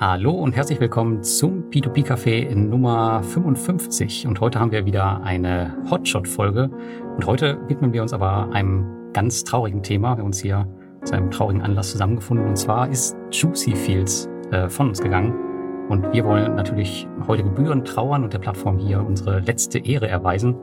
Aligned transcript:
Hallo 0.00 0.30
und 0.30 0.54
herzlich 0.54 0.78
willkommen 0.78 1.24
zum 1.24 1.70
P2P 1.70 2.06
Café 2.06 2.54
Nummer 2.54 3.20
55. 3.20 4.28
Und 4.28 4.40
heute 4.40 4.60
haben 4.60 4.70
wir 4.70 4.86
wieder 4.86 5.22
eine 5.22 5.76
Hotshot-Folge. 5.90 6.70
Und 7.16 7.26
heute 7.26 7.58
widmen 7.66 7.92
wir 7.92 8.02
uns 8.02 8.12
aber 8.12 8.48
einem 8.52 8.86
ganz 9.12 9.42
traurigen 9.42 9.82
Thema. 9.82 10.16
Wir 10.16 10.18
haben 10.18 10.26
uns 10.26 10.40
hier 10.40 10.68
zu 11.02 11.14
einem 11.14 11.32
traurigen 11.32 11.62
Anlass 11.62 11.90
zusammengefunden. 11.90 12.46
Und 12.46 12.56
zwar 12.56 12.88
ist 12.88 13.16
Juicy 13.32 13.74
Fields 13.74 14.28
äh, 14.52 14.68
von 14.68 14.90
uns 14.90 15.00
gegangen. 15.00 15.47
Und 15.88 16.12
wir 16.12 16.24
wollen 16.24 16.54
natürlich 16.54 17.08
heute 17.26 17.42
gebührend 17.42 17.88
trauern 17.88 18.24
und 18.24 18.32
der 18.32 18.38
Plattform 18.38 18.78
hier 18.78 19.04
unsere 19.04 19.40
letzte 19.40 19.78
Ehre 19.78 20.08
erweisen. 20.08 20.54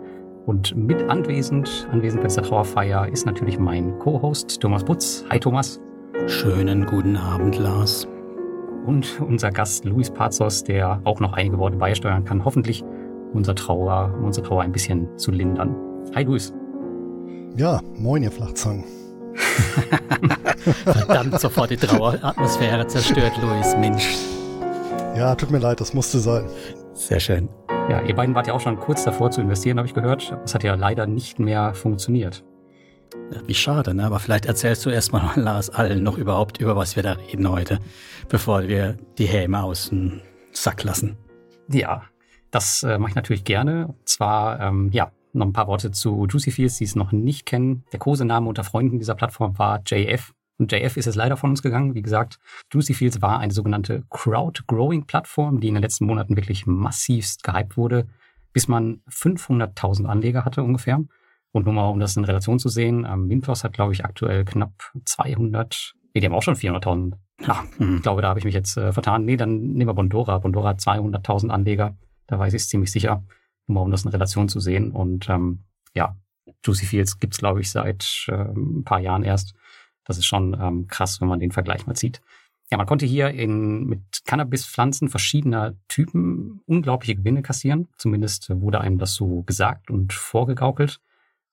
Und 0.46 0.76
mit 0.76 1.10
anwesend, 1.10 1.88
anwesend 1.92 2.22
bei 2.22 2.28
dieser 2.28 2.44
Trauerfeier, 2.44 3.08
ist 3.08 3.26
natürlich 3.26 3.58
mein 3.58 3.98
Co-Host 3.98 4.62
Thomas 4.62 4.84
Butz. 4.84 5.26
Hi 5.30 5.40
Thomas. 5.40 5.82
Schönen 6.28 6.86
guten 6.86 7.18
Abend, 7.18 7.58
Lars 7.58 8.08
und 8.86 9.20
unser 9.22 9.52
Gast 9.52 9.86
Luis 9.86 10.12
Pazos, 10.12 10.64
der 10.64 11.02
auch 11.04 11.20
noch 11.20 11.34
einige 11.34 11.58
Worte 11.58 11.78
beisteuern 11.78 12.24
kann, 12.24 12.46
hoffentlich 12.46 12.84
unser 13.34 13.56
Trauer, 13.56 14.14
um 14.18 14.26
unsere 14.26 14.48
Trauer 14.48 14.62
ein 14.62 14.72
bisschen 14.72 15.08
zu 15.18 15.32
lindern. 15.32 15.76
Hi 16.14 16.24
Luis. 16.24 16.54
Ja, 17.58 17.82
moin 17.98 18.24
ihr 18.24 18.32
Flachzangen. 18.32 18.84
Verdammt, 20.86 21.40
sofort 21.40 21.72
die 21.72 21.78
Traueratmosphäre 21.78 22.88
zerstört, 22.88 23.34
Luis, 23.42 23.76
Mensch. 23.78 24.16
Ja, 25.16 25.34
tut 25.34 25.50
mir 25.50 25.60
leid, 25.60 25.80
das 25.80 25.94
musste 25.94 26.20
sein. 26.20 26.46
Sehr 26.94 27.22
schön. 27.22 27.48
Ja, 27.90 28.02
ihr 28.02 28.14
beiden 28.14 28.36
wart 28.36 28.48
ja 28.48 28.54
auch 28.54 28.60
schon 28.60 28.78
kurz 28.78 29.06
davor 29.06 29.32
zu 29.32 29.40
investieren, 29.40 29.78
habe 29.78 29.88
ich 29.88 29.94
gehört. 29.94 30.32
Das 30.42 30.54
hat 30.54 30.64
ja 30.64 30.76
leider 30.76 31.08
nicht 31.08 31.40
mehr 31.40 31.74
funktioniert. 31.74 32.44
Wie 33.46 33.54
schade, 33.54 33.94
ne? 33.94 34.04
Aber 34.04 34.20
vielleicht 34.20 34.46
erzählst 34.46 34.86
du 34.86 34.90
erstmal 34.90 35.32
Lars 35.40 35.70
allen 35.70 36.04
noch 36.04 36.18
überhaupt, 36.18 36.60
über 36.60 36.76
was 36.76 36.98
wir 36.98 37.04
da 37.04 37.14
reden 37.14 37.50
heute, 37.50 37.80
bevor 38.28 38.68
wir 38.68 38.98
die 39.18 39.26
Häme 39.26 39.64
aus 39.64 39.88
dem 39.88 40.20
Sack 40.52 40.84
lassen. 40.84 41.18
Ja, 41.70 42.04
das 42.52 42.84
äh, 42.84 42.98
mache 42.98 43.12
ich 43.12 43.16
natürlich 43.16 43.46
gerne. 43.46 43.88
Und 43.88 44.10
zwar, 44.10 44.60
ähm, 44.60 44.90
ja, 44.92 45.14
noch 45.32 45.46
ein 45.46 45.54
paar 45.54 45.68
Worte 45.68 45.92
zu 45.92 46.28
Juicy 46.30 46.52
Fields, 46.52 46.78
die 46.78 46.84
es 46.84 46.96
noch 46.96 47.14
nicht 47.14 47.46
kennen. 47.46 47.86
Der 47.94 48.00
Kosename 48.00 48.50
unter 48.50 48.66
Freunden 48.66 49.00
dieser 49.00 49.16
Plattform 49.16 49.58
war 49.58 49.82
JF. 49.86 50.34
Und 50.58 50.72
JF 50.72 50.98
ist 50.98 51.06
jetzt 51.06 51.16
leider 51.16 51.38
von 51.38 51.50
uns 51.50 51.62
gegangen. 51.62 51.96
Wie 51.96 52.02
gesagt, 52.02 52.40
Juicy 52.72 52.94
Fields 52.94 53.22
war 53.22 53.40
eine 53.40 53.54
sogenannte 53.54 54.04
Crowd-Growing-Plattform, 54.10 55.60
die 55.60 55.68
in 55.68 55.74
den 55.74 55.84
letzten 55.84 56.06
Monaten 56.06 56.38
wirklich 56.38 56.66
massivst 56.66 57.44
gehypt 57.44 57.76
wurde, 57.76 58.08
bis 58.54 58.68
man 58.68 59.02
500.000 59.10 60.06
Anleger 60.06 60.46
hatte 60.46 60.64
ungefähr. 60.64 61.04
Und 61.52 61.66
nur 61.66 61.74
mal, 61.74 61.88
um 61.90 62.00
das 62.00 62.18
in 62.18 62.26
Relation 62.26 62.60
zu 62.60 62.70
sehen, 62.70 63.08
ähm, 63.10 63.30
Windfloss 63.30 63.64
hat, 63.64 63.74
glaube 63.74 63.94
ich, 63.94 64.04
aktuell 64.04 64.44
knapp 64.46 64.92
200, 65.06 65.96
nee, 66.14 66.22
die 66.22 66.28
haben 66.28 66.34
auch 66.34 66.44
schon 66.44 66.56
400.000. 66.56 67.14
Ach, 67.48 67.64
mhm. 67.78 67.98
ich 67.98 68.02
glaube, 68.02 68.22
da 68.22 68.30
habe 68.30 68.40
ich 68.40 68.46
mich 68.46 68.54
jetzt 68.54 68.78
äh, 68.78 68.94
vertan. 68.94 69.26
Nee, 69.26 69.38
dann 69.38 69.74
nehmen 69.74 69.88
wir 69.88 69.94
Bondora. 69.94 70.38
Bondora 70.40 70.70
hat 70.70 70.80
200.000 70.80 71.50
Anleger. 71.50 71.98
Da 72.28 72.40
weiß 72.40 72.54
ich 72.54 72.62
es 72.62 72.70
ziemlich 72.70 72.92
sicher. 72.92 73.24
Nur 73.68 73.76
mal, 73.76 73.82
um 73.82 73.92
das 73.92 74.06
in 74.06 74.12
Relation 74.12 74.50
zu 74.50 74.60
sehen. 74.60 74.92
Und 74.92 75.30
ähm, 75.30 75.64
ja, 75.94 76.16
Juicy 76.66 76.86
Fields 76.86 77.20
gibt's 77.20 77.38
glaube 77.38 77.62
ich, 77.62 77.72
seit 77.72 78.26
äh, 78.30 78.34
ein 78.34 78.84
paar 78.84 79.00
Jahren 79.00 79.24
erst. 79.24 79.54
Das 80.06 80.18
ist 80.18 80.26
schon 80.26 80.56
ähm, 80.60 80.88
krass, 80.88 81.20
wenn 81.20 81.28
man 81.28 81.40
den 81.40 81.52
Vergleich 81.52 81.86
mal 81.88 81.96
zieht. 81.96 82.22
Ja, 82.72 82.78
man 82.78 82.88
konnte 82.88 83.06
hier 83.06 83.30
in, 83.30 83.86
mit 83.86 84.02
Cannabispflanzen 84.26 85.10
verschiedener 85.10 85.76
Typen 85.88 86.62
unglaubliche 86.66 87.16
Gewinne 87.16 87.44
kassieren. 87.44 87.88
Zumindest 87.98 88.50
wurde 88.50 88.82
einem 88.82 88.98
das 88.98 89.14
so 89.14 89.44
gesagt 89.44 89.92
und 89.92 90.14
vorgegaukelt. 90.14 91.00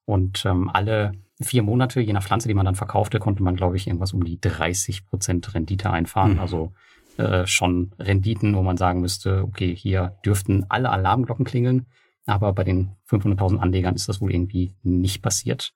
Und 0.05 0.45
ähm, 0.47 0.70
alle 0.73 1.12
vier 1.41 1.62
Monate, 1.62 2.00
je 2.00 2.12
nach 2.12 2.23
Pflanze, 2.23 2.48
die 2.48 2.55
man 2.55 2.64
dann 2.64 2.75
verkaufte, 2.75 3.19
konnte 3.19 3.42
man, 3.42 3.56
glaube 3.56 3.77
ich, 3.77 3.86
irgendwas 3.86 4.14
um 4.14 4.25
die 4.25 4.41
30 4.41 5.06
Prozent 5.06 5.55
Rendite 5.55 5.91
einfahren. 5.91 6.35
Mhm. 6.35 6.41
Also 6.41 6.73
äh, 7.18 7.46
schon 7.46 7.92
Renditen, 7.98 8.57
wo 8.57 8.62
man 8.62 8.79
sagen 8.79 9.01
müsste, 9.01 9.42
okay, 9.42 9.74
hier 9.77 10.17
dürften 10.24 10.64
alle 10.70 10.91
Alarmglocken 10.91 11.45
klingeln. 11.45 11.86
Aber 12.24 12.52
bei 12.52 12.64
den 12.64 12.92
500.000 13.11 13.58
Anlegern 13.58 13.95
ist 13.95 14.08
das 14.08 14.20
wohl 14.20 14.33
irgendwie 14.33 14.74
nicht 14.83 15.23
passiert. 15.23 15.74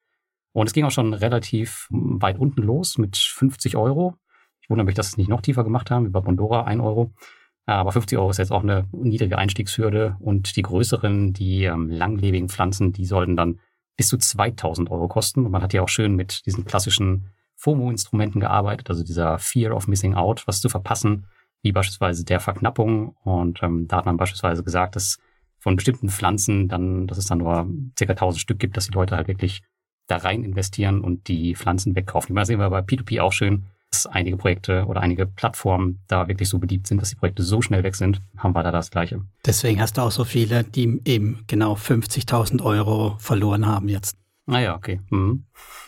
Und 0.56 0.68
es 0.68 0.72
ging 0.72 0.86
auch 0.86 0.90
schon 0.90 1.12
relativ 1.12 1.86
weit 1.90 2.38
unten 2.38 2.62
los 2.62 2.96
mit 2.96 3.18
50 3.18 3.76
Euro. 3.76 4.16
Ich 4.62 4.70
wundere 4.70 4.86
mich, 4.86 4.94
dass 4.94 5.08
es 5.08 5.18
nicht 5.18 5.28
noch 5.28 5.42
tiefer 5.42 5.64
gemacht 5.64 5.90
haben, 5.90 6.06
über 6.06 6.22
Bondora 6.22 6.64
1 6.64 6.80
Euro. 6.80 7.12
Aber 7.66 7.92
50 7.92 8.16
Euro 8.16 8.30
ist 8.30 8.38
jetzt 8.38 8.52
auch 8.52 8.62
eine 8.62 8.88
niedrige 8.90 9.36
Einstiegshürde 9.36 10.16
und 10.18 10.56
die 10.56 10.62
größeren, 10.62 11.34
die 11.34 11.64
ähm, 11.64 11.90
langlebigen 11.90 12.48
Pflanzen, 12.48 12.94
die 12.94 13.04
sollten 13.04 13.36
dann 13.36 13.60
bis 13.98 14.08
zu 14.08 14.16
2000 14.16 14.90
Euro 14.90 15.08
kosten. 15.08 15.44
Und 15.44 15.52
man 15.52 15.60
hat 15.60 15.74
ja 15.74 15.82
auch 15.82 15.90
schön 15.90 16.16
mit 16.16 16.46
diesen 16.46 16.64
klassischen 16.64 17.28
FOMO-Instrumenten 17.56 18.40
gearbeitet, 18.40 18.88
also 18.88 19.04
dieser 19.04 19.38
Fear 19.38 19.76
of 19.76 19.88
Missing 19.88 20.14
Out, 20.14 20.46
was 20.46 20.62
zu 20.62 20.70
verpassen, 20.70 21.26
wie 21.60 21.72
beispielsweise 21.72 22.24
der 22.24 22.40
Verknappung. 22.40 23.14
Und 23.24 23.62
ähm, 23.62 23.88
da 23.88 23.98
hat 23.98 24.06
man 24.06 24.16
beispielsweise 24.16 24.64
gesagt, 24.64 24.96
dass 24.96 25.18
von 25.58 25.76
bestimmten 25.76 26.08
Pflanzen 26.08 26.66
dann, 26.68 27.06
dass 27.06 27.18
es 27.18 27.26
dann 27.26 27.38
nur 27.38 27.68
ca. 27.94 28.04
1000 28.06 28.40
Stück 28.40 28.58
gibt, 28.58 28.78
dass 28.78 28.86
die 28.86 28.94
Leute 28.94 29.16
halt 29.16 29.28
wirklich 29.28 29.62
da 30.06 30.16
rein 30.18 30.44
investieren 30.44 31.00
und 31.00 31.28
die 31.28 31.54
Pflanzen 31.54 31.96
wegkaufen. 31.96 32.34
Das 32.36 32.48
sehen 32.48 32.58
wir 32.58 32.70
bei 32.70 32.80
P2P 32.80 33.20
auch 33.20 33.32
schön, 33.32 33.66
dass 33.90 34.06
einige 34.06 34.36
Projekte 34.36 34.84
oder 34.86 35.00
einige 35.00 35.26
Plattformen 35.26 36.00
da 36.08 36.28
wirklich 36.28 36.48
so 36.48 36.58
beliebt 36.58 36.86
sind, 36.86 37.00
dass 37.00 37.10
die 37.10 37.16
Projekte 37.16 37.42
so 37.42 37.62
schnell 37.62 37.82
weg 37.82 37.94
sind, 37.94 38.20
haben 38.36 38.54
wir 38.54 38.62
da 38.62 38.70
das 38.70 38.90
Gleiche. 38.90 39.22
Deswegen 39.44 39.80
hast 39.80 39.96
du 39.96 40.02
auch 40.02 40.10
so 40.10 40.24
viele, 40.24 40.64
die 40.64 41.00
eben 41.04 41.44
genau 41.46 41.74
50.000 41.74 42.62
Euro 42.62 43.16
verloren 43.18 43.66
haben 43.66 43.88
jetzt. 43.88 44.16
Naja, 44.46 44.72
ah 44.72 44.76
okay. 44.76 45.00
Mhm. 45.10 45.44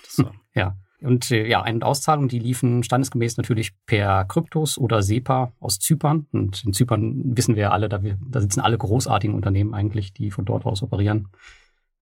So. 0.09 0.31
ja. 0.55 0.77
Und 1.01 1.31
äh, 1.31 1.47
ja, 1.47 1.63
Ein- 1.63 1.77
und 1.77 1.85
Auszahlungen, 1.85 2.29
die 2.29 2.41
liefen 2.41 2.83
standesgemäß 2.83 3.37
natürlich 3.37 3.71
per 3.87 4.25
Kryptos 4.25 4.79
oder 4.79 5.01
SEPA 5.01 5.53
aus 5.61 5.79
Zypern. 5.79 6.27
Und 6.33 6.65
in 6.65 6.73
Zypern 6.73 7.37
wissen 7.37 7.55
wir 7.55 7.63
ja 7.65 7.71
alle, 7.71 7.89
da, 7.89 8.03
wir, 8.03 8.19
da 8.29 8.41
sitzen 8.41 8.61
alle 8.61 8.79
großartigen 8.79 9.35
Unternehmen 9.35 9.75
eigentlich, 9.75 10.13
die 10.13 10.33
von 10.33 10.45
dort 10.45 10.67
aus 10.67 10.83
operieren 10.83 11.29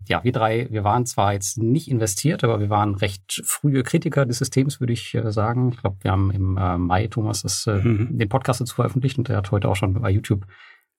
ja, 0.05 0.23
wir 0.23 0.33
drei, 0.33 0.69
wir 0.71 0.85
waren 0.85 1.07
zwar 1.07 1.33
jetzt 1.33 1.59
nicht 1.59 1.91
investiert, 1.91 2.45
aber 2.45 2.61
wir 2.61 2.71
waren 2.71 2.95
recht 2.95 3.43
frühe 3.45 3.83
Kritiker 3.83 4.25
des 4.25 4.39
Systems, 4.39 4.79
würde 4.81 4.93
ich 4.93 5.15
äh, 5.15 5.33
sagen. 5.33 5.71
Ich 5.73 5.81
glaube, 5.81 5.97
wir 6.03 6.13
haben 6.13 6.31
im 6.31 6.57
äh, 6.57 6.79
Mai, 6.79 7.09
Thomas, 7.09 7.43
das, 7.43 7.67
äh, 7.67 7.75
mhm. 7.75 8.17
den 8.19 8.29
Podcast 8.29 8.61
dazu 8.61 8.75
veröffentlicht 8.75 9.19
und 9.19 9.29
der 9.29 9.39
hat 9.39 9.51
heute 9.51 9.69
auch 9.69 9.77
schon 9.77 9.95
bei 9.95 10.11
YouTube 10.11 10.47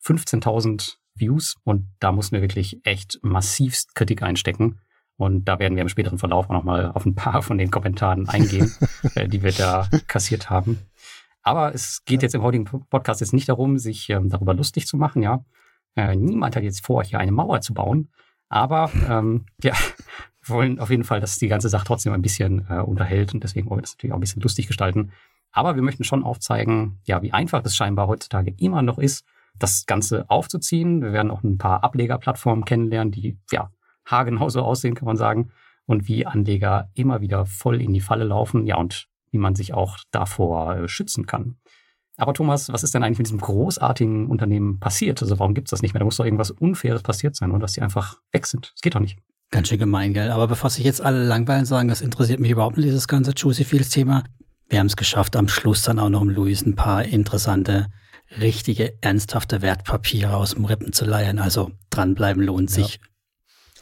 15.000 0.04 0.98
Views 1.16 1.56
und 1.64 1.88
da 2.00 2.12
mussten 2.12 2.36
wir 2.36 2.42
wirklich 2.42 2.80
echt 2.84 3.20
massivst 3.22 3.96
Kritik 3.96 4.24
einstecken. 4.24 4.80
Und 5.16 5.46
da 5.46 5.58
werden 5.58 5.76
wir 5.76 5.82
im 5.82 5.90
späteren 5.90 6.20
Verlauf 6.20 6.48
auch 6.48 6.54
nochmal 6.54 6.92
auf 6.92 7.06
ein 7.06 7.16
paar 7.16 7.42
von 7.42 7.58
den 7.58 7.72
Kommentaren 7.72 8.30
eingehen, 8.30 8.72
die 9.28 9.42
wir 9.42 9.52
da 9.52 9.90
kassiert 10.08 10.52
haben. 10.52 10.78
Aber 11.42 11.74
es 11.74 12.04
geht 12.06 12.22
jetzt 12.22 12.36
im 12.36 12.44
heutigen 12.44 12.66
Podcast 12.66 13.22
jetzt 13.22 13.34
nicht 13.34 13.50
darum, 13.50 13.80
sich 13.80 14.10
ähm, 14.12 14.30
darüber 14.30 14.54
lustig 14.54 14.86
zu 14.86 14.98
machen, 14.98 15.24
ja. 15.24 15.44
Niemand 15.96 16.56
hat 16.56 16.62
jetzt 16.62 16.86
vor, 16.86 17.04
hier 17.04 17.20
eine 17.20 17.32
Mauer 17.32 17.62
zu 17.62 17.74
bauen, 17.74 18.12
aber 18.50 18.92
ähm, 19.08 19.46
ja, 19.62 19.74
wir 20.44 20.56
wollen 20.56 20.80
auf 20.80 20.90
jeden 20.90 21.04
Fall, 21.04 21.20
dass 21.20 21.38
die 21.38 21.48
ganze 21.48 21.70
Sache 21.70 21.86
trotzdem 21.86 22.14
ein 22.14 22.22
bisschen 22.22 22.66
äh, 22.70 22.80
unterhält 22.80 23.34
und 23.34 23.44
deswegen 23.44 23.70
wollen 23.70 23.80
wir 23.80 23.84
das 23.84 23.94
natürlich 23.94 24.14
auch 24.14 24.18
ein 24.18 24.22
bisschen 24.22 24.42
lustig 24.42 24.68
gestalten. 24.68 25.12
Aber 25.52 25.76
wir 25.76 25.82
möchten 25.82 26.04
schon 26.04 26.24
aufzeigen, 26.24 27.00
ja, 27.06 27.22
wie 27.22 27.34
einfach 27.34 27.64
es 27.66 27.76
scheinbar 27.76 28.08
heutzutage 28.08 28.54
immer 28.58 28.82
noch 28.82 29.00
ist, 29.00 29.26
das 29.58 29.86
Ganze 29.86 30.30
aufzuziehen. 30.30 31.02
Wir 31.02 31.14
werden 31.14 31.32
auch 31.32 31.44
ein 31.44 31.58
paar 31.58 31.84
Ablegerplattformen 31.84 32.66
kennenlernen, 32.66 33.12
die 33.12 33.38
ja 33.52 33.72
haargenau 34.06 34.50
so 34.50 34.62
aussehen, 34.62 34.96
kann 34.96 35.08
man 35.08 35.18
sagen. 35.18 35.52
Und 35.86 36.08
wie 36.08 36.26
Anleger 36.26 36.90
immer 36.94 37.22
wieder 37.22 37.46
voll 37.46 37.82
in 37.82 37.94
die 37.94 38.02
Falle 38.02 38.26
laufen, 38.26 38.66
ja, 38.66 38.76
und 38.78 39.08
wie 39.32 39.38
man 39.38 39.56
sich 39.56 39.74
auch 39.74 39.98
davor 40.12 40.76
äh, 40.76 40.88
schützen 40.88 41.26
kann. 41.26 41.58
Aber 42.18 42.34
Thomas, 42.34 42.74
was 42.74 42.84
ist 42.84 42.94
denn 42.96 43.04
eigentlich 43.04 43.20
mit 43.20 43.28
diesem 43.28 43.40
großartigen 43.40 44.28
Unternehmen 44.28 44.80
passiert? 44.80 45.22
Also 45.22 45.38
warum 45.38 45.54
gibt 45.54 45.68
es 45.68 45.72
das 45.72 45.84
nicht 45.84 45.94
mehr? 45.94 46.00
Da 46.00 46.06
muss 46.06 46.18
doch 46.18 46.26
irgendwas 46.26 46.52
Unfaires 46.52 47.04
passiert 47.04 47.36
sein 47.36 47.52
und 47.52 47.60
dass 47.60 47.74
die 47.74 47.82
einfach 47.82 48.18
weg 48.32 48.48
sind. 48.48 48.72
Das 48.74 48.82
geht 48.82 48.96
doch 48.96 49.00
nicht. 49.00 49.20
Ganz 49.52 49.70
schön 49.70 49.78
gemein, 49.78 50.14
gell? 50.14 50.32
Aber 50.32 50.48
bevor 50.48 50.70
sich 50.70 50.84
jetzt 50.84 51.00
alle 51.00 51.24
langweilen 51.24 51.66
sagen, 51.66 51.88
das 51.88 52.02
interessiert 52.02 52.40
mich 52.40 52.52
überhaupt 52.52 52.76
nicht, 52.76 52.88
dieses 52.88 53.08
ganze 53.08 53.32
Juicy 53.32 53.64
Fields 53.64 53.92
Thema. 53.92 54.24
Wir 54.68 54.80
haben 54.80 54.88
es 54.88 54.98
geschafft, 54.98 55.36
am 55.36 55.48
Schluss 55.48 55.84
dann 55.84 56.00
auch 56.00 56.10
noch 56.10 56.24
im 56.24 56.30
Luis 56.30 56.66
ein 56.66 56.76
paar 56.76 57.06
interessante, 57.06 57.88
richtige, 58.42 59.02
ernsthafte 59.02 59.62
Wertpapiere 59.62 60.36
aus 60.36 60.56
dem 60.56 60.66
Rippen 60.66 60.92
zu 60.92 61.06
leihen. 61.06 61.40
Also 61.40 61.72
dranbleiben 61.92 62.44
lohnt 62.44 62.70
sich. 62.70 62.96
Ja. 62.96 63.00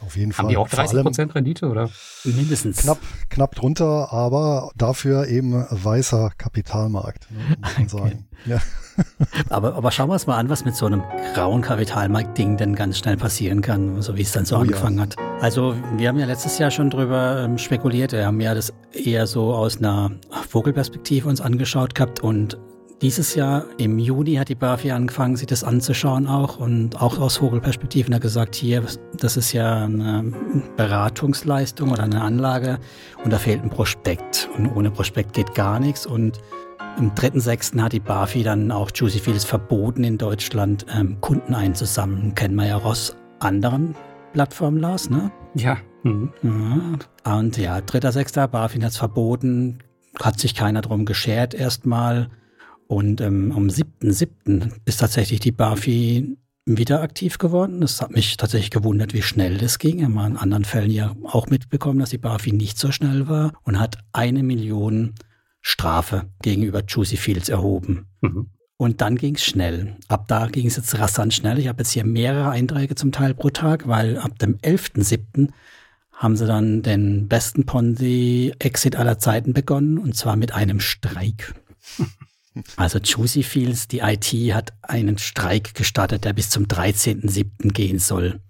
Auf 0.04 0.16
jeden 0.16 0.32
Fall. 0.32 0.44
Haben 0.44 0.50
die 0.50 0.56
auch 0.56 0.68
30 0.68 1.02
Prozent 1.02 1.34
Rendite 1.34 1.68
oder? 1.68 1.90
Mindestens. 2.24 2.78
Knapp, 2.78 2.98
knapp 3.30 3.54
drunter, 3.54 4.12
aber 4.12 4.70
dafür 4.76 5.26
eben 5.28 5.64
weißer 5.70 6.32
Kapitalmarkt, 6.36 7.30
ne, 7.30 7.56
muss 7.60 7.78
man 7.78 7.88
sagen. 7.88 8.28
ja. 8.46 8.58
aber, 9.50 9.74
aber 9.74 9.90
schauen 9.90 10.08
wir 10.08 10.14
uns 10.14 10.26
mal 10.26 10.36
an, 10.36 10.48
was 10.48 10.64
mit 10.64 10.74
so 10.74 10.86
einem 10.86 11.02
grauen 11.34 11.62
Kapitalmarkt-Ding 11.62 12.56
denn 12.56 12.74
ganz 12.74 12.98
schnell 12.98 13.16
passieren 13.16 13.60
kann, 13.60 14.00
so 14.02 14.16
wie 14.16 14.22
es 14.22 14.32
dann 14.32 14.44
so 14.44 14.56
oh, 14.56 14.60
angefangen 14.60 14.96
ja. 14.96 15.02
hat. 15.02 15.16
Also 15.40 15.74
wir 15.96 16.08
haben 16.08 16.18
ja 16.18 16.26
letztes 16.26 16.58
Jahr 16.58 16.70
schon 16.70 16.90
drüber 16.90 17.44
ähm, 17.44 17.58
spekuliert, 17.58 18.12
wir 18.12 18.26
haben 18.26 18.40
ja 18.40 18.54
das 18.54 18.72
eher 18.92 19.26
so 19.26 19.54
aus 19.54 19.78
einer 19.78 20.12
Vogelperspektive 20.48 21.28
uns 21.28 21.40
angeschaut 21.40 21.94
gehabt 21.94 22.20
und 22.20 22.58
Dieses 23.02 23.34
Jahr 23.34 23.66
im 23.76 23.98
Juni 23.98 24.36
hat 24.36 24.48
die 24.48 24.54
BAFI 24.54 24.92
angefangen, 24.92 25.36
sich 25.36 25.46
das 25.46 25.62
anzuschauen 25.62 26.26
auch 26.26 26.58
und 26.58 27.02
auch 27.02 27.18
aus 27.18 27.36
Vogelperspektiven 27.36 28.14
hat 28.14 28.22
gesagt, 28.22 28.54
hier, 28.54 28.82
das 29.18 29.36
ist 29.36 29.52
ja 29.52 29.84
eine 29.84 30.32
Beratungsleistung 30.78 31.90
oder 31.90 32.04
eine 32.04 32.22
Anlage 32.22 32.78
und 33.22 33.34
da 33.34 33.38
fehlt 33.38 33.62
ein 33.62 33.68
Prospekt 33.68 34.48
und 34.56 34.74
ohne 34.74 34.90
Prospekt 34.90 35.34
geht 35.34 35.54
gar 35.54 35.78
nichts 35.78 36.06
und 36.06 36.38
am 36.96 37.10
3.6. 37.10 37.78
hat 37.82 37.92
die 37.92 38.00
BAFI 38.00 38.42
dann 38.42 38.72
auch 38.72 38.90
Juicy 38.94 39.18
Fields 39.18 39.44
verboten 39.44 40.02
in 40.02 40.16
Deutschland 40.16 40.86
ähm, 40.90 41.20
Kunden 41.20 41.52
einzusammeln. 41.52 42.34
Kennen 42.34 42.54
wir 42.54 42.66
ja 42.66 42.76
auch 42.78 42.86
aus 42.86 43.14
anderen 43.40 43.94
Plattformen, 44.32 44.78
Lars, 44.78 45.10
ne? 45.10 45.30
Ja. 45.54 45.76
Mhm. 46.02 46.32
ja. 46.42 47.36
Und 47.36 47.58
ja, 47.58 47.76
3.6. 47.76 48.46
BaFin 48.46 48.82
hat 48.82 48.92
es 48.92 48.96
verboten, 48.96 49.80
hat 50.18 50.40
sich 50.40 50.54
keiner 50.54 50.80
drum 50.80 51.04
geschert 51.04 51.52
erstmal. 51.52 52.30
Und 52.88 53.20
ähm, 53.20 53.52
am 53.52 53.68
7.7. 53.68 54.70
ist 54.84 55.00
tatsächlich 55.00 55.40
die 55.40 55.52
BAFI 55.52 56.36
wieder 56.66 57.00
aktiv 57.02 57.38
geworden. 57.38 57.80
Das 57.80 58.00
hat 58.00 58.10
mich 58.10 58.36
tatsächlich 58.36 58.70
gewundert, 58.70 59.14
wie 59.14 59.22
schnell 59.22 59.58
das 59.58 59.78
ging. 59.78 59.98
Ich 59.98 60.04
habe 60.04 60.26
in 60.26 60.36
anderen 60.36 60.64
Fällen 60.64 60.90
ja 60.90 61.14
auch 61.24 61.46
mitbekommen, 61.46 62.00
dass 62.00 62.10
die 62.10 62.18
BAFI 62.18 62.52
nicht 62.52 62.78
so 62.78 62.90
schnell 62.92 63.28
war 63.28 63.52
und 63.62 63.78
hat 63.78 63.98
eine 64.12 64.42
Million 64.42 65.14
Strafe 65.60 66.28
gegenüber 66.42 66.82
Juicy 66.86 67.16
Fields 67.16 67.48
erhoben. 67.48 68.06
Mhm. 68.20 68.50
Und 68.76 69.00
dann 69.00 69.16
ging 69.16 69.36
es 69.36 69.44
schnell. 69.44 69.96
Ab 70.08 70.28
da 70.28 70.46
ging 70.48 70.66
es 70.66 70.76
jetzt 70.76 70.98
rasant 70.98 71.32
schnell. 71.32 71.58
Ich 71.58 71.68
habe 71.68 71.78
jetzt 71.78 71.92
hier 71.92 72.04
mehrere 72.04 72.50
Einträge 72.50 72.94
zum 72.94 73.10
Teil 73.10 73.34
pro 73.34 73.50
Tag, 73.50 73.88
weil 73.88 74.18
ab 74.18 74.38
dem 74.38 74.58
11.7. 74.58 75.48
haben 76.12 76.36
sie 76.36 76.46
dann 76.46 76.82
den 76.82 77.26
besten 77.26 77.64
Ponzi-Exit 77.64 78.96
aller 78.96 79.18
Zeiten 79.18 79.54
begonnen 79.54 79.98
und 79.98 80.14
zwar 80.14 80.36
mit 80.36 80.52
einem 80.52 80.78
Streik. 80.80 81.54
Also 82.76 82.98
Juicy 82.98 83.42
Fields, 83.42 83.88
die 83.88 83.98
IT 84.00 84.32
hat 84.54 84.72
einen 84.82 85.18
Streik 85.18 85.74
gestartet, 85.74 86.24
der 86.24 86.32
bis 86.32 86.50
zum 86.50 86.64
13.07. 86.64 87.72
gehen 87.72 87.98
soll. 87.98 88.40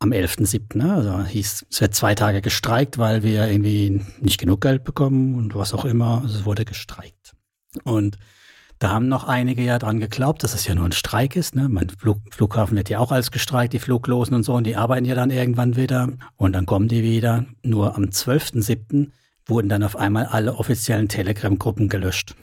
Am 0.00 0.10
11.07. 0.10 0.78
Ne? 0.78 0.94
Also 0.94 1.24
hieß, 1.24 1.66
es 1.70 1.80
wird 1.80 1.94
zwei 1.94 2.14
Tage 2.14 2.42
gestreikt, 2.42 2.98
weil 2.98 3.22
wir 3.22 3.48
irgendwie 3.48 4.02
nicht 4.20 4.38
genug 4.38 4.60
Geld 4.60 4.84
bekommen 4.84 5.36
und 5.36 5.54
was 5.54 5.72
auch 5.72 5.84
immer. 5.84 6.22
Also 6.22 6.38
es 6.40 6.44
wurde 6.44 6.64
gestreikt. 6.64 7.34
Und 7.84 8.18
da 8.80 8.90
haben 8.90 9.08
noch 9.08 9.24
einige 9.24 9.62
ja 9.62 9.78
dran 9.78 10.00
geglaubt, 10.00 10.42
dass 10.42 10.52
es 10.52 10.66
ja 10.66 10.74
nur 10.74 10.84
ein 10.84 10.92
Streik 10.92 11.36
ist. 11.36 11.54
Ne? 11.54 11.68
Mein 11.68 11.88
Flug, 11.88 12.18
Flughafen 12.30 12.76
wird 12.76 12.90
ja 12.90 12.98
auch 12.98 13.12
alles 13.12 13.30
gestreikt, 13.30 13.72
die 13.72 13.78
Fluglosen 13.78 14.34
und 14.34 14.42
so, 14.42 14.54
und 14.54 14.64
die 14.64 14.76
arbeiten 14.76 15.06
ja 15.06 15.14
dann 15.14 15.30
irgendwann 15.30 15.76
wieder. 15.76 16.08
Und 16.36 16.52
dann 16.52 16.66
kommen 16.66 16.88
die 16.88 17.02
wieder. 17.02 17.46
Nur 17.62 17.96
am 17.96 18.04
12.07. 18.04 19.10
wurden 19.46 19.68
dann 19.68 19.84
auf 19.84 19.96
einmal 19.96 20.26
alle 20.26 20.56
offiziellen 20.56 21.08
Telegram-Gruppen 21.08 21.88
gelöscht. 21.88 22.34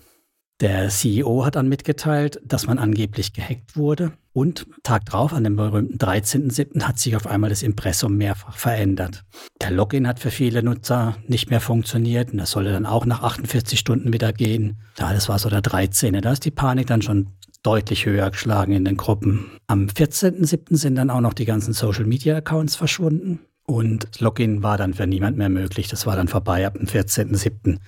Der 0.62 0.90
CEO 0.90 1.44
hat 1.44 1.56
dann 1.56 1.68
mitgeteilt, 1.68 2.40
dass 2.46 2.68
man 2.68 2.78
angeblich 2.78 3.34
gehackt 3.34 3.76
wurde. 3.76 4.12
Und 4.32 4.68
Tag 4.84 5.06
drauf, 5.06 5.34
an 5.34 5.44
dem 5.44 5.56
berühmten 5.56 5.98
13.07., 5.98 6.84
hat 6.84 7.00
sich 7.00 7.16
auf 7.16 7.26
einmal 7.26 7.50
das 7.50 7.64
Impressum 7.64 8.16
mehrfach 8.16 8.56
verändert. 8.56 9.26
Der 9.60 9.72
Login 9.72 10.08
hat 10.08 10.20
für 10.20 10.30
viele 10.30 10.62
Nutzer 10.62 11.18
nicht 11.28 11.50
mehr 11.50 11.62
funktioniert 11.62 12.32
und 12.32 12.38
das 12.38 12.52
sollte 12.52 12.72
dann 12.72 12.86
auch 12.86 13.08
nach 13.08 13.24
48 13.24 13.78
Stunden 13.78 14.14
wieder 14.14 14.32
gehen. 14.34 14.78
Ja, 15.00 15.12
das 15.12 15.28
war 15.30 15.40
so 15.40 15.50
der 15.50 15.62
13. 15.62 16.22
Da 16.22 16.32
ist 16.32 16.46
die 16.46 16.52
Panik 16.52 16.88
dann 16.88 17.02
schon 17.02 17.30
deutlich 17.64 18.06
höher 18.06 18.30
geschlagen 18.30 18.74
in 18.74 18.86
den 18.86 18.98
Gruppen. 18.98 19.48
Am 19.66 19.88
14.07. 19.88 20.78
sind 20.78 20.96
dann 20.96 21.10
auch 21.10 21.22
noch 21.22 21.34
die 21.34 21.46
ganzen 21.46 21.74
Social-Media-Accounts 21.74 22.76
verschwunden. 22.76 23.40
Und 23.66 24.20
Login 24.20 24.64
war 24.64 24.78
dann 24.78 24.94
für 24.94 25.08
niemand 25.08 25.38
mehr 25.38 25.50
möglich. 25.50 25.88
Das 25.88 26.06
war 26.06 26.16
dann 26.16 26.28
vorbei 26.28 26.68
ab 26.68 26.76
dem 26.76 26.88
14.07. 26.88 27.80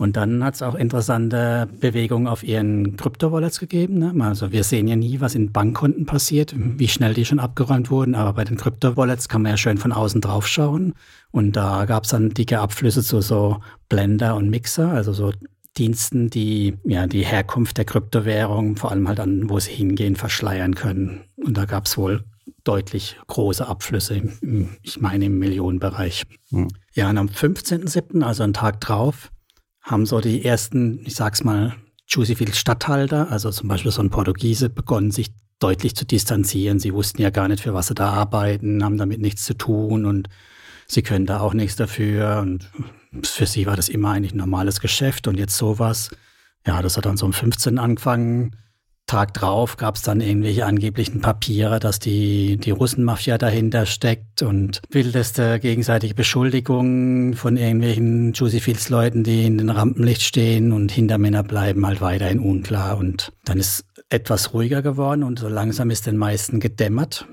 Und 0.00 0.16
dann 0.16 0.42
hat 0.42 0.54
es 0.54 0.62
auch 0.62 0.76
interessante 0.76 1.68
Bewegungen 1.78 2.26
auf 2.26 2.42
ihren 2.42 2.96
Krypto-Wallets 2.96 3.60
gegeben. 3.60 3.98
Ne? 3.98 4.14
Also 4.24 4.50
wir 4.50 4.64
sehen 4.64 4.88
ja 4.88 4.96
nie, 4.96 5.20
was 5.20 5.34
in 5.34 5.52
Bankkonten 5.52 6.06
passiert, 6.06 6.54
wie 6.56 6.88
schnell 6.88 7.12
die 7.12 7.26
schon 7.26 7.38
abgeräumt 7.38 7.90
wurden. 7.90 8.14
Aber 8.14 8.32
bei 8.32 8.44
den 8.44 8.56
Krypto-Wallets 8.56 9.28
kann 9.28 9.42
man 9.42 9.50
ja 9.50 9.56
schön 9.58 9.76
von 9.76 9.92
außen 9.92 10.22
drauf 10.22 10.48
schauen. 10.48 10.94
Und 11.32 11.54
da 11.54 11.84
gab 11.84 12.04
es 12.04 12.10
dann 12.10 12.30
dicke 12.30 12.60
Abflüsse 12.60 13.02
zu 13.02 13.20
so 13.20 13.60
Blender 13.90 14.36
und 14.36 14.48
Mixer, 14.48 14.90
also 14.90 15.12
so 15.12 15.32
Diensten, 15.76 16.30
die 16.30 16.78
ja 16.84 17.06
die 17.06 17.26
Herkunft 17.26 17.76
der 17.76 17.84
Kryptowährung, 17.84 18.76
vor 18.76 18.92
allem 18.92 19.06
halt 19.06 19.20
an, 19.20 19.50
wo 19.50 19.58
sie 19.58 19.72
hingehen, 19.72 20.16
verschleiern 20.16 20.74
können. 20.74 21.24
Und 21.36 21.58
da 21.58 21.66
gab 21.66 21.84
es 21.84 21.98
wohl 21.98 22.24
deutlich 22.64 23.18
große 23.26 23.68
Abflüsse, 23.68 24.22
im, 24.40 24.70
ich 24.80 24.98
meine 24.98 25.26
im 25.26 25.38
Millionenbereich. 25.38 26.24
Hm. 26.52 26.68
Ja, 26.94 27.10
und 27.10 27.18
am 27.18 27.26
15.07., 27.26 28.22
also 28.22 28.44
einen 28.44 28.54
Tag 28.54 28.80
drauf, 28.80 29.30
haben 29.82 30.06
so 30.06 30.20
die 30.20 30.44
ersten, 30.44 31.00
ich 31.04 31.14
sag's 31.14 31.44
mal, 31.44 31.74
Juicy 32.08 32.34
Field 32.34 32.56
Stadthalter, 32.56 33.30
also 33.30 33.50
zum 33.50 33.68
Beispiel 33.68 33.92
so 33.92 34.02
ein 34.02 34.10
Portugiese, 34.10 34.68
begonnen 34.68 35.10
sich 35.10 35.30
deutlich 35.60 35.94
zu 35.94 36.04
distanzieren. 36.04 36.80
Sie 36.80 36.92
wussten 36.92 37.22
ja 37.22 37.30
gar 37.30 37.48
nicht, 37.48 37.62
für 37.62 37.74
was 37.74 37.86
sie 37.88 37.94
da 37.94 38.10
arbeiten, 38.10 38.82
haben 38.82 38.98
damit 38.98 39.20
nichts 39.20 39.44
zu 39.44 39.54
tun 39.54 40.06
und 40.06 40.28
sie 40.86 41.02
können 41.02 41.26
da 41.26 41.40
auch 41.40 41.54
nichts 41.54 41.76
dafür. 41.76 42.40
Und 42.40 42.68
für 43.22 43.46
sie 43.46 43.66
war 43.66 43.76
das 43.76 43.88
immer 43.88 44.10
eigentlich 44.10 44.32
ein 44.32 44.38
normales 44.38 44.80
Geschäft 44.80 45.28
und 45.28 45.38
jetzt 45.38 45.56
sowas. 45.56 46.10
Ja, 46.66 46.82
das 46.82 46.96
hat 46.96 47.06
dann 47.06 47.16
so 47.16 47.26
um 47.26 47.32
15 47.32 47.78
angefangen. 47.78 48.56
Tag 49.10 49.34
drauf 49.34 49.76
gab 49.76 49.96
es 49.96 50.02
dann 50.02 50.20
irgendwelche 50.20 50.64
angeblichen 50.66 51.20
Papiere, 51.20 51.80
dass 51.80 51.98
die, 51.98 52.58
die 52.58 52.70
Russenmafia 52.70 53.38
dahinter 53.38 53.84
steckt 53.84 54.42
und 54.42 54.82
wildeste 54.88 55.58
gegenseitige 55.58 56.14
Beschuldigungen 56.14 57.34
von 57.34 57.56
irgendwelchen 57.56 58.34
Juicy 58.34 58.60
Fields 58.60 58.88
Leuten, 58.88 59.24
die 59.24 59.46
in 59.46 59.58
den 59.58 59.68
Rampenlicht 59.68 60.22
stehen 60.22 60.70
und 60.70 60.92
Hintermänner 60.92 61.42
bleiben 61.42 61.84
halt 61.84 62.00
weiterhin 62.00 62.38
unklar. 62.38 62.98
Und 62.98 63.32
dann 63.44 63.58
ist 63.58 63.84
etwas 64.10 64.54
ruhiger 64.54 64.80
geworden 64.80 65.24
und 65.24 65.40
so 65.40 65.48
langsam 65.48 65.90
ist 65.90 66.06
den 66.06 66.16
meisten 66.16 66.60
gedämmert. 66.60 67.26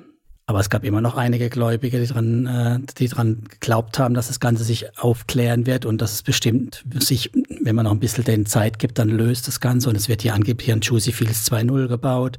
Aber 0.50 0.62
es 0.62 0.70
gab 0.70 0.86
immer 0.86 1.02
noch 1.02 1.18
einige 1.18 1.50
Gläubige, 1.50 2.00
die 2.00 2.08
dran, 2.08 2.46
äh, 2.46 2.80
die 2.98 3.10
dran 3.10 3.44
geglaubt 3.50 4.00
haben, 4.00 4.14
dass 4.14 4.28
das 4.28 4.40
Ganze 4.40 4.64
sich 4.64 4.98
aufklären 4.98 5.66
wird 5.66 5.86
und 5.86 6.02
dass 6.02 6.14
es 6.14 6.24
bestimmt 6.24 6.86
sich, 7.00 7.32
wenn 7.62 7.76
man 7.76 7.84
noch 7.84 7.92
ein 7.92 8.00
bisschen 8.00 8.24
den 8.24 8.46
Zeit 8.46 8.80
gibt, 8.80 8.98
dann 8.98 9.10
löst 9.10 9.50
das 9.50 9.60
Ganze 9.60 9.90
und 9.90 9.98
es 9.98 10.08
wird 10.08 10.22
hier 10.22 10.34
angeblich 10.34 10.72
an 10.72 10.80
Juicy 10.80 11.12
Fields 11.12 11.52
2.0 11.52 11.90
gebaut. 11.90 12.38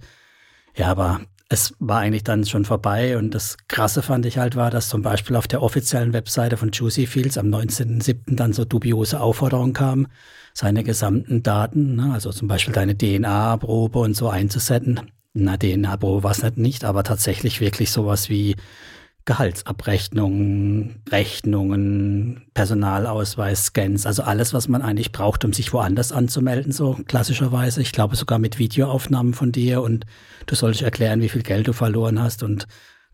Ja, 0.74 0.86
aber 0.86 1.20
es 1.50 1.74
war 1.80 1.98
eigentlich 1.98 2.24
dann 2.24 2.46
schon 2.46 2.64
vorbei 2.64 3.18
und 3.18 3.34
das 3.34 3.58
Krasse 3.68 4.00
fand 4.00 4.24
ich 4.24 4.38
halt 4.38 4.56
war, 4.56 4.70
dass 4.70 4.88
zum 4.88 5.02
Beispiel 5.02 5.36
auf 5.36 5.46
der 5.46 5.62
offiziellen 5.62 6.14
Webseite 6.14 6.56
von 6.56 6.70
Juicy 6.70 7.06
Fields 7.06 7.36
am 7.36 7.48
19.07. 7.48 8.36
dann 8.36 8.54
so 8.54 8.64
dubiose 8.64 9.20
Aufforderungen 9.20 9.74
kamen, 9.74 10.08
seine 10.54 10.82
gesamten 10.82 11.42
Daten, 11.42 11.96
ne, 11.96 12.14
also 12.14 12.32
zum 12.32 12.48
Beispiel 12.48 12.72
deine 12.72 12.96
DNA-Probe 12.96 13.98
und 13.98 14.14
so 14.16 14.30
einzusetzen 14.30 15.12
na, 15.44 15.56
DNA-Pro 15.56 16.22
war 16.22 16.32
es 16.32 16.42
nicht, 16.56 16.84
aber 16.84 17.04
tatsächlich 17.04 17.60
wirklich 17.60 17.90
sowas 17.90 18.28
wie 18.28 18.56
Gehaltsabrechnungen, 19.28 21.02
Rechnungen, 21.10 22.46
Personalausweis, 22.54 23.66
Scans, 23.66 24.06
also 24.06 24.22
alles, 24.22 24.54
was 24.54 24.68
man 24.68 24.80
eigentlich 24.80 25.12
braucht, 25.12 25.44
um 25.44 25.52
sich 25.52 25.74
woanders 25.74 26.12
anzumelden, 26.12 26.72
so 26.72 26.98
klassischerweise. 27.06 27.82
Ich 27.82 27.92
glaube 27.92 28.16
sogar 28.16 28.38
mit 28.38 28.58
Videoaufnahmen 28.58 29.34
von 29.34 29.52
dir 29.52 29.82
und 29.82 30.06
du 30.46 30.54
sollst 30.54 30.80
erklären, 30.80 31.20
wie 31.20 31.28
viel 31.28 31.42
Geld 31.42 31.68
du 31.68 31.74
verloren 31.74 32.22
hast 32.22 32.42
und 32.42 32.66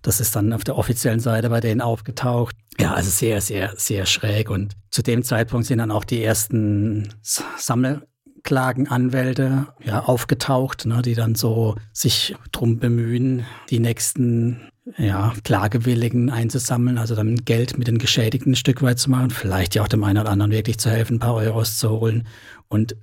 das 0.02 0.21
ist 0.21 0.37
dann 0.37 0.52
auf 0.52 0.62
der 0.62 0.76
offiziellen 0.76 1.19
Seite 1.19 1.49
bei 1.49 1.61
denen 1.61 1.81
aufgetaucht. 1.81 2.54
Ja, 2.78 2.93
also 2.93 3.11
sehr, 3.11 3.40
sehr, 3.40 3.73
sehr 3.76 4.07
schräg. 4.07 4.50
Und 4.50 4.75
zu 4.90 5.02
dem 5.02 5.25
Zeitpunkt 5.25 5.66
sind 5.66 5.78
dann 5.78 5.90
auch 5.90 6.04
die 6.04 6.23
ersten 6.23 7.09
Sammel 7.23 8.07
Klagenanwälte 8.45 9.67
ja, 9.83 10.05
aufgetaucht, 10.05 10.87
ne, 10.87 11.03
die 11.03 11.15
dann 11.15 11.35
so 11.35 11.75
sich 11.93 12.37
drum 12.53 12.79
bemühen, 12.79 13.45
die 13.71 13.81
nächsten 13.81 14.61
ja, 14.99 15.33
Klagewilligen 15.45 16.31
einzusammeln, 16.31 16.99
also 16.99 17.15
dann 17.15 17.37
Geld 17.37 17.79
mit 17.79 17.89
den 17.89 17.99
Geschädigten 17.99 18.53
ein 18.53 18.57
Stück 18.57 18.83
weit 18.83 18.99
zu 18.99 19.11
machen, 19.11 19.31
vielleicht 19.31 19.75
ja 19.75 19.83
auch 19.83 19.89
dem 19.89 20.05
einen 20.05 20.19
oder 20.19 20.31
anderen 20.31 20.53
wirklich 20.53 20.79
zu 20.79 20.91
helfen, 20.91 21.17
ein 21.17 21.21
paar 21.21 21.35
Euros 21.35 21.79
zu 21.79 21.91
holen. 21.91 22.27
Und 22.69 22.97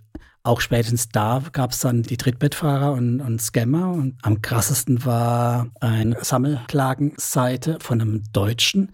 auch 0.44 0.62
spätestens 0.62 1.10
da 1.10 1.42
gab 1.52 1.72
es 1.72 1.80
dann 1.80 2.04
die 2.04 2.18
Trittbettfahrer 2.18 2.94
und, 2.94 3.22
und 3.22 3.42
Scammer. 3.42 3.92
Und 3.92 4.18
am 4.22 4.42
krassesten 4.42 5.06
war 5.06 5.70
eine 5.80 6.18
Sammelklagenseite 6.24 7.78
von 7.80 8.02
einem 8.02 8.24
Deutschen, 8.32 8.92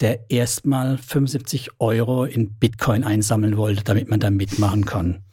der 0.00 0.30
erstmal 0.30 0.98
75 0.98 1.70
Euro 1.78 2.24
in 2.24 2.54
Bitcoin 2.54 3.04
einsammeln 3.04 3.56
wollte, 3.56 3.84
damit 3.84 4.08
man 4.08 4.20
da 4.20 4.30
mitmachen 4.30 4.84
kann. 4.84 5.24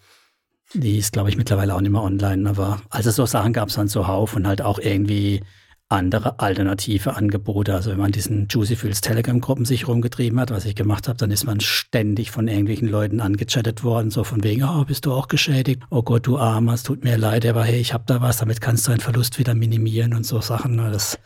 Die 0.74 0.98
ist, 0.98 1.14
glaube 1.14 1.30
ich, 1.30 1.38
mittlerweile 1.38 1.76
auch 1.76 1.82
nicht 1.82 1.92
mehr 1.92 2.02
online, 2.02 2.50
aber 2.50 2.82
also 2.90 3.12
so 3.12 3.26
Sachen 3.26 3.54
gab 3.54 3.70
es 3.70 3.76
dann 3.76 3.90
zuhauf 3.90 4.36
und 4.36 4.48
halt 4.48 4.62
auch 4.62 4.80
irgendwie 4.80 5.42
andere 5.92 6.40
alternative 6.40 7.16
Angebote. 7.16 7.74
Also 7.74 7.92
wenn 7.92 8.00
man 8.00 8.12
diesen 8.12 8.48
Juicy 8.48 8.78
Fields 8.78 9.02
Telegram-Gruppen 9.02 9.66
sich 9.66 9.88
rumgetrieben 9.88 10.40
hat, 10.40 10.50
was 10.50 10.66
ich 10.66 10.76
gemacht 10.76 11.08
habe, 11.08 11.18
dann 11.18 11.32
ist 11.32 11.44
man 11.44 11.60
ständig 11.60 12.32
von 12.32 12.48
irgendwelchen 12.48 12.88
Leuten 12.88 13.20
angechattet 13.20 13.84
worden, 13.84 14.10
so 14.10 14.24
von 14.24 14.44
wegen, 14.44 14.64
oh, 14.64 14.86
bist 14.86 15.06
du 15.06 15.12
auch 15.12 15.28
geschädigt? 15.28 15.84
Oh 15.90 16.02
Gott, 16.02 16.28
du 16.28 16.38
Armer, 16.38 16.74
es 16.74 16.84
tut 16.84 17.04
mir 17.04 17.18
leid, 17.18 17.46
aber 17.46 17.66
hey, 17.66 17.80
ich 17.80 17.94
habe 17.94 18.06
da 18.08 18.22
was, 18.22 18.38
damit 18.38 18.62
kannst 18.62 18.88
du 18.88 18.92
deinen 18.92 19.02
Verlust 19.02 19.38
wieder 19.38 19.54
minimieren 19.54 20.14
und 20.14 20.26
so 20.26 20.40
Sachen. 20.40 20.78
Ne? 20.78 20.90
Das 20.92 21.16
ist 21.16 21.20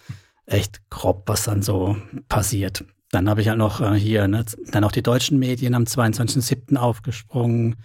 echt 0.48 0.90
grob, 0.90 1.24
was 1.28 1.44
dann 1.44 1.62
so 1.62 1.96
passiert. 2.28 2.84
Dann 3.12 3.30
habe 3.30 3.42
ich 3.42 3.50
halt 3.50 3.60
noch 3.60 3.82
äh, 3.82 3.94
hier, 3.94 4.28
ne, 4.28 4.46
dann 4.72 4.84
auch 4.84 4.92
die 4.92 5.04
deutschen 5.04 5.38
Medien 5.38 5.76
am 5.76 5.84
22.07. 5.84 6.76
aufgesprungen 6.76 7.76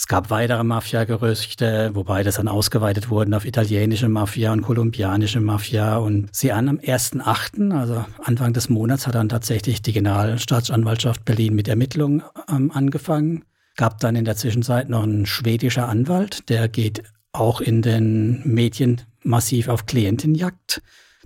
Es 0.00 0.06
gab 0.06 0.30
weitere 0.30 0.62
Mafia-Gerüchte, 0.62 1.90
wobei 1.92 2.22
das 2.22 2.36
dann 2.36 2.46
ausgeweitet 2.46 3.10
wurden 3.10 3.34
auf 3.34 3.44
italienische 3.44 4.08
Mafia 4.08 4.52
und 4.52 4.62
kolumbianische 4.62 5.40
Mafia. 5.40 5.96
Und 5.96 6.28
sie 6.32 6.52
an 6.52 6.68
am 6.68 6.76
1.8., 6.76 7.76
also 7.76 8.04
Anfang 8.22 8.52
des 8.52 8.68
Monats, 8.68 9.08
hat 9.08 9.16
dann 9.16 9.28
tatsächlich 9.28 9.82
die 9.82 9.92
Generalstaatsanwaltschaft 9.92 11.24
Berlin 11.24 11.56
mit 11.56 11.66
Ermittlungen 11.66 12.22
ähm, 12.48 12.70
angefangen. 12.70 13.44
Gab 13.76 13.98
dann 13.98 14.14
in 14.14 14.24
der 14.24 14.36
Zwischenzeit 14.36 14.88
noch 14.88 15.02
einen 15.02 15.26
schwedischer 15.26 15.88
Anwalt, 15.88 16.48
der 16.48 16.68
geht 16.68 17.02
auch 17.32 17.60
in 17.60 17.82
den 17.82 18.42
Medien 18.44 19.00
massiv 19.24 19.66
auf 19.66 19.86
Klientenjagd. 19.86 20.80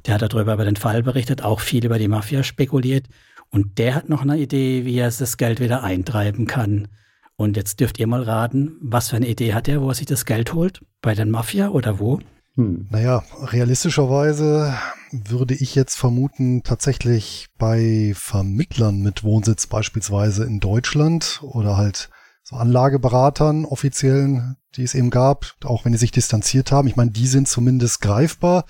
Der 0.06 0.14
hat 0.14 0.22
darüber 0.22 0.54
über 0.54 0.64
den 0.64 0.76
Fall 0.76 1.02
berichtet, 1.02 1.44
auch 1.44 1.60
viel 1.60 1.84
über 1.84 1.98
die 1.98 2.08
Mafia 2.08 2.42
spekuliert. 2.42 3.04
Und 3.50 3.76
der 3.76 3.94
hat 3.94 4.08
noch 4.08 4.22
eine 4.22 4.38
Idee, 4.38 4.86
wie 4.86 4.96
er 4.96 5.10
das 5.10 5.36
Geld 5.36 5.60
wieder 5.60 5.82
eintreiben 5.82 6.46
kann. 6.46 6.88
Und 7.36 7.56
jetzt 7.56 7.80
dürft 7.80 7.98
ihr 7.98 8.06
mal 8.06 8.22
raten, 8.22 8.76
was 8.80 9.08
für 9.08 9.16
eine 9.16 9.28
Idee 9.28 9.54
hat 9.54 9.68
er, 9.68 9.82
wo 9.82 9.88
er 9.88 9.94
sich 9.94 10.06
das 10.06 10.26
Geld 10.26 10.52
holt? 10.52 10.80
Bei 11.00 11.14
den 11.14 11.30
Mafia 11.30 11.68
oder 11.68 11.98
wo? 11.98 12.20
Hm. 12.54 12.86
Naja, 12.90 13.22
realistischerweise 13.40 14.74
würde 15.10 15.54
ich 15.54 15.74
jetzt 15.74 15.96
vermuten, 15.96 16.62
tatsächlich 16.62 17.48
bei 17.58 18.12
Vermittlern 18.14 19.00
mit 19.00 19.24
Wohnsitz 19.24 19.66
beispielsweise 19.66 20.44
in 20.44 20.60
Deutschland 20.60 21.40
oder 21.42 21.76
halt 21.76 22.10
so 22.42 22.56
Anlageberatern, 22.56 23.64
offiziellen, 23.64 24.56
die 24.76 24.82
es 24.82 24.94
eben 24.94 25.10
gab, 25.10 25.54
auch 25.64 25.84
wenn 25.84 25.92
die 25.92 25.98
sich 25.98 26.10
distanziert 26.10 26.72
haben. 26.72 26.88
Ich 26.88 26.96
meine, 26.96 27.10
die 27.10 27.26
sind 27.26 27.48
zumindest 27.48 28.00
greifbar, 28.00 28.64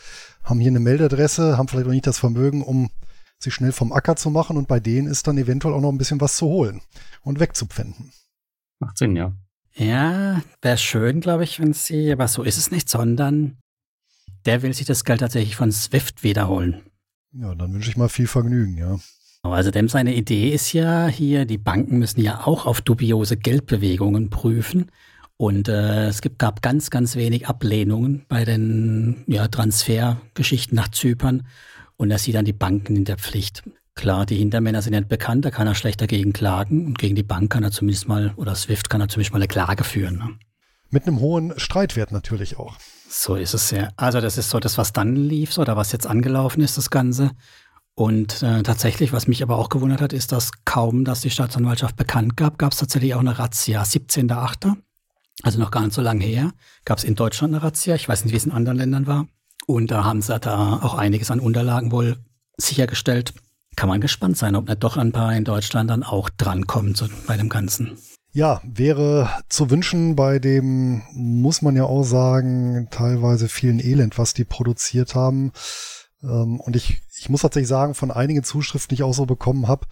haben 0.44 0.60
hier 0.60 0.70
eine 0.70 0.80
Meldadresse, 0.80 1.56
haben 1.56 1.68
vielleicht 1.68 1.86
auch 1.86 1.92
nicht 1.92 2.06
das 2.06 2.18
Vermögen, 2.18 2.62
um 2.62 2.90
sich 3.38 3.54
schnell 3.54 3.72
vom 3.72 3.92
Acker 3.92 4.14
zu 4.14 4.30
machen 4.30 4.56
und 4.56 4.68
bei 4.68 4.78
denen 4.78 5.08
ist 5.08 5.26
dann 5.26 5.38
eventuell 5.38 5.74
auch 5.74 5.80
noch 5.80 5.90
ein 5.90 5.98
bisschen 5.98 6.20
was 6.20 6.36
zu 6.36 6.46
holen 6.46 6.80
und 7.22 7.40
wegzupfänden. 7.40 8.12
Macht 8.82 8.98
Sinn, 8.98 9.14
ja. 9.14 9.32
Ja, 9.76 10.42
wäre 10.60 10.76
schön, 10.76 11.20
glaube 11.20 11.44
ich, 11.44 11.60
wenn 11.60 11.72
sie, 11.72 12.10
aber 12.10 12.26
so 12.26 12.42
ist 12.42 12.58
es 12.58 12.72
nicht, 12.72 12.88
sondern 12.88 13.58
der 14.44 14.62
will 14.62 14.74
sich 14.74 14.86
das 14.86 15.04
Geld 15.04 15.20
tatsächlich 15.20 15.54
von 15.54 15.70
Swift 15.70 16.24
wiederholen. 16.24 16.82
Ja, 17.32 17.54
dann 17.54 17.72
wünsche 17.72 17.88
ich 17.90 17.96
mal 17.96 18.08
viel 18.08 18.26
Vergnügen, 18.26 18.76
ja. 18.76 18.98
Also 19.44 19.70
dem 19.70 19.88
seine 19.88 20.16
Idee 20.16 20.50
ist 20.50 20.72
ja 20.72 21.06
hier, 21.06 21.44
die 21.44 21.58
Banken 21.58 22.00
müssen 22.00 22.20
ja 22.20 22.44
auch 22.44 22.66
auf 22.66 22.80
dubiose 22.80 23.36
Geldbewegungen 23.36 24.30
prüfen. 24.30 24.90
Und 25.36 25.68
äh, 25.68 26.08
es 26.08 26.22
gibt, 26.22 26.40
gab 26.40 26.60
ganz, 26.60 26.90
ganz 26.90 27.14
wenig 27.14 27.46
Ablehnungen 27.46 28.24
bei 28.28 28.44
den 28.44 29.22
ja, 29.28 29.46
Transfergeschichten 29.46 30.74
nach 30.74 30.88
Zypern. 30.88 31.46
Und 31.96 32.10
er 32.10 32.18
sieht 32.18 32.34
dann 32.34 32.44
die 32.44 32.52
Banken 32.52 32.96
in 32.96 33.04
der 33.04 33.16
Pflicht. 33.16 33.62
Klar, 33.94 34.24
die 34.26 34.36
Hintermänner 34.36 34.80
sind 34.80 34.94
nicht 34.94 35.08
bekannt, 35.08 35.44
da 35.44 35.50
kann 35.50 35.66
er 35.66 35.74
schlecht 35.74 36.00
dagegen 36.00 36.32
klagen 36.32 36.86
und 36.86 36.98
gegen 36.98 37.14
die 37.14 37.22
Bank 37.22 37.52
kann 37.52 37.62
er 37.62 37.70
zumindest 37.70 38.08
mal, 38.08 38.32
oder 38.36 38.54
Swift 38.54 38.88
kann 38.88 39.00
er 39.00 39.08
zumindest 39.08 39.32
mal 39.32 39.38
eine 39.38 39.48
Klage 39.48 39.84
führen. 39.84 40.18
Ne? 40.18 40.38
Mit 40.90 41.06
einem 41.06 41.20
hohen 41.20 41.58
Streitwert 41.58 42.12
natürlich 42.12 42.58
auch. 42.58 42.76
So 43.08 43.36
ist 43.36 43.54
es 43.54 43.70
ja. 43.70 43.90
Also 43.96 44.20
das 44.20 44.38
ist 44.38 44.50
so 44.50 44.60
das, 44.60 44.78
was 44.78 44.92
dann 44.92 45.16
lief, 45.16 45.52
so, 45.52 45.62
oder 45.62 45.76
was 45.76 45.92
jetzt 45.92 46.06
angelaufen 46.06 46.62
ist, 46.62 46.78
das 46.78 46.90
Ganze. 46.90 47.30
Und 47.94 48.42
äh, 48.42 48.62
tatsächlich, 48.62 49.12
was 49.12 49.28
mich 49.28 49.42
aber 49.42 49.58
auch 49.58 49.68
gewundert 49.68 50.00
hat, 50.00 50.14
ist, 50.14 50.32
dass 50.32 50.50
kaum, 50.64 51.04
dass 51.04 51.20
die 51.20 51.30
Staatsanwaltschaft 51.30 51.96
bekannt 51.96 52.36
gab, 52.36 52.58
gab 52.58 52.72
es 52.72 52.78
tatsächlich 52.78 53.14
auch 53.14 53.20
eine 53.20 53.38
Razzia. 53.38 53.82
17.8., 53.82 54.74
also 55.42 55.58
noch 55.58 55.70
gar 55.70 55.82
nicht 55.82 55.94
so 55.94 56.02
lange 56.02 56.24
her, 56.24 56.52
gab 56.84 56.98
es 56.98 57.04
in 57.04 57.14
Deutschland 57.14 57.54
eine 57.54 57.62
Razzia. 57.62 57.94
Ich 57.94 58.08
weiß 58.08 58.24
nicht, 58.24 58.32
wie 58.32 58.36
es 58.36 58.46
in 58.46 58.52
anderen 58.52 58.78
Ländern 58.78 59.06
war. 59.06 59.26
Und 59.66 59.90
da 59.90 60.04
haben 60.04 60.22
sie 60.22 60.38
da 60.38 60.80
auch 60.82 60.94
einiges 60.94 61.30
an 61.30 61.40
Unterlagen 61.40 61.92
wohl 61.92 62.16
sichergestellt, 62.56 63.34
kann 63.76 63.88
man 63.88 64.00
gespannt 64.00 64.36
sein, 64.36 64.56
ob 64.56 64.68
nicht 64.68 64.82
doch 64.82 64.96
ein 64.96 65.12
paar 65.12 65.34
in 65.34 65.44
Deutschland 65.44 65.90
dann 65.90 66.02
auch 66.02 66.28
drankommen 66.30 66.94
so, 66.94 67.06
bei 67.26 67.36
dem 67.36 67.48
Ganzen. 67.48 67.98
Ja, 68.34 68.62
wäre 68.64 69.28
zu 69.50 69.70
wünschen 69.70 70.16
bei 70.16 70.38
dem, 70.38 71.02
muss 71.12 71.60
man 71.60 71.76
ja 71.76 71.84
auch 71.84 72.02
sagen, 72.02 72.88
teilweise 72.90 73.48
vielen 73.48 73.78
Elend, 73.78 74.16
was 74.16 74.32
die 74.32 74.44
produziert 74.44 75.14
haben. 75.14 75.52
Ähm, 76.22 76.58
und 76.58 76.74
ich, 76.74 77.02
ich 77.18 77.28
muss 77.28 77.42
tatsächlich 77.42 77.68
sagen, 77.68 77.94
von 77.94 78.10
einigen 78.10 78.42
Zuschriften, 78.42 78.90
die 78.90 79.00
ich 79.00 79.02
auch 79.02 79.12
so 79.12 79.26
bekommen 79.26 79.68
habe, 79.68 79.86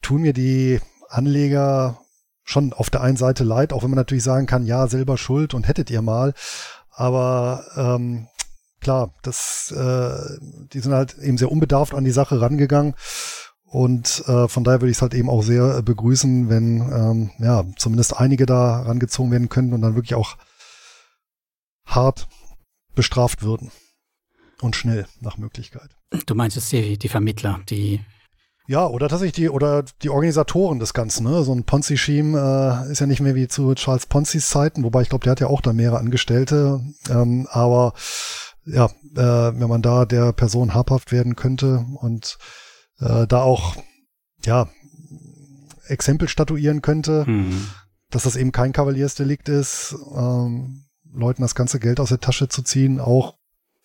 tun 0.00 0.22
mir 0.22 0.32
die 0.32 0.80
Anleger 1.08 1.98
schon 2.44 2.72
auf 2.72 2.88
der 2.88 3.00
einen 3.00 3.16
Seite 3.16 3.44
leid, 3.44 3.72
auch 3.72 3.82
wenn 3.82 3.90
man 3.90 3.96
natürlich 3.96 4.24
sagen 4.24 4.46
kann, 4.46 4.66
ja, 4.66 4.86
selber 4.86 5.18
schuld 5.18 5.52
und 5.52 5.66
hättet 5.66 5.90
ihr 5.90 6.02
mal. 6.02 6.34
Aber 6.90 7.64
ähm, 7.76 8.28
klar, 8.80 9.14
das, 9.22 9.72
äh, 9.72 10.38
die 10.72 10.80
sind 10.80 10.92
halt 10.92 11.18
eben 11.18 11.38
sehr 11.38 11.50
unbedarft 11.50 11.94
an 11.94 12.04
die 12.04 12.10
Sache 12.10 12.40
rangegangen. 12.40 12.94
Und 13.64 14.24
äh, 14.26 14.48
von 14.48 14.64
daher 14.64 14.80
würde 14.80 14.90
ich 14.90 14.96
es 14.96 15.02
halt 15.02 15.14
eben 15.14 15.30
auch 15.30 15.42
sehr 15.42 15.78
äh, 15.78 15.82
begrüßen, 15.82 16.48
wenn 16.48 16.80
ähm, 16.80 17.30
ja 17.38 17.64
zumindest 17.76 18.16
einige 18.16 18.44
da 18.44 18.82
rangezogen 18.82 19.30
werden 19.30 19.48
könnten 19.48 19.74
und 19.74 19.82
dann 19.82 19.94
wirklich 19.94 20.16
auch 20.16 20.36
hart 21.86 22.26
bestraft 22.94 23.42
würden. 23.42 23.70
Und 24.60 24.76
schnell 24.76 25.06
nach 25.20 25.38
Möglichkeit. 25.38 25.96
Du 26.26 26.34
meinst 26.34 26.56
jetzt 26.56 26.70
die, 26.72 26.98
die 26.98 27.08
Vermittler, 27.08 27.60
die 27.70 28.00
ja, 28.70 28.86
oder 28.86 29.08
tatsächlich 29.08 29.34
die, 29.34 29.48
oder 29.48 29.82
die 30.02 30.10
Organisatoren 30.10 30.78
des 30.78 30.94
Ganzen, 30.94 31.24
ne? 31.24 31.42
So 31.42 31.52
ein 31.52 31.64
Ponzi-Scheme 31.64 32.86
äh, 32.86 32.92
ist 32.92 33.00
ja 33.00 33.06
nicht 33.06 33.20
mehr 33.20 33.34
wie 33.34 33.48
zu 33.48 33.74
Charles 33.74 34.06
Ponzis 34.06 34.48
Zeiten, 34.48 34.84
wobei 34.84 35.02
ich 35.02 35.08
glaube, 35.08 35.24
der 35.24 35.32
hat 35.32 35.40
ja 35.40 35.48
auch 35.48 35.60
da 35.60 35.72
mehrere 35.72 35.98
Angestellte. 35.98 36.80
Ähm, 37.10 37.48
aber 37.50 37.94
ja, 38.64 38.86
äh, 38.86 39.60
wenn 39.60 39.68
man 39.68 39.82
da 39.82 40.04
der 40.04 40.32
Person 40.32 40.74
habhaft 40.74 41.12
werden 41.12 41.36
könnte 41.36 41.84
und 41.96 42.38
äh, 42.98 43.26
da 43.26 43.42
auch, 43.42 43.76
ja, 44.44 44.68
Exempel 45.86 46.28
statuieren 46.28 46.82
könnte, 46.82 47.24
mhm. 47.26 47.66
dass 48.10 48.22
das 48.22 48.36
eben 48.36 48.52
kein 48.52 48.72
Kavaliersdelikt 48.72 49.48
ist, 49.48 49.96
ähm, 50.14 50.86
Leuten 51.12 51.42
das 51.42 51.54
ganze 51.54 51.80
Geld 51.80 51.98
aus 51.98 52.10
der 52.10 52.20
Tasche 52.20 52.48
zu 52.48 52.62
ziehen, 52.62 53.00
auch 53.00 53.36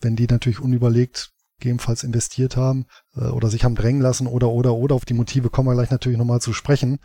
wenn 0.01 0.15
die 0.15 0.27
natürlich 0.27 0.59
unüberlegt 0.59 1.31
gegebenenfalls 1.59 2.03
investiert 2.03 2.57
haben 2.57 2.85
äh, 3.15 3.25
oder 3.25 3.49
sich 3.49 3.63
haben 3.63 3.75
drängen 3.75 4.01
lassen 4.01 4.27
oder 4.27 4.49
oder 4.49 4.73
oder 4.73 4.95
auf 4.95 5.05
die 5.05 5.13
Motive 5.13 5.49
kommen 5.49 5.69
wir 5.69 5.73
gleich 5.73 5.89
natürlich 5.89 6.17
nochmal 6.17 6.41
zu 6.41 6.53
sprechen. 6.53 6.99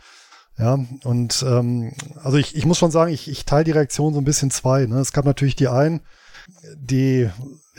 Ja, 0.57 0.77
und 1.05 1.43
ähm, 1.47 1.93
also 2.21 2.37
ich, 2.37 2.55
ich 2.55 2.65
muss 2.65 2.77
schon 2.77 2.91
sagen, 2.91 3.11
ich, 3.11 3.29
ich 3.29 3.45
teile 3.45 3.63
die 3.63 3.71
Reaktion 3.71 4.13
so 4.13 4.19
ein 4.19 4.25
bisschen 4.25 4.51
zwei. 4.51 4.85
Ne? 4.85 4.99
Es 4.99 5.13
gab 5.13 5.25
natürlich 5.25 5.55
die 5.55 5.69
einen, 5.69 6.01
die 6.75 7.29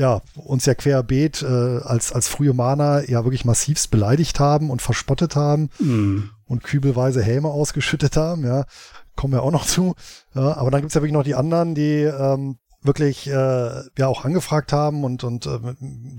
ja, 0.03 0.21
uns 0.35 0.67
ja 0.67 0.75
querbeet 0.75 1.43
äh, 1.43 1.79
als, 1.85 2.13
als 2.13 2.27
frühe 2.27 2.53
Mana 2.53 3.09
ja 3.09 3.25
wirklich 3.25 3.45
massivst 3.45 3.93
beleidigt 3.93 4.41
haben 4.41 4.69
und 4.69 4.83
verspottet 4.83 5.37
haben 5.37 5.71
mm. 5.79 6.25
und 6.47 6.65
kübelweise 6.65 7.23
Häme 7.23 7.49
ausgeschüttet 7.49 8.17
haben, 8.17 8.45
ja. 8.45 8.65
Kommen 9.15 9.35
wir 9.35 9.43
auch 9.43 9.53
noch 9.53 9.65
zu. 9.65 9.95
Ja, 10.35 10.57
aber 10.57 10.71
dann 10.73 10.81
gibt's 10.81 10.95
ja 10.95 11.03
wirklich 11.03 11.13
noch 11.13 11.23
die 11.23 11.37
anderen, 11.37 11.77
die 11.77 12.03
ähm, 12.03 12.57
wirklich 12.83 13.29
äh, 13.29 13.33
ja 13.33 14.07
auch 14.07 14.25
angefragt 14.25 14.73
haben 14.73 15.05
und, 15.05 15.25
und 15.25 15.47
äh, 15.47 15.59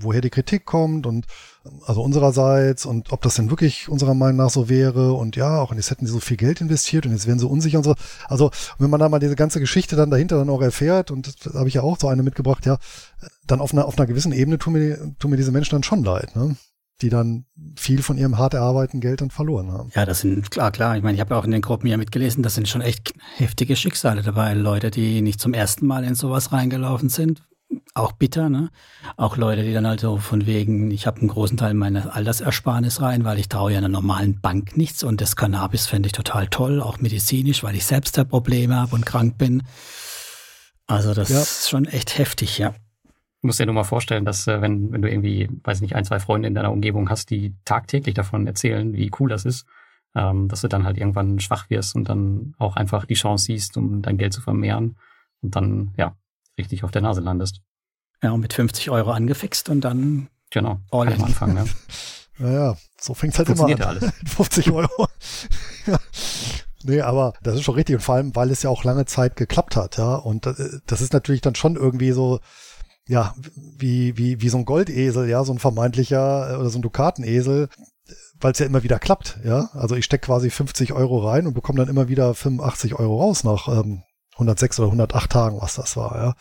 woher 0.00 0.20
die 0.20 0.30
Kritik 0.30 0.64
kommt 0.64 1.06
und 1.06 1.26
also 1.86 2.02
unsererseits 2.02 2.86
und 2.86 3.12
ob 3.12 3.22
das 3.22 3.34
denn 3.34 3.50
wirklich 3.50 3.88
unserer 3.88 4.14
Meinung 4.14 4.38
nach 4.38 4.50
so 4.50 4.68
wäre 4.68 5.12
und 5.12 5.36
ja, 5.36 5.60
auch 5.60 5.70
und 5.70 5.76
jetzt 5.76 5.90
hätten 5.90 6.06
sie 6.06 6.12
so 6.12 6.20
viel 6.20 6.36
Geld 6.36 6.60
investiert 6.60 7.06
und 7.06 7.12
jetzt 7.12 7.26
wären 7.26 7.38
sie 7.38 7.46
unsicher 7.46 7.78
und 7.78 7.84
so. 7.84 7.94
Also 8.26 8.50
wenn 8.78 8.90
man 8.90 9.00
da 9.00 9.08
mal 9.08 9.18
diese 9.18 9.36
ganze 9.36 9.60
Geschichte 9.60 9.96
dann 9.96 10.10
dahinter 10.10 10.36
dann 10.36 10.50
auch 10.50 10.62
erfährt 10.62 11.10
und 11.10 11.26
das 11.26 11.54
habe 11.54 11.68
ich 11.68 11.74
ja 11.74 11.82
auch 11.82 11.98
so 11.98 12.08
eine 12.08 12.22
mitgebracht, 12.22 12.66
ja, 12.66 12.78
dann 13.46 13.60
auf 13.60 13.72
einer, 13.72 13.86
auf 13.86 13.98
einer 13.98 14.06
gewissen 14.06 14.32
Ebene 14.32 14.58
tun 14.58 14.74
mir, 14.74 15.14
tun 15.18 15.30
mir 15.30 15.36
diese 15.36 15.52
Menschen 15.52 15.74
dann 15.76 15.82
schon 15.82 16.04
leid, 16.04 16.34
ne? 16.36 16.56
Die 17.02 17.08
dann 17.08 17.44
viel 17.76 18.02
von 18.02 18.16
ihrem 18.16 18.38
hart 18.38 18.54
erarbeiteten 18.54 19.00
Geld 19.00 19.20
dann 19.20 19.30
verloren 19.30 19.72
haben. 19.72 19.90
Ja, 19.94 20.06
das 20.06 20.20
sind 20.20 20.50
klar, 20.50 20.70
klar. 20.70 20.96
Ich 20.96 21.02
meine, 21.02 21.14
ich 21.14 21.20
habe 21.20 21.34
ja 21.34 21.40
auch 21.40 21.44
in 21.44 21.50
den 21.50 21.62
Gruppen 21.62 21.88
ja 21.88 21.96
mitgelesen, 21.96 22.42
das 22.42 22.54
sind 22.54 22.68
schon 22.68 22.82
echt 22.82 23.12
heftige 23.36 23.76
Schicksale 23.76 24.22
dabei. 24.22 24.54
Leute, 24.54 24.90
die 24.90 25.20
nicht 25.20 25.40
zum 25.40 25.54
ersten 25.54 25.86
Mal 25.86 26.04
in 26.04 26.14
sowas 26.14 26.52
reingelaufen 26.52 27.08
sind. 27.08 27.42
Auch 27.94 28.12
bitter, 28.12 28.48
ne? 28.48 28.70
Auch 29.16 29.36
Leute, 29.36 29.64
die 29.64 29.72
dann 29.72 29.86
halt 29.86 30.00
so 30.00 30.18
von 30.18 30.46
wegen, 30.46 30.90
ich 30.90 31.06
habe 31.06 31.20
einen 31.20 31.28
großen 31.28 31.56
Teil 31.56 31.74
meiner 31.74 32.14
Altersersparnis 32.14 33.00
rein, 33.00 33.24
weil 33.24 33.38
ich 33.38 33.48
traue 33.48 33.72
ja 33.72 33.78
einer 33.78 33.88
normalen 33.88 34.40
Bank 34.40 34.76
nichts 34.76 35.02
und 35.02 35.20
das 35.20 35.34
Cannabis 35.34 35.86
fände 35.86 36.06
ich 36.06 36.12
total 36.12 36.46
toll, 36.48 36.80
auch 36.80 36.98
medizinisch, 36.98 37.64
weil 37.64 37.74
ich 37.74 37.84
selbst 37.84 38.16
da 38.16 38.24
Probleme 38.24 38.76
habe 38.76 38.94
und 38.94 39.06
krank 39.06 39.38
bin. 39.38 39.62
Also 40.86 41.14
das 41.14 41.30
ja. 41.30 41.40
ist 41.40 41.68
schon 41.68 41.86
echt 41.86 42.18
heftig, 42.18 42.58
ja. 42.58 42.74
Du 43.44 43.48
musst 43.48 43.60
dir 43.60 43.66
nur 43.66 43.74
mal 43.74 43.84
vorstellen, 43.84 44.24
dass 44.24 44.46
äh, 44.46 44.62
wenn, 44.62 44.90
wenn 44.90 45.02
du 45.02 45.10
irgendwie, 45.10 45.50
weiß 45.64 45.82
nicht, 45.82 45.94
ein, 45.94 46.06
zwei 46.06 46.18
Freunde 46.18 46.48
in 46.48 46.54
deiner 46.54 46.72
Umgebung 46.72 47.10
hast, 47.10 47.28
die 47.28 47.54
tagtäglich 47.66 48.14
davon 48.14 48.46
erzählen, 48.46 48.94
wie 48.94 49.10
cool 49.20 49.28
das 49.28 49.44
ist, 49.44 49.66
ähm, 50.14 50.48
dass 50.48 50.62
du 50.62 50.68
dann 50.68 50.86
halt 50.86 50.96
irgendwann 50.96 51.38
schwach 51.40 51.68
wirst 51.68 51.94
und 51.94 52.08
dann 52.08 52.54
auch 52.56 52.76
einfach 52.76 53.04
die 53.04 53.12
Chance 53.12 53.44
siehst, 53.44 53.76
um 53.76 54.00
dein 54.00 54.16
Geld 54.16 54.32
zu 54.32 54.40
vermehren 54.40 54.96
und 55.42 55.56
dann, 55.56 55.92
ja, 55.98 56.16
richtig 56.56 56.84
auf 56.84 56.90
der 56.90 57.02
Nase 57.02 57.20
landest. 57.20 57.60
Ja, 58.22 58.30
und 58.30 58.40
mit 58.40 58.54
50 58.54 58.88
Euro 58.88 59.10
angefixt 59.10 59.68
und 59.68 59.82
dann 59.82 60.28
genau, 60.48 60.80
all 60.90 61.12
am 61.12 61.24
Anfang, 61.24 61.54
ja. 61.54 61.64
Naja, 62.38 62.76
so 62.98 63.12
fängt 63.12 63.36
halt 63.36 63.50
immer 63.50 63.64
an. 63.64 63.76
Ja 63.76 63.86
alles. 63.88 64.10
50 64.24 64.70
Euro. 64.70 65.06
ja. 65.86 65.98
Nee, 66.82 67.02
aber 67.02 67.34
das 67.42 67.56
ist 67.56 67.64
schon 67.64 67.74
richtig 67.74 67.96
und 67.96 68.00
vor 68.00 68.14
allem, 68.14 68.34
weil 68.34 68.50
es 68.50 68.62
ja 68.62 68.70
auch 68.70 68.84
lange 68.84 69.04
Zeit 69.04 69.36
geklappt 69.36 69.76
hat, 69.76 69.98
ja. 69.98 70.14
Und 70.14 70.46
äh, 70.46 70.54
das 70.86 71.02
ist 71.02 71.12
natürlich 71.12 71.42
dann 71.42 71.54
schon 71.54 71.76
irgendwie 71.76 72.12
so, 72.12 72.40
ja, 73.06 73.34
wie, 73.56 74.16
wie, 74.16 74.40
wie 74.40 74.48
so 74.48 74.58
ein 74.58 74.64
Goldesel, 74.64 75.28
ja, 75.28 75.44
so 75.44 75.52
ein 75.52 75.58
vermeintlicher 75.58 76.52
äh, 76.52 76.56
oder 76.56 76.70
so 76.70 76.78
ein 76.78 76.82
Dukatenesel, 76.82 77.68
weil 78.40 78.52
es 78.52 78.58
ja 78.58 78.66
immer 78.66 78.82
wieder 78.82 78.98
klappt, 78.98 79.38
ja. 79.44 79.70
Also 79.74 79.94
ich 79.94 80.04
stecke 80.04 80.26
quasi 80.26 80.50
50 80.50 80.92
Euro 80.92 81.18
rein 81.26 81.46
und 81.46 81.54
bekomme 81.54 81.78
dann 81.78 81.88
immer 81.88 82.08
wieder 82.08 82.34
85 82.34 82.94
Euro 82.94 83.20
raus 83.20 83.44
nach 83.44 83.68
ähm, 83.68 84.02
106 84.34 84.80
oder 84.80 84.88
108 84.88 85.30
Tagen, 85.30 85.60
was 85.60 85.74
das 85.74 85.96
war, 85.96 86.16
ja. 86.16 86.34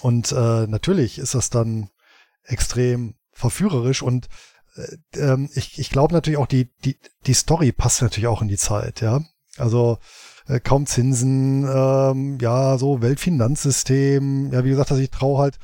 Und 0.00 0.32
äh, 0.32 0.66
natürlich 0.66 1.18
ist 1.18 1.34
das 1.34 1.50
dann 1.50 1.90
extrem 2.44 3.14
verführerisch 3.32 4.02
und 4.02 4.28
äh, 4.76 5.18
ähm, 5.18 5.50
ich, 5.54 5.78
ich 5.78 5.90
glaube 5.90 6.14
natürlich 6.14 6.38
auch, 6.38 6.46
die, 6.46 6.70
die, 6.84 6.98
die 7.26 7.34
Story 7.34 7.72
passt 7.72 8.02
natürlich 8.02 8.28
auch 8.28 8.42
in 8.42 8.48
die 8.48 8.56
Zeit, 8.56 9.00
ja. 9.00 9.20
Also 9.56 9.98
äh, 10.50 10.60
kaum 10.60 10.86
Zinsen, 10.86 11.64
ähm, 11.64 12.38
ja, 12.40 12.76
so 12.78 13.02
Weltfinanzsystem, 13.02 14.52
ja, 14.52 14.64
wie 14.64 14.70
gesagt, 14.70 14.90
dass 14.90 14.98
ich 14.98 15.10
traue 15.10 15.38
halt 15.38 15.58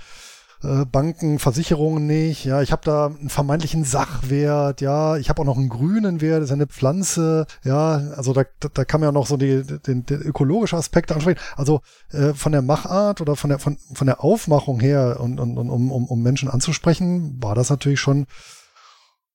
äh, 0.62 0.84
Banken, 0.86 1.38
Versicherungen 1.38 2.06
nicht. 2.06 2.44
Ja, 2.44 2.62
ich 2.62 2.72
habe 2.72 2.82
da 2.84 3.06
einen 3.06 3.28
vermeintlichen 3.28 3.84
Sachwert. 3.84 4.80
Ja, 4.80 5.16
ich 5.16 5.28
habe 5.28 5.42
auch 5.42 5.46
noch 5.46 5.58
einen 5.58 5.68
grünen 5.68 6.20
Wert. 6.20 6.40
Das 6.40 6.48
ist 6.48 6.52
eine 6.52 6.66
Pflanze. 6.66 7.46
Ja, 7.62 7.96
also 8.16 8.32
da, 8.32 8.44
da 8.72 8.84
kann 8.84 9.00
man 9.00 9.08
ja 9.08 9.12
noch 9.12 9.26
so 9.26 9.36
die, 9.36 9.62
den, 9.64 10.06
den 10.06 10.22
ökologische 10.22 10.76
Aspekte 10.76 11.14
ansprechen. 11.14 11.40
Also 11.56 11.82
äh, 12.10 12.32
von 12.32 12.52
der 12.52 12.62
Machart 12.62 13.20
oder 13.20 13.36
von 13.36 13.50
der 13.50 13.58
von, 13.58 13.76
von 13.92 14.06
der 14.06 14.24
Aufmachung 14.24 14.80
her 14.80 15.18
und, 15.20 15.38
und, 15.40 15.58
und 15.58 15.70
um, 15.70 15.92
um, 15.92 16.06
um 16.06 16.22
Menschen 16.22 16.48
anzusprechen, 16.48 17.42
war 17.42 17.54
das 17.54 17.70
natürlich 17.70 18.00
schon 18.00 18.26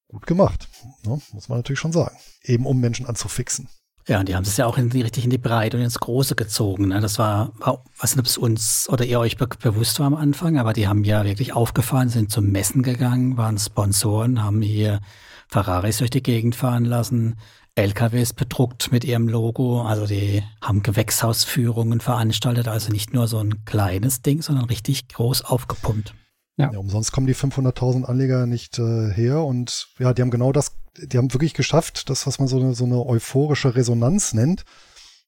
gut 0.08 0.26
gemacht. 0.26 0.68
Ne? 1.06 1.22
Muss 1.34 1.50
man 1.50 1.60
natürlich 1.60 1.80
schon 1.80 1.94
sagen. 1.94 2.16
Eben 2.44 2.66
um 2.66 2.80
Menschen 2.80 3.06
anzufixen. 3.06 3.70
Ja, 4.12 4.20
und 4.20 4.28
die 4.28 4.36
haben 4.36 4.44
es 4.44 4.58
ja 4.58 4.66
auch 4.66 4.78
in 4.78 4.90
die, 4.90 5.04
richtig 5.04 5.24
in 5.24 5.30
die 5.30 5.38
Breite 5.38 5.78
und 5.78 5.84
ins 5.84 5.98
Große 5.98 6.36
gezogen. 6.36 6.90
Ne? 6.90 7.00
Das 7.00 7.18
war, 7.18 7.54
war, 7.60 7.82
weiß 7.98 8.18
nicht, 8.18 8.20
ob 8.20 8.26
es 8.26 8.38
uns 8.38 8.90
oder 8.90 9.06
ihr 9.06 9.18
euch 9.22 9.38
be 9.38 9.48
bewusst 9.48 10.02
war 10.02 10.08
am 10.08 10.16
Anfang, 10.16 10.58
aber 10.58 10.74
die 10.74 10.90
haben 10.90 11.06
ja 11.06 11.24
wirklich 11.24 11.54
aufgefahren, 11.54 12.10
sind 12.10 12.30
zum 12.30 12.52
Messen 12.52 12.84
gegangen, 12.84 13.38
waren 13.38 13.58
Sponsoren, 13.58 14.44
haben 14.44 14.62
hier 14.62 15.00
Ferraris 15.48 16.00
durch 16.00 16.10
die 16.10 16.22
Gegend 16.22 16.56
fahren 16.56 16.84
lassen, 16.84 17.38
LKWs 17.76 18.34
bedruckt 18.34 18.92
mit 18.92 19.06
ihrem 19.06 19.30
Logo. 19.30 19.84
Also 19.84 20.06
die 20.06 20.44
haben 20.62 20.84
Gewächshausführungen 20.84 22.02
veranstaltet, 22.02 22.68
also 22.68 22.92
nicht 22.92 23.14
nur 23.14 23.30
so 23.30 23.38
ein 23.38 23.64
kleines 23.64 24.22
Ding, 24.22 24.42
sondern 24.42 24.66
richtig 24.66 25.08
groß 25.08 25.46
aufgepumpt. 25.46 26.14
Ja. 26.62 26.72
ja 26.74 26.80
umsonst 26.80 27.12
kommen 27.12 27.28
die 27.28 27.36
500.000 27.36 28.06
Anleger 28.06 28.46
nicht 28.46 28.80
äh, 28.80 29.12
her 29.12 29.44
und 29.44 29.88
ja, 30.00 30.14
die 30.14 30.22
haben 30.22 30.32
genau 30.32 30.52
das 30.52 30.72
die 30.98 31.18
haben 31.18 31.34
wirklich 31.34 31.54
geschafft, 31.54 32.10
das, 32.10 32.28
was 32.28 32.40
man 32.40 32.48
so 32.48 32.60
eine, 32.60 32.74
so 32.74 32.86
eine 32.86 33.06
euphorische 33.06 33.76
Resonanz 33.76 34.34
nennt. 34.34 34.64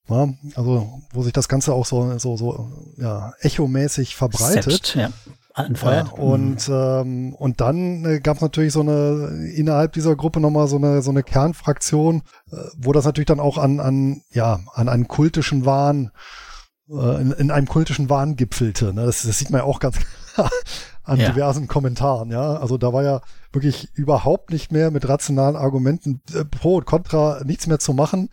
Ja, 0.10 0.28
also, 0.56 1.02
wo 1.14 1.24
sich 1.24 1.32
das 1.32 1.48
Ganze 1.48 1.74
auch 1.74 1.86
so, 1.86 2.18
so, 2.20 2.36
so, 2.36 2.94
ja, 2.98 3.34
echomäßig 3.40 4.18
verbreitet. 4.18 4.64
Selbst, 4.64 4.96
ja. 4.96 5.12
Ja, 5.56 6.22
und, 6.22 6.68
mhm. 6.68 6.74
ähm, 6.74 7.36
und 7.36 7.62
dann 7.62 8.04
äh, 8.06 8.20
gab 8.20 8.38
es 8.38 8.42
natürlich 8.42 8.74
so 8.74 8.82
eine, 8.82 9.52
innerhalb 9.56 9.94
dieser 9.94 10.16
Gruppe 10.16 10.40
nochmal 10.40 10.68
so 10.68 10.78
eine, 10.78 11.04
so 11.04 11.12
eine 11.12 11.24
Kernfraktion, 11.24 12.24
äh, 12.52 12.56
wo 12.76 12.92
das 12.92 13.06
natürlich 13.06 13.28
dann 13.28 13.40
auch 13.40 13.58
an, 13.58 13.80
an, 13.80 14.24
ja, 14.32 14.60
an 14.74 14.90
einen 14.90 15.08
kultischen 15.08 15.66
Wahn, 15.66 16.12
äh, 16.90 17.22
in, 17.22 17.32
in 17.34 17.52
einem 17.52 17.68
kultischen 17.68 18.10
Wahn 18.10 18.36
gipfelte. 18.36 18.94
Ne? 18.94 19.06
Das, 19.06 19.22
das 19.22 19.38
sieht 19.38 19.52
man 19.52 19.60
ja 19.60 19.66
auch 19.66 19.80
ganz 19.80 19.98
klar 20.34 20.50
an 21.04 21.20
ja. 21.20 21.30
diversen 21.30 21.68
Kommentaren, 21.68 22.32
ja. 22.32 22.56
Also 22.56 22.78
da 22.78 22.94
war 22.94 23.04
ja 23.04 23.22
wirklich 23.52 23.90
überhaupt 23.94 24.52
nicht 24.52 24.72
mehr 24.72 24.92
mit 24.92 25.08
rationalen 25.08 25.56
Argumenten 25.56 26.22
äh, 26.34 26.46
pro 26.46 26.76
und 26.76 26.86
contra 26.86 27.44
nichts 27.44 27.68
mehr 27.68 27.80
zu 27.80 27.94
machen. 27.94 28.30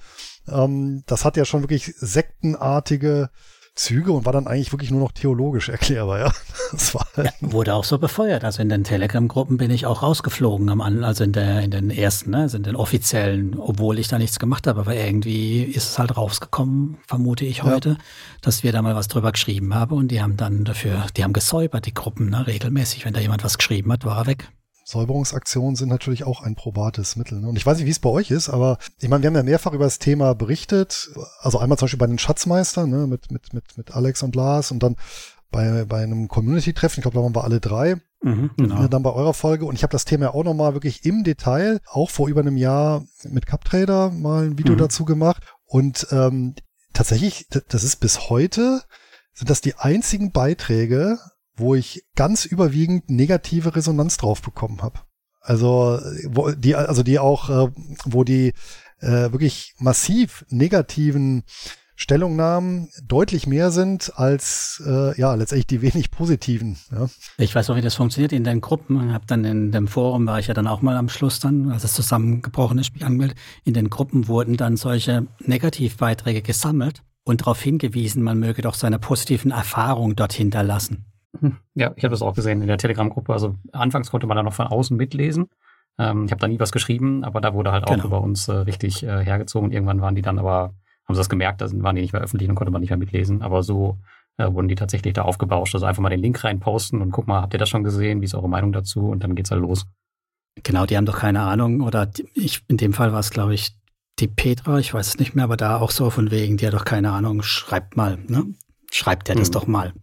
Ähm, 0.49 1.03
das 1.07 1.25
hat 1.25 1.37
ja 1.37 1.45
schon 1.45 1.63
wirklich 1.63 1.95
sektenartige 1.97 3.31
Züge 3.81 4.13
und 4.13 4.27
war 4.27 4.33
dann 4.35 4.47
eigentlich 4.47 4.73
wirklich 4.73 4.91
nur 4.91 5.01
noch 5.01 5.13
theologisch 5.13 5.71
erklärbar, 5.71 6.19
ja. 6.19 6.33
Das 6.73 6.95
war 6.95 7.07
halt 7.17 7.33
ja, 7.41 7.53
wurde 7.53 7.75
auch 7.75 7.85
so 7.85 7.99
befeuert. 7.99 8.45
Also 8.45 8.61
in 8.61 8.69
den 8.69 8.85
Telegram-Gruppen 8.85 9.57
bin 9.57 9.71
ich 9.71 9.87
auch 9.87 10.03
rausgeflogen 10.03 10.69
am 10.69 10.81
also 10.81 11.25
in 11.25 11.33
der, 11.33 11.63
in 11.63 11.71
den 11.71 11.91
ersten, 11.91 12.31
ne, 12.31 12.43
also 12.43 12.59
in 12.59 12.63
den 12.63 12.77
offiziellen, 12.77 13.59
obwohl 13.59 13.99
ich 13.99 14.09
da 14.09 14.19
nichts 14.19 14.39
gemacht 14.39 14.67
habe, 14.67 14.81
aber 14.81 14.95
irgendwie 14.95 15.63
ist 15.63 15.89
es 15.89 15.99
halt 15.99 16.17
rausgekommen, 16.17 16.99
vermute 17.07 17.47
ich 17.47 17.63
heute, 17.63 17.89
ja. 17.89 17.97
dass 18.43 18.63
wir 18.63 18.71
da 18.71 18.83
mal 18.83 18.95
was 18.95 19.09
drüber 19.09 19.33
geschrieben 19.33 19.75
haben 19.75 19.97
und 19.97 20.09
die 20.09 20.21
haben 20.21 20.37
dann 20.37 20.65
dafür, 20.65 21.07
die 21.17 21.25
haben 21.25 21.33
gesäubert, 21.33 21.87
die 21.87 21.95
Gruppen, 21.95 22.29
ne, 22.29 22.47
regelmäßig. 22.47 23.07
Wenn 23.07 23.15
da 23.15 23.21
jemand 23.21 23.43
was 23.45 23.57
geschrieben 23.57 23.91
hat, 23.91 24.05
war 24.05 24.19
er 24.19 24.27
weg. 24.27 24.51
Säuberungsaktionen 24.91 25.77
sind 25.77 25.89
natürlich 25.89 26.25
auch 26.25 26.43
ein 26.43 26.57
probates 26.57 27.15
Mittel. 27.15 27.41
Ne? 27.41 27.49
Und 27.49 27.57
ich 27.57 27.65
weiß 27.65 27.79
nicht, 27.79 27.87
wie 27.87 27.91
es 27.91 28.01
bei 28.01 28.11
euch 28.11 28.31
ist, 28.31 28.49
aber 28.49 28.79
ich 28.99 29.09
meine, 29.09 29.23
wir 29.23 29.29
haben 29.29 29.37
ja 29.37 29.43
mehrfach 29.43 29.73
über 29.73 29.85
das 29.85 30.01
Thema 30.01 30.35
berichtet. 30.35 31.11
Also 31.41 31.59
einmal 31.59 31.79
zum 31.79 31.87
Beispiel 31.87 31.99
bei 31.99 32.07
den 32.09 32.19
Schatzmeistern 32.19 32.91
ne? 32.91 33.07
mit, 33.07 33.31
mit, 33.31 33.55
mit, 33.55 33.79
mit 33.79 33.93
Alex 33.93 34.23
und 34.23 34.35
Lars 34.35 34.73
und 34.73 34.83
dann 34.83 34.97
bei, 35.51 35.85
bei 35.85 36.03
einem 36.03 36.29
Community-Treffen, 36.29 37.01
ich 37.01 37.03
glaube, 37.03 37.17
da 37.17 37.23
waren 37.23 37.35
wir 37.35 37.45
alle 37.45 37.61
drei. 37.61 37.97
Mhm, 38.23 38.51
genau. 38.57 38.87
Dann 38.89 39.03
bei 39.03 39.13
eurer 39.13 39.35
Folge. 39.35 39.65
Und 39.65 39.75
ich 39.75 39.83
habe 39.83 39.93
das 39.93 40.05
Thema 40.05 40.27
ja 40.27 40.35
auch 40.35 40.45
nochmal 40.45 40.75
wirklich 40.75 41.05
im 41.05 41.25
Detail, 41.25 41.81
auch 41.87 42.11
vor 42.11 42.29
über 42.29 42.41
einem 42.41 42.57
Jahr 42.57 43.05
mit 43.25 43.47
CupTrader 43.47 44.11
mal 44.11 44.45
ein 44.45 44.59
Video 44.59 44.75
mhm. 44.75 44.79
dazu 44.79 45.05
gemacht. 45.05 45.43
Und 45.65 46.07
ähm, 46.11 46.55
tatsächlich, 46.93 47.47
das 47.49 47.85
ist 47.85 47.97
bis 47.97 48.29
heute, 48.29 48.83
sind 49.35 49.51
das 49.51 49.61
die 49.61 49.77
einzigen 49.77 50.33
Beiträge, 50.33 51.19
wo 51.61 51.75
ich 51.75 52.05
ganz 52.17 52.45
überwiegend 52.45 53.09
negative 53.09 53.77
Resonanz 53.77 54.17
drauf 54.17 54.43
bekommen 54.43 54.83
habe. 54.83 55.01
Also 55.41 55.99
wo 56.29 56.51
die, 56.51 56.75
also 56.75 57.03
die 57.03 57.19
auch, 57.19 57.49
äh, 57.49 57.71
wo 58.05 58.25
die 58.25 58.53
äh, 59.01 59.33
wirklich 59.33 59.75
massiv 59.79 60.45
negativen 60.51 61.45
Stellungnahmen 61.97 62.89
deutlich 63.07 63.47
mehr 63.47 63.71
sind 63.71 64.13
als 64.17 64.83
äh, 64.87 65.19
ja 65.21 65.35
letztendlich 65.35 65.67
die 65.67 65.83
wenig 65.83 66.11
positiven. 66.11 66.79
Ja. 66.91 67.09
Ich 67.37 67.55
weiß 67.55 67.69
auch, 67.69 67.77
wie 67.77 67.83
das 67.83 67.95
funktioniert 67.95 68.33
in 68.33 68.43
den 68.43 68.63
Gruppen. 68.63 69.13
Hab 69.13 69.27
dann 69.27 69.45
in 69.45 69.71
dem 69.71 69.87
Forum 69.87 70.27
war 70.27 70.39
ich 70.39 70.47
ja 70.47 70.55
dann 70.55 70.67
auch 70.67 70.81
mal 70.81 70.97
am 70.97 71.11
Schluss 71.11 71.41
dann, 71.41 71.71
als 71.71 71.85
es 71.85 71.93
zusammengebrochen 71.93 72.79
ist, 72.79 72.95
mich 72.95 73.05
angemeldet. 73.05 73.37
In 73.65 73.75
den 73.75 73.91
Gruppen 73.91 74.29
wurden 74.29 74.57
dann 74.57 74.79
solche 74.79 75.27
Negativbeiträge 75.45 76.41
gesammelt 76.41 77.03
und 77.25 77.43
darauf 77.43 77.61
hingewiesen, 77.61 78.23
man 78.23 78.39
möge 78.39 78.63
doch 78.63 78.75
seine 78.75 78.99
positiven 78.99 79.51
Erfahrungen 79.51 80.17
dort 80.17 80.33
hinterlassen. 80.33 81.05
Hm. 81.39 81.57
Ja, 81.75 81.93
ich 81.97 82.05
habe 82.05 82.13
das 82.13 82.23
auch 82.23 82.35
gesehen 82.35 82.61
in 82.61 82.67
der 82.67 82.79
Telegram-Gruppe. 82.79 83.33
Also 83.33 83.57
anfangs 83.73 84.11
konnte 84.11 84.27
man 84.27 84.37
da 84.37 84.43
noch 84.43 84.53
von 84.53 84.67
außen 84.67 84.97
mitlesen. 84.97 85.49
Ähm, 85.99 86.25
ich 86.25 86.33
habe 86.33 86.41
da 86.41 86.49
nie 86.49 86.61
was 86.61 86.73
geschrieben, 86.73 87.25
aber 87.25 87.41
da 87.41 87.55
wurde 87.55 87.73
halt 87.73 87.85
auch 87.85 87.95
genau. 87.95 88.07
über 88.07 88.21
uns 88.21 88.49
äh, 88.49 88.53
richtig 88.53 89.03
äh, 89.03 89.25
hergezogen. 89.25 89.71
Irgendwann 89.71 90.01
waren 90.01 90.15
die 90.15 90.23
dann 90.23 90.39
aber, 90.39 90.75
haben 91.07 91.15
sie 91.15 91.21
das 91.21 91.29
gemerkt, 91.29 91.61
da 91.61 91.71
waren 91.83 91.97
die 91.97 92.03
nicht 92.03 92.13
mehr 92.13 92.23
öffentlich 92.23 92.49
und 92.49 92.55
konnte 92.55 92.73
man 92.73 92.81
nicht 92.81 92.91
mehr 92.91 92.99
mitlesen. 92.99 93.43
Aber 93.43 93.63
so 93.63 93.99
äh, 94.39 94.53
wurden 94.53 94.69
die 94.69 94.75
tatsächlich 94.75 95.15
da 95.15 95.23
aufgebauscht. 95.23 95.75
Also 95.75 95.87
einfach 95.87 96.03
mal 96.03 96.09
den 96.09 96.21
Link 96.21 96.43
reinposten 96.43 97.01
und 97.01 97.11
guck 97.13 97.27
mal, 97.27 97.43
habt 97.43 97.55
ihr 97.55 97.59
das 97.59 97.69
schon 97.69 97.85
gesehen? 97.85 98.21
Wie 98.21 98.25
ist 98.25 98.35
eure 98.35 98.49
Meinung 98.49 98.73
dazu? 98.73 99.09
Und 99.09 99.23
dann 99.23 99.35
geht's 99.35 99.51
halt 99.51 99.63
los. 99.63 99.87
Genau, 100.63 100.85
die 100.85 100.97
haben 100.97 101.07
doch 101.07 101.19
keine 101.19 101.43
Ahnung. 101.43 101.81
Oder 101.81 102.11
ich, 102.35 102.63
in 102.69 102.77
dem 102.77 102.93
Fall 102.93 103.13
war 103.13 103.21
es, 103.21 103.31
glaube 103.31 103.55
ich, 103.55 103.77
die 104.19 104.29
Petra, 104.29 104.79
ich 104.79 104.93
weiß 104.93 105.07
es 105.07 105.19
nicht 105.19 105.35
mehr, 105.35 105.45
aber 105.45 105.57
da 105.57 105.79
auch 105.79 105.93
so 105.93 106.11
von 106.11 106.31
wegen, 106.31 106.57
die 106.57 106.67
hat 106.67 106.75
doch 106.75 106.85
keine 106.85 107.13
Ahnung, 107.13 107.43
schreibt 107.43 107.97
mal, 107.97 108.19
ne? 108.27 108.45
Schreibt 108.91 109.29
der 109.29 109.37
hm. 109.37 109.41
das 109.41 109.51
doch 109.51 109.67
mal 109.67 109.95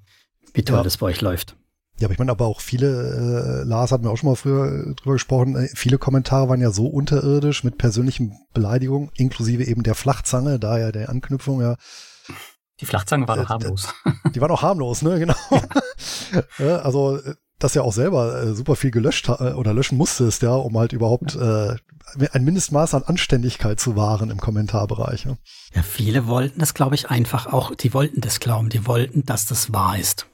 wie 0.57 0.63
toll 0.63 0.77
ja. 0.77 0.83
das 0.83 0.97
bei 0.97 1.07
euch 1.07 1.21
läuft. 1.21 1.55
Ja, 1.99 2.05
aber 2.05 2.13
ich 2.13 2.19
meine, 2.19 2.31
aber 2.31 2.45
auch 2.45 2.61
viele, 2.61 3.63
äh, 3.63 3.67
Lars 3.67 3.91
hat 3.91 4.03
mir 4.03 4.11
auch 4.11 4.17
schon 4.17 4.29
mal 4.29 4.35
früher 4.35 4.93
drüber 4.95 5.13
gesprochen, 5.13 5.55
äh, 5.55 5.67
viele 5.73 5.97
Kommentare 5.97 6.47
waren 6.47 6.61
ja 6.61 6.69
so 6.69 6.85
unterirdisch 6.85 7.63
mit 7.63 7.79
persönlichen 7.79 8.37
Beleidigungen, 8.53 9.09
inklusive 9.15 9.63
eben 9.63 9.81
der 9.81 9.95
Flachzange, 9.95 10.59
da 10.59 10.77
ja 10.77 10.91
der 10.91 11.09
Anknüpfung, 11.09 11.61
ja. 11.61 11.75
Die 12.79 12.85
Flachzange 12.85 13.27
war 13.27 13.37
doch 13.37 13.45
äh, 13.45 13.47
harmlos. 13.47 13.87
Die 14.35 14.41
war 14.41 14.47
doch 14.47 14.61
harmlos, 14.61 15.01
ne, 15.01 15.17
genau. 15.17 15.35
ja, 16.59 16.77
also, 16.83 17.17
äh, 17.17 17.33
dass 17.57 17.73
ja 17.73 17.81
auch 17.81 17.93
selber 17.93 18.43
äh, 18.43 18.53
super 18.53 18.75
viel 18.75 18.91
gelöscht 18.91 19.29
äh, 19.29 19.53
oder 19.53 19.73
löschen 19.73 19.97
musstest, 19.97 20.43
ja, 20.43 20.53
um 20.53 20.77
halt 20.77 20.93
überhaupt 20.93 21.35
äh, 21.35 21.75
ein 22.31 22.43
Mindestmaß 22.43 22.93
an 22.93 23.03
Anständigkeit 23.03 23.79
zu 23.79 23.95
wahren 23.95 24.29
im 24.29 24.39
Kommentarbereich. 24.39 25.25
Ja, 25.25 25.37
ja 25.73 25.81
viele 25.81 26.27
wollten 26.27 26.59
das, 26.59 26.75
glaube 26.75 26.93
ich, 26.93 27.09
einfach 27.09 27.47
auch, 27.47 27.73
die 27.73 27.95
wollten 27.95 28.21
das 28.21 28.39
glauben, 28.39 28.69
die 28.69 28.85
wollten, 28.85 29.25
dass 29.25 29.47
das 29.47 29.73
wahr 29.73 29.97
ist. 29.97 30.27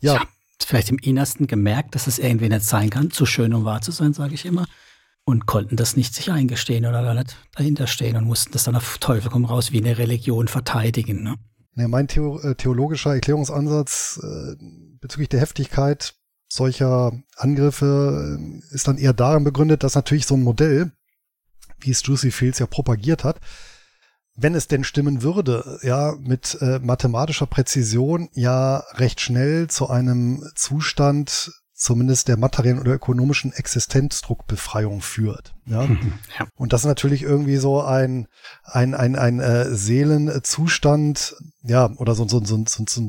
Ja. 0.00 0.14
ja. 0.14 0.22
Vielleicht 0.64 0.90
im 0.90 0.98
Innersten 0.98 1.46
gemerkt, 1.46 1.94
dass 1.94 2.06
es 2.06 2.18
irgendwie 2.18 2.48
nicht 2.48 2.64
sein 2.64 2.90
kann, 2.90 3.10
zu 3.10 3.26
schön, 3.26 3.54
um 3.54 3.64
wahr 3.64 3.80
zu 3.80 3.92
sein, 3.92 4.12
sage 4.12 4.34
ich 4.34 4.44
immer. 4.44 4.66
Und 5.24 5.46
konnten 5.46 5.76
das 5.76 5.96
nicht 5.96 6.14
sich 6.14 6.30
eingestehen 6.30 6.86
oder 6.86 7.02
da 7.02 7.14
nicht 7.14 7.36
dahinter 7.54 7.86
stehen 7.86 8.16
und 8.16 8.24
mussten 8.24 8.52
das 8.52 8.64
dann 8.64 8.76
auf 8.76 8.98
Teufel 8.98 9.30
komm 9.30 9.44
raus 9.44 9.72
wie 9.72 9.78
eine 9.78 9.98
Religion 9.98 10.48
verteidigen. 10.48 11.22
Ne? 11.22 11.36
Ja, 11.76 11.88
mein 11.88 12.08
Theo 12.08 12.40
äh, 12.40 12.54
theologischer 12.54 13.14
Erklärungsansatz 13.14 14.20
äh, 14.22 14.56
bezüglich 15.00 15.28
der 15.28 15.40
Heftigkeit 15.40 16.14
solcher 16.48 17.12
Angriffe 17.36 18.38
äh, 18.38 18.74
ist 18.74 18.88
dann 18.88 18.98
eher 18.98 19.12
darin 19.12 19.44
begründet, 19.44 19.82
dass 19.82 19.94
natürlich 19.94 20.26
so 20.26 20.34
ein 20.34 20.42
Modell, 20.42 20.90
wie 21.78 21.90
es 21.90 22.04
Juicy 22.04 22.30
Fields 22.30 22.58
ja 22.58 22.66
propagiert 22.66 23.24
hat, 23.24 23.40
wenn 24.42 24.54
es 24.54 24.68
denn 24.68 24.84
stimmen 24.84 25.22
würde, 25.22 25.78
ja, 25.82 26.14
mit 26.18 26.58
äh, 26.60 26.78
mathematischer 26.78 27.46
Präzision 27.46 28.28
ja 28.32 28.78
recht 28.94 29.20
schnell 29.20 29.68
zu 29.68 29.88
einem 29.88 30.42
Zustand 30.54 31.52
zumindest 31.80 32.28
der 32.28 32.36
materiellen 32.36 32.78
oder 32.78 32.92
ökonomischen 32.92 33.54
Existenzdruckbefreiung 33.54 35.00
führt. 35.00 35.54
Ja? 35.64 35.84
ja. 35.84 36.46
Und 36.54 36.74
das 36.74 36.82
ist 36.82 36.86
natürlich 36.86 37.22
irgendwie 37.22 37.56
so 37.56 37.80
ein, 37.80 38.26
ein, 38.64 38.94
ein, 38.94 39.16
ein 39.16 39.40
äh, 39.40 39.74
Seelenzustand, 39.74 41.36
ja, 41.62 41.90
oder 41.96 42.14
so, 42.14 42.28
so, 42.28 42.44
so, 42.44 42.62
so, 42.66 42.84
so, 42.86 43.02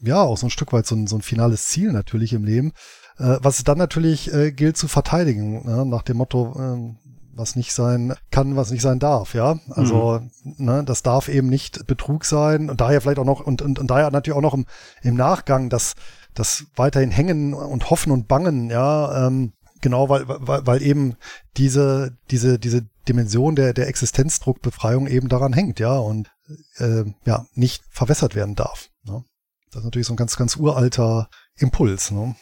ja, 0.00 0.20
auch 0.20 0.36
so 0.36 0.46
ein 0.46 0.50
Stück 0.50 0.74
weit 0.74 0.86
so 0.86 0.94
ein, 0.94 1.06
so 1.06 1.16
ein 1.16 1.22
finales 1.22 1.68
Ziel 1.68 1.90
natürlich 1.92 2.34
im 2.34 2.44
Leben, 2.44 2.72
äh, 3.16 3.38
was 3.40 3.58
es 3.58 3.64
dann 3.64 3.78
natürlich 3.78 4.32
äh, 4.32 4.52
gilt 4.52 4.76
zu 4.76 4.88
verteidigen, 4.88 5.64
ja? 5.66 5.86
nach 5.86 6.02
dem 6.02 6.18
Motto, 6.18 6.54
äh, 6.58 7.07
was 7.38 7.56
nicht 7.56 7.72
sein 7.72 8.14
kann, 8.30 8.56
was 8.56 8.70
nicht 8.70 8.82
sein 8.82 8.98
darf, 8.98 9.34
ja. 9.34 9.58
Also, 9.70 10.20
mhm. 10.42 10.54
ne, 10.58 10.84
das 10.84 11.02
darf 11.02 11.28
eben 11.28 11.48
nicht 11.48 11.86
Betrug 11.86 12.24
sein 12.24 12.68
und 12.68 12.80
daher 12.80 13.00
vielleicht 13.00 13.18
auch 13.18 13.24
noch, 13.24 13.40
und, 13.40 13.62
und, 13.62 13.78
und 13.78 13.86
daher 13.90 14.10
natürlich 14.10 14.36
auch 14.36 14.42
noch 14.42 14.54
im, 14.54 14.66
im 15.02 15.14
Nachgang, 15.14 15.70
dass 15.70 15.94
das 16.34 16.64
weiterhin 16.76 17.10
hängen 17.10 17.54
und 17.54 17.90
hoffen 17.90 18.12
und 18.12 18.28
bangen, 18.28 18.70
ja, 18.70 19.26
ähm, 19.26 19.52
genau, 19.80 20.08
weil, 20.08 20.24
weil, 20.26 20.66
weil 20.66 20.82
eben 20.82 21.16
diese, 21.56 22.16
diese, 22.30 22.58
diese 22.58 22.86
Dimension 23.08 23.56
der, 23.56 23.72
der 23.72 23.88
Existenzdruckbefreiung 23.88 25.06
eben 25.06 25.28
daran 25.28 25.52
hängt, 25.52 25.80
ja, 25.80 25.96
und 25.96 26.30
äh, 26.76 27.04
ja, 27.24 27.46
nicht 27.54 27.82
verwässert 27.90 28.34
werden 28.34 28.54
darf. 28.54 28.88
Ne? 29.04 29.24
Das 29.70 29.80
ist 29.80 29.84
natürlich 29.84 30.06
so 30.06 30.14
ein 30.14 30.18
ganz, 30.18 30.36
ganz 30.36 30.56
uralter 30.56 31.28
Impuls. 31.56 32.10
Ne? 32.10 32.36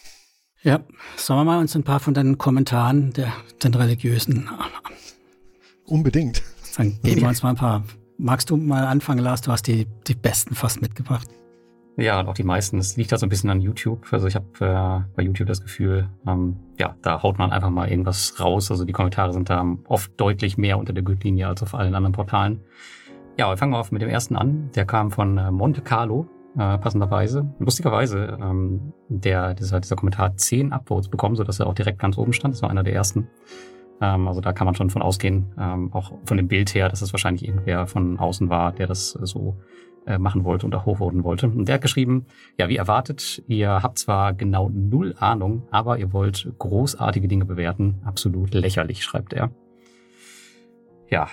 Ja, 0.63 0.81
sollen 1.17 1.41
wir 1.41 1.45
mal 1.45 1.61
uns 1.61 1.77
ein 1.77 1.85
paar 1.85 2.01
von 2.01 2.15
deinen 2.15 2.39
Kommentaren 2.39 3.13
der 3.13 3.33
den 3.63 3.75
religiösen 3.75 4.49
Unbedingt. 5.87 6.43
Dann 6.77 6.99
geben 7.03 7.23
wir 7.23 7.29
uns 7.29 7.43
mal 7.43 7.51
ein 7.51 7.57
paar. 7.57 7.85
Magst 8.19 8.51
du 8.51 8.57
mal 8.57 8.85
anfangen, 8.85 9.21
Lars? 9.21 9.43
Du 9.43 9.53
hast 9.53 9.67
die, 9.67 9.87
die 10.07 10.15
besten 10.15 10.55
fast 10.55 10.81
mitgebracht. 10.83 11.29
Ja, 11.99 12.21
und 12.21 12.29
auch 12.29 12.35
die 12.35 12.43
meisten. 12.43 12.79
Es 12.79 12.97
liegt 12.97 13.13
halt 13.13 13.21
so 13.21 13.27
ein 13.27 13.31
bisschen 13.31 13.49
an 13.51 13.61
YouTube. 13.61 14.07
Also 14.11 14.27
ich 14.27 14.35
habe 14.35 14.47
äh, 14.61 15.15
bei 15.15 15.23
YouTube 15.23 15.49
das 15.49 15.63
Gefühl, 15.63 16.09
ähm, 16.27 16.57
ja, 16.79 16.95
da 17.03 17.23
haut 17.23 17.39
man 17.39 17.53
einfach 17.53 17.71
mal 17.71 17.89
irgendwas 17.89 18.39
raus. 18.39 18.71
Also 18.71 18.85
die 18.85 18.93
Kommentare 18.93 19.33
sind 19.33 19.49
da 19.49 19.65
oft 19.87 20.13
deutlich 20.19 20.59
mehr 20.59 20.79
unter 20.79 20.93
der 20.93 21.03
Gürtellinie 21.03 21.49
als 21.49 21.63
auf 21.63 21.75
allen 21.75 21.95
anderen 21.95 22.13
Portalen. 22.13 22.61
Ja, 23.39 23.49
wir 23.49 23.57
fangen 23.57 23.73
mal 23.73 23.81
auf 23.81 23.93
mit 23.93 24.03
dem 24.03 24.09
ersten 24.09 24.37
an. 24.37 24.71
Der 24.75 24.85
kam 24.85 25.11
von 25.11 25.39
äh, 25.39 25.51
Monte 25.51 25.81
Carlo, 25.81 26.27
äh, 26.59 26.79
passenderweise. 26.79 27.49
Lustigerweise, 27.59 28.39
ähm, 28.41 28.93
der, 29.09 29.55
dieser, 29.55 29.81
dieser 29.81 29.97
Kommentar 29.97 30.27
hat 30.27 30.41
zehn 30.41 30.73
Upvotes 30.73 31.09
bekommen, 31.09 31.37
sodass 31.37 31.61
er 31.61 31.67
auch 31.67 31.75
direkt 31.75 31.99
ganz 31.99 32.17
oben 32.19 32.33
stand. 32.33 32.55
Das 32.55 32.63
war 32.63 32.71
einer 32.71 32.83
der 32.83 32.95
ersten. 32.95 33.29
Ähm, 34.01 34.29
also 34.29 34.41
da 34.41 34.53
kann 34.53 34.65
man 34.67 34.75
schon 34.75 34.91
von 34.91 35.03
ausgehen, 35.03 35.53
ähm, 35.59 35.93
auch 35.93 36.13
von 36.25 36.37
dem 36.37 36.49
Bild 36.49 36.75
her, 36.75 36.89
dass 36.89 37.03
es 37.03 37.13
wahrscheinlich 37.13 37.47
irgendwer 37.47 37.87
von 37.87 38.19
außen 38.19 38.49
war, 38.49 38.73
der 38.73 38.87
das 38.87 39.11
so 39.11 39.57
äh, 40.07 40.19
machen 40.19 40.45
wollte 40.45 40.67
und 40.67 40.75
auch 40.75 40.87
hochvoten 40.87 41.25
wollte. 41.25 41.49
Und 41.49 41.67
der 41.67 41.75
hat 41.75 41.83
geschrieben, 41.83 42.27
ja, 42.59 42.69
wie 42.69 42.77
erwartet, 42.77 43.43
ihr 43.49 43.83
habt 43.83 43.99
zwar 43.99 44.35
genau 44.35 44.71
null 44.73 45.15
Ahnung, 45.19 45.67
aber 45.71 45.99
ihr 45.99 46.13
wollt 46.13 46.53
großartige 46.59 47.29
Dinge 47.29 47.45
bewerten. 47.45 48.01
Absolut 48.05 48.55
lächerlich, 48.55 49.03
schreibt 49.03 49.33
er. 49.33 49.51
Ja, 51.11 51.29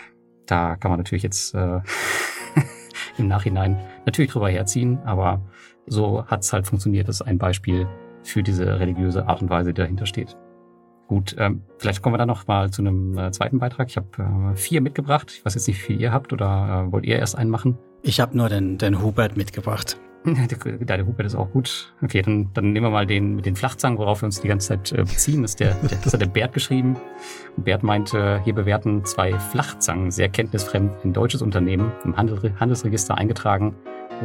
da 0.47 0.75
kann 0.75 0.91
man 0.91 0.99
natürlich 0.99 1.23
jetzt 1.23 1.53
äh, 1.55 1.81
im 3.17 3.27
Nachhinein 3.27 3.79
natürlich 4.05 4.31
drüber 4.31 4.49
herziehen, 4.49 4.99
aber 5.05 5.41
so 5.85 6.25
hat 6.25 6.41
es 6.41 6.53
halt 6.53 6.67
funktioniert. 6.67 7.07
Das 7.07 7.17
ist 7.17 7.21
ein 7.27 7.37
Beispiel 7.37 7.87
für 8.23 8.43
diese 8.43 8.79
religiöse 8.79 9.27
Art 9.27 9.41
und 9.41 9.49
Weise, 9.49 9.73
die 9.73 9.81
dahinter 9.81 10.05
steht. 10.05 10.37
Gut, 11.07 11.35
ähm, 11.37 11.61
vielleicht 11.77 12.01
kommen 12.01 12.13
wir 12.13 12.17
dann 12.17 12.29
noch 12.29 12.47
mal 12.47 12.71
zu 12.71 12.81
einem 12.81 13.17
äh, 13.17 13.31
zweiten 13.31 13.59
Beitrag. 13.59 13.89
Ich 13.89 13.97
habe 13.97 14.53
äh, 14.53 14.55
vier 14.55 14.81
mitgebracht. 14.81 15.31
Ich 15.35 15.45
weiß 15.45 15.53
jetzt 15.55 15.67
nicht, 15.67 15.77
wie 15.79 15.81
viel 15.81 16.01
ihr 16.01 16.13
habt 16.13 16.31
oder 16.31 16.85
äh, 16.87 16.91
wollt 16.91 17.05
ihr 17.05 17.19
erst 17.19 17.37
einen 17.37 17.49
machen? 17.49 17.77
Ich 18.01 18.19
habe 18.19 18.35
nur 18.37 18.49
den, 18.49 18.77
den 18.77 19.01
Hubert 19.01 19.35
mitgebracht. 19.37 19.97
Der 20.25 21.05
Hubert 21.05 21.25
ist 21.25 21.35
auch 21.35 21.51
gut. 21.51 21.93
Okay, 22.01 22.21
dann, 22.21 22.49
dann 22.53 22.71
nehmen 22.71 22.85
wir 22.85 22.91
mal 22.91 23.05
den 23.05 23.35
mit 23.35 23.45
den 23.45 23.55
Flachzangen, 23.55 23.97
worauf 23.97 24.21
wir 24.21 24.27
uns 24.27 24.39
die 24.39 24.47
ganze 24.47 24.69
Zeit 24.69 24.91
äh, 24.93 25.03
beziehen. 25.03 25.41
Das, 25.41 25.51
ist 25.51 25.59
der, 25.59 25.73
der, 25.75 25.97
das 26.01 26.13
hat 26.13 26.21
der 26.21 26.27
Bert 26.27 26.53
geschrieben. 26.53 26.95
Und 27.57 27.65
Bert 27.65 27.83
meinte, 27.83 28.41
hier 28.43 28.53
bewerten 28.53 29.03
zwei 29.03 29.37
Flachzangen 29.37 30.11
sehr 30.11 30.29
kenntnisfremd 30.29 31.03
ein 31.03 31.11
deutsches 31.13 31.41
Unternehmen 31.41 31.91
im 32.05 32.15
Handel, 32.15 32.53
Handelsregister 32.57 33.17
eingetragen, 33.17 33.75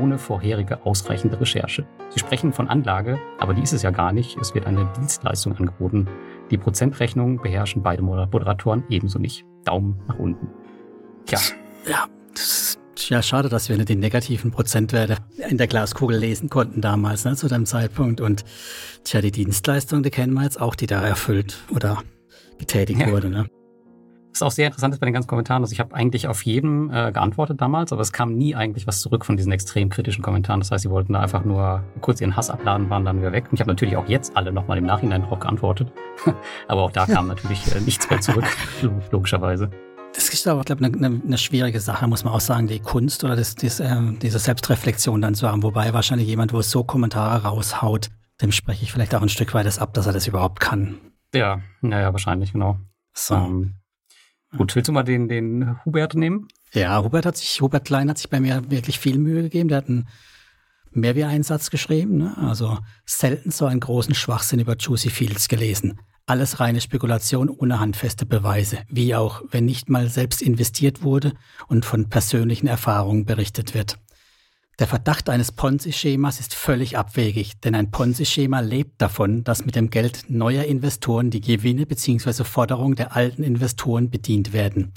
ohne 0.00 0.18
vorherige 0.18 0.84
ausreichende 0.86 1.40
Recherche. 1.40 1.84
Sie 2.10 2.20
sprechen 2.20 2.52
von 2.52 2.68
Anlage, 2.68 3.18
aber 3.38 3.54
die 3.54 3.62
ist 3.62 3.72
es 3.72 3.82
ja 3.82 3.90
gar 3.90 4.12
nicht. 4.12 4.38
Es 4.40 4.54
wird 4.54 4.66
eine 4.66 4.88
Dienstleistung 4.96 5.56
angeboten. 5.56 6.06
Die 6.50 6.58
Prozentrechnung 6.58 7.42
beherrschen 7.42 7.82
beide 7.82 8.02
Moderatoren 8.02 8.84
ebenso 8.88 9.18
nicht. 9.18 9.44
Daumen 9.64 10.00
nach 10.06 10.18
unten. 10.18 10.48
Tja. 11.26 11.40
Ja, 11.86 12.06
das 12.30 12.42
ist 12.42 12.87
ja, 13.06 13.22
schade, 13.22 13.48
dass 13.48 13.68
wir 13.68 13.76
nicht 13.76 13.88
die 13.88 13.96
negativen 13.96 14.50
Prozentwerte 14.50 15.16
in 15.48 15.58
der 15.58 15.66
Glaskugel 15.66 16.16
lesen 16.16 16.48
konnten 16.50 16.80
damals, 16.80 17.24
ne, 17.24 17.36
zu 17.36 17.48
dem 17.48 17.66
Zeitpunkt. 17.66 18.20
Und 18.20 18.44
tja, 19.04 19.20
die 19.20 19.30
Dienstleistung, 19.30 20.02
die 20.02 20.10
kennen 20.10 20.34
wir 20.34 20.42
jetzt 20.42 20.60
auch, 20.60 20.74
die 20.74 20.86
da 20.86 21.00
erfüllt 21.00 21.58
oder 21.74 22.02
getätigt 22.58 23.00
ja. 23.00 23.10
wurde. 23.10 23.30
Ne? 23.30 23.46
Was 24.32 24.42
auch 24.42 24.50
sehr 24.50 24.66
interessant 24.66 24.94
ist 24.94 25.00
bei 25.00 25.06
den 25.06 25.14
ganzen 25.14 25.28
Kommentaren, 25.28 25.62
also 25.62 25.72
ich 25.72 25.80
habe 25.80 25.94
eigentlich 25.94 26.28
auf 26.28 26.42
jedem 26.42 26.90
äh, 26.90 27.12
geantwortet 27.12 27.60
damals, 27.60 27.92
aber 27.92 28.02
es 28.02 28.12
kam 28.12 28.34
nie 28.34 28.54
eigentlich 28.54 28.86
was 28.86 29.00
zurück 29.00 29.24
von 29.24 29.36
diesen 29.36 29.52
extrem 29.52 29.88
kritischen 29.88 30.22
Kommentaren. 30.22 30.60
Das 30.60 30.70
heißt, 30.70 30.82
sie 30.82 30.90
wollten 30.90 31.14
da 31.14 31.20
einfach 31.20 31.44
nur 31.44 31.82
kurz 32.00 32.20
ihren 32.20 32.36
Hass 32.36 32.50
abladen, 32.50 32.90
waren 32.90 33.04
dann 33.04 33.18
wieder 33.18 33.32
weg. 33.32 33.46
Und 33.50 33.54
ich 33.54 33.60
habe 33.60 33.70
natürlich 33.70 33.96
auch 33.96 34.08
jetzt 34.08 34.36
alle 34.36 34.52
nochmal 34.52 34.78
im 34.78 34.84
Nachhinein 34.84 35.22
drauf 35.22 35.40
geantwortet. 35.40 35.92
aber 36.68 36.82
auch 36.82 36.92
da 36.92 37.06
kam 37.06 37.26
natürlich 37.26 37.74
äh, 37.74 37.80
nichts 37.80 38.08
mehr 38.10 38.20
zurück, 38.20 38.44
logischerweise. 39.10 39.70
Das 40.14 40.28
ist 40.30 40.46
aber, 40.46 40.62
glaube 40.64 40.86
ich, 40.86 40.94
eine, 40.94 41.20
eine, 41.24 41.38
schwierige 41.38 41.80
Sache, 41.80 42.06
muss 42.06 42.24
man 42.24 42.32
auch 42.32 42.40
sagen, 42.40 42.66
die 42.66 42.80
Kunst 42.80 43.24
oder 43.24 43.36
das, 43.36 43.54
das, 43.54 43.80
äh, 43.80 44.00
diese 44.20 44.38
Selbstreflexion 44.38 45.20
dann 45.20 45.34
zu 45.34 45.48
haben. 45.48 45.62
Wobei 45.62 45.92
wahrscheinlich 45.92 46.28
jemand, 46.28 46.52
wo 46.52 46.58
es 46.58 46.70
so 46.70 46.84
Kommentare 46.84 47.44
raushaut, 47.44 48.10
dem 48.40 48.52
spreche 48.52 48.82
ich 48.84 48.92
vielleicht 48.92 49.14
auch 49.14 49.22
ein 49.22 49.28
Stück 49.28 49.54
weit 49.54 49.66
das 49.66 49.78
ab, 49.78 49.94
dass 49.94 50.06
er 50.06 50.12
das 50.12 50.26
überhaupt 50.26 50.60
kann. 50.60 50.98
Ja, 51.34 51.60
naja, 51.80 52.12
wahrscheinlich, 52.12 52.52
genau. 52.52 52.78
So. 53.12 53.34
Ähm, 53.34 53.74
gut, 54.56 54.74
willst 54.74 54.88
du 54.88 54.92
mal 54.92 55.02
den, 55.02 55.28
den 55.28 55.76
Hubert 55.84 56.14
nehmen? 56.14 56.48
Ja, 56.72 57.02
Hubert 57.02 57.26
hat 57.26 57.36
sich, 57.36 57.60
Hubert 57.60 57.84
Klein 57.84 58.08
hat 58.08 58.18
sich 58.18 58.30
bei 58.30 58.40
mir 58.40 58.70
wirklich 58.70 58.98
viel 58.98 59.18
Mühe 59.18 59.42
gegeben. 59.42 59.68
Der 59.68 59.78
hat 59.78 59.88
einen 59.88 60.08
Mehrweh-Einsatz 60.92 61.70
geschrieben. 61.70 62.18
Ne? 62.18 62.36
Also 62.38 62.78
selten 63.04 63.50
so 63.50 63.66
einen 63.66 63.80
großen 63.80 64.14
Schwachsinn 64.14 64.60
über 64.60 64.76
Juicy 64.76 65.10
Fields 65.10 65.48
gelesen. 65.48 66.00
Alles 66.28 66.60
reine 66.60 66.82
Spekulation 66.82 67.48
ohne 67.48 67.80
handfeste 67.80 68.26
Beweise, 68.26 68.80
wie 68.90 69.14
auch 69.14 69.40
wenn 69.50 69.64
nicht 69.64 69.88
mal 69.88 70.10
selbst 70.10 70.42
investiert 70.42 71.02
wurde 71.02 71.32
und 71.68 71.86
von 71.86 72.10
persönlichen 72.10 72.66
Erfahrungen 72.66 73.24
berichtet 73.24 73.72
wird. 73.72 73.98
Der 74.78 74.86
Verdacht 74.86 75.30
eines 75.30 75.52
Ponzi-Schemas 75.52 76.38
ist 76.38 76.54
völlig 76.54 76.98
abwegig, 76.98 77.60
denn 77.60 77.74
ein 77.74 77.90
Ponzi-Schema 77.90 78.60
lebt 78.60 79.00
davon, 79.00 79.42
dass 79.42 79.64
mit 79.64 79.74
dem 79.74 79.88
Geld 79.88 80.26
neuer 80.28 80.64
Investoren 80.64 81.30
die 81.30 81.40
Gewinne 81.40 81.86
bzw. 81.86 82.44
Forderungen 82.44 82.94
der 82.94 83.16
alten 83.16 83.42
Investoren 83.42 84.10
bedient 84.10 84.52
werden. 84.52 84.92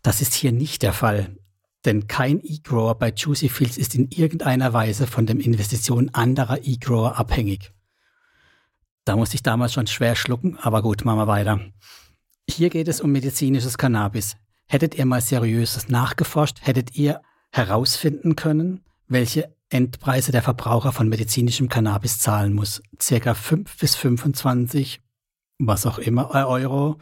Das 0.00 0.22
ist 0.22 0.32
hier 0.32 0.50
nicht 0.50 0.80
der 0.80 0.94
Fall, 0.94 1.36
denn 1.84 2.06
kein 2.06 2.40
E-Grower 2.42 2.94
bei 2.94 3.12
Juicy 3.12 3.50
Fields 3.50 3.76
ist 3.76 3.94
in 3.94 4.08
irgendeiner 4.10 4.72
Weise 4.72 5.06
von 5.06 5.26
den 5.26 5.40
Investitionen 5.40 6.14
anderer 6.14 6.64
E-Grower 6.64 7.18
abhängig. 7.18 7.70
Da 9.04 9.16
musste 9.16 9.34
ich 9.34 9.42
damals 9.42 9.72
schon 9.72 9.86
schwer 9.86 10.14
schlucken, 10.14 10.58
aber 10.58 10.82
gut, 10.82 11.04
machen 11.04 11.18
wir 11.18 11.26
weiter. 11.26 11.60
Hier 12.48 12.70
geht 12.70 12.88
es 12.88 13.00
um 13.00 13.12
medizinisches 13.12 13.78
Cannabis. 13.78 14.36
Hättet 14.66 14.94
ihr 14.94 15.06
mal 15.06 15.20
seriöses 15.20 15.88
nachgeforscht, 15.88 16.58
hättet 16.62 16.96
ihr 16.96 17.20
herausfinden 17.52 18.36
können, 18.36 18.80
welche 19.08 19.54
Endpreise 19.68 20.32
der 20.32 20.42
Verbraucher 20.42 20.92
von 20.92 21.08
medizinischem 21.08 21.68
Cannabis 21.68 22.18
zahlen 22.18 22.52
muss. 22.52 22.82
Circa 23.00 23.34
5 23.34 23.78
bis 23.78 23.94
25, 23.96 25.00
was 25.58 25.86
auch 25.86 25.98
immer, 25.98 26.30
Euro, 26.30 26.98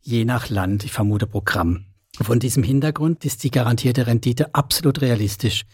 je 0.00 0.24
nach 0.24 0.48
Land, 0.48 0.84
ich 0.84 0.92
vermute 0.92 1.26
Programm. 1.26 1.86
Von 2.20 2.38
diesem 2.38 2.62
Hintergrund 2.62 3.24
ist 3.24 3.42
die 3.44 3.50
garantierte 3.50 4.06
Rendite 4.06 4.54
absolut 4.54 5.00
realistisch. 5.00 5.64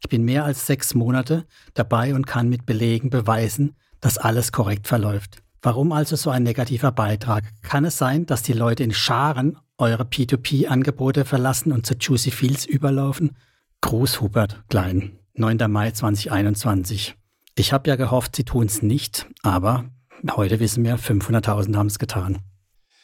Ich 0.00 0.08
bin 0.08 0.24
mehr 0.24 0.44
als 0.44 0.66
sechs 0.66 0.94
Monate 0.94 1.46
dabei 1.74 2.14
und 2.14 2.26
kann 2.26 2.48
mit 2.48 2.66
Belegen 2.66 3.10
beweisen, 3.10 3.74
dass 4.00 4.18
alles 4.18 4.52
korrekt 4.52 4.86
verläuft. 4.86 5.42
Warum 5.62 5.92
also 5.92 6.16
so 6.16 6.30
ein 6.30 6.44
negativer 6.44 6.92
Beitrag? 6.92 7.44
Kann 7.62 7.84
es 7.84 7.98
sein, 7.98 8.26
dass 8.26 8.42
die 8.42 8.52
Leute 8.52 8.84
in 8.84 8.92
Scharen 8.92 9.58
eure 9.76 10.04
P2P-Angebote 10.04 11.24
verlassen 11.24 11.72
und 11.72 11.84
zu 11.84 11.94
Juicy 11.94 12.30
Fields 12.30 12.64
überlaufen? 12.64 13.36
Gruß 13.80 14.20
Hubert 14.20 14.62
Klein, 14.68 15.18
9. 15.34 15.58
Mai 15.68 15.90
2021. 15.90 17.16
Ich 17.56 17.72
habe 17.72 17.90
ja 17.90 17.96
gehofft, 17.96 18.36
sie 18.36 18.44
tun 18.44 18.66
es 18.66 18.82
nicht, 18.82 19.26
aber 19.42 19.86
heute 20.30 20.60
wissen 20.60 20.84
wir, 20.84 20.98
500.000 20.98 21.76
haben 21.76 21.88
es 21.88 21.98
getan. 21.98 22.38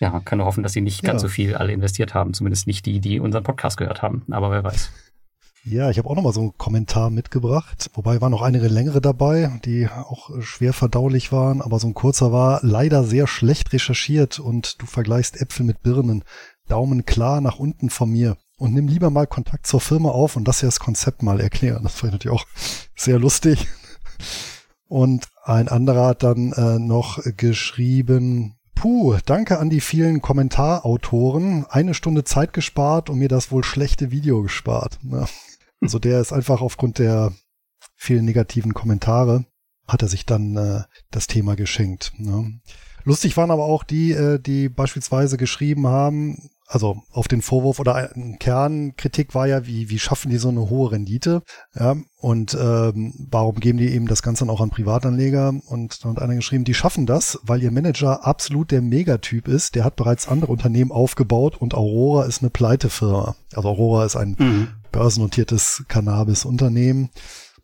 Ja, 0.01 0.21
kann 0.21 0.39
nur 0.39 0.47
hoffen, 0.47 0.63
dass 0.63 0.73
sie 0.73 0.81
nicht 0.81 1.03
ganz 1.03 1.23
ja. 1.23 1.29
so 1.29 1.33
viel 1.33 1.55
alle 1.55 1.73
investiert 1.73 2.15
haben. 2.15 2.35
Zumindest 2.35 2.67
nicht 2.67 2.85
die, 2.87 3.01
die 3.01 3.21
unseren 3.21 3.45
Podcast 3.45 3.77
gehört 3.77 4.03
haben. 4.03 4.25
Aber 4.31 4.51
wer 4.51 4.63
weiß. 4.65 4.91
Ja, 5.67 5.89
ich 5.89 5.97
habe 5.97 6.11
auch 6.11 6.15
noch 6.15 6.23
mal 6.23 6.33
so 6.35 6.41
einen 6.41 6.59
Kommentar 6.59 7.09
mitgebracht. 7.09 7.91
Wobei 7.95 8.21
waren 8.21 8.33
noch 8.33 8.43
einige 8.43 8.69
längere 8.69 9.01
dabei, 9.01 9.51
die 9.65 9.89
auch 9.89 10.31
schwer 10.43 10.75
verdaulich 10.75 11.33
waren. 11.33 11.63
Aber 11.63 11.79
so 11.79 11.87
ein 11.87 11.95
kurzer 11.95 12.33
war 12.33 12.61
leider 12.63 13.03
sehr 13.03 13.27
schlecht 13.27 13.73
recherchiert 13.73 14.39
und 14.39 14.83
du 14.83 14.87
vergleichst 14.87 15.41
Äpfel 15.41 15.65
mit 15.65 15.83
Birnen. 15.83 16.23
Daumen 16.69 17.07
klar 17.07 17.41
nach 17.41 17.59
unten 17.59 17.89
von 17.89 18.11
mir. 18.11 18.37
Und 18.59 18.75
nimm 18.75 18.89
lieber 18.89 19.09
mal 19.09 19.27
Kontakt 19.27 19.67
zur 19.67 19.81
Firma 19.81 20.11
auf 20.11 20.37
und 20.37 20.47
lass 20.47 20.61
dir 20.61 20.67
das 20.67 20.81
Konzept 20.81 21.23
mal 21.23 21.41
erklären. 21.41 21.83
Das 21.83 21.95
fand 21.95 22.11
ich 22.11 22.13
natürlich 22.13 22.41
auch 22.41 22.47
sehr 22.95 23.19
lustig. 23.19 23.67
Und 24.87 25.29
ein 25.45 25.69
anderer 25.69 26.09
hat 26.09 26.23
dann 26.23 26.53
äh, 26.53 26.79
noch 26.79 27.21
geschrieben, 27.37 28.57
Puh, 28.75 29.17
danke 29.25 29.59
an 29.59 29.71
die 29.71 29.81
vielen 29.81 30.21
Kommentarautoren. 30.21 31.65
Eine 31.71 31.95
Stunde 31.95 32.25
Zeit 32.25 32.53
gespart 32.53 33.09
und 33.09 33.19
mir 33.19 33.29
das 33.29 33.51
wohl 33.51 33.65
schlechte 33.65 34.11
Video 34.11 34.43
gespart. 34.43 34.99
Ja. 35.11 35.27
Also 35.85 35.99
der 35.99 36.21
ist 36.21 36.33
einfach 36.33 36.63
aufgrund 36.63 36.99
der 36.99 37.33
vielen 37.95 38.25
negativen 38.25 38.73
Kommentare 38.73 39.45
hat 39.87 40.01
er 40.01 40.09
sich 40.09 40.25
dann 40.25 40.57
äh, 40.57 40.83
das 41.11 41.27
Thema 41.27 41.57
geschenkt. 41.57 42.13
Ne? 42.17 42.59
Lustig 43.05 43.37
waren 43.37 43.51
aber 43.51 43.65
auch 43.65 43.85
die, 43.85 44.13
äh, 44.13 44.39
die 44.39 44.71
beispielsweise 44.71 45.37
geschrieben 45.37 45.87
haben, 45.87 46.49
also 46.67 47.03
auf 47.11 47.29
den 47.29 47.43
Vorwurf 47.43 47.79
oder 47.79 47.95
ein 48.17 48.39
Kernkritik 48.39 49.35
war 49.35 49.47
ja, 49.47 49.67
wie, 49.67 49.91
wie 49.91 49.99
schaffen 49.99 50.31
die 50.31 50.39
so 50.39 50.49
eine 50.49 50.71
hohe 50.71 50.93
Rendite? 50.93 51.43
Ja, 51.79 51.97
und 52.19 52.57
ähm, 52.59 53.13
warum 53.31 53.61
geben 53.61 53.79
die 53.79 53.93
eben 53.93 54.07
das 54.07 54.23
Ganze 54.23 54.47
dann 54.47 54.51
auch 54.51 54.63
an 54.63 54.71
Privatanleger? 54.71 55.53
Und 55.67 56.03
dann 56.03 56.13
hat 56.13 56.23
einer 56.23 56.35
geschrieben, 56.35 56.65
die 56.65 56.73
schaffen 56.73 57.05
das, 57.05 57.39
weil 57.43 57.63
ihr 57.63 57.71
Manager 57.71 58.27
absolut 58.27 58.71
der 58.71 58.81
Megatyp 58.81 59.47
ist. 59.47 59.75
Der 59.75 59.85
hat 59.85 59.97
bereits 59.97 60.27
andere 60.27 60.51
Unternehmen 60.51 60.91
aufgebaut 60.91 61.57
und 61.59 61.75
Aurora 61.75 62.25
ist 62.25 62.41
eine 62.41 62.51
Pleitefirma. 62.51 63.37
Also 63.53 63.69
Aurora 63.69 64.07
ist 64.07 64.17
ein 64.17 64.37
mhm. 64.39 64.69
Börsennotiertes 64.95 65.85
Cannabis-Unternehmen. 65.89 67.11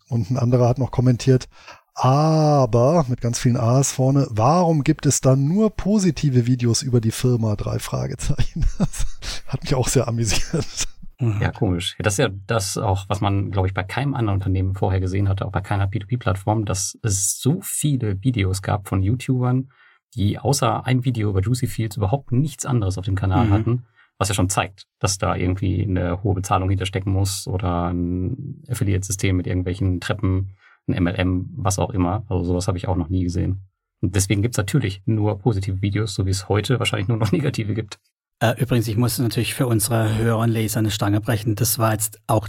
Und 0.08 0.30
ein 0.30 0.36
anderer 0.36 0.68
hat 0.68 0.78
noch 0.78 0.90
kommentiert, 0.90 1.48
aber 1.94 3.04
mit 3.08 3.20
ganz 3.20 3.38
vielen 3.38 3.56
A's 3.56 3.92
vorne, 3.92 4.26
warum 4.30 4.82
gibt 4.82 5.06
es 5.06 5.20
dann 5.20 5.46
nur 5.46 5.70
positive 5.70 6.46
Videos 6.46 6.82
über 6.82 7.00
die 7.00 7.12
Firma? 7.12 7.54
Drei 7.56 7.78
Fragezeichen. 7.78 8.66
Das 8.78 9.06
hat 9.46 9.62
mich 9.62 9.74
auch 9.74 9.88
sehr 9.88 10.08
amüsiert. 10.08 10.88
Ja, 11.20 11.50
komisch. 11.52 11.96
Das 11.98 12.14
ist 12.14 12.18
ja 12.18 12.30
das 12.46 12.78
auch, 12.78 13.04
was 13.08 13.20
man, 13.20 13.50
glaube 13.50 13.68
ich, 13.68 13.74
bei 13.74 13.82
keinem 13.82 14.14
anderen 14.14 14.38
Unternehmen 14.38 14.74
vorher 14.74 15.00
gesehen 15.00 15.28
hatte, 15.28 15.44
auch 15.44 15.52
bei 15.52 15.60
keiner 15.60 15.86
P2P-Plattform, 15.86 16.64
dass 16.64 16.98
es 17.02 17.38
so 17.38 17.60
viele 17.62 18.22
Videos 18.22 18.62
gab 18.62 18.88
von 18.88 19.02
YouTubern, 19.02 19.68
die 20.14 20.38
außer 20.38 20.86
ein 20.86 21.04
Video 21.04 21.28
über 21.28 21.42
Juicy 21.42 21.66
Fields 21.66 21.96
überhaupt 21.98 22.32
nichts 22.32 22.64
anderes 22.64 22.96
auf 22.96 23.04
dem 23.04 23.16
Kanal 23.16 23.46
mhm. 23.46 23.52
hatten, 23.52 23.86
was 24.20 24.28
ja 24.28 24.34
schon 24.34 24.50
zeigt, 24.50 24.84
dass 24.98 25.16
da 25.16 25.34
irgendwie 25.34 25.82
eine 25.82 26.22
hohe 26.22 26.34
Bezahlung 26.34 26.68
hinterstecken 26.68 27.10
muss 27.10 27.46
oder 27.46 27.90
ein 27.90 28.62
Affiliate-System 28.68 29.34
mit 29.34 29.46
irgendwelchen 29.46 29.98
Treppen 29.98 30.56
ein 30.86 31.02
MLM, 31.02 31.48
was 31.56 31.78
auch 31.78 31.88
immer. 31.88 32.24
Also 32.28 32.44
sowas 32.44 32.68
habe 32.68 32.76
ich 32.76 32.86
auch 32.86 32.96
noch 32.96 33.08
nie 33.08 33.24
gesehen. 33.24 33.62
Und 34.02 34.14
deswegen 34.14 34.42
gibt 34.42 34.54
es 34.54 34.58
natürlich 34.58 35.02
nur 35.06 35.38
positive 35.38 35.80
Videos, 35.80 36.14
so 36.14 36.26
wie 36.26 36.30
es 36.30 36.50
heute 36.50 36.78
wahrscheinlich 36.78 37.08
nur 37.08 37.16
noch 37.16 37.32
negative 37.32 37.72
gibt. 37.72 37.98
Äh, 38.40 38.60
übrigens, 38.60 38.88
ich 38.88 38.98
muss 38.98 39.18
natürlich 39.18 39.54
für 39.54 39.66
unsere 39.66 40.16
Hörer 40.16 40.38
und 40.40 40.50
Leser 40.50 40.80
eine 40.80 40.90
Stange 40.90 41.22
brechen. 41.22 41.54
Das 41.54 41.78
war 41.78 41.92
jetzt 41.92 42.20
auch 42.26 42.46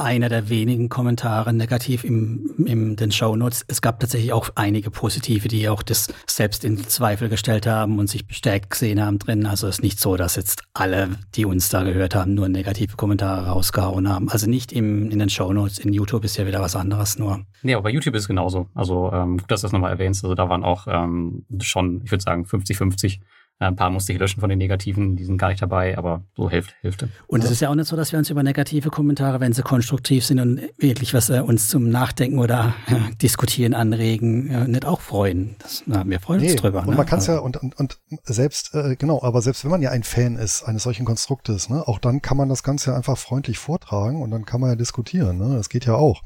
einer 0.00 0.28
der 0.28 0.48
wenigen 0.48 0.88
Kommentare 0.88 1.52
negativ 1.52 2.04
im, 2.04 2.54
in 2.64 2.96
den 2.96 3.12
Shownotes. 3.12 3.64
Es 3.68 3.82
gab 3.82 4.00
tatsächlich 4.00 4.32
auch 4.32 4.50
einige 4.54 4.90
positive, 4.90 5.48
die 5.48 5.68
auch 5.68 5.82
das 5.82 6.12
selbst 6.26 6.64
in 6.64 6.78
Zweifel 6.88 7.28
gestellt 7.28 7.66
haben 7.66 7.98
und 7.98 8.08
sich 8.08 8.26
bestärkt 8.26 8.70
gesehen 8.70 9.04
haben 9.04 9.18
drin. 9.18 9.46
Also 9.46 9.66
es 9.66 9.76
ist 9.76 9.82
nicht 9.82 10.00
so, 10.00 10.16
dass 10.16 10.36
jetzt 10.36 10.62
alle, 10.74 11.10
die 11.34 11.44
uns 11.44 11.68
da 11.68 11.82
gehört 11.82 12.14
haben, 12.14 12.34
nur 12.34 12.48
negative 12.48 12.96
Kommentare 12.96 13.48
rausgehauen 13.48 14.08
haben. 14.08 14.28
Also 14.28 14.48
nicht 14.48 14.72
im, 14.72 15.10
in 15.10 15.18
den 15.18 15.28
Shownotes. 15.28 15.78
In 15.78 15.92
YouTube 15.92 16.24
ist 16.24 16.36
ja 16.36 16.46
wieder 16.46 16.60
was 16.60 16.76
anderes 16.76 17.18
nur. 17.18 17.44
Nee, 17.62 17.74
aber 17.74 17.84
bei 17.84 17.90
YouTube 17.90 18.14
ist 18.14 18.22
es 18.22 18.28
genauso. 18.28 18.68
Also 18.74 19.12
ähm, 19.12 19.38
gut, 19.38 19.50
dass 19.50 19.60
du 19.60 19.66
das 19.66 19.72
nochmal 19.72 19.92
erwähnst. 19.92 20.24
Also 20.24 20.34
da 20.34 20.48
waren 20.48 20.64
auch 20.64 20.86
ähm, 20.88 21.44
schon, 21.60 22.02
ich 22.04 22.10
würde 22.10 22.22
sagen, 22.22 22.44
50-50 22.44 23.20
ein 23.66 23.76
paar 23.76 23.90
musste 23.90 24.12
ich 24.12 24.18
löschen 24.18 24.40
von 24.40 24.48
den 24.48 24.58
negativen, 24.58 25.16
die 25.16 25.24
sind 25.24 25.36
gar 25.36 25.48
nicht 25.48 25.60
dabei, 25.60 25.98
aber 25.98 26.24
so 26.34 26.50
Hälfte, 26.50 26.72
Hälfte. 26.80 27.10
Und 27.26 27.44
es 27.44 27.50
ist 27.50 27.60
ja 27.60 27.68
auch 27.68 27.74
nicht 27.74 27.88
so, 27.88 27.96
dass 27.96 28.10
wir 28.10 28.18
uns 28.18 28.30
über 28.30 28.42
negative 28.42 28.88
Kommentare, 28.88 29.38
wenn 29.40 29.52
sie 29.52 29.62
konstruktiv 29.62 30.24
sind 30.24 30.40
und 30.40 30.62
wirklich 30.78 31.12
was 31.12 31.28
äh, 31.28 31.40
uns 31.40 31.68
zum 31.68 31.90
Nachdenken 31.90 32.38
oder 32.38 32.74
äh, 32.86 33.14
Diskutieren 33.16 33.74
anregen, 33.74 34.48
äh, 34.48 34.66
nicht 34.66 34.86
auch 34.86 35.02
freuen. 35.02 35.56
Das, 35.58 35.82
na, 35.84 36.04
wir 36.06 36.20
freuen 36.20 36.40
nee, 36.40 36.52
uns 36.52 36.60
drüber. 36.60 36.80
Und 36.80 36.90
ne? 36.90 36.96
man 36.96 37.06
kann 37.06 37.18
es 37.18 37.26
ja, 37.26 37.38
und, 37.38 37.58
und, 37.58 37.78
und 37.78 37.98
selbst, 38.24 38.74
äh, 38.74 38.96
genau, 38.96 39.22
aber 39.22 39.42
selbst 39.42 39.62
wenn 39.64 39.70
man 39.70 39.82
ja 39.82 39.90
ein 39.90 40.04
Fan 40.04 40.36
ist 40.36 40.62
eines 40.62 40.82
solchen 40.82 41.04
Konstruktes, 41.04 41.68
ne, 41.68 41.86
auch 41.86 41.98
dann 41.98 42.22
kann 42.22 42.38
man 42.38 42.48
das 42.48 42.62
Ganze 42.62 42.92
ja 42.92 42.96
einfach 42.96 43.18
freundlich 43.18 43.58
vortragen 43.58 44.22
und 44.22 44.30
dann 44.30 44.46
kann 44.46 44.62
man 44.62 44.70
ja 44.70 44.76
diskutieren. 44.76 45.36
Ne? 45.36 45.56
Das 45.56 45.68
geht 45.68 45.84
ja 45.84 45.96
auch. 45.96 46.22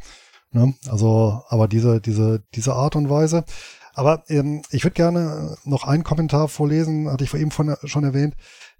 Ne? 0.52 0.72
Also, 0.88 1.42
aber 1.48 1.66
diese, 1.66 2.00
diese, 2.00 2.44
diese 2.54 2.74
Art 2.74 2.94
und 2.94 3.10
Weise. 3.10 3.44
Aber 3.94 4.24
ähm, 4.28 4.62
ich 4.70 4.84
würde 4.84 4.94
gerne 4.94 5.56
noch 5.64 5.84
einen 5.84 6.04
Kommentar 6.04 6.48
vorlesen, 6.48 7.10
hatte 7.10 7.24
ich 7.24 7.30
vor 7.30 7.40
eben 7.40 7.50
von, 7.50 7.76
schon 7.84 8.04
erwähnt. 8.04 8.34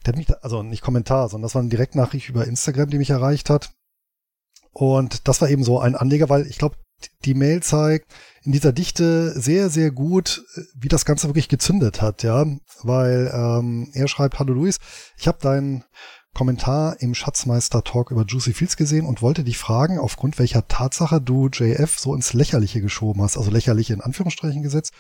Der 0.05 0.13
hat 0.13 0.19
mich, 0.19 0.29
also 0.43 0.63
nicht 0.63 0.83
Kommentar, 0.83 1.29
sondern 1.29 1.45
das 1.45 1.55
war 1.55 1.61
eine 1.61 1.71
Direktnachricht 1.71 2.29
über 2.29 2.47
Instagram, 2.47 2.91
die 2.91 2.99
mich 2.99 3.11
erreicht 3.11 3.49
hat. 3.49 3.73
Und 4.73 5.29
das 5.29 5.41
war 5.41 5.49
eben 5.49 5.63
so 5.63 5.79
ein 5.79 5.95
Anleger, 5.95 6.29
weil 6.29 6.47
ich 6.47 6.59
glaube, 6.59 6.77
die 7.25 7.35
Mail 7.35 7.63
zeigt 7.63 8.13
in 8.43 8.53
dieser 8.53 8.73
Dichte 8.73 9.39
sehr, 9.39 9.71
sehr 9.71 9.91
gut, 9.91 10.45
wie 10.75 10.89
das 10.89 11.05
Ganze 11.05 11.29
wirklich 11.29 11.49
gezündet 11.49 12.03
hat, 12.03 12.23
ja. 12.23 12.45
Weil 12.83 13.31
ähm, 13.33 13.91
er 13.95 14.09
schreibt, 14.09 14.39
Hallo 14.39 14.53
Luis, 14.53 14.79
ich 15.19 15.29
habe 15.29 15.39
deinen 15.41 15.85
Kommentar 16.35 17.01
im 17.01 17.15
Schatzmeister-Talk 17.15 18.11
über 18.11 18.25
Juicy 18.27 18.53
Fields 18.53 18.77
gesehen 18.77 19.07
und 19.07 19.23
wollte 19.23 19.45
dich 19.45 19.57
fragen, 19.57 19.99
aufgrund 19.99 20.39
welcher 20.39 20.69
Tatsache 20.69 21.21
du 21.21 21.49
JF 21.49 21.99
so 21.99 22.15
ins 22.15 22.33
Lächerliche 22.33 22.81
geschoben 22.81 23.23
hast, 23.23 23.39
also 23.39 23.51
lächerliche 23.51 23.95
in 23.95 24.01
Anführungsstrichen 24.01 24.63
gesetzt. 24.63 24.93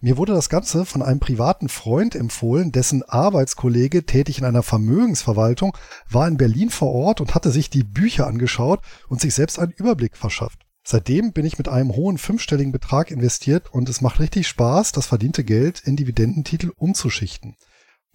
Mir 0.00 0.16
wurde 0.16 0.32
das 0.32 0.48
Ganze 0.48 0.84
von 0.84 1.02
einem 1.02 1.18
privaten 1.18 1.68
Freund 1.68 2.14
empfohlen, 2.14 2.70
dessen 2.70 3.02
Arbeitskollege, 3.02 4.06
tätig 4.06 4.38
in 4.38 4.44
einer 4.44 4.62
Vermögensverwaltung, 4.62 5.76
war 6.08 6.28
in 6.28 6.36
Berlin 6.36 6.70
vor 6.70 6.92
Ort 6.92 7.20
und 7.20 7.34
hatte 7.34 7.50
sich 7.50 7.68
die 7.68 7.82
Bücher 7.82 8.26
angeschaut 8.26 8.80
und 9.08 9.20
sich 9.20 9.34
selbst 9.34 9.58
einen 9.58 9.72
Überblick 9.72 10.16
verschafft. 10.16 10.66
Seitdem 10.84 11.32
bin 11.32 11.44
ich 11.44 11.58
mit 11.58 11.68
einem 11.68 11.94
hohen 11.94 12.16
fünfstelligen 12.16 12.72
Betrag 12.72 13.10
investiert 13.10 13.74
und 13.74 13.88
es 13.88 14.00
macht 14.00 14.20
richtig 14.20 14.48
Spaß, 14.48 14.92
das 14.92 15.06
verdiente 15.06 15.44
Geld 15.44 15.82
in 15.84 15.96
Dividendentitel 15.96 16.70
umzuschichten. 16.76 17.56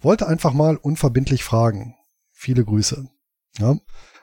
Wollte 0.00 0.26
einfach 0.26 0.54
mal 0.54 0.76
unverbindlich 0.76 1.44
fragen. 1.44 1.94
Viele 2.44 2.62
Grüße. 2.62 3.08
Ja. 3.58 3.78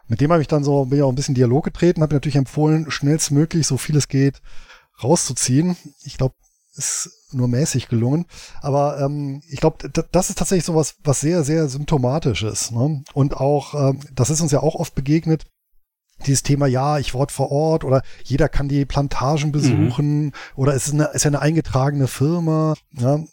Mit 0.07 0.21
dem 0.21 0.31
habe 0.31 0.43
ich 0.43 0.47
dann 0.47 0.63
so, 0.63 0.85
bin 0.85 0.99
ich 0.99 1.03
auch 1.03 1.09
ein 1.09 1.15
bisschen 1.15 1.33
Dialog 1.33 1.63
getreten, 1.63 2.03
habe 2.03 2.13
natürlich 2.13 2.35
empfohlen, 2.35 2.91
schnellstmöglich, 2.91 3.65
so 3.65 3.77
viel 3.77 3.97
es 3.97 4.09
geht, 4.09 4.43
rauszuziehen. 5.01 5.75
Ich 6.03 6.17
glaube, 6.17 6.35
ist 6.75 7.09
nur 7.31 7.47
mäßig 7.47 7.87
gelungen. 7.87 8.27
Aber 8.61 8.99
ähm, 8.99 9.41
ich 9.49 9.59
glaube, 9.59 9.89
das 9.89 10.29
ist 10.29 10.37
tatsächlich 10.37 10.65
so 10.65 10.75
was, 10.75 10.97
was 11.03 11.19
sehr, 11.19 11.43
sehr 11.43 11.67
symptomatisch 11.67 12.43
ist. 12.43 12.71
Ne? 12.71 13.03
Und 13.13 13.37
auch, 13.37 13.73
ähm, 13.73 14.01
das 14.13 14.29
ist 14.29 14.41
uns 14.41 14.51
ja 14.51 14.59
auch 14.59 14.75
oft 14.75 14.93
begegnet, 14.93 15.47
dieses 16.27 16.43
Thema, 16.43 16.67
ja, 16.67 16.99
ich 16.99 17.15
wort 17.15 17.31
vor 17.31 17.51
Ort 17.51 17.83
oder 17.83 18.03
jeder 18.23 18.49
kann 18.49 18.69
die 18.69 18.85
Plantagen 18.85 19.47
mhm. 19.47 19.51
besuchen 19.51 20.23
mhm. 20.25 20.33
oder 20.55 20.75
es 20.75 20.85
ist, 20.85 20.93
eine, 20.93 21.05
ist 21.05 21.23
ja 21.23 21.29
eine 21.29 21.41
eingetragene 21.41 22.07
Firma. 22.07 22.75
Ja? 22.91 23.23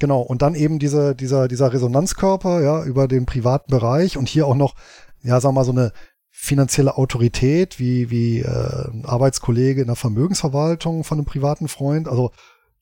Genau, 0.00 0.20
und 0.20 0.42
dann 0.42 0.54
eben 0.54 0.78
diese, 0.78 1.14
dieser, 1.14 1.48
dieser 1.48 1.72
Resonanzkörper, 1.72 2.62
ja, 2.62 2.84
über 2.84 3.08
den 3.08 3.26
privaten 3.26 3.70
Bereich 3.70 4.16
und 4.16 4.28
hier 4.28 4.46
auch 4.46 4.54
noch, 4.54 4.74
ja, 5.22 5.40
wir 5.40 5.52
mal, 5.52 5.64
so 5.64 5.72
eine 5.72 5.92
finanzielle 6.30 6.96
Autorität 6.96 7.80
wie, 7.80 8.10
wie 8.10 8.40
äh, 8.40 8.90
ein 8.92 9.04
Arbeitskollege 9.04 9.80
in 9.80 9.88
der 9.88 9.96
Vermögensverwaltung 9.96 11.02
von 11.02 11.18
einem 11.18 11.24
privaten 11.24 11.66
Freund. 11.66 12.06
Also 12.06 12.30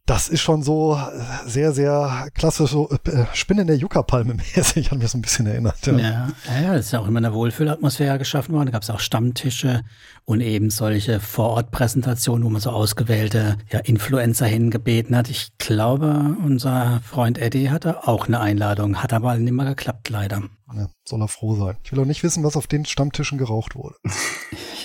das 0.07 0.29
ist 0.29 0.41
schon 0.41 0.63
so 0.63 0.95
äh, 0.95 1.49
sehr, 1.49 1.73
sehr 1.73 2.29
klassisch, 2.33 2.71
so 2.71 2.89
äh, 2.91 3.27
Spinnen 3.35 3.67
der 3.67 3.77
Juckerpalme 3.77 4.35
mäßig, 4.57 4.93
hat 4.93 4.99
mir 4.99 5.09
so 5.09 5.19
ein 5.19 5.23
bisschen 5.23 5.47
erinnert. 5.47 5.85
Ja, 5.85 5.99
ja, 5.99 6.29
ja 6.63 6.75
das 6.75 6.87
ist 6.87 6.93
ja 6.93 7.01
auch 7.01 7.09
immer 7.09 7.19
eine 7.19 7.35
Wohlfühlatmosphäre 7.35 8.19
geschaffen 8.19 8.55
worden. 8.55 8.67
Da 8.67 8.73
gab 8.73 8.83
es 8.83 8.91
auch 8.91 9.01
Stammtische 9.01 9.83
und 10.25 10.41
eben 10.41 10.71
solche 10.71 11.19
Vorortpräsentationen, 11.19 12.45
wo 12.45 12.51
man 12.51 12.61
so 12.61 12.71
ausgewählte 12.71 13.59
ja, 13.71 13.81
Influencer 13.81 14.47
hingebeten 14.47 15.17
hat. 15.17 15.29
Ich 15.29 15.49
glaube, 15.59 16.37
unser 16.45 17.01
Freund 17.05 17.39
Eddie 17.39 17.71
hatte 17.71 18.07
auch 18.07 18.29
eine 18.29 18.39
Einladung, 18.41 19.03
hat 19.03 19.13
aber 19.13 19.37
nicht 19.37 19.53
mehr 19.53 19.67
geklappt, 19.67 20.09
leider. 20.09 20.43
Ja, 20.73 20.89
soll 21.05 21.21
er 21.21 21.29
froh 21.29 21.57
sein. 21.57 21.77
Ich 21.83 21.91
will 21.91 21.99
auch 22.01 22.05
nicht 22.05 22.23
wissen, 22.23 22.45
was 22.45 22.57
auf 22.57 22.69
den 22.69 22.85
Stammtischen 22.85 23.39
geraucht 23.39 23.75
wurde. 23.75 23.97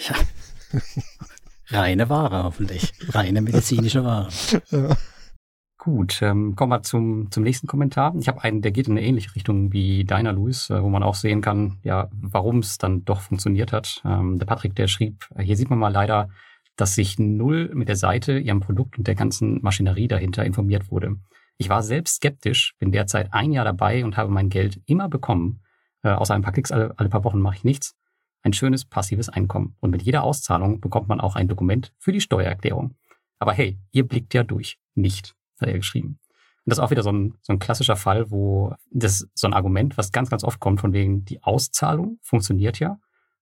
ja. 0.09 0.15
Reine 1.69 2.09
Ware 2.09 2.43
hoffentlich. 2.43 2.91
Reine 3.09 3.41
medizinische 3.41 4.03
Ware. 4.03 4.29
Ja. 4.71 4.97
Gut, 5.83 6.21
ähm, 6.21 6.55
kommen 6.55 6.71
wir 6.71 6.83
zum, 6.83 7.31
zum 7.31 7.41
nächsten 7.41 7.65
Kommentar. 7.65 8.13
Ich 8.19 8.27
habe 8.27 8.43
einen, 8.43 8.61
der 8.61 8.71
geht 8.71 8.87
in 8.87 8.95
eine 8.95 9.03
ähnliche 9.03 9.33
Richtung 9.33 9.73
wie 9.73 10.05
deiner, 10.05 10.31
Luis, 10.31 10.69
äh, 10.69 10.79
wo 10.79 10.89
man 10.89 11.01
auch 11.01 11.15
sehen 11.15 11.41
kann, 11.41 11.79
ja, 11.81 12.07
warum 12.11 12.59
es 12.59 12.77
dann 12.77 13.03
doch 13.03 13.21
funktioniert 13.21 13.73
hat. 13.73 13.99
Ähm, 14.05 14.37
der 14.37 14.45
Patrick, 14.45 14.75
der 14.75 14.85
schrieb, 14.85 15.27
äh, 15.33 15.41
hier 15.41 15.57
sieht 15.57 15.71
man 15.71 15.79
mal 15.79 15.91
leider, 15.91 16.29
dass 16.75 16.93
sich 16.93 17.17
null 17.17 17.71
mit 17.73 17.87
der 17.87 17.95
Seite, 17.95 18.37
ihrem 18.37 18.59
Produkt 18.59 18.99
und 18.99 19.07
der 19.07 19.15
ganzen 19.15 19.59
Maschinerie 19.63 20.07
dahinter 20.07 20.45
informiert 20.45 20.91
wurde. 20.91 21.15
Ich 21.57 21.69
war 21.69 21.81
selbst 21.81 22.17
skeptisch, 22.17 22.75
bin 22.77 22.91
derzeit 22.91 23.33
ein 23.33 23.51
Jahr 23.51 23.65
dabei 23.65 24.05
und 24.05 24.17
habe 24.17 24.31
mein 24.31 24.49
Geld 24.49 24.79
immer 24.85 25.09
bekommen. 25.09 25.63
Äh, 26.03 26.09
außer 26.09 26.35
ein 26.35 26.43
paar 26.43 26.53
Klicks 26.53 26.71
alle, 26.71 26.93
alle 26.97 27.09
paar 27.09 27.23
Wochen 27.23 27.39
mache 27.39 27.55
ich 27.55 27.63
nichts. 27.63 27.95
Ein 28.43 28.53
schönes 28.53 28.85
passives 28.85 29.29
Einkommen. 29.29 29.77
Und 29.79 29.89
mit 29.89 30.03
jeder 30.03 30.25
Auszahlung 30.25 30.79
bekommt 30.79 31.07
man 31.07 31.19
auch 31.19 31.35
ein 31.35 31.47
Dokument 31.47 31.91
für 31.97 32.11
die 32.11 32.21
Steuererklärung. 32.21 32.93
Aber 33.39 33.53
hey, 33.53 33.79
ihr 33.91 34.07
blickt 34.07 34.35
ja 34.35 34.43
durch. 34.43 34.77
Nicht 34.93 35.33
hat 35.61 35.69
er 35.69 35.77
geschrieben. 35.77 36.19
Und 36.63 36.69
das 36.69 36.77
ist 36.77 36.83
auch 36.83 36.91
wieder 36.91 37.03
so 37.03 37.11
ein, 37.11 37.33
so 37.41 37.53
ein 37.53 37.59
klassischer 37.59 37.95
Fall, 37.95 38.29
wo 38.29 38.75
das 38.91 39.27
so 39.33 39.47
ein 39.47 39.53
Argument, 39.53 39.97
was 39.97 40.11
ganz, 40.11 40.29
ganz 40.29 40.43
oft 40.43 40.59
kommt, 40.59 40.79
von 40.79 40.93
wegen 40.93 41.25
die 41.25 41.41
Auszahlung 41.41 42.19
funktioniert 42.21 42.79
ja 42.79 42.99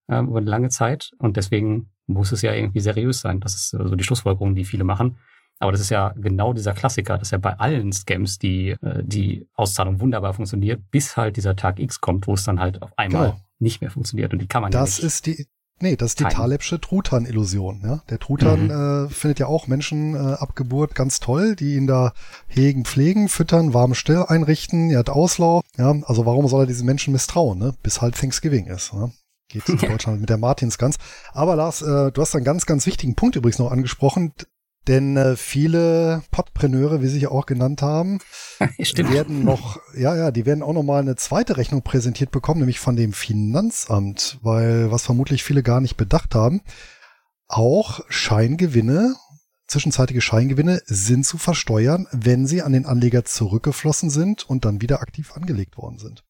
ähm, 0.08 0.28
über 0.28 0.38
eine 0.38 0.50
lange 0.50 0.68
Zeit 0.70 1.10
und 1.18 1.36
deswegen 1.36 1.90
muss 2.06 2.32
es 2.32 2.42
ja 2.42 2.52
irgendwie 2.54 2.80
seriös 2.80 3.20
sein. 3.20 3.40
Das 3.40 3.54
ist 3.54 3.70
so 3.70 3.94
die 3.94 4.04
Schlussfolgerung, 4.04 4.54
die 4.54 4.64
viele 4.64 4.84
machen. 4.84 5.18
Aber 5.60 5.72
das 5.72 5.82
ist 5.82 5.90
ja 5.90 6.14
genau 6.16 6.54
dieser 6.54 6.72
Klassiker, 6.72 7.18
dass 7.18 7.30
ja 7.30 7.38
bei 7.38 7.58
allen 7.58 7.92
Scams 7.92 8.38
die, 8.38 8.70
äh, 8.70 9.02
die 9.04 9.46
Auszahlung 9.54 10.00
wunderbar 10.00 10.32
funktioniert, 10.32 10.90
bis 10.90 11.16
halt 11.18 11.36
dieser 11.36 11.54
Tag 11.54 11.78
X 11.78 12.00
kommt, 12.00 12.26
wo 12.26 12.32
es 12.32 12.44
dann 12.44 12.58
halt 12.58 12.80
auf 12.82 12.96
einmal 12.98 13.32
genau. 13.32 13.40
nicht 13.58 13.82
mehr 13.82 13.90
funktioniert 13.90 14.32
und 14.32 14.40
die 14.40 14.48
kann 14.48 14.62
man 14.62 14.72
das 14.72 14.98
ja 14.98 15.04
nicht. 15.04 15.14
Ist 15.14 15.26
die, 15.26 15.46
Nee, 15.82 15.96
das 15.96 16.10
ist 16.10 16.20
die 16.20 16.24
Kein. 16.24 16.32
Talebsche 16.34 16.80
Truthahn-Illusion. 16.80 17.80
Ja? 17.84 18.02
Der 18.10 18.18
Truthahn 18.18 18.64
Mhm. 18.64 19.06
äh, 19.06 19.08
findet 19.08 19.38
ja 19.38 19.46
auch 19.46 19.66
Menschen 19.66 20.14
äh, 20.14 20.18
ab 20.34 20.54
Geburt 20.54 20.94
ganz 20.94 21.20
toll, 21.20 21.56
die 21.56 21.76
ihn 21.76 21.86
da 21.86 22.12
hegen, 22.48 22.84
pflegen, 22.84 23.28
füttern, 23.28 23.72
warme 23.74 23.94
Stell 23.94 24.24
einrichten, 24.28 24.90
er 24.90 24.98
hat 25.00 25.10
Auslauf. 25.10 25.62
Ja? 25.78 25.94
Also 26.04 26.26
warum 26.26 26.46
soll 26.48 26.64
er 26.64 26.66
diesen 26.66 26.86
Menschen 26.86 27.12
misstrauen, 27.12 27.58
ne? 27.58 27.74
bis 27.82 28.00
halt 28.02 28.14
Thanksgiving 28.14 28.66
ist. 28.66 28.92
Ne? 28.92 29.12
Geht 29.48 29.68
in 29.68 29.78
Deutschland 29.90 30.20
mit 30.20 30.28
der 30.30 30.36
Martinsgans. 30.38 30.96
Aber 31.32 31.56
Lars, 31.56 31.82
äh, 31.82 32.12
du 32.12 32.20
hast 32.20 32.34
einen 32.36 32.44
ganz, 32.44 32.66
ganz 32.66 32.86
wichtigen 32.86 33.14
Punkt 33.14 33.36
übrigens 33.36 33.58
noch 33.58 33.72
angesprochen, 33.72 34.32
denn 34.88 35.16
äh, 35.16 35.36
viele 35.36 36.22
Podpreneure, 36.30 37.02
wie 37.02 37.06
sie 37.06 37.14
sich 37.14 37.26
auch 37.28 37.46
genannt 37.46 37.82
haben, 37.82 38.18
werden 38.58 39.44
noch, 39.44 39.78
ja, 39.94 40.16
ja, 40.16 40.30
die 40.30 40.46
werden 40.46 40.62
auch 40.62 40.72
noch 40.72 40.82
mal 40.82 41.00
eine 41.00 41.16
zweite 41.16 41.56
Rechnung 41.56 41.82
präsentiert 41.82 42.30
bekommen, 42.30 42.60
nämlich 42.60 42.80
von 42.80 42.96
dem 42.96 43.12
Finanzamt, 43.12 44.38
weil 44.42 44.90
was 44.90 45.04
vermutlich 45.04 45.44
viele 45.44 45.62
gar 45.62 45.80
nicht 45.80 45.96
bedacht 45.96 46.34
haben, 46.34 46.62
auch 47.46 48.00
Scheingewinne, 48.08 49.16
zwischenzeitige 49.66 50.20
Scheingewinne 50.20 50.80
sind 50.86 51.26
zu 51.26 51.36
versteuern, 51.38 52.06
wenn 52.12 52.46
sie 52.46 52.62
an 52.62 52.72
den 52.72 52.86
Anleger 52.86 53.24
zurückgeflossen 53.24 54.10
sind 54.10 54.48
und 54.48 54.64
dann 54.64 54.80
wieder 54.80 55.00
aktiv 55.02 55.32
angelegt 55.34 55.76
worden 55.76 55.98
sind. 55.98 56.24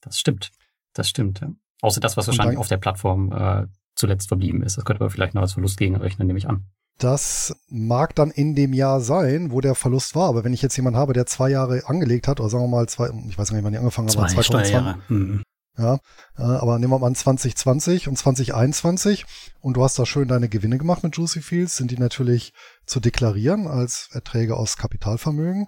Das 0.00 0.18
stimmt. 0.18 0.50
Das 0.92 1.08
stimmt. 1.08 1.40
Ja. 1.40 1.50
Außer 1.80 2.00
das, 2.00 2.16
was 2.16 2.26
wahrscheinlich 2.26 2.54
dann- 2.54 2.60
auf 2.60 2.68
der 2.68 2.76
Plattform 2.76 3.32
äh, 3.32 3.66
zuletzt 3.96 4.28
verblieben 4.28 4.62
ist. 4.62 4.76
Das 4.76 4.84
könnte 4.84 5.02
man 5.02 5.10
vielleicht 5.10 5.34
noch 5.34 5.42
als 5.42 5.52
Verlust 5.54 5.76
gegenrechnen, 5.78 6.26
nehme 6.26 6.38
ich 6.38 6.48
an. 6.48 6.66
Das 6.98 7.56
mag 7.68 8.14
dann 8.14 8.30
in 8.30 8.54
dem 8.54 8.72
Jahr 8.72 9.00
sein, 9.00 9.50
wo 9.50 9.60
der 9.60 9.74
Verlust 9.74 10.14
war, 10.14 10.28
aber 10.28 10.44
wenn 10.44 10.52
ich 10.52 10.62
jetzt 10.62 10.76
jemanden 10.76 10.98
habe, 10.98 11.12
der 11.12 11.26
zwei 11.26 11.50
Jahre 11.50 11.82
angelegt 11.86 12.28
hat, 12.28 12.38
oder 12.40 12.48
sagen 12.48 12.64
wir 12.64 12.68
mal 12.68 12.88
zwei, 12.88 13.10
ich 13.28 13.36
weiß 13.36 13.48
gar 13.48 13.56
nicht, 13.56 13.64
wann 13.64 13.72
die 13.72 13.78
angefangen 13.78 14.08
haben, 14.08 14.18
aber 14.18 14.28
Zwei 14.28 14.42
2020, 14.42 14.68
Steuerjahre. 14.68 14.98
Mhm. 15.08 15.42
Ja, 15.76 15.94
äh, 16.38 16.42
aber 16.42 16.78
nehmen 16.78 16.92
wir 16.92 17.00
mal 17.00 17.08
an 17.08 17.16
2020 17.16 18.06
und 18.06 18.16
2021 18.16 19.26
und 19.60 19.76
du 19.76 19.82
hast 19.82 19.98
da 19.98 20.06
schön 20.06 20.28
deine 20.28 20.48
Gewinne 20.48 20.78
gemacht 20.78 21.02
mit 21.02 21.16
Juicy 21.16 21.40
Fields, 21.40 21.76
sind 21.76 21.90
die 21.90 21.98
natürlich 21.98 22.52
zu 22.86 23.00
deklarieren 23.00 23.66
als 23.66 24.08
Erträge 24.12 24.56
aus 24.56 24.76
Kapitalvermögen. 24.76 25.66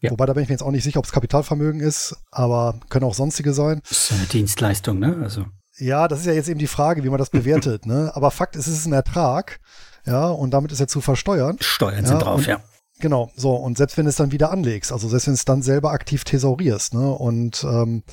Ja. 0.00 0.10
Wobei 0.10 0.26
da 0.26 0.34
bin 0.34 0.42
ich 0.42 0.50
mir 0.50 0.54
jetzt 0.54 0.62
auch 0.62 0.70
nicht 0.70 0.84
sicher, 0.84 0.98
ob 0.98 1.06
es 1.06 1.12
Kapitalvermögen 1.12 1.80
ist, 1.80 2.16
aber 2.30 2.78
können 2.90 3.06
auch 3.06 3.14
sonstige 3.14 3.54
sein. 3.54 3.80
Das 3.88 4.10
ist 4.10 4.12
eine 4.12 4.26
Dienstleistung, 4.26 4.98
ne? 4.98 5.16
Also 5.22 5.46
Ja, 5.78 6.06
das 6.06 6.20
ist 6.20 6.26
ja 6.26 6.34
jetzt 6.34 6.50
eben 6.50 6.58
die 6.58 6.66
Frage, 6.66 7.02
wie 7.02 7.08
man 7.08 7.18
das 7.18 7.30
bewertet. 7.30 7.86
ne? 7.86 8.12
Aber 8.14 8.30
Fakt 8.30 8.56
ist, 8.56 8.66
es 8.66 8.80
ist 8.80 8.86
ein 8.86 8.92
Ertrag, 8.92 9.58
ja, 10.06 10.28
und 10.28 10.52
damit 10.52 10.72
ist 10.72 10.80
er 10.80 10.88
zu 10.88 11.00
versteuern. 11.00 11.56
Steuern 11.60 12.04
Ja, 12.04 12.08
sind 12.08 12.22
drauf, 12.22 12.38
und- 12.38 12.46
ja. 12.46 12.60
Genau, 12.98 13.30
so, 13.36 13.54
und 13.54 13.76
selbst 13.76 13.98
wenn 13.98 14.06
du 14.06 14.08
es 14.08 14.16
dann 14.16 14.32
wieder 14.32 14.50
anlegst, 14.50 14.90
also 14.90 15.06
selbst 15.06 15.26
wenn 15.26 15.34
du 15.34 15.36
es 15.36 15.44
dann 15.44 15.60
selber 15.60 15.90
aktiv 15.90 16.24
thesaurierst, 16.24 16.94
ne, 16.94 17.10
und 17.10 17.62
ähm, 17.64 18.04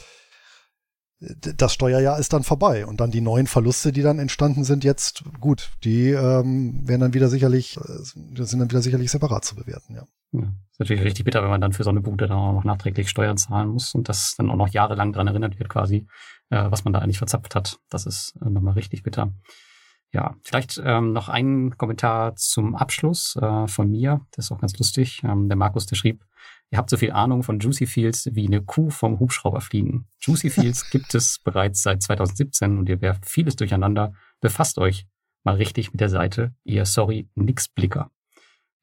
das 1.19 1.73
Steuerjahr 1.73 2.19
ist 2.19 2.33
dann 2.33 2.43
vorbei 2.43 2.85
und 2.85 2.99
dann 2.99 3.09
die 3.09 3.21
neuen 3.21 3.47
Verluste, 3.47 3.93
die 3.93 4.01
dann 4.01 4.19
entstanden 4.19 4.65
sind, 4.65 4.83
jetzt 4.83 5.23
gut, 5.39 5.71
die 5.85 6.09
ähm, 6.09 6.85
werden 6.85 6.99
dann 6.99 7.13
wieder 7.13 7.29
sicherlich, 7.29 7.77
äh, 7.77 7.81
sind 8.03 8.59
dann 8.59 8.69
wieder 8.69 8.81
sicherlich 8.81 9.09
separat 9.09 9.45
zu 9.45 9.55
bewerten, 9.55 9.95
ja. 9.95 10.03
Ja. 10.33 10.41
Ist 10.71 10.79
natürlich 10.79 11.03
richtig 11.03 11.23
bitter, 11.25 11.43
wenn 11.43 11.49
man 11.51 11.61
dann 11.61 11.71
für 11.73 11.83
so 11.83 11.91
eine 11.91 12.01
Bude 12.01 12.27
dann 12.27 12.37
auch 12.37 12.51
noch 12.53 12.63
nachträglich 12.65 13.09
Steuern 13.09 13.37
zahlen 13.37 13.69
muss 13.69 13.93
und 13.95 14.09
das 14.09 14.33
dann 14.35 14.49
auch 14.49 14.55
noch 14.55 14.67
jahrelang 14.67 15.13
dran 15.13 15.27
erinnert 15.27 15.59
wird, 15.59 15.69
quasi, 15.69 16.07
äh, 16.49 16.65
was 16.71 16.83
man 16.83 16.91
da 16.91 16.99
eigentlich 16.99 17.19
verzapft 17.19 17.55
hat. 17.55 17.77
Das 17.89 18.05
ist 18.05 18.33
äh, 18.43 18.49
nochmal 18.49 18.73
richtig 18.73 19.03
bitter. 19.03 19.31
Ja, 20.13 20.35
vielleicht 20.43 20.79
ähm, 20.83 21.11
noch 21.11 21.27
ein 21.27 21.75
Kommentar 21.75 22.35
zum 22.35 22.75
Abschluss 22.75 23.35
äh, 23.35 23.67
von 23.67 23.89
mir. 23.89 24.21
Das 24.31 24.45
ist 24.45 24.51
auch 24.51 24.61
ganz 24.61 24.77
lustig. 24.77 25.23
Ähm, 25.23 25.49
der 25.49 25.57
Markus, 25.57 25.87
der 25.87 25.95
schrieb, 25.95 26.23
ihr 26.69 26.77
habt 26.77 26.91
so 26.91 26.97
viel 26.97 27.11
Ahnung 27.11 27.41
von 27.41 27.59
Juicy 27.59 27.87
Fields 27.87 28.29
wie 28.31 28.45
eine 28.45 28.61
Kuh 28.61 28.91
vom 28.91 29.19
Hubschrauber 29.19 29.59
fliegen. 29.59 30.07
Juicy 30.19 30.51
Fields 30.51 30.89
gibt 30.91 31.15
es 31.15 31.39
bereits 31.39 31.81
seit 31.81 32.03
2017 32.03 32.77
und 32.77 32.89
ihr 32.89 33.01
werft 33.01 33.25
vieles 33.25 33.55
durcheinander. 33.55 34.13
Befasst 34.39 34.77
euch 34.77 35.07
mal 35.43 35.55
richtig 35.55 35.93
mit 35.93 35.99
der 35.99 36.09
Seite. 36.09 36.53
Ihr, 36.63 36.85
sorry, 36.85 37.27
nix 37.33 37.67
Blicker. 37.67 38.11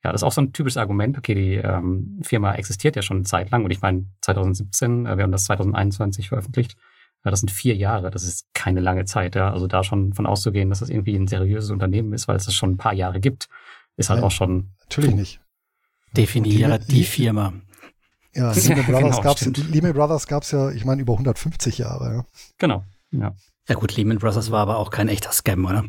Ja, 0.03 0.11
das 0.11 0.23
ist 0.23 0.27
auch 0.27 0.33
so 0.33 0.41
ein 0.41 0.53
typisches 0.53 0.79
Argument. 0.79 1.17
Okay, 1.17 1.35
die 1.35 1.55
ähm, 1.55 2.19
Firma 2.23 2.55
existiert 2.55 2.97
ja 2.97 3.03
schon 3.03 3.19
eine 3.19 3.25
Zeit 3.25 3.51
lang 3.53 3.65
und 3.65 3.71
ich 3.71 3.83
meine 3.83 4.07
2017, 4.23 5.07
äh, 5.07 5.17
wir 5.17 5.23
haben 5.23 5.33
das 5.33 5.45
2021 5.45 6.31
veröffentlicht. 6.31 6.77
Ja, 7.25 7.31
das 7.31 7.41
sind 7.41 7.51
vier 7.51 7.77
Jahre, 7.77 8.11
das 8.11 8.23
ist 8.25 8.47
keine 8.55 8.81
lange 8.81 9.05
Zeit. 9.05 9.35
Ja. 9.35 9.53
Also 9.53 9.67
da 9.67 9.85
schon 9.85 10.15
von 10.15 10.27
auszugehen, 10.27 10.71
dass 10.71 10.79
das 10.81 10.89
irgendwie 10.89 11.15
ein 11.17 11.27
seriöses 11.27 11.71
Unternehmen 11.71 12.13
ist, 12.15 12.29
weil 12.29 12.37
es 12.37 12.47
das 12.47 12.55
schon 12.55 12.71
ein 12.73 12.77
paar 12.79 12.95
Jahre 12.95 13.21
gibt, 13.21 13.49
ist 13.97 14.09
halt 14.09 14.21
Nein. 14.21 14.27
auch 14.27 14.31
schon 14.31 14.71
Natürlich 14.81 15.11
Puh. 15.11 15.17
nicht. 15.19 15.41
Definiere 16.17 16.79
Die- 16.81 16.87
die 16.97 17.05
Firma. 17.05 17.53
Ja, 18.35 18.53
Ja, 18.53 18.53
Lehman 18.55 18.87
Brothers 18.87 19.41
genau. 19.45 19.69
Lehman 19.71 19.93
Brothers 19.93 20.27
gab's 20.27 20.51
ja, 20.51 20.71
ich 20.71 20.85
meine, 20.85 21.03
über 21.03 21.13
150 21.15 21.79
Jahre, 21.79 22.15
ja. 22.15 22.25
genau. 22.59 22.85
Ja. 23.13 23.35
Ja 23.69 23.75
gut, 23.75 23.95
Lehman 23.97 24.19
Brothers 24.19 24.51
war 24.51 24.61
aber 24.61 24.79
auch 24.79 24.91
kein 24.91 25.09
echter 25.09 25.31
Scam, 25.33 25.65
oder? 25.65 25.85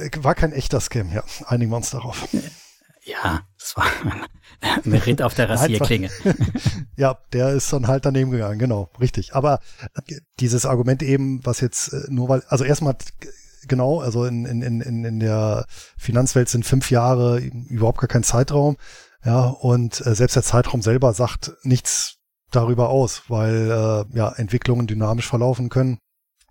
Äh, 0.00 0.10
War 0.22 0.34
kein 0.34 0.52
echter 0.52 0.80
Scam, 0.80 1.12
ja. 1.12 1.22
Einigen 1.46 1.70
wir 1.70 1.76
uns 1.76 1.90
darauf. 1.90 2.26
Ja, 3.04 3.42
das 3.58 3.76
war 3.76 3.84
ein 4.84 4.92
Ritt 4.94 5.20
auf 5.22 5.34
der 5.34 5.48
Rasierklinge. 5.50 6.10
Ja, 6.96 7.18
der 7.32 7.50
ist 7.50 7.72
dann 7.72 7.88
halt 7.88 8.06
daneben 8.06 8.30
gegangen, 8.30 8.58
genau, 8.60 8.88
richtig. 9.00 9.34
Aber 9.34 9.58
äh, 10.06 10.14
dieses 10.38 10.64
Argument 10.64 11.02
eben, 11.02 11.44
was 11.44 11.60
jetzt 11.60 11.92
äh, 11.92 12.02
nur 12.08 12.28
weil, 12.28 12.42
also 12.46 12.62
erstmal 12.62 12.94
g- 12.94 13.28
genau, 13.66 13.98
also 14.00 14.24
in, 14.24 14.44
in, 14.44 14.62
in, 14.62 15.04
in 15.04 15.18
der 15.18 15.66
Finanzwelt 15.98 16.48
sind 16.48 16.64
fünf 16.64 16.92
Jahre 16.92 17.38
überhaupt 17.40 17.98
gar 17.98 18.06
kein 18.08 18.22
Zeitraum. 18.22 18.76
Ja, 19.24 19.46
und 19.46 20.06
äh, 20.06 20.14
selbst 20.14 20.36
der 20.36 20.44
Zeitraum 20.44 20.82
selber 20.82 21.12
sagt 21.14 21.52
nichts 21.62 22.18
darüber 22.52 22.90
aus, 22.90 23.22
weil 23.28 23.70
äh, 24.12 24.16
ja 24.16 24.32
Entwicklungen 24.36 24.86
dynamisch 24.86 25.26
verlaufen 25.26 25.68
können 25.70 25.98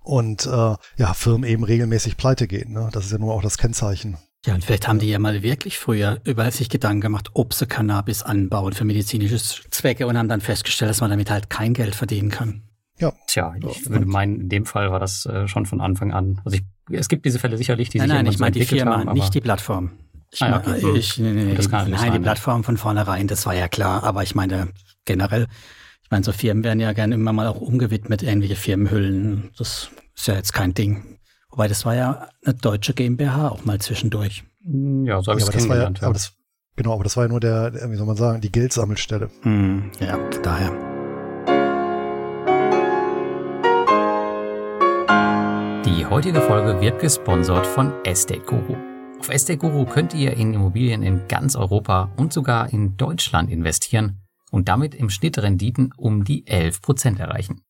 und 0.02 0.46
äh, 0.46 0.76
ja 0.98 1.14
Firmen 1.14 1.48
eben 1.50 1.64
regelmäßig 1.64 2.18
pleite 2.18 2.48
gehen. 2.48 2.74
Ne? 2.74 2.90
Das 2.92 3.06
ist 3.06 3.12
ja 3.14 3.18
nur 3.18 3.34
auch 3.34 3.42
das 3.44 3.58
Kennzeichen. 3.58 4.18
Ja, 4.46 4.56
und 4.56 4.64
vielleicht 4.66 4.88
haben 4.88 5.00
die 5.00 5.10
ja 5.10 5.20
mal 5.20 5.42
wirklich 5.42 5.78
früher 5.80 6.20
über 6.26 6.50
sich 6.52 6.70
Gedanken 6.70 7.00
gemacht, 7.02 7.30
ob 7.34 7.54
sie 7.54 7.66
Cannabis 7.66 8.24
anbauen 8.24 8.74
für 8.74 8.84
medizinische 8.84 9.38
Zwecke 9.38 10.06
und 10.06 10.18
haben 10.18 10.28
dann 10.28 10.42
festgestellt, 10.42 10.90
dass 10.90 11.00
man 11.00 11.10
damit 11.10 11.32
halt 11.32 11.50
kein 11.50 11.74
Geld 11.74 11.96
verdienen 11.96 12.30
kann. 12.30 12.64
Tja, 13.28 13.56
ich 13.58 13.86
Ja, 13.86 13.90
würde 13.90 14.06
meinen, 14.06 14.40
in 14.42 14.50
dem 14.50 14.66
Fall 14.66 14.92
war 14.92 15.00
das 15.00 15.26
äh, 15.26 15.48
schon 15.48 15.66
von 15.66 15.82
Anfang 15.82 16.12
an. 16.12 16.42
Also 16.46 16.58
ich, 16.58 16.64
es 16.92 17.08
gibt 17.10 17.26
diese 17.26 17.40
Fälle 17.40 17.58
sicherlich, 17.58 17.90
die 17.90 17.98
nein, 17.98 18.08
sich 18.10 18.16
nein, 18.16 18.26
ich 18.28 18.38
so 18.38 18.44
meine 18.44 18.52
die 18.52 18.66
Firma, 18.66 18.98
haben, 19.00 19.14
nicht 19.14 19.34
die 19.34 19.42
Plattform. 19.42 19.92
Ich, 20.32 20.42
Ah 20.42 20.50
ja, 20.50 20.62
meine, 20.66 20.78
okay. 20.88 20.98
ich, 20.98 21.18
nee, 21.18 21.32
nee, 21.32 21.44
nee, 21.44 21.56
die, 21.56 21.68
nein, 21.68 21.86
die 21.88 21.98
sein, 21.98 22.14
ja. 22.14 22.20
Plattform 22.20 22.64
von 22.64 22.78
vornherein, 22.78 23.28
das 23.28 23.46
war 23.46 23.56
ja 23.56 23.68
klar. 23.68 24.04
Aber 24.04 24.24
ich 24.24 24.36
meine 24.36 24.70
generell, 25.06 25.48
ich 26.04 26.12
meine, 26.12 26.24
so 26.24 26.32
Firmen 26.32 26.64
werden 26.64 26.80
ja 26.80 26.94
gerne 26.94 27.16
immer 27.16 27.34
mal 27.34 27.48
auch 27.48 27.62
umgewidmet, 27.62 28.24
ähnliche 28.24 28.56
Firmenhüllen. 28.56 29.52
Das 29.58 29.90
ist 30.16 30.28
ja 30.28 30.36
jetzt 30.36 30.54
kein 30.54 30.74
Ding. 30.74 31.13
Wobei, 31.54 31.68
das 31.68 31.86
war 31.86 31.94
ja 31.94 32.30
eine 32.44 32.56
deutsche 32.56 32.96
GmbH 32.96 33.50
auch 33.50 33.64
mal 33.64 33.78
zwischendurch. 33.80 34.44
Hm, 34.64 35.06
ja, 35.06 35.22
so 35.22 35.32
habe 35.32 35.40
Ja, 35.40 35.46
ich 35.46 35.50
aber 35.50 35.56
es 35.56 35.64
das 35.64 35.70
war 35.70 35.78
ja, 35.78 35.86
aber 36.02 36.14
das, 36.14 36.34
genau, 36.76 36.94
aber 36.96 37.04
das 37.04 37.16
war 37.16 37.26
ja 37.26 37.30
nur 37.30 37.40
der, 37.40 37.70
der, 37.70 37.92
wie 37.92 37.96
soll 37.96 38.08
man 38.08 38.16
sagen, 38.16 38.42
die 38.42 38.52
Geldsammelstelle. 38.52 39.30
Hm, 39.44 39.92
ja, 40.00 40.18
daher. 40.42 40.72
Die 45.86 46.08
heutige 46.08 46.42
Folge 46.42 46.82
wird 46.82 47.00
gesponsert 47.00 47.68
von 47.68 47.94
Estate 48.04 48.42
Guru. 48.42 48.76
Auf 49.20 49.30
Estate 49.30 49.60
Guru 49.60 49.86
könnt 49.86 50.16
ihr 50.16 50.34
in 50.34 50.56
Immobilien 50.56 51.04
in 51.04 51.28
ganz 51.28 51.56
Europa 51.56 52.10
und 52.18 52.34
sogar 52.34 52.74
in 52.74 52.98
Deutschland 52.98 53.52
investieren 53.52 54.24
und 54.50 54.70
damit 54.70 54.96
im 54.96 55.12
Schnitt 55.12 55.38
Renditen 55.38 55.94
um 55.98 56.24
die 56.24 56.46
11% 56.46 57.20
erreichen. 57.20 57.62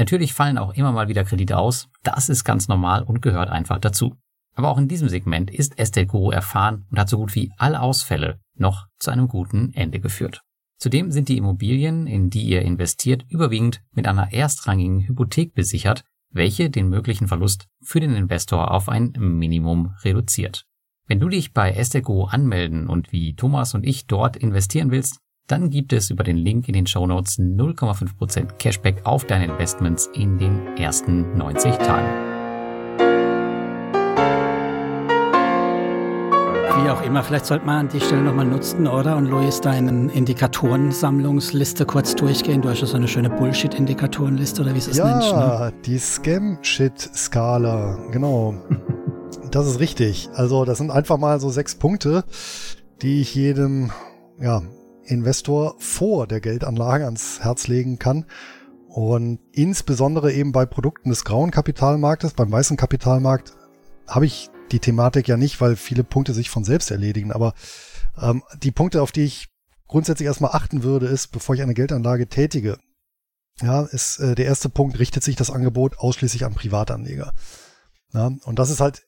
Natürlich 0.00 0.32
fallen 0.32 0.56
auch 0.56 0.72
immer 0.72 0.92
mal 0.92 1.08
wieder 1.08 1.24
Kredite 1.24 1.58
aus, 1.58 1.90
das 2.02 2.30
ist 2.30 2.42
ganz 2.44 2.68
normal 2.68 3.02
und 3.02 3.20
gehört 3.20 3.50
einfach 3.50 3.78
dazu. 3.78 4.16
Aber 4.54 4.70
auch 4.70 4.78
in 4.78 4.88
diesem 4.88 5.10
Segment 5.10 5.50
ist 5.50 5.78
Estate 5.78 6.06
Guru 6.06 6.30
erfahren 6.30 6.86
und 6.90 6.98
hat 6.98 7.10
so 7.10 7.18
gut 7.18 7.34
wie 7.34 7.52
alle 7.58 7.82
Ausfälle 7.82 8.40
noch 8.56 8.86
zu 8.98 9.10
einem 9.10 9.28
guten 9.28 9.74
Ende 9.74 10.00
geführt. 10.00 10.40
Zudem 10.78 11.10
sind 11.10 11.28
die 11.28 11.36
Immobilien, 11.36 12.06
in 12.06 12.30
die 12.30 12.44
ihr 12.44 12.62
investiert, 12.62 13.26
überwiegend 13.28 13.82
mit 13.92 14.08
einer 14.08 14.32
erstrangigen 14.32 15.06
Hypothek 15.06 15.52
besichert, 15.52 16.02
welche 16.30 16.70
den 16.70 16.88
möglichen 16.88 17.28
Verlust 17.28 17.66
für 17.82 18.00
den 18.00 18.16
Investor 18.16 18.70
auf 18.70 18.88
ein 18.88 19.12
Minimum 19.18 19.94
reduziert. 20.02 20.64
Wenn 21.08 21.20
du 21.20 21.28
dich 21.28 21.52
bei 21.52 21.72
Esteco 21.72 22.24
anmelden 22.24 22.88
und 22.88 23.12
wie 23.12 23.34
Thomas 23.34 23.74
und 23.74 23.84
ich 23.84 24.06
dort 24.06 24.38
investieren 24.38 24.92
willst, 24.92 25.18
dann 25.50 25.68
gibt 25.68 25.92
es 25.92 26.10
über 26.10 26.22
den 26.22 26.36
Link 26.36 26.68
in 26.68 26.74
den 26.74 26.86
Shownotes 26.86 27.38
0,5% 27.38 28.52
Cashback 28.58 29.04
auf 29.04 29.24
deine 29.24 29.46
Investments 29.46 30.08
in 30.14 30.38
den 30.38 30.76
ersten 30.76 31.36
90 31.36 31.74
Tagen. 31.76 32.06
Wie 36.82 36.88
auch 36.88 37.02
immer, 37.02 37.24
vielleicht 37.24 37.46
sollte 37.46 37.66
man 37.66 37.78
an 37.78 37.88
die 37.88 38.00
Stelle 38.00 38.22
nochmal 38.22 38.46
nutzen, 38.46 38.86
oder? 38.86 39.16
Und 39.16 39.26
Luis, 39.26 39.60
deinen 39.60 40.08
Indikatorensammlungsliste 40.08 41.84
kurz 41.84 42.14
durchgehen. 42.14 42.62
Du 42.62 42.68
hast 42.68 42.80
ja 42.80 42.86
so 42.86 42.96
eine 42.96 43.08
schöne 43.08 43.28
Bullshit-Indikatorenliste, 43.28 44.62
oder 44.62 44.72
wie 44.72 44.78
es 44.78 44.86
es 44.86 44.98
nennt. 44.98 45.20
Ne? 45.20 45.30
Ja, 45.30 45.70
die 45.84 45.98
Scam-Shit-Skala, 45.98 47.98
genau. 48.12 48.54
Das 49.50 49.66
ist 49.66 49.80
richtig. 49.80 50.28
Also 50.34 50.64
das 50.64 50.78
sind 50.78 50.92
einfach 50.92 51.18
mal 51.18 51.40
so 51.40 51.50
sechs 51.50 51.74
Punkte, 51.74 52.22
die 53.02 53.20
ich 53.20 53.34
jedem 53.34 53.90
ja, 54.40 54.62
Investor 55.10 55.74
vor 55.78 56.26
der 56.26 56.40
Geldanlage 56.40 57.04
ans 57.04 57.40
Herz 57.40 57.66
legen 57.66 57.98
kann. 57.98 58.26
Und 58.88 59.38
insbesondere 59.52 60.32
eben 60.32 60.52
bei 60.52 60.66
Produkten 60.66 61.10
des 61.10 61.24
grauen 61.24 61.50
Kapitalmarktes, 61.50 62.32
beim 62.32 62.50
weißen 62.50 62.76
Kapitalmarkt, 62.76 63.52
habe 64.08 64.26
ich 64.26 64.50
die 64.72 64.80
Thematik 64.80 65.28
ja 65.28 65.36
nicht, 65.36 65.60
weil 65.60 65.76
viele 65.76 66.04
Punkte 66.04 66.34
sich 66.34 66.50
von 66.50 66.64
selbst 66.64 66.90
erledigen. 66.90 67.32
Aber 67.32 67.54
ähm, 68.20 68.42
die 68.62 68.72
Punkte, 68.72 69.02
auf 69.02 69.12
die 69.12 69.24
ich 69.24 69.48
grundsätzlich 69.86 70.26
erstmal 70.26 70.52
achten 70.52 70.82
würde, 70.82 71.06
ist, 71.06 71.28
bevor 71.28 71.54
ich 71.54 71.62
eine 71.62 71.74
Geldanlage 71.74 72.28
tätige, 72.28 72.78
ja, 73.62 73.82
ist 73.82 74.18
äh, 74.18 74.34
der 74.34 74.46
erste 74.46 74.68
Punkt, 74.68 74.98
richtet 74.98 75.22
sich 75.22 75.36
das 75.36 75.50
Angebot 75.50 75.98
ausschließlich 75.98 76.44
an 76.44 76.54
Privatanleger. 76.54 77.32
Ja, 78.12 78.30
und 78.44 78.58
das 78.58 78.70
ist 78.70 78.80
halt, 78.80 79.02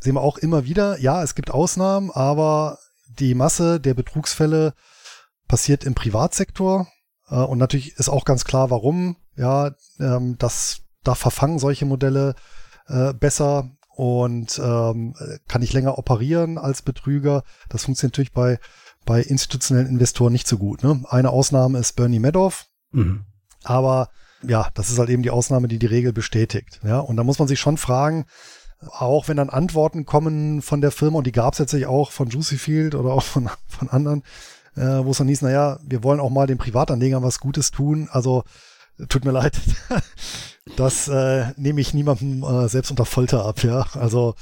sehen 0.00 0.14
wir 0.14 0.22
auch 0.22 0.38
immer 0.38 0.64
wieder, 0.64 0.98
ja, 0.98 1.22
es 1.22 1.34
gibt 1.34 1.50
Ausnahmen, 1.50 2.10
aber 2.10 2.78
die 3.18 3.34
Masse 3.34 3.80
der 3.80 3.94
Betrugsfälle 3.94 4.74
passiert 5.48 5.84
im 5.84 5.94
Privatsektor. 5.94 6.88
Äh, 7.28 7.36
und 7.36 7.58
natürlich 7.58 7.96
ist 7.96 8.08
auch 8.08 8.24
ganz 8.24 8.44
klar, 8.44 8.70
warum. 8.70 9.16
Ja, 9.36 9.72
ähm, 9.98 10.36
das, 10.38 10.82
da 11.04 11.14
verfangen 11.14 11.58
solche 11.58 11.86
Modelle 11.86 12.34
äh, 12.86 13.12
besser 13.14 13.70
und 13.96 14.60
ähm, 14.62 15.14
kann 15.48 15.62
ich 15.62 15.72
länger 15.72 15.98
operieren 15.98 16.56
als 16.56 16.82
Betrüger. 16.82 17.42
Das 17.68 17.84
funktioniert 17.84 18.14
natürlich 18.14 18.32
bei, 18.32 18.60
bei 19.04 19.20
institutionellen 19.20 19.88
Investoren 19.88 20.32
nicht 20.32 20.46
so 20.46 20.58
gut. 20.58 20.84
Ne? 20.84 21.02
Eine 21.08 21.30
Ausnahme 21.30 21.78
ist 21.78 21.96
Bernie 21.96 22.20
Madoff. 22.20 22.66
Mhm. 22.92 23.24
Aber 23.64 24.10
ja, 24.46 24.68
das 24.74 24.90
ist 24.90 24.98
halt 24.98 25.10
eben 25.10 25.24
die 25.24 25.30
Ausnahme, 25.30 25.66
die 25.66 25.80
die 25.80 25.86
Regel 25.86 26.12
bestätigt. 26.12 26.80
Ja, 26.84 27.00
und 27.00 27.16
da 27.16 27.24
muss 27.24 27.40
man 27.40 27.48
sich 27.48 27.58
schon 27.58 27.76
fragen, 27.76 28.26
auch 28.80 29.26
wenn 29.26 29.36
dann 29.36 29.50
Antworten 29.50 30.04
kommen 30.04 30.62
von 30.62 30.80
der 30.80 30.92
Firma, 30.92 31.18
und 31.18 31.26
die 31.26 31.32
gab 31.32 31.54
es 31.54 31.58
jetzt 31.58 31.74
auch 31.84 32.12
von 32.12 32.28
Juicy 32.28 32.56
Field 32.56 32.94
oder 32.94 33.10
auch 33.10 33.24
von, 33.24 33.50
von 33.66 33.88
anderen, 33.88 34.22
äh, 34.78 35.04
wo 35.04 35.10
es 35.10 35.18
dann 35.18 35.28
hieß, 35.28 35.42
naja, 35.42 35.78
wir 35.82 36.02
wollen 36.02 36.20
auch 36.20 36.30
mal 36.30 36.46
den 36.46 36.58
Privatanlegern 36.58 37.22
was 37.22 37.40
Gutes 37.40 37.70
tun. 37.70 38.08
Also 38.10 38.44
tut 39.08 39.24
mir 39.24 39.32
leid, 39.32 39.58
das 40.76 41.08
äh, 41.08 41.52
nehme 41.56 41.80
ich 41.80 41.94
niemandem 41.94 42.42
äh, 42.42 42.68
selbst 42.68 42.90
unter 42.90 43.04
Folter 43.04 43.44
ab. 43.44 43.62
Ja, 43.62 43.86
also 43.94 44.34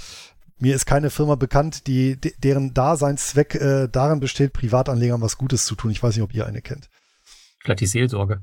mir 0.58 0.74
ist 0.74 0.86
keine 0.86 1.10
Firma 1.10 1.34
bekannt, 1.34 1.86
die 1.86 2.18
deren 2.18 2.72
Daseinszweck 2.72 3.54
äh, 3.56 3.88
darin 3.88 4.20
besteht, 4.20 4.52
Privatanlegern 4.52 5.20
was 5.20 5.36
Gutes 5.36 5.66
zu 5.66 5.74
tun. 5.74 5.90
Ich 5.90 6.02
weiß 6.02 6.14
nicht, 6.14 6.22
ob 6.22 6.34
ihr 6.34 6.46
eine 6.46 6.62
kennt. 6.62 6.88
Vielleicht 7.60 7.80
die 7.80 7.86
Seelsorge. 7.86 8.42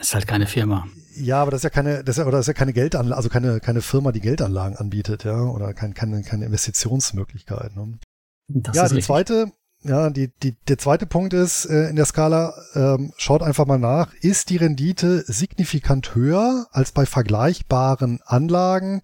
ist 0.00 0.14
halt 0.14 0.26
keine 0.26 0.46
Firma. 0.46 0.86
Ja, 1.14 1.42
aber 1.42 1.50
das 1.50 1.60
ist 1.60 1.64
ja 1.64 1.70
keine, 1.70 2.04
das 2.04 2.16
ist 2.16 2.22
ja, 2.22 2.26
oder 2.26 2.38
das 2.38 2.44
ist 2.44 2.48
ja 2.48 2.54
keine 2.54 2.72
Geldanlage, 2.72 3.16
also 3.16 3.28
keine, 3.28 3.60
keine 3.60 3.82
Firma, 3.82 4.12
die 4.12 4.20
Geldanlagen 4.20 4.76
anbietet, 4.76 5.24
ja, 5.24 5.40
oder 5.40 5.74
kein, 5.74 5.94
keine, 5.94 6.22
keine 6.22 6.44
Investitionsmöglichkeit. 6.46 7.74
Ne? 7.76 7.98
Das 8.48 8.76
ja, 8.76 8.82
die 8.82 8.94
richtig. 8.94 9.06
zweite, 9.06 9.52
ja, 9.88 10.10
die, 10.10 10.32
die, 10.42 10.56
der 10.68 10.78
zweite 10.78 11.06
Punkt 11.06 11.32
ist 11.32 11.64
äh, 11.66 11.88
in 11.88 11.96
der 11.96 12.06
Skala, 12.06 12.54
ähm, 12.74 13.12
schaut 13.16 13.42
einfach 13.42 13.66
mal 13.66 13.78
nach, 13.78 14.12
ist 14.14 14.50
die 14.50 14.56
Rendite 14.56 15.24
signifikant 15.26 16.14
höher 16.14 16.66
als 16.72 16.92
bei 16.92 17.06
vergleichbaren 17.06 18.20
Anlagen, 18.24 19.02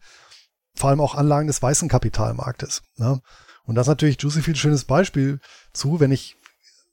vor 0.74 0.90
allem 0.90 1.00
auch 1.00 1.14
Anlagen 1.14 1.46
des 1.46 1.62
weißen 1.62 1.88
Kapitalmarktes. 1.88 2.82
Ne? 2.96 3.20
Und 3.64 3.74
das 3.76 3.86
ist 3.86 3.90
natürlich 3.90 4.20
Juicy 4.20 4.42
viel 4.42 4.56
schönes 4.56 4.84
Beispiel 4.84 5.40
zu, 5.72 6.00
wenn 6.00 6.10
ich, 6.10 6.36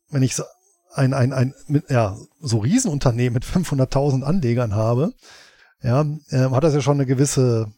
wenn 0.10 0.24
ich 0.24 0.36
ein, 0.94 1.14
ein, 1.14 1.34
ein 1.34 1.54
mit, 1.68 1.90
ja, 1.90 2.18
so 2.40 2.60
Riesenunternehmen 2.60 3.34
mit 3.34 3.46
500.000 3.46 4.24
Anlegern 4.24 4.76
habe, 4.76 5.14
ja, 5.82 6.06
äh, 6.30 6.50
hat 6.50 6.64
das 6.64 6.74
ja 6.74 6.82
schon 6.82 6.98
eine 6.98 7.06
gewisse, 7.06 7.72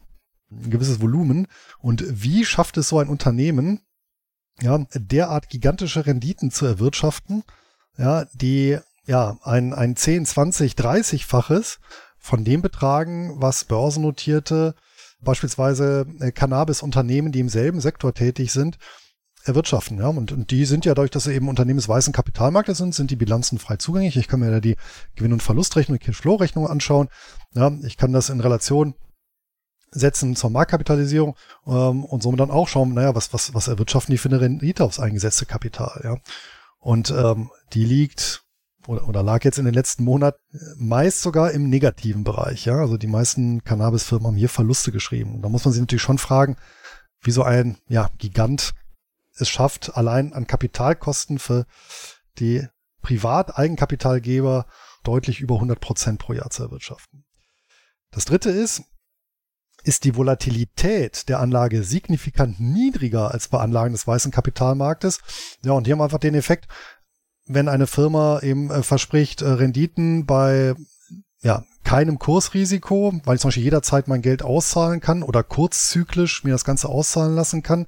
ein 0.50 0.70
gewisses 0.70 1.00
Volumen. 1.00 1.46
Und 1.78 2.04
wie 2.08 2.44
schafft 2.44 2.76
es 2.76 2.88
so 2.88 2.98
ein 2.98 3.08
Unternehmen, 3.08 3.80
ja, 4.60 4.78
derart 4.94 5.48
gigantische 5.48 6.06
Renditen 6.06 6.50
zu 6.50 6.66
erwirtschaften, 6.66 7.44
ja, 7.96 8.26
die 8.34 8.78
ja 9.06 9.38
ein, 9.42 9.72
ein 9.74 9.96
10, 9.96 10.26
20, 10.26 10.74
30-faches 10.74 11.78
von 12.18 12.44
dem 12.44 12.62
betragen, 12.62 13.40
was 13.40 13.64
börsennotierte, 13.64 14.74
beispielsweise 15.20 16.06
äh, 16.20 16.30
Cannabis-Unternehmen, 16.30 17.32
die 17.32 17.40
im 17.40 17.48
selben 17.48 17.80
Sektor 17.80 18.14
tätig 18.14 18.52
sind, 18.52 18.78
erwirtschaften. 19.44 19.98
Ja? 19.98 20.08
Und, 20.08 20.32
und 20.32 20.50
die 20.50 20.64
sind 20.64 20.84
ja 20.84 20.94
dadurch, 20.94 21.10
dass 21.10 21.24
sie 21.24 21.34
eben 21.34 21.48
unternehmensweisen 21.48 22.12
Kapitalmärkte 22.12 22.74
sind, 22.74 22.94
sind 22.94 23.10
die 23.10 23.16
Bilanzen 23.16 23.58
frei 23.58 23.76
zugänglich. 23.76 24.16
Ich 24.16 24.28
kann 24.28 24.40
mir 24.40 24.50
da 24.50 24.60
die 24.60 24.76
Gewinn- 25.16 25.32
und 25.32 25.42
Verlustrechnung, 25.42 25.98
die 25.98 26.04
Cashflow-Rechnung 26.04 26.68
anschauen. 26.68 27.08
Ja? 27.54 27.72
Ich 27.82 27.96
kann 27.96 28.12
das 28.12 28.30
in 28.30 28.40
Relation 28.40 28.94
setzen 29.92 30.34
zur 30.36 30.50
Marktkapitalisierung 30.50 31.36
ähm, 31.66 32.04
und 32.04 32.22
somit 32.22 32.40
dann 32.40 32.50
auch 32.50 32.68
schauen, 32.68 32.94
naja, 32.94 33.14
was, 33.14 33.32
was, 33.32 33.54
was 33.54 33.68
erwirtschaften 33.68 34.12
die 34.12 34.18
für 34.18 34.28
eine 34.28 34.40
Rendite 34.40 34.84
aufs 34.84 34.98
eingesetzte 34.98 35.46
Kapital. 35.46 36.00
Ja? 36.02 36.16
Und 36.78 37.10
ähm, 37.10 37.50
die 37.72 37.84
liegt 37.84 38.42
oder, 38.86 39.08
oder 39.08 39.22
lag 39.22 39.44
jetzt 39.44 39.58
in 39.58 39.64
den 39.64 39.74
letzten 39.74 40.02
Monaten 40.02 40.38
meist 40.76 41.22
sogar 41.22 41.52
im 41.52 41.68
negativen 41.68 42.24
Bereich. 42.24 42.64
Ja? 42.64 42.76
Also 42.76 42.96
die 42.96 43.06
meisten 43.06 43.62
Cannabis-Firmen 43.62 44.26
haben 44.26 44.36
hier 44.36 44.48
Verluste 44.48 44.90
geschrieben. 44.90 45.36
Und 45.36 45.42
da 45.42 45.48
muss 45.48 45.64
man 45.64 45.72
sich 45.72 45.80
natürlich 45.80 46.02
schon 46.02 46.18
fragen, 46.18 46.56
wie 47.20 47.30
so 47.30 47.42
ein 47.42 47.78
ja, 47.86 48.10
Gigant 48.18 48.72
es 49.36 49.48
schafft, 49.48 49.96
allein 49.96 50.32
an 50.32 50.46
Kapitalkosten 50.46 51.38
für 51.38 51.66
die 52.38 52.66
Privateigenkapitalgeber 53.02 54.66
deutlich 55.04 55.40
über 55.40 55.56
100 55.56 55.80
Prozent 55.80 56.18
pro 56.18 56.32
Jahr 56.32 56.50
zu 56.50 56.64
erwirtschaften. 56.64 57.24
Das 58.10 58.24
dritte 58.24 58.50
ist, 58.50 58.82
ist 59.84 60.04
die 60.04 60.16
Volatilität 60.16 61.28
der 61.28 61.40
Anlage 61.40 61.82
signifikant 61.82 62.60
niedriger 62.60 63.30
als 63.32 63.48
bei 63.48 63.58
Anlagen 63.58 63.92
des 63.92 64.06
weißen 64.06 64.30
Kapitalmarktes. 64.30 65.20
Ja, 65.64 65.72
und 65.72 65.86
hier 65.86 65.94
haben 65.94 66.02
einfach 66.02 66.18
den 66.18 66.34
Effekt, 66.34 66.68
wenn 67.46 67.68
eine 67.68 67.86
Firma 67.86 68.40
eben 68.40 68.70
äh, 68.70 68.82
verspricht, 68.82 69.42
äh, 69.42 69.48
Renditen 69.48 70.26
bei 70.26 70.74
ja, 71.42 71.64
keinem 71.84 72.18
Kursrisiko, 72.18 73.12
weil 73.24 73.34
ich 73.34 73.40
zum 73.40 73.48
Beispiel 73.48 73.64
jederzeit 73.64 74.06
mein 74.06 74.22
Geld 74.22 74.42
auszahlen 74.42 75.00
kann 75.00 75.22
oder 75.22 75.42
kurzzyklisch 75.42 76.44
mir 76.44 76.52
das 76.52 76.64
Ganze 76.64 76.88
auszahlen 76.88 77.34
lassen 77.34 77.62
kann, 77.62 77.86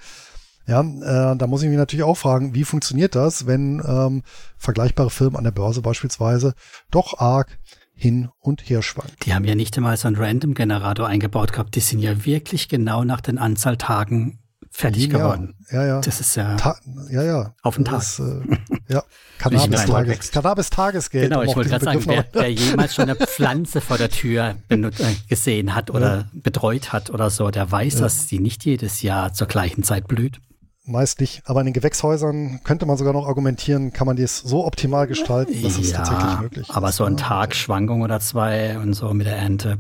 ja, 0.67 0.81
äh, 0.81 1.37
da 1.37 1.47
muss 1.47 1.63
ich 1.63 1.69
mich 1.69 1.77
natürlich 1.77 2.05
auch 2.05 2.17
fragen, 2.17 2.55
wie 2.55 2.65
funktioniert 2.65 3.15
das, 3.15 3.47
wenn 3.47 3.83
ähm, 3.87 4.23
vergleichbare 4.57 5.11
Firmen 5.11 5.37
an 5.37 5.45
der 5.45 5.51
Börse 5.51 5.83
beispielsweise 5.83 6.55
doch 6.91 7.19
arg 7.19 7.59
hin 7.95 8.29
und 8.41 8.69
her 8.69 8.83
schwanken. 8.83 9.17
Die 9.25 9.35
haben 9.35 9.45
ja 9.45 9.55
nicht 9.55 9.77
einmal 9.77 9.97
so 9.97 10.09
einen 10.09 10.17
Random-Generator 10.17 11.07
eingebaut 11.07 11.53
gehabt. 11.53 11.75
Die 11.75 11.81
sind 11.81 12.01
ja 12.01 12.25
wirklich 12.25 12.69
genau 12.69 13.05
nach 13.05 13.21
den 13.21 13.39
Anzahl 13.39 13.77
Tagen 13.77 14.41
fertig 14.71 15.07
ja, 15.13 15.19
geworden. 15.19 15.55
Ja, 15.71 15.87
ja. 15.87 16.01
Das 16.01 16.21
ist 16.21 16.35
ja, 16.35 16.57
Ta 16.57 16.77
ja, 17.09 17.23
ja. 17.23 17.55
auf 17.63 17.77
den 17.77 17.85
Tag. 17.85 18.01
Das, 18.01 18.19
äh, 18.19 18.41
ja, 18.89 19.05
Cannabis-Tages 19.39 20.33
Cannabis 20.33 20.71
Tagesgeld. 20.71 21.31
Genau, 21.31 21.43
ich 21.43 21.55
wollte 21.55 21.71
gerade 21.71 21.85
sagen, 21.85 22.03
wer, 22.07 22.27
wer, 22.33 22.51
jemals 22.51 22.95
schon 22.95 23.09
eine 23.09 23.15
Pflanze 23.27 23.81
vor 23.81 23.99
der 23.99 24.11
Tür 24.11 24.57
äh, 24.69 24.91
gesehen 25.29 25.77
hat 25.77 25.91
oder 25.91 26.17
ja. 26.17 26.25
betreut 26.33 26.93
hat 26.93 27.11
oder 27.11 27.31
so, 27.31 27.51
der 27.51 27.71
weiß, 27.71 27.95
ja. 27.95 28.01
dass 28.01 28.29
sie 28.29 28.41
nicht 28.41 28.65
jedes 28.65 29.03
Jahr 29.03 29.33
zur 29.33 29.47
gleichen 29.47 29.85
Zeit 29.85 30.09
blüht 30.09 30.41
meist 30.85 31.21
nicht. 31.21 31.43
Aber 31.47 31.61
in 31.61 31.67
den 31.67 31.73
Gewächshäusern 31.73 32.61
könnte 32.65 32.87
man 32.87 32.97
sogar 32.97 33.13
noch 33.13 33.27
argumentieren, 33.27 33.93
kann 33.93 34.07
man 34.07 34.17
dies 34.17 34.39
so 34.39 34.65
optimal 34.67 35.07
gestalten, 35.07 35.63
dass 35.63 35.77
ja, 35.77 35.83
es 35.83 35.93
tatsächlich 35.93 36.41
möglich 36.41 36.69
ist. 36.69 36.77
Aber 36.77 36.93
so 36.93 37.05
ein 37.05 37.17
Tag 37.17 37.55
Schwankung 37.55 38.03
oder 38.03 38.21
zwei 38.21 38.79
und 38.79 38.95
so 38.95 39.13
mit 39.15 39.27
der 39.27 39.37
Ernte. 39.37 39.79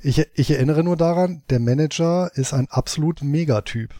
Ich, 0.00 0.26
ich 0.34 0.50
erinnere 0.50 0.82
nur 0.82 0.96
daran, 0.96 1.42
der 1.50 1.60
Manager 1.60 2.30
ist 2.34 2.52
ein 2.52 2.66
absolut 2.68 3.22
Megatyp. 3.22 3.94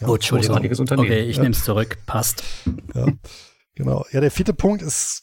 Ja, 0.00 0.08
oh, 0.08 0.14
Entschuldigung. 0.16 0.56
Okay, 0.56 1.20
ich 1.20 1.36
ja. 1.36 1.42
nehme 1.42 1.54
es 1.54 1.64
zurück. 1.64 1.98
Passt. 2.06 2.42
Ja, 2.94 3.06
genau. 3.74 4.04
Ja, 4.10 4.20
der 4.20 4.32
vierte 4.32 4.52
Punkt 4.52 4.82
ist 4.82 5.22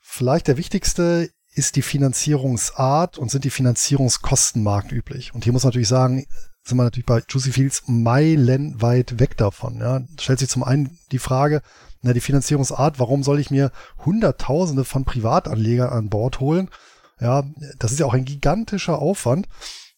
vielleicht 0.00 0.46
der 0.46 0.56
wichtigste, 0.56 1.30
ist 1.54 1.74
die 1.76 1.82
Finanzierungsart 1.82 3.18
und 3.18 3.30
sind 3.30 3.44
die 3.44 3.50
Finanzierungskosten 3.50 4.62
marktüblich. 4.62 5.34
Und 5.34 5.44
hier 5.44 5.52
muss 5.52 5.64
man 5.64 5.70
natürlich 5.70 5.88
sagen, 5.88 6.26
sind 6.64 6.78
wir 6.78 6.84
natürlich 6.84 7.06
bei 7.06 7.22
Juicy 7.28 7.52
Fields 7.52 7.82
meilenweit 7.86 9.18
weg 9.18 9.36
davon. 9.36 9.80
Ja. 9.80 10.02
Stellt 10.18 10.38
sich 10.38 10.48
zum 10.48 10.62
einen 10.62 10.98
die 11.10 11.18
Frage, 11.18 11.62
na, 12.02 12.12
die 12.12 12.20
Finanzierungsart, 12.20 12.98
warum 12.98 13.22
soll 13.22 13.38
ich 13.38 13.50
mir 13.50 13.70
Hunderttausende 14.04 14.84
von 14.84 15.04
Privatanlegern 15.04 15.90
an 15.90 16.08
Bord 16.08 16.40
holen? 16.40 16.68
Ja, 17.20 17.44
das 17.78 17.92
ist 17.92 18.00
ja 18.00 18.06
auch 18.06 18.14
ein 18.14 18.24
gigantischer 18.24 18.98
Aufwand. 18.98 19.48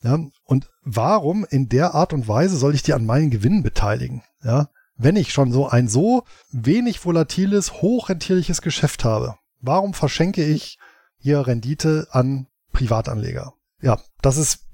Ja, 0.02 0.18
und 0.44 0.68
warum 0.82 1.46
in 1.48 1.70
der 1.70 1.94
Art 1.94 2.12
und 2.12 2.28
Weise 2.28 2.58
soll 2.58 2.74
ich 2.74 2.82
die 2.82 2.92
an 2.92 3.06
meinen 3.06 3.30
Gewinnen 3.30 3.62
beteiligen? 3.62 4.22
Ja, 4.42 4.68
wenn 4.96 5.16
ich 5.16 5.32
schon 5.32 5.50
so 5.50 5.66
ein 5.68 5.88
so 5.88 6.24
wenig 6.50 7.04
volatiles, 7.04 7.80
hochrentierliches 7.80 8.60
Geschäft 8.60 9.04
habe, 9.04 9.36
warum 9.60 9.94
verschenke 9.94 10.44
ich 10.44 10.78
hier 11.16 11.46
Rendite 11.46 12.08
an 12.10 12.46
Privatanleger? 12.72 13.54
Ja, 13.80 13.98
das 14.20 14.36
ist 14.36 14.66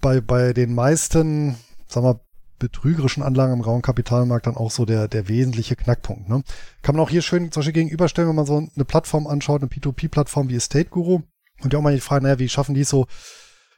bei, 0.00 0.20
bei 0.20 0.52
den 0.52 0.74
meisten, 0.74 1.56
sagen 1.88 2.06
wir, 2.06 2.20
betrügerischen 2.58 3.22
Anlagen 3.22 3.54
im 3.54 3.60
rauen 3.62 3.82
Kapitalmarkt 3.82 4.46
dann 4.46 4.56
auch 4.56 4.70
so 4.70 4.84
der, 4.84 5.08
der 5.08 5.28
wesentliche 5.28 5.76
Knackpunkt. 5.76 6.28
Ne? 6.28 6.42
Kann 6.82 6.94
man 6.94 7.04
auch 7.04 7.10
hier 7.10 7.22
schön 7.22 7.50
zum 7.50 7.60
Beispiel 7.60 7.72
gegenüberstellen, 7.72 8.28
wenn 8.28 8.36
man 8.36 8.46
so 8.46 8.58
eine 8.58 8.84
Plattform 8.84 9.26
anschaut, 9.26 9.62
eine 9.62 9.70
P2P-Plattform 9.70 10.48
wie 10.48 10.56
Estate 10.56 10.90
Guru. 10.90 11.22
Und 11.62 11.72
ja 11.72 11.78
auch 11.78 11.82
mal 11.82 11.94
die 11.94 12.00
Frage, 12.00 12.24
naja, 12.24 12.38
wie 12.38 12.48
schaffen 12.48 12.74
die 12.74 12.84
so 12.84 13.06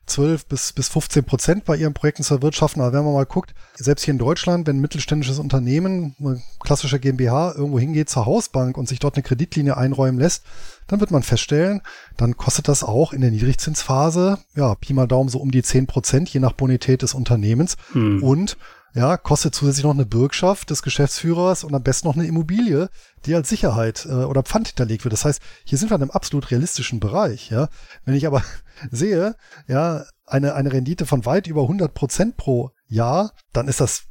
12 0.06 0.46
bis, 0.46 0.72
bis 0.72 0.88
15 0.88 1.24
Prozent 1.24 1.64
bei 1.64 1.76
ihren 1.76 1.94
Projekten 1.94 2.22
zu 2.22 2.34
erwirtschaften. 2.34 2.82
Aber 2.82 2.92
wenn 2.92 3.04
man 3.04 3.14
mal 3.14 3.26
guckt, 3.26 3.54
selbst 3.74 4.04
hier 4.04 4.12
in 4.12 4.18
Deutschland, 4.18 4.66
wenn 4.66 4.76
ein 4.76 4.80
mittelständisches 4.80 5.38
Unternehmen, 5.38 6.16
eine 6.18 6.42
klassische 6.60 6.98
GmbH, 6.98 7.54
irgendwo 7.56 7.78
hingeht 7.78 8.10
zur 8.10 8.26
Hausbank 8.26 8.76
und 8.76 8.88
sich 8.88 8.98
dort 8.98 9.14
eine 9.14 9.22
Kreditlinie 9.22 9.76
einräumen 9.76 10.18
lässt, 10.18 10.44
dann 10.92 11.00
wird 11.00 11.10
man 11.10 11.22
feststellen, 11.22 11.80
dann 12.18 12.36
kostet 12.36 12.68
das 12.68 12.84
auch 12.84 13.14
in 13.14 13.22
der 13.22 13.30
Niedrigzinsphase, 13.30 14.38
ja, 14.54 14.74
Pi 14.74 14.92
mal 14.92 15.08
Daumen 15.08 15.30
so 15.30 15.38
um 15.38 15.50
die 15.50 15.62
10 15.62 15.86
Prozent, 15.86 16.28
je 16.28 16.38
nach 16.38 16.52
Bonität 16.52 17.00
des 17.00 17.14
Unternehmens. 17.14 17.78
Hm. 17.92 18.22
Und 18.22 18.58
ja, 18.94 19.16
kostet 19.16 19.54
zusätzlich 19.54 19.84
noch 19.84 19.94
eine 19.94 20.04
Bürgschaft 20.04 20.68
des 20.68 20.82
Geschäftsführers 20.82 21.64
und 21.64 21.74
am 21.74 21.82
besten 21.82 22.08
noch 22.08 22.14
eine 22.14 22.26
Immobilie, 22.26 22.90
die 23.24 23.34
als 23.34 23.48
Sicherheit 23.48 24.04
äh, 24.04 24.12
oder 24.12 24.42
Pfand 24.42 24.68
hinterlegt 24.68 25.04
wird. 25.04 25.14
Das 25.14 25.24
heißt, 25.24 25.40
hier 25.64 25.78
sind 25.78 25.90
wir 25.90 25.94
in 25.94 26.02
einem 26.02 26.10
absolut 26.10 26.50
realistischen 26.50 27.00
Bereich. 27.00 27.48
Ja, 27.48 27.68
wenn 28.04 28.14
ich 28.14 28.26
aber 28.26 28.42
sehe, 28.90 29.34
ja, 29.66 30.04
eine 30.26 30.54
eine 30.54 30.74
Rendite 30.74 31.06
von 31.06 31.24
weit 31.24 31.46
über 31.46 31.62
100 31.62 31.94
Prozent 31.94 32.36
pro 32.36 32.70
Jahr, 32.86 33.32
dann 33.54 33.66
ist 33.66 33.80
das 33.80 34.02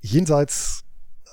jenseits 0.00 0.85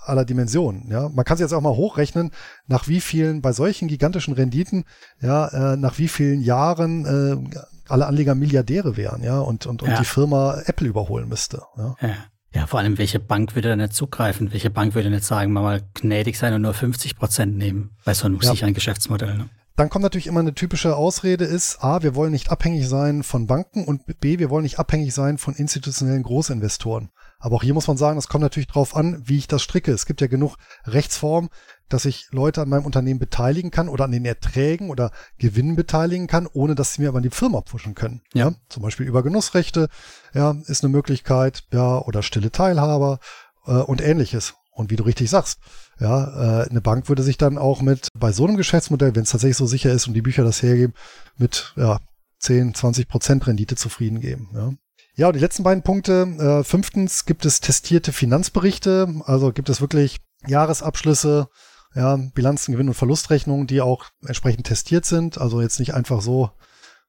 aller 0.06 0.26
Dimensionen. 0.26 0.90
Ja, 0.90 1.10
man 1.10 1.26
kann 1.26 1.38
sich 1.38 1.44
jetzt 1.44 1.54
auch 1.54 1.62
mal 1.62 1.76
hochrechnen, 1.76 2.32
nach 2.68 2.88
wie 2.88 3.02
vielen 3.02 3.42
bei 3.42 3.52
solchen 3.52 3.88
gigantischen 3.88 4.34
Renditen, 4.34 4.86
ja, 5.22 5.74
äh, 5.74 5.78
nach 5.78 5.98
wie 5.98 6.08
vielen 6.08 6.42
Jahren 6.42 7.06
äh, 7.06 7.60
alle 7.88 8.08
Anleger 8.08 8.36
Milliardäre 8.36 8.98
wären, 8.98 9.24
ja, 9.24 9.40
und 9.40 9.66
und, 9.66 9.84
und 9.84 9.90
ja. 9.90 10.00
die 10.00 10.06
Firma 10.06 10.62
Apple 10.66 10.88
überholen 10.88 11.28
müsste. 11.28 11.62
Ja. 11.78 11.96
ja. 12.02 12.16
Ja, 12.56 12.68
vor 12.68 12.80
allem, 12.80 13.00
welche 13.00 13.20
Bank 13.20 13.56
würde 13.56 13.70
da 13.70 13.76
nicht 13.76 13.94
zugreifen? 13.94 14.54
Welche 14.54 14.70
Bank 14.70 14.94
würde 14.94 15.10
nicht 15.10 15.24
sagen, 15.24 15.54
mal 15.54 15.82
gnädig 15.96 16.38
sein 16.38 16.54
und 16.54 16.62
nur 16.62 16.76
50 16.76 17.16
Prozent 17.16 17.58
nehmen 17.58 17.98
bei 18.06 18.14
so 18.14 18.28
einem 18.28 18.40
ja. 18.42 18.52
sicheren 18.52 18.76
Geschäftsmodell? 18.76 19.36
Ne? 19.36 19.50
Dann 19.76 19.90
kommt 19.90 20.04
natürlich 20.04 20.28
immer 20.28 20.42
eine 20.42 20.54
typische 20.54 20.96
Ausrede 20.96 21.46
ist, 21.46 21.84
A, 21.84 22.04
wir 22.04 22.14
wollen 22.14 22.32
nicht 22.32 22.52
abhängig 22.52 22.88
sein 22.88 23.24
von 23.24 23.48
Banken 23.48 23.86
und 23.86 24.06
B, 24.20 24.38
wir 24.38 24.52
wollen 24.52 24.64
nicht 24.64 24.78
abhängig 24.78 25.16
sein 25.16 25.40
von 25.40 25.56
institutionellen 25.56 26.22
Großinvestoren. 26.22 27.10
Aber 27.44 27.58
auch 27.58 27.64
hier 27.64 27.74
muss 27.74 27.90
man 27.90 27.98
sagen, 27.98 28.18
es 28.18 28.30
kommt 28.30 28.42
natürlich 28.42 28.70
drauf 28.70 28.96
an, 28.96 29.22
wie 29.26 29.38
ich 29.38 29.50
das 29.50 29.62
stricke. 29.62 29.92
Es 29.92 30.06
gibt 30.06 30.22
ja 30.22 30.28
genug 30.28 30.56
Rechtsformen, 30.86 31.50
dass 31.90 32.06
ich 32.06 32.28
Leute 32.32 32.62
an 32.62 32.70
meinem 32.70 32.86
Unternehmen 32.86 33.20
beteiligen 33.20 33.70
kann 33.70 33.90
oder 33.90 34.06
an 34.06 34.14
den 34.14 34.24
Erträgen 34.24 34.90
oder 34.90 35.12
Gewinnen 35.40 35.76
beteiligen 35.76 36.28
kann, 36.28 36.48
ohne 36.48 36.74
dass 36.74 36.94
sie 36.94 37.02
mir 37.02 37.10
aber 37.10 37.20
die 37.20 37.30
Firma 37.30 37.62
pfuschen 37.62 37.96
können. 37.96 38.22
Ja. 38.34 38.48
ja. 38.48 38.56
Zum 38.70 38.82
Beispiel 38.82 39.06
über 39.06 39.24
Genussrechte, 39.24 39.90
ja, 40.34 40.56
ist 40.68 40.86
eine 40.86 40.94
Möglichkeit, 40.94 41.66
ja, 41.74 42.00
oder 42.00 42.24
stille 42.24 42.50
Teilhaber 42.50 43.20
äh, 43.66 43.74
und 43.74 44.00
ähnliches. 44.00 44.54
Und 44.72 44.90
wie 44.90 44.96
du 44.96 45.04
richtig 45.04 45.30
sagst, 45.30 45.60
ja, 46.00 46.62
äh, 46.62 46.70
eine 46.70 46.80
Bank 46.80 47.10
würde 47.10 47.24
sich 47.24 47.38
dann 47.38 47.58
auch 47.58 47.82
mit 47.82 48.08
bei 48.18 48.32
so 48.32 48.48
einem 48.48 48.56
Geschäftsmodell, 48.56 49.18
wenn 49.18 49.24
es 49.24 49.32
tatsächlich 49.32 49.58
so 49.58 49.66
sicher 49.66 49.92
ist 49.92 50.08
und 50.08 50.14
die 50.14 50.22
Bücher 50.22 50.46
das 50.46 50.64
hergeben, 50.64 50.94
mit 51.36 51.74
ja, 51.76 52.00
10, 52.40 52.74
20 52.74 53.10
Prozent 53.10 53.46
Rendite 53.48 53.76
zufrieden 53.76 54.22
geben. 54.22 54.50
Ja. 54.54 54.72
Ja, 55.16 55.28
und 55.28 55.36
die 55.36 55.40
letzten 55.40 55.64
beiden 55.64 55.84
Punkte. 55.84 56.24
Äh, 56.40 56.64
fünftens 56.64 57.26
gibt 57.26 57.46
es 57.46 57.60
testierte 57.60 58.12
Finanzberichte, 58.12 59.08
also 59.26 59.52
gibt 59.52 59.70
es 59.70 59.80
wirklich 59.80 60.22
Jahresabschlüsse, 60.48 61.50
ja, 61.96 62.18
Bilanzen, 62.34 62.72
Gewinn- 62.72 62.88
und 62.88 62.96
Verlustrechnungen, 62.96 63.68
die 63.68 63.82
auch 63.82 64.06
entsprechend 64.26 64.66
testiert 64.66 65.06
sind. 65.06 65.38
Also 65.38 65.62
jetzt 65.62 65.80
nicht 65.80 65.94
einfach 65.94 66.22
so 66.22 66.50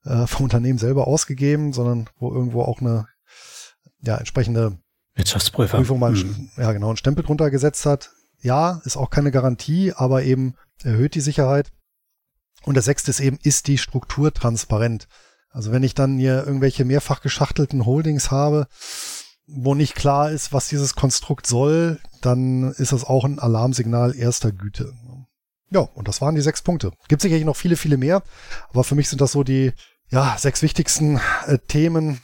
äh, 0.04 0.26
vom 0.26 0.44
Unternehmen 0.44 0.78
selber 0.78 1.06
ausgegeben, 1.06 1.72
sondern 1.72 2.10
wo 2.18 2.30
irgendwo 2.30 2.62
auch 2.62 2.80
eine 2.80 3.08
ja, 4.00 4.16
entsprechende 4.16 4.78
Wirtschaftsprüfer. 5.14 5.78
Prüfung 5.78 5.98
mal 5.98 6.12
mhm. 6.12 6.50
ja, 6.56 6.72
genau, 6.72 6.88
einen 6.88 6.98
Stempel 6.98 7.24
drunter 7.24 7.50
gesetzt 7.50 7.86
hat. 7.86 8.10
Ja, 8.40 8.82
ist 8.84 8.98
auch 8.98 9.08
keine 9.08 9.30
Garantie, 9.30 9.92
aber 9.94 10.24
eben 10.24 10.56
erhöht 10.82 11.14
die 11.14 11.22
Sicherheit. 11.22 11.70
Und 12.64 12.76
das 12.76 12.84
sechste 12.84 13.10
ist 13.10 13.20
eben, 13.20 13.38
ist 13.42 13.66
die 13.66 13.78
Struktur 13.78 14.32
transparent? 14.32 15.08
Also 15.54 15.70
wenn 15.70 15.84
ich 15.84 15.94
dann 15.94 16.18
hier 16.18 16.44
irgendwelche 16.44 16.84
mehrfach 16.84 17.20
geschachtelten 17.22 17.86
Holdings 17.86 18.32
habe, 18.32 18.66
wo 19.46 19.76
nicht 19.76 19.94
klar 19.94 20.32
ist, 20.32 20.52
was 20.52 20.68
dieses 20.68 20.96
Konstrukt 20.96 21.46
soll, 21.46 22.00
dann 22.20 22.72
ist 22.72 22.90
das 22.90 23.04
auch 23.04 23.24
ein 23.24 23.38
Alarmsignal 23.38 24.16
erster 24.16 24.50
Güte. 24.50 24.92
Ja, 25.70 25.80
und 25.80 26.08
das 26.08 26.20
waren 26.20 26.34
die 26.34 26.40
sechs 26.40 26.62
Punkte. 26.62 26.90
Gibt 27.06 27.22
sicherlich 27.22 27.44
noch 27.44 27.56
viele, 27.56 27.76
viele 27.76 27.96
mehr, 27.96 28.24
aber 28.70 28.82
für 28.82 28.96
mich 28.96 29.08
sind 29.08 29.20
das 29.20 29.30
so 29.30 29.44
die 29.44 29.72
ja, 30.10 30.34
sechs 30.36 30.60
wichtigsten 30.60 31.20
äh, 31.46 31.58
Themen, 31.68 32.20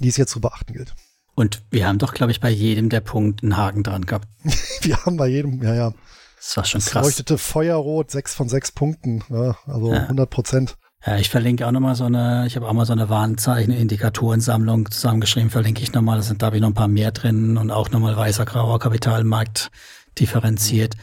die 0.00 0.08
es 0.08 0.16
jetzt 0.16 0.32
zu 0.32 0.40
beachten 0.40 0.72
gilt. 0.72 0.92
Und 1.36 1.62
wir 1.70 1.86
haben 1.86 1.98
doch, 1.98 2.14
glaube 2.14 2.32
ich, 2.32 2.40
bei 2.40 2.50
jedem 2.50 2.88
der 2.88 3.00
Punkte 3.00 3.44
einen 3.44 3.56
Haken 3.56 3.84
dran 3.84 4.06
gehabt. 4.06 4.26
wir 4.82 5.04
haben 5.04 5.16
bei 5.16 5.28
jedem, 5.28 5.62
ja, 5.62 5.74
ja. 5.74 5.94
Das 6.36 6.56
war 6.56 6.64
schon 6.64 6.80
das 6.80 6.90
krass. 6.90 7.04
leuchtete 7.04 7.38
Feuerrot, 7.38 8.10
sechs 8.10 8.34
von 8.34 8.48
sechs 8.48 8.72
Punkten, 8.72 9.22
ja, 9.28 9.56
also 9.66 9.92
ja. 9.92 10.02
100 10.02 10.28
Prozent. 10.28 10.76
Ja, 11.06 11.16
ich 11.18 11.30
verlinke 11.30 11.66
auch 11.66 11.70
nochmal 11.70 11.94
so 11.94 12.04
eine, 12.04 12.46
ich 12.46 12.56
habe 12.56 12.66
auch 12.66 12.72
mal 12.72 12.84
so 12.84 12.92
eine 12.92 13.08
Warnzeichen, 13.08 13.72
Indikatorensammlung 13.72 14.90
zusammengeschrieben, 14.90 15.50
verlinke 15.50 15.82
ich 15.82 15.92
nochmal. 15.92 16.16
Da 16.16 16.22
sind, 16.22 16.42
da 16.42 16.46
habe 16.46 16.56
ich 16.56 16.62
noch 16.62 16.70
ein 16.70 16.74
paar 16.74 16.88
mehr 16.88 17.12
drin 17.12 17.56
und 17.56 17.70
auch 17.70 17.90
nochmal 17.90 18.16
weißer, 18.16 18.44
grauer 18.44 18.80
Kapitalmarkt 18.80 19.70
differenziert. 20.18 20.94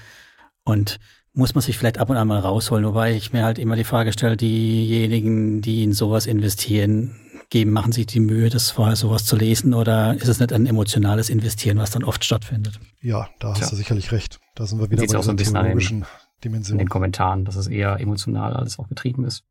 Und 0.66 1.00
muss 1.34 1.56
man 1.56 1.62
sich 1.62 1.78
vielleicht 1.78 2.00
ab 2.00 2.10
und 2.10 2.18
an 2.18 2.28
mal 2.28 2.40
rausholen, 2.40 2.86
wobei 2.86 3.14
ich 3.14 3.32
mir 3.34 3.44
halt 3.46 3.58
immer 3.58 3.76
die 3.76 3.86
Frage 3.86 4.12
stelle, 4.14 4.38
diejenigen, 4.38 5.62
die 5.62 5.84
in 5.84 5.94
sowas 5.94 6.26
investieren, 6.26 7.16
geben, 7.50 7.72
machen 7.72 7.92
sich 7.92 8.06
die 8.06 8.20
Mühe, 8.20 8.50
das 8.50 8.72
vorher 8.72 8.96
sowas 8.96 9.26
zu 9.26 9.36
lesen 9.36 9.74
oder 9.74 10.16
ist 10.16 10.28
es 10.28 10.40
nicht 10.40 10.52
ein 10.52 10.66
emotionales 10.66 11.30
Investieren, 11.30 11.78
was 11.78 11.92
dann 11.92 12.04
oft 12.04 12.26
stattfindet? 12.26 12.80
Ja, 13.02 13.30
da 13.40 13.50
hast 13.50 13.60
Tja. 13.60 13.70
du 13.70 13.76
sicherlich 13.76 14.12
recht. 14.12 14.40
Da 14.56 14.66
sind 14.66 14.80
wir 14.80 14.90
wieder 14.90 15.06
bei 15.06 15.18
auch 15.18 15.24
so 15.24 15.30
ein 15.30 15.36
bisschen 15.36 15.56
theologischen 15.56 16.06
Dimensionen. 16.44 16.80
In 16.80 16.86
den 16.86 16.90
Kommentaren, 16.90 17.46
dass 17.46 17.56
es 17.56 17.68
eher 17.68 18.00
emotional 18.00 18.54
alles 18.54 18.80
auch 18.80 18.88
betrieben 18.88 19.24
ist. 19.26 19.44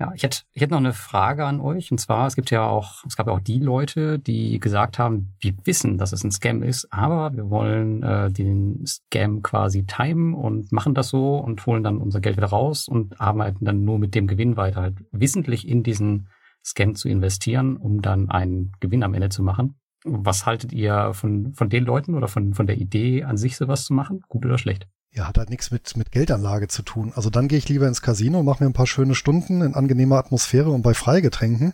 Ja, 0.00 0.12
ich 0.12 0.24
hätte, 0.24 0.40
ich 0.52 0.60
hätte 0.60 0.72
noch 0.72 0.80
eine 0.80 0.92
Frage 0.92 1.46
an 1.46 1.60
euch. 1.60 1.92
Und 1.92 1.98
zwar, 1.98 2.26
es 2.26 2.34
gibt 2.34 2.50
ja 2.50 2.66
auch, 2.66 3.04
es 3.06 3.16
gab 3.16 3.28
ja 3.28 3.32
auch 3.32 3.40
die 3.40 3.60
Leute, 3.60 4.18
die 4.18 4.58
gesagt 4.58 4.98
haben, 4.98 5.34
wir 5.38 5.54
wissen, 5.64 5.98
dass 5.98 6.12
es 6.12 6.24
ein 6.24 6.32
Scam 6.32 6.64
ist, 6.64 6.92
aber 6.92 7.32
wir 7.36 7.48
wollen 7.48 8.02
äh, 8.02 8.30
den 8.30 8.84
Scam 8.86 9.42
quasi 9.42 9.86
timen 9.86 10.34
und 10.34 10.72
machen 10.72 10.94
das 10.94 11.10
so 11.10 11.36
und 11.36 11.64
holen 11.66 11.84
dann 11.84 11.98
unser 11.98 12.20
Geld 12.20 12.36
wieder 12.36 12.48
raus 12.48 12.88
und 12.88 13.20
arbeiten 13.20 13.64
dann 13.64 13.84
nur 13.84 14.00
mit 14.00 14.16
dem 14.16 14.26
Gewinn 14.26 14.56
weiter, 14.56 14.80
halt 14.80 14.96
wissentlich 15.12 15.68
in 15.68 15.84
diesen 15.84 16.28
Scam 16.64 16.96
zu 16.96 17.08
investieren, 17.08 17.76
um 17.76 18.02
dann 18.02 18.30
einen 18.30 18.72
Gewinn 18.80 19.04
am 19.04 19.14
Ende 19.14 19.28
zu 19.28 19.44
machen. 19.44 19.76
Was 20.04 20.44
haltet 20.44 20.72
ihr 20.72 21.14
von, 21.14 21.54
von 21.54 21.68
den 21.68 21.84
Leuten 21.84 22.14
oder 22.14 22.26
von, 22.26 22.52
von 22.52 22.66
der 22.66 22.78
Idee 22.78 23.22
an 23.22 23.36
sich, 23.36 23.56
sowas 23.56 23.84
zu 23.84 23.94
machen? 23.94 24.22
Gut 24.28 24.44
oder 24.44 24.58
schlecht? 24.58 24.88
Ja, 25.14 25.28
hat 25.28 25.38
halt 25.38 25.50
nichts 25.50 25.70
mit, 25.70 25.96
mit 25.96 26.10
Geldanlage 26.10 26.66
zu 26.68 26.82
tun. 26.82 27.12
Also 27.14 27.30
dann 27.30 27.46
gehe 27.46 27.58
ich 27.58 27.68
lieber 27.68 27.86
ins 27.86 28.02
Casino, 28.02 28.42
mache 28.42 28.62
mir 28.62 28.70
ein 28.70 28.74
paar 28.74 28.86
schöne 28.86 29.14
Stunden 29.14 29.62
in 29.62 29.74
angenehmer 29.74 30.18
Atmosphäre 30.18 30.70
und 30.70 30.82
bei 30.82 30.92
Freigetränken, 30.92 31.72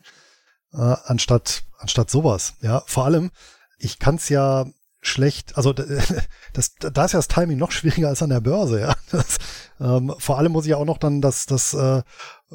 äh, 0.75 0.97
anstatt, 1.05 1.63
anstatt 1.79 2.11
sowas. 2.11 2.55
Ja, 2.61 2.83
vor 2.87 3.07
allem, 3.07 3.31
ich 3.79 3.99
kann 3.99 4.17
es 4.17 4.29
ja 4.29 4.67
schlecht, 5.01 5.57
also 5.57 5.73
das, 6.53 6.75
da 6.75 7.05
ist 7.07 7.13
ja 7.13 7.19
das 7.19 7.29
Timing 7.29 7.57
noch 7.57 7.73
schwieriger 7.73 8.09
als 8.09 8.23
an 8.23 8.29
der 8.29 8.41
Börse, 8.41 8.81
ja. 8.81 8.95
Das, 9.11 9.39
ähm, 9.81 10.15
vor 10.19 10.39
allem 10.39 10.53
muss 10.53 10.67
ich 10.67 10.71
ja 10.71 10.77
auch 10.77 10.85
noch 10.85 10.99
dann 10.99 11.23
das, 11.23 11.47
das 11.47 11.73
äh, 11.73 12.03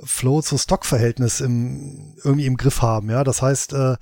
Flow-zu-Stock-Verhältnis 0.04 1.42
im, 1.42 2.16
irgendwie 2.24 2.46
im 2.46 2.58
Griff 2.58 2.84
haben, 2.84 3.10
ja. 3.10 3.24
Das 3.24 3.42
heißt, 3.42 3.74
äh, 3.74 3.96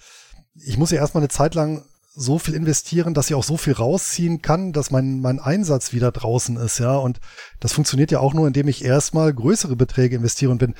ich 0.55 0.77
muss 0.77 0.91
ja 0.91 0.97
erstmal 0.97 1.21
eine 1.21 1.29
Zeit 1.29 1.55
lang 1.55 1.85
so 2.15 2.37
viel 2.37 2.53
investieren, 2.53 3.13
dass 3.13 3.29
ich 3.29 3.35
auch 3.35 3.43
so 3.43 3.57
viel 3.57 3.73
rausziehen 3.73 4.41
kann, 4.41 4.71
dass 4.71 4.91
mein, 4.91 5.19
mein 5.19 5.39
Einsatz 5.39 5.93
wieder 5.93 6.11
draußen 6.11 6.57
ist, 6.57 6.79
ja. 6.79 6.95
Und 6.95 7.19
das 7.59 7.73
funktioniert 7.73 8.11
ja 8.11 8.19
auch 8.19 8.33
nur, 8.33 8.47
indem 8.47 8.67
ich 8.67 8.85
erstmal 8.85 9.33
größere 9.33 9.75
Beträge 9.75 10.15
investiere 10.15 10.51
und 10.51 10.59
bin, 10.59 10.75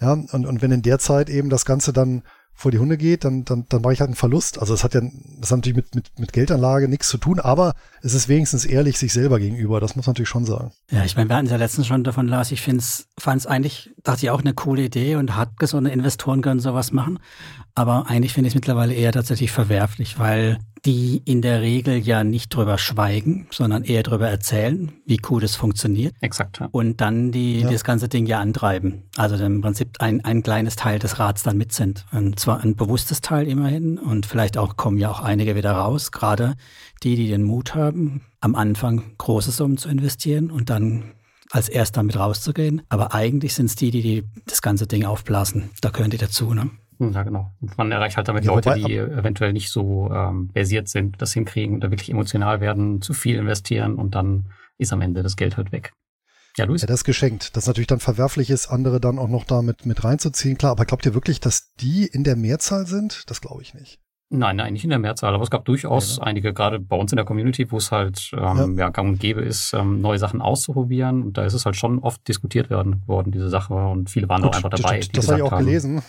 ja, 0.00 0.12
und, 0.12 0.32
und 0.32 0.62
wenn 0.62 0.70
in 0.70 0.82
der 0.82 0.98
Zeit 0.98 1.28
eben 1.28 1.50
das 1.50 1.64
Ganze 1.64 1.92
dann 1.92 2.22
vor 2.58 2.72
die 2.72 2.80
Hunde 2.80 2.96
geht, 2.96 3.24
dann, 3.24 3.44
dann, 3.44 3.66
dann 3.68 3.82
mache 3.82 3.92
ich 3.92 4.00
halt 4.00 4.08
einen 4.08 4.16
Verlust. 4.16 4.58
Also 4.58 4.74
es 4.74 4.82
hat 4.82 4.92
ja, 4.92 5.00
das 5.00 5.52
hat 5.52 5.58
natürlich 5.58 5.76
mit, 5.76 5.94
mit, 5.94 6.18
mit 6.18 6.32
Geldanlage 6.32 6.88
nichts 6.88 7.08
zu 7.08 7.16
tun, 7.16 7.38
aber 7.38 7.74
es 8.02 8.14
ist 8.14 8.28
wenigstens 8.28 8.64
ehrlich 8.64 8.98
sich 8.98 9.12
selber 9.12 9.38
gegenüber. 9.38 9.78
Das 9.78 9.94
muss 9.94 10.06
man 10.06 10.14
natürlich 10.14 10.28
schon 10.28 10.44
sagen. 10.44 10.72
Ja, 10.90 11.04
ich 11.04 11.14
meine, 11.14 11.28
wir 11.30 11.36
hatten 11.36 11.46
es 11.46 11.52
ja 11.52 11.56
letztens 11.56 11.86
schon 11.86 12.02
davon, 12.02 12.26
Lars. 12.26 12.50
Ich 12.50 12.60
fand 12.60 12.82
es 12.82 13.46
eigentlich, 13.46 13.90
dachte 14.02 14.26
ich 14.26 14.30
auch 14.30 14.40
eine 14.40 14.54
coole 14.54 14.82
Idee 14.82 15.14
und 15.14 15.36
hat 15.36 15.56
gesunde 15.60 15.90
Investoren 15.90 16.42
können 16.42 16.58
sowas 16.58 16.90
machen. 16.90 17.20
Aber 17.76 18.10
eigentlich 18.10 18.32
finde 18.32 18.48
ich 18.48 18.54
es 18.54 18.56
mittlerweile 18.56 18.92
eher 18.92 19.12
tatsächlich 19.12 19.52
verwerflich, 19.52 20.18
weil 20.18 20.58
die 20.84 21.22
in 21.24 21.42
der 21.42 21.60
Regel 21.60 21.98
ja 21.98 22.24
nicht 22.24 22.54
drüber 22.54 22.78
schweigen, 22.78 23.46
sondern 23.50 23.84
eher 23.84 24.02
drüber 24.02 24.28
erzählen, 24.28 24.92
wie 25.06 25.16
gut 25.16 25.42
es 25.42 25.56
funktioniert. 25.56 26.14
Exakt. 26.20 26.60
Ja. 26.60 26.68
Und 26.70 27.00
dann 27.00 27.32
die, 27.32 27.60
ja. 27.60 27.70
das 27.70 27.84
ganze 27.84 28.08
Ding 28.08 28.26
ja 28.26 28.38
antreiben. 28.40 29.04
Also 29.16 29.36
im 29.42 29.60
Prinzip 29.60 29.96
ein, 30.00 30.24
ein 30.24 30.42
kleines 30.42 30.76
Teil 30.76 30.98
des 30.98 31.18
Rats 31.18 31.42
dann 31.42 31.56
mit 31.56 31.72
sind. 31.72 32.06
Und 32.12 32.38
zwar 32.38 32.60
ein 32.60 32.76
bewusstes 32.76 33.20
Teil 33.20 33.48
immerhin. 33.48 33.98
Und 33.98 34.26
vielleicht 34.26 34.58
auch 34.58 34.76
kommen 34.76 34.98
ja 34.98 35.10
auch 35.10 35.20
einige 35.20 35.56
wieder 35.56 35.72
raus, 35.72 36.12
gerade 36.12 36.54
die, 37.02 37.16
die 37.16 37.28
den 37.28 37.42
Mut 37.42 37.74
haben, 37.74 38.22
am 38.40 38.54
Anfang 38.54 39.02
große 39.18 39.50
Summen 39.50 39.78
zu 39.78 39.88
investieren 39.88 40.50
und 40.50 40.70
dann 40.70 41.14
als 41.50 41.68
erster 41.68 42.02
mit 42.02 42.16
rauszugehen. 42.16 42.82
Aber 42.88 43.14
eigentlich 43.14 43.54
sind 43.54 43.66
es 43.66 43.76
die, 43.76 43.90
die, 43.90 44.02
die 44.02 44.24
das 44.46 44.62
ganze 44.62 44.86
Ding 44.86 45.04
aufblasen. 45.04 45.70
Da 45.80 45.90
gehören 45.90 46.10
die 46.10 46.18
dazu, 46.18 46.54
ne? 46.54 46.70
Ja, 46.98 47.22
genau. 47.22 47.52
Und 47.60 47.78
man 47.78 47.92
erreicht 47.92 48.16
halt 48.16 48.28
damit 48.28 48.44
ja, 48.44 48.52
Leute, 48.52 48.74
die 48.74 48.96
eventuell 48.96 49.52
nicht 49.52 49.70
so 49.70 50.10
ähm, 50.12 50.50
versiert 50.52 50.88
sind, 50.88 51.22
das 51.22 51.32
hinkriegen 51.32 51.74
und 51.74 51.84
da 51.84 51.90
wirklich 51.90 52.10
emotional 52.10 52.60
werden, 52.60 53.00
zu 53.00 53.14
viel 53.14 53.36
investieren 53.36 53.94
und 53.94 54.14
dann 54.14 54.46
ist 54.78 54.92
am 54.92 55.00
Ende 55.00 55.22
das 55.22 55.36
Geld 55.36 55.56
halt 55.56 55.70
weg. 55.70 55.92
Ja, 56.56 56.64
Luis? 56.64 56.82
Ja, 56.82 56.88
das 56.88 57.00
ist 57.00 57.04
geschenkt. 57.04 57.56
Das 57.56 57.66
natürlich 57.66 57.86
dann 57.86 58.00
verwerflich 58.00 58.50
ist, 58.50 58.66
andere 58.66 59.00
dann 59.00 59.18
auch 59.18 59.28
noch 59.28 59.44
damit 59.44 59.86
mit 59.86 60.02
reinzuziehen. 60.02 60.58
Klar, 60.58 60.72
aber 60.72 60.86
glaubt 60.86 61.06
ihr 61.06 61.14
wirklich, 61.14 61.38
dass 61.38 61.72
die 61.74 62.06
in 62.06 62.24
der 62.24 62.34
Mehrzahl 62.34 62.86
sind? 62.86 63.30
Das 63.30 63.40
glaube 63.40 63.62
ich 63.62 63.74
nicht. 63.74 64.00
Nein, 64.30 64.56
nein, 64.56 64.74
nicht 64.74 64.84
in 64.84 64.90
der 64.90 64.98
Mehrzahl, 64.98 65.34
aber 65.34 65.42
es 65.42 65.50
gab 65.50 65.64
durchaus 65.64 66.18
ja, 66.18 66.24
einige, 66.24 66.52
gerade 66.52 66.78
bei 66.78 66.96
uns 66.96 67.10
in 67.12 67.16
der 67.16 67.24
Community, 67.24 67.72
wo 67.72 67.78
es 67.78 67.90
halt 67.90 68.30
ähm, 68.34 68.74
ja. 68.76 68.84
ja 68.84 68.88
gang 68.90 69.08
und 69.08 69.20
gäbe 69.20 69.40
ist, 69.40 69.72
ähm, 69.72 70.02
neue 70.02 70.18
Sachen 70.18 70.42
auszuprobieren. 70.42 71.22
Und 71.22 71.38
da 71.38 71.46
ist 71.46 71.54
es 71.54 71.64
halt 71.64 71.76
schon 71.76 71.98
oft 72.00 72.28
diskutiert 72.28 72.68
werden 72.68 73.02
worden, 73.06 73.32
diese 73.32 73.48
Sache. 73.48 73.72
Und 73.72 74.10
viele 74.10 74.28
waren 74.28 74.42
Gut, 74.42 74.50
auch 74.50 74.56
einfach 74.56 74.68
dabei. 74.68 74.98
Das, 74.98 75.08
das 75.08 75.28
habe 75.28 75.38
ich 75.38 75.42
auch 75.44 75.52
haben, 75.52 75.64
gelesen. 75.64 76.02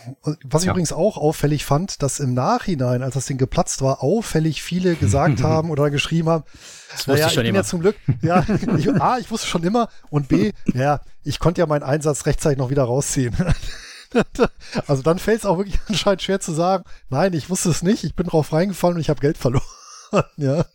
Was 0.43 0.63
ich 0.63 0.65
ja. 0.65 0.74
übrigens 0.74 0.91
auch 0.91 1.15
auffällig 1.15 1.63
fand, 1.63 2.03
dass 2.03 2.20
im 2.20 2.34
Nachhinein, 2.34 3.03
als 3.03 3.13
das 3.13 3.26
Ding 3.26 3.38
geplatzt 3.38 3.82
war, 3.82 4.03
auffällig 4.03 4.61
viele 4.63 4.95
gesagt 4.95 5.41
haben 5.43 5.70
oder 5.70 5.89
geschrieben 5.89 6.28
haben, 6.28 6.43
das 6.91 7.07
wusste 7.07 7.11
naja, 7.11 7.28
ich 7.28 7.34
schon 7.34 7.45
ich 7.45 7.47
bin 7.47 7.55
immer. 7.55 7.59
ja 7.59 7.63
zum 7.63 7.80
Glück, 7.80 7.95
ja, 8.22 8.45
ich, 8.78 9.01
A, 9.01 9.17
ich 9.20 9.32
wusste 9.32 9.47
schon 9.47 9.63
immer 9.63 9.88
und 10.09 10.28
B, 10.28 10.51
ja, 10.74 10.99
ich 11.24 11.39
konnte 11.39 11.61
ja 11.61 11.67
meinen 11.67 11.84
Einsatz 11.84 12.26
rechtzeitig 12.26 12.57
noch 12.57 12.70
wieder 12.70 12.84
rausziehen. 12.84 13.34
also 14.88 15.01
dann 15.03 15.20
fällt 15.20 15.39
es 15.39 15.45
auch 15.45 15.57
wirklich 15.57 15.80
anscheinend 15.88 16.22
schwer 16.22 16.39
zu 16.39 16.51
sagen, 16.51 16.84
nein, 17.10 17.34
ich 17.34 17.49
wusste 17.49 17.70
es 17.70 17.84
nicht, 17.84 18.03
ich 18.03 18.16
bin 18.16 18.28
drauf 18.28 18.53
reingefallen 18.53 18.95
und 18.95 19.01
ich 19.01 19.10
habe 19.10 19.22
Geld 19.22 19.38
verloren. 19.38 19.64
ja. 20.38 20.66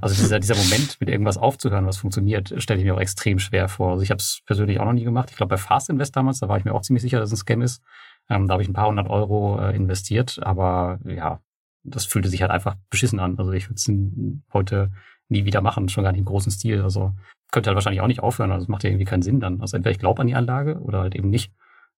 Also 0.00 0.14
dieser, 0.22 0.38
dieser 0.38 0.56
Moment, 0.56 1.00
mit 1.00 1.08
irgendwas 1.08 1.38
aufzuhören, 1.38 1.86
was 1.86 1.96
funktioniert, 1.96 2.54
stelle 2.58 2.80
ich 2.80 2.84
mir 2.84 2.94
auch 2.94 3.00
extrem 3.00 3.38
schwer 3.38 3.68
vor. 3.68 3.92
Also 3.92 4.02
ich 4.02 4.10
habe 4.10 4.18
es 4.18 4.40
persönlich 4.46 4.78
auch 4.78 4.84
noch 4.84 4.92
nie 4.92 5.04
gemacht. 5.04 5.30
Ich 5.30 5.36
glaube, 5.36 5.50
bei 5.50 5.56
Fast 5.56 5.88
Invest 5.88 6.14
damals, 6.14 6.38
da 6.38 6.48
war 6.48 6.58
ich 6.58 6.64
mir 6.64 6.74
auch 6.74 6.82
ziemlich 6.82 7.02
sicher, 7.02 7.18
dass 7.18 7.30
es 7.30 7.34
ein 7.34 7.40
Scam 7.40 7.62
ist. 7.62 7.82
Ähm, 8.28 8.46
da 8.46 8.52
habe 8.52 8.62
ich 8.62 8.68
ein 8.68 8.74
paar 8.74 8.88
hundert 8.88 9.08
Euro 9.08 9.58
äh, 9.60 9.74
investiert, 9.74 10.38
aber 10.42 10.98
ja, 11.04 11.40
das 11.82 12.04
fühlte 12.04 12.28
sich 12.28 12.42
halt 12.42 12.50
einfach 12.50 12.76
beschissen 12.90 13.20
an. 13.20 13.38
Also 13.38 13.52
ich 13.52 13.68
würde 13.68 13.76
es 13.76 14.52
heute 14.52 14.90
nie 15.28 15.44
wieder 15.44 15.60
machen, 15.60 15.88
schon 15.88 16.04
gar 16.04 16.12
nicht 16.12 16.20
im 16.20 16.26
großen 16.26 16.52
Stil. 16.52 16.82
Also 16.82 17.12
könnte 17.50 17.68
halt 17.68 17.76
wahrscheinlich 17.76 18.00
auch 18.00 18.06
nicht 18.06 18.20
aufhören. 18.20 18.52
Also 18.52 18.64
es 18.64 18.68
macht 18.68 18.84
ja 18.84 18.90
irgendwie 18.90 19.04
keinen 19.04 19.22
Sinn 19.22 19.40
dann. 19.40 19.60
Also 19.60 19.76
entweder 19.76 19.92
ich 19.92 19.98
glaube 19.98 20.20
an 20.20 20.26
die 20.26 20.34
Anlage 20.34 20.80
oder 20.80 21.00
halt 21.00 21.14
eben 21.14 21.30
nicht. 21.30 21.52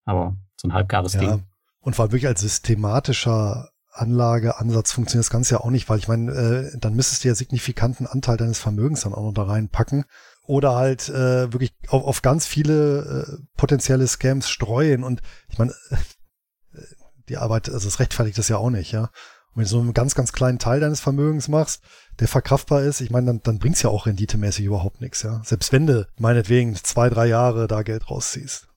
Aber 0.06 0.36
so 0.56 0.68
ein 0.68 0.72
halbgares 0.72 1.12
ja. 1.14 1.20
Ding. 1.20 1.44
Und 1.80 2.00
allem 2.00 2.12
wirklich 2.12 2.26
als 2.26 2.40
systematischer 2.40 3.68
Anlageansatz 3.92 4.92
funktioniert 4.92 5.24
das 5.24 5.30
Ganze 5.30 5.54
ja 5.54 5.60
auch 5.60 5.70
nicht, 5.70 5.88
weil 5.88 5.98
ich 5.98 6.08
meine, 6.08 6.32
äh, 6.32 6.78
dann 6.78 6.94
müsstest 6.94 7.24
du 7.24 7.28
ja 7.28 7.34
signifikanten 7.34 8.06
Anteil 8.06 8.36
deines 8.36 8.58
Vermögens 8.58 9.02
dann 9.02 9.14
auch 9.14 9.22
noch 9.22 9.34
da 9.34 9.44
reinpacken. 9.44 10.04
Oder 10.46 10.76
halt 10.76 11.08
äh, 11.08 11.52
wirklich 11.52 11.74
auf, 11.88 12.04
auf 12.04 12.22
ganz 12.22 12.46
viele 12.46 13.26
äh, 13.26 13.42
potenzielle 13.56 14.06
Scams 14.06 14.48
streuen. 14.48 15.02
Und 15.02 15.20
ich 15.48 15.58
meine, 15.58 15.72
äh, 15.90 16.80
die 17.28 17.36
Arbeit, 17.36 17.68
also 17.68 17.88
es 17.88 17.98
rechtfertigt 17.98 18.38
das 18.38 18.48
ja 18.48 18.56
auch 18.56 18.70
nicht, 18.70 18.92
ja. 18.92 19.02
Und 19.02 19.56
wenn 19.56 19.64
du 19.64 19.68
so 19.70 19.80
einen 19.80 19.94
ganz, 19.94 20.14
ganz 20.14 20.32
kleinen 20.32 20.58
Teil 20.58 20.80
deines 20.80 21.00
Vermögens 21.00 21.48
machst, 21.48 21.82
der 22.20 22.28
verkraftbar 22.28 22.82
ist, 22.82 23.00
ich 23.00 23.10
meine, 23.10 23.26
dann, 23.26 23.40
dann 23.42 23.58
bringt's 23.58 23.82
ja 23.82 23.90
auch 23.90 24.06
renditemäßig 24.06 24.66
überhaupt 24.66 25.00
nichts, 25.00 25.22
ja. 25.22 25.40
Selbst 25.44 25.72
wenn 25.72 25.86
du 25.86 26.06
meinetwegen 26.18 26.76
zwei, 26.76 27.08
drei 27.08 27.26
Jahre 27.26 27.66
da 27.66 27.82
Geld 27.82 28.08
rausziehst. 28.10 28.68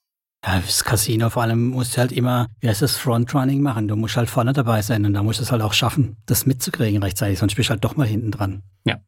Ja, 0.44 0.58
das 0.58 0.84
Casino 0.84 1.28
vor 1.28 1.42
allem 1.42 1.68
musst 1.68 1.96
du 1.96 2.00
halt 2.00 2.12
immer, 2.12 2.48
wie 2.60 2.68
heißt 2.68 2.80
das, 2.80 2.96
Frontrunning 2.96 3.60
machen. 3.60 3.88
Du 3.88 3.96
musst 3.96 4.16
halt 4.16 4.30
vorne 4.30 4.52
dabei 4.52 4.80
sein 4.80 5.04
und 5.04 5.12
da 5.12 5.22
musst 5.22 5.38
du 5.38 5.42
es 5.42 5.52
halt 5.52 5.60
auch 5.60 5.74
schaffen, 5.74 6.16
das 6.26 6.46
mitzukriegen 6.46 7.02
rechtzeitig, 7.02 7.38
sonst 7.38 7.54
bist 7.56 7.68
du 7.68 7.72
halt 7.72 7.84
doch 7.84 7.96
mal 7.96 8.06
hinten 8.06 8.30
dran. 8.30 8.62
Ja, 8.84 9.00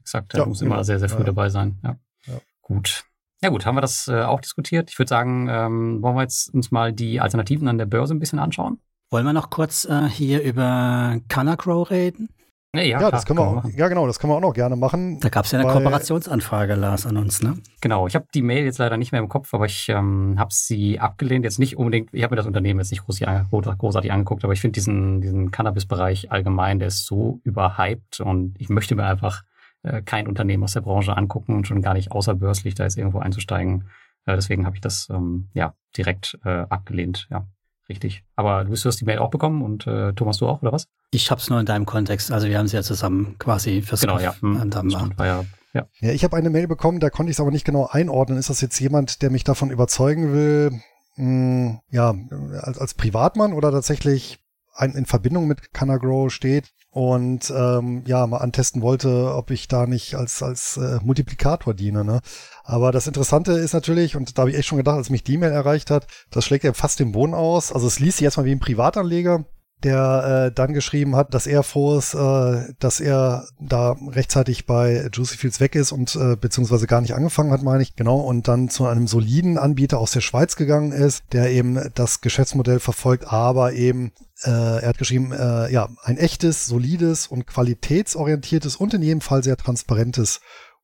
exakt. 0.00 0.34
Ja, 0.34 0.44
muss 0.44 0.60
immer 0.60 0.76
genau. 0.76 0.82
sehr, 0.82 0.98
sehr 0.98 1.08
früh 1.08 1.20
ja. 1.20 1.24
dabei 1.24 1.48
sein. 1.50 1.78
Ja. 1.84 1.96
ja. 2.26 2.40
Gut. 2.62 3.04
Ja 3.42 3.48
gut, 3.48 3.66
haben 3.66 3.76
wir 3.76 3.80
das 3.80 4.08
äh, 4.08 4.22
auch 4.22 4.40
diskutiert. 4.40 4.90
Ich 4.90 4.98
würde 4.98 5.08
sagen, 5.08 5.48
ähm, 5.48 6.02
wollen 6.02 6.16
wir 6.16 6.22
jetzt 6.22 6.52
uns 6.54 6.70
mal 6.70 6.92
die 6.92 7.20
Alternativen 7.20 7.68
an 7.68 7.78
der 7.78 7.86
Börse 7.86 8.14
ein 8.14 8.20
bisschen 8.20 8.38
anschauen? 8.38 8.80
Wollen 9.10 9.26
wir 9.26 9.32
noch 9.32 9.50
kurz 9.50 9.84
äh, 9.84 10.08
hier 10.08 10.42
über 10.42 11.18
Canacrow 11.28 11.90
reden? 11.90 12.28
Nee, 12.74 12.88
ja, 12.88 13.02
ja 13.02 13.10
das 13.10 13.26
können 13.26 13.38
wir, 13.38 13.46
auch, 13.46 13.64
ja, 13.76 13.88
genau, 13.88 14.06
das 14.06 14.18
können 14.18 14.32
wir 14.32 14.36
auch 14.36 14.40
noch 14.40 14.54
gerne 14.54 14.76
machen. 14.76 15.20
Da 15.20 15.28
gab 15.28 15.44
es 15.44 15.50
ja 15.52 15.58
eine 15.58 15.68
Kooperationsanfrage, 15.68 16.74
Lars, 16.74 17.04
an 17.04 17.18
uns, 17.18 17.42
ne? 17.42 17.58
Genau, 17.82 18.06
ich 18.06 18.14
habe 18.14 18.26
die 18.34 18.40
Mail 18.40 18.64
jetzt 18.64 18.78
leider 18.78 18.96
nicht 18.96 19.12
mehr 19.12 19.20
im 19.20 19.28
Kopf, 19.28 19.52
aber 19.52 19.66
ich 19.66 19.90
ähm, 19.90 20.36
habe 20.38 20.54
sie 20.54 20.98
abgelehnt. 20.98 21.44
Jetzt 21.44 21.58
nicht 21.58 21.76
unbedingt, 21.76 22.08
ich 22.14 22.22
habe 22.22 22.32
mir 22.32 22.36
das 22.36 22.46
Unternehmen 22.46 22.80
jetzt 22.80 22.90
nicht 22.90 23.04
großartig, 23.04 23.50
großartig 23.50 24.10
angeguckt, 24.10 24.42
aber 24.42 24.54
ich 24.54 24.62
finde 24.62 24.72
diesen, 24.72 25.20
diesen 25.20 25.50
Cannabis-Bereich 25.50 26.32
allgemein, 26.32 26.78
der 26.78 26.88
ist 26.88 27.04
so 27.04 27.40
überhyped 27.44 28.20
und 28.20 28.54
ich 28.58 28.70
möchte 28.70 28.94
mir 28.94 29.04
einfach 29.04 29.42
äh, 29.82 30.00
kein 30.00 30.26
Unternehmen 30.26 30.64
aus 30.64 30.72
der 30.72 30.80
Branche 30.80 31.14
angucken 31.14 31.54
und 31.54 31.66
schon 31.66 31.82
gar 31.82 31.92
nicht 31.92 32.10
außerbörslich 32.10 32.74
da 32.74 32.84
jetzt 32.84 32.96
irgendwo 32.96 33.18
einzusteigen. 33.18 33.90
Äh, 34.24 34.36
deswegen 34.36 34.64
habe 34.64 34.76
ich 34.76 34.80
das 34.80 35.08
ähm, 35.10 35.48
ja 35.52 35.74
direkt 35.94 36.38
äh, 36.46 36.64
abgelehnt, 36.70 37.28
ja. 37.30 37.46
Richtig. 37.92 38.24
Aber 38.36 38.64
du 38.64 38.72
hast 38.72 39.00
die 39.00 39.04
Mail 39.04 39.18
auch 39.18 39.28
bekommen 39.28 39.60
und 39.60 39.86
äh, 39.86 40.14
Thomas, 40.14 40.38
du 40.38 40.48
auch, 40.48 40.62
oder 40.62 40.72
was? 40.72 40.88
Ich 41.10 41.30
habe 41.30 41.42
es 41.42 41.50
nur 41.50 41.60
in 41.60 41.66
deinem 41.66 41.84
Kontext. 41.84 42.32
Also 42.32 42.48
wir 42.48 42.56
haben 42.58 42.66
sie 42.66 42.76
ja 42.76 42.82
zusammen 42.82 43.36
quasi 43.38 43.82
fürs 43.82 44.00
Genau, 44.00 44.18
ja. 44.18 44.34
Hm, 44.40 44.72
war 45.18 45.26
ja, 45.26 45.44
ja. 45.74 45.86
ja, 46.00 46.10
ich 46.10 46.24
habe 46.24 46.34
eine 46.36 46.48
Mail 46.48 46.66
bekommen, 46.68 47.00
da 47.00 47.10
konnte 47.10 47.28
ich 47.28 47.36
es 47.36 47.40
aber 47.40 47.50
nicht 47.50 47.66
genau 47.66 47.86
einordnen. 47.86 48.38
Ist 48.38 48.48
das 48.48 48.62
jetzt 48.62 48.80
jemand, 48.80 49.20
der 49.20 49.30
mich 49.30 49.44
davon 49.44 49.70
überzeugen 49.70 50.32
will, 50.32 50.70
mh, 51.16 51.24
hm, 51.24 51.80
ja, 51.90 52.14
als, 52.62 52.78
als 52.78 52.94
Privatmann 52.94 53.52
oder 53.52 53.70
tatsächlich 53.70 54.38
ein, 54.74 54.92
in 54.92 55.04
Verbindung 55.04 55.46
mit 55.46 55.74
Canagrow 55.74 56.32
steht 56.32 56.72
und 56.90 57.52
ähm, 57.54 58.04
ja, 58.06 58.26
mal 58.26 58.38
antesten 58.38 58.80
wollte, 58.80 59.34
ob 59.34 59.50
ich 59.50 59.68
da 59.68 59.86
nicht 59.86 60.14
als, 60.14 60.42
als 60.42 60.78
äh, 60.78 60.98
Multiplikator 61.02 61.74
diene. 61.74 62.04
Ne? 62.04 62.20
Aber 62.64 62.92
das 62.92 63.06
Interessante 63.06 63.52
ist 63.52 63.72
natürlich, 63.72 64.16
und 64.16 64.36
da 64.36 64.42
habe 64.42 64.50
ich 64.50 64.56
echt 64.56 64.68
schon 64.68 64.78
gedacht, 64.78 64.96
als 64.96 65.10
mich 65.10 65.24
die 65.24 65.34
E-Mail 65.34 65.52
erreicht 65.52 65.90
hat, 65.90 66.06
das 66.30 66.44
schlägt 66.44 66.64
ja 66.64 66.72
fast 66.72 67.00
den 67.00 67.12
Boden 67.12 67.34
aus. 67.34 67.72
Also 67.72 67.86
es 67.86 67.98
liest 67.98 68.18
sich 68.18 68.24
erstmal 68.24 68.46
wie 68.46 68.52
ein 68.52 68.60
Privatanleger, 68.60 69.44
der 69.82 70.46
äh, 70.46 70.54
dann 70.54 70.72
geschrieben 70.72 71.16
hat, 71.16 71.34
dass 71.34 71.46
er 71.46 71.62
froh 71.62 71.98
ist, 71.98 72.14
äh, 72.14 72.72
dass 72.78 73.00
er 73.00 73.48
da 73.60 73.96
rechtzeitig 74.08 74.66
bei 74.66 75.08
Juicy 75.12 75.36
Fields 75.36 75.60
weg 75.60 75.74
ist 75.74 75.92
und 75.92 76.14
äh, 76.14 76.36
beziehungsweise 76.36 76.86
gar 76.86 77.00
nicht 77.00 77.14
angefangen 77.14 77.50
hat, 77.50 77.62
meine 77.62 77.82
ich, 77.82 77.96
genau, 77.96 78.20
und 78.20 78.48
dann 78.48 78.68
zu 78.68 78.86
einem 78.86 79.06
soliden 79.06 79.58
Anbieter 79.58 79.98
aus 79.98 80.12
der 80.12 80.20
Schweiz 80.20 80.56
gegangen 80.56 80.92
ist, 80.92 81.24
der 81.32 81.50
eben 81.50 81.80
das 81.94 82.20
Geschäftsmodell 82.20 82.78
verfolgt, 82.78 83.26
aber 83.26 83.72
eben 83.72 84.12
äh, 84.44 84.50
er 84.50 84.88
hat 84.88 84.98
geschrieben, 84.98 85.32
äh, 85.32 85.72
ja, 85.72 85.88
ein 86.04 86.18
echtes, 86.18 86.66
solides 86.66 87.26
und 87.26 87.46
qualitätsorientiertes 87.46 88.76
und 88.76 88.94
in 88.94 89.02
jedem 89.02 89.20
Fall 89.20 89.42
sehr 89.42 89.56
transparentes 89.56 90.40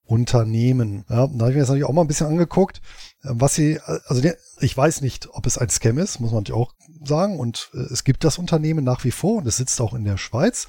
Unternehmen. 0.08 1.04
Ja, 1.08 1.26
da 1.26 1.40
habe 1.40 1.50
ich 1.50 1.54
mir 1.54 1.60
das 1.60 1.68
natürlich 1.68 1.84
auch 1.84 1.92
mal 1.92 2.00
ein 2.00 2.08
bisschen 2.08 2.26
angeguckt, 2.26 2.78
äh, 3.22 3.28
was 3.30 3.54
sie, 3.54 3.78
also 4.06 4.22
der, 4.22 4.36
ich 4.60 4.76
weiß 4.76 5.02
nicht, 5.02 5.28
ob 5.32 5.46
es 5.46 5.58
ein 5.58 5.68
Scam 5.68 5.98
ist, 5.98 6.18
muss 6.18 6.32
man 6.32 6.40
natürlich 6.40 6.60
auch 6.60 6.74
sagen. 7.04 7.38
Und 7.38 7.70
äh, 7.74 7.92
es 7.92 8.04
gibt 8.04 8.24
das 8.24 8.38
Unternehmen 8.38 8.84
nach 8.84 9.04
wie 9.04 9.10
vor 9.10 9.36
und 9.36 9.46
es 9.46 9.58
sitzt 9.58 9.80
auch 9.80 9.92
in 9.92 10.04
der 10.04 10.16
Schweiz. 10.16 10.66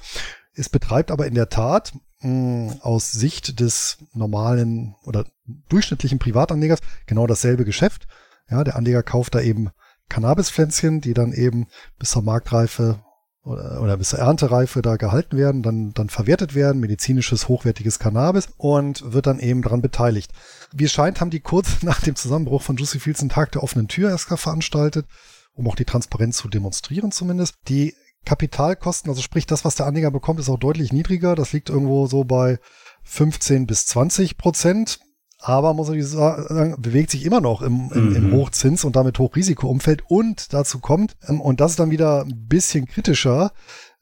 Es 0.54 0.68
betreibt 0.68 1.10
aber 1.10 1.26
in 1.26 1.34
der 1.34 1.48
Tat 1.48 1.94
mh, 2.20 2.76
aus 2.82 3.12
Sicht 3.12 3.60
des 3.60 3.98
normalen 4.12 4.94
oder 5.04 5.24
durchschnittlichen 5.70 6.18
Privatanlegers 6.18 6.80
genau 7.06 7.26
dasselbe 7.26 7.64
Geschäft. 7.64 8.08
Ja, 8.50 8.62
der 8.62 8.76
Anleger 8.76 9.02
kauft 9.02 9.34
da 9.34 9.40
eben 9.40 9.70
Cannabispflänzchen, 10.10 11.00
die 11.00 11.14
dann 11.14 11.32
eben 11.32 11.66
bis 11.98 12.10
zur 12.10 12.22
Marktreife 12.22 13.02
oder, 13.42 13.80
oder 13.80 13.96
bis 13.96 14.12
Erntereife 14.12 14.82
da 14.82 14.96
gehalten 14.96 15.36
werden, 15.36 15.62
dann, 15.62 15.92
dann 15.92 16.08
verwertet 16.08 16.54
werden, 16.54 16.80
medizinisches, 16.80 17.48
hochwertiges 17.48 17.98
Cannabis 17.98 18.48
und 18.56 19.12
wird 19.12 19.26
dann 19.26 19.38
eben 19.38 19.62
daran 19.62 19.80
beteiligt. 19.80 20.32
Wie 20.72 20.84
es 20.84 20.92
scheint, 20.92 21.20
haben 21.20 21.30
die 21.30 21.40
kurz 21.40 21.82
nach 21.82 22.00
dem 22.00 22.16
Zusammenbruch 22.16 22.62
von 22.62 22.76
Juicy 22.76 23.00
Fields 23.00 23.20
einen 23.20 23.30
Tag 23.30 23.52
der 23.52 23.62
offenen 23.62 23.88
Tür 23.88 24.10
erst 24.10 24.26
veranstaltet, 24.26 25.06
um 25.54 25.66
auch 25.68 25.76
die 25.76 25.84
Transparenz 25.84 26.36
zu 26.36 26.48
demonstrieren 26.48 27.12
zumindest. 27.12 27.56
Die 27.68 27.94
Kapitalkosten, 28.26 29.10
also 29.10 29.22
sprich 29.22 29.46
das, 29.46 29.64
was 29.64 29.76
der 29.76 29.86
Anleger 29.86 30.10
bekommt, 30.10 30.40
ist 30.40 30.50
auch 30.50 30.58
deutlich 30.58 30.92
niedriger. 30.92 31.34
Das 31.34 31.52
liegt 31.52 31.70
irgendwo 31.70 32.06
so 32.06 32.24
bei 32.24 32.58
15 33.04 33.66
bis 33.66 33.86
20 33.86 34.36
Prozent 34.36 35.00
aber 35.40 35.74
muss 35.74 35.88
man 35.88 36.02
sagen, 36.02 36.76
bewegt 36.78 37.10
sich 37.10 37.24
immer 37.24 37.40
noch 37.40 37.62
im, 37.62 37.90
im, 37.94 38.14
im 38.14 38.30
mhm. 38.30 38.34
Hochzins- 38.34 38.84
und 38.84 38.96
damit 38.96 39.18
Hochrisikoumfeld. 39.18 40.04
Und 40.08 40.52
dazu 40.52 40.80
kommt, 40.80 41.16
ähm, 41.28 41.40
und 41.40 41.60
das 41.60 41.72
ist 41.72 41.80
dann 41.80 41.90
wieder 41.90 42.22
ein 42.22 42.46
bisschen 42.46 42.86
kritischer, 42.86 43.52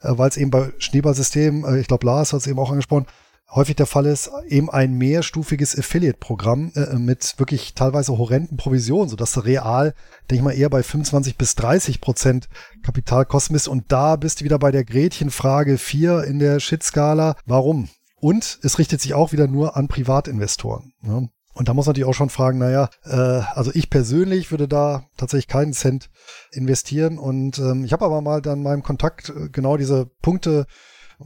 äh, 0.00 0.10
weil 0.10 0.28
es 0.28 0.36
eben 0.36 0.50
bei 0.50 0.72
Schneeballsystemen, 0.78 1.64
äh, 1.64 1.80
ich 1.80 1.86
glaube, 1.86 2.06
Lars 2.06 2.32
hat 2.32 2.40
es 2.40 2.46
eben 2.46 2.58
auch 2.58 2.70
angesprochen, 2.70 3.06
häufig 3.50 3.76
der 3.76 3.86
Fall 3.86 4.06
ist, 4.06 4.30
eben 4.48 4.68
ein 4.68 4.94
mehrstufiges 4.94 5.78
Affiliate-Programm 5.78 6.72
äh, 6.74 6.96
mit 6.96 7.34
wirklich 7.38 7.74
teilweise 7.74 8.18
horrenden 8.18 8.56
Provisionen, 8.56 9.08
sodass 9.08 9.32
du 9.32 9.40
real, 9.40 9.94
denke 10.30 10.40
ich 10.40 10.42
mal, 10.42 10.58
eher 10.58 10.70
bei 10.70 10.82
25 10.82 11.38
bis 11.38 11.54
30 11.54 12.00
Prozent 12.00 12.48
Kapitalkosten 12.82 13.54
bist. 13.54 13.68
Und 13.68 13.90
da 13.92 14.16
bist 14.16 14.40
du 14.40 14.44
wieder 14.44 14.58
bei 14.58 14.70
der 14.70 14.84
Gretchenfrage 14.84 15.78
4 15.78 16.24
in 16.24 16.40
der 16.40 16.60
Shit-Skala. 16.60 17.36
Warum? 17.46 17.88
Und 18.20 18.58
es 18.62 18.78
richtet 18.78 19.00
sich 19.00 19.14
auch 19.14 19.32
wieder 19.32 19.46
nur 19.46 19.76
an 19.76 19.88
Privatinvestoren. 19.88 20.92
Ne? 21.02 21.28
Und 21.54 21.68
da 21.68 21.74
muss 21.74 21.86
man 21.86 21.90
natürlich 21.90 22.08
auch 22.08 22.14
schon 22.14 22.30
fragen, 22.30 22.58
naja, 22.58 22.88
äh, 23.04 23.16
also 23.16 23.72
ich 23.74 23.90
persönlich 23.90 24.50
würde 24.52 24.68
da 24.68 25.06
tatsächlich 25.16 25.48
keinen 25.48 25.72
Cent 25.72 26.08
investieren. 26.52 27.18
Und 27.18 27.58
ähm, 27.58 27.84
ich 27.84 27.92
habe 27.92 28.04
aber 28.04 28.20
mal 28.20 28.40
dann 28.40 28.62
meinem 28.62 28.82
Kontakt 28.82 29.30
äh, 29.30 29.48
genau 29.50 29.76
diese 29.76 30.06
Punkte 30.22 30.66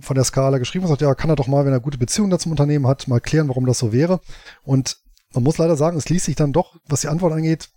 von 0.01 0.15
der 0.15 0.25
Skala 0.25 0.57
geschrieben 0.57 0.85
und 0.85 0.89
gesagt, 0.89 1.03
ja, 1.03 1.15
kann 1.15 1.29
er 1.29 1.37
doch 1.37 1.49
mal, 1.49 1.67
wenn 1.67 1.73
er 1.73 1.81
gute 1.81 1.99
Beziehungen 1.99 2.31
da 2.31 2.39
zum 2.39 2.53
Unternehmen 2.53 2.87
hat, 2.87 3.09
mal 3.09 3.21
klären, 3.21 3.49
warum 3.49 3.67
das 3.67 3.79
so 3.79 3.93
wäre. 3.93 4.21
Und 4.63 4.97
man 5.35 5.45
muss 5.45 5.59
leider 5.59 5.77
sagen, 5.77 5.99
es 5.99 6.09
liest 6.09 6.27
sich 6.27 6.37
dann 6.37 6.53
doch, 6.53 6.77
was 6.87 7.03
die 7.03 7.09
Antwort 7.09 7.35
angeht, 7.35 7.69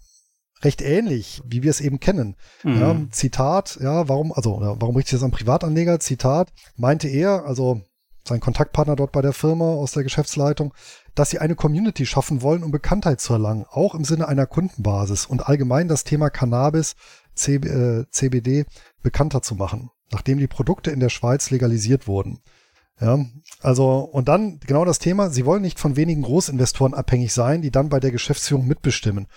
recht 0.63 0.81
ähnlich, 0.81 1.41
wie 1.45 1.63
wir 1.63 1.71
es 1.71 1.81
eben 1.81 1.99
kennen. 1.99 2.37
Mhm. 2.63 2.79
Ja, 2.79 2.95
Zitat, 3.11 3.77
ja, 3.81 4.07
warum, 4.07 4.31
also, 4.31 4.59
warum 4.61 4.95
richtet 4.95 5.11
sich 5.11 5.19
das 5.19 5.25
an 5.25 5.31
Privatanleger? 5.31 5.99
Zitat, 5.99 6.53
meinte 6.77 7.07
er, 7.09 7.45
also 7.45 7.81
sein 8.27 8.39
Kontaktpartner 8.39 8.95
dort 8.95 9.11
bei 9.11 9.21
der 9.21 9.33
Firma 9.33 9.65
aus 9.65 9.91
der 9.91 10.03
Geschäftsleitung, 10.03 10.73
dass 11.13 11.29
sie 11.29 11.39
eine 11.39 11.55
Community 11.55 12.05
schaffen 12.05 12.41
wollen, 12.41 12.63
um 12.63 12.71
Bekanntheit 12.71 13.21
zu 13.21 13.33
erlangen, 13.33 13.65
auch 13.69 13.95
im 13.95 14.03
Sinne 14.03 14.27
einer 14.27 14.47
Kundenbasis 14.47 15.25
und 15.25 15.47
allgemein 15.47 15.87
das 15.87 16.03
Thema 16.03 16.29
Cannabis, 16.29 16.95
C, 17.35 17.55
äh, 17.55 18.05
CBD 18.09 18.65
bekannter 19.01 19.41
zu 19.41 19.55
machen. 19.55 19.91
nachdem 20.11 20.37
die 20.37 20.47
Produkte 20.47 20.91
in 20.91 20.99
der 20.99 21.09
Schweiz 21.09 21.49
legalisiert 21.49 22.07
wurden. 22.07 22.39
Ja, 23.01 23.25
also, 23.61 23.99
und 24.01 24.29
dann 24.29 24.59
genau 24.59 24.85
das 24.85 24.99
Thema, 24.99 25.29
sie 25.29 25.45
wollen 25.45 25.63
nicht 25.63 25.79
von 25.79 25.95
wenigen 25.95 26.21
Großinvestoren 26.21 26.93
abhängig 26.93 27.33
sein, 27.33 27.61
die 27.61 27.71
dann 27.71 27.89
bei 27.89 27.99
der 27.99 28.11
Geschäftsführung 28.11 28.67
mitbestimmen. 28.67 29.27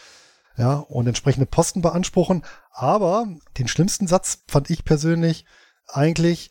Ja, 0.57 0.75
und 0.75 1.07
entsprechende 1.07 1.47
Posten 1.47 1.83
beanspruchen. 1.83 2.45
Aber 2.73 3.27
den 3.57 3.67
schlimmsten 3.67 4.07
Satz 4.07 4.45
fand 4.47 4.71
ich 4.71 4.85
persönlich 4.85 5.45
eigentlich, 5.87 6.51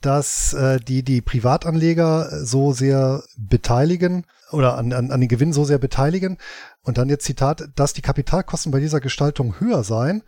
dass 0.00 0.52
äh, 0.52 0.80
die, 0.80 1.02
die 1.02 1.20
Privatanleger 1.20 2.44
so 2.44 2.72
sehr 2.72 3.22
beteiligen 3.36 4.24
oder 4.52 4.76
an, 4.76 4.92
an, 4.92 5.10
an 5.10 5.20
den 5.20 5.28
Gewinn 5.28 5.52
so 5.52 5.64
sehr 5.64 5.78
beteiligen. 5.78 6.38
Und 6.82 6.98
dann 6.98 7.08
jetzt 7.08 7.24
Zitat, 7.24 7.68
dass 7.74 7.92
die 7.92 8.02
Kapitalkosten 8.02 8.72
bei 8.72 8.80
dieser 8.80 9.00
Gestaltung 9.00 9.58
höher 9.58 9.82
seien, 9.82 10.22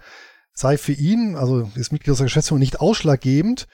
sei 0.52 0.76
für 0.76 0.92
ihn, 0.92 1.36
also 1.36 1.70
das 1.76 1.92
Mitglied 1.92 2.12
aus 2.12 2.18
der 2.18 2.26
Geschäftsführung, 2.26 2.58
nicht 2.58 2.80
ausschlaggebend, 2.80 3.68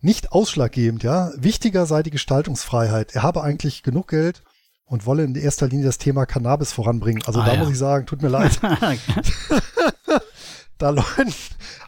nicht 0.00 0.32
ausschlaggebend, 0.32 1.02
ja. 1.02 1.30
Wichtiger 1.36 1.86
sei 1.86 2.02
die 2.02 2.10
Gestaltungsfreiheit. 2.10 3.14
Er 3.14 3.22
habe 3.22 3.42
eigentlich 3.42 3.82
genug 3.82 4.08
Geld 4.08 4.42
und 4.84 5.06
wolle 5.06 5.24
in 5.24 5.34
erster 5.34 5.68
Linie 5.68 5.86
das 5.86 5.98
Thema 5.98 6.26
Cannabis 6.26 6.72
voranbringen. 6.72 7.22
Also 7.24 7.40
ah, 7.40 7.46
da 7.46 7.54
ja. 7.54 7.60
muss 7.60 7.70
ich 7.70 7.78
sagen, 7.78 8.06
tut 8.06 8.20
mir 8.20 8.28
leid. 8.28 8.58
da 10.78 10.90
Leute, 10.90 11.32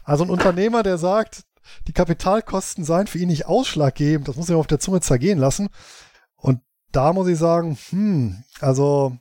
also 0.04 0.24
ein 0.24 0.30
Unternehmer, 0.30 0.82
der 0.82 0.96
sagt, 0.96 1.42
die 1.86 1.92
Kapitalkosten 1.92 2.84
seien 2.84 3.06
für 3.06 3.18
ihn 3.18 3.28
nicht 3.28 3.46
ausschlaggebend, 3.46 4.28
das 4.28 4.36
muss 4.36 4.50
er 4.50 4.56
auf 4.56 4.66
der 4.66 4.80
Zunge 4.80 5.00
zergehen 5.00 5.38
lassen. 5.38 5.68
Und 6.36 6.60
da 6.92 7.12
muss 7.12 7.28
ich 7.28 7.38
sagen, 7.38 7.78
hm, 7.90 8.42
also 8.60 9.16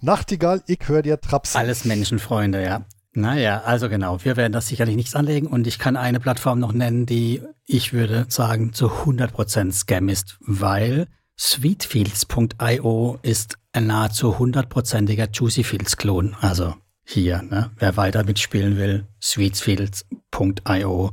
Nachtigall, 0.00 0.62
ich 0.66 0.80
höre 0.86 1.02
dir 1.02 1.20
Traps. 1.20 1.56
Alles 1.56 1.84
Menschenfreunde, 1.84 2.62
ja. 2.62 2.84
Naja, 3.12 3.62
also 3.64 3.88
genau, 3.88 4.22
wir 4.24 4.36
werden 4.36 4.52
das 4.52 4.68
sicherlich 4.68 4.94
nichts 4.94 5.14
anlegen 5.14 5.46
und 5.46 5.66
ich 5.66 5.78
kann 5.78 5.96
eine 5.96 6.20
Plattform 6.20 6.58
noch 6.58 6.72
nennen, 6.72 7.06
die 7.06 7.42
ich 7.64 7.94
würde 7.94 8.26
sagen 8.28 8.74
zu 8.74 8.88
100% 8.88 9.72
Scam 9.72 10.10
ist, 10.10 10.36
weil 10.40 11.08
Sweetfields.io 11.38 13.18
ist 13.22 13.56
ein 13.72 13.86
nahezu 13.86 14.38
hundertprozentiger 14.38 15.28
Juicy 15.32 15.64
Fields 15.64 15.96
Klon. 15.96 16.36
Also 16.40 16.74
hier, 17.06 17.42
ne? 17.42 17.70
wer 17.78 17.96
weiter 17.96 18.24
mitspielen 18.24 18.76
will, 18.76 19.06
sweetfields.io. 19.22 21.12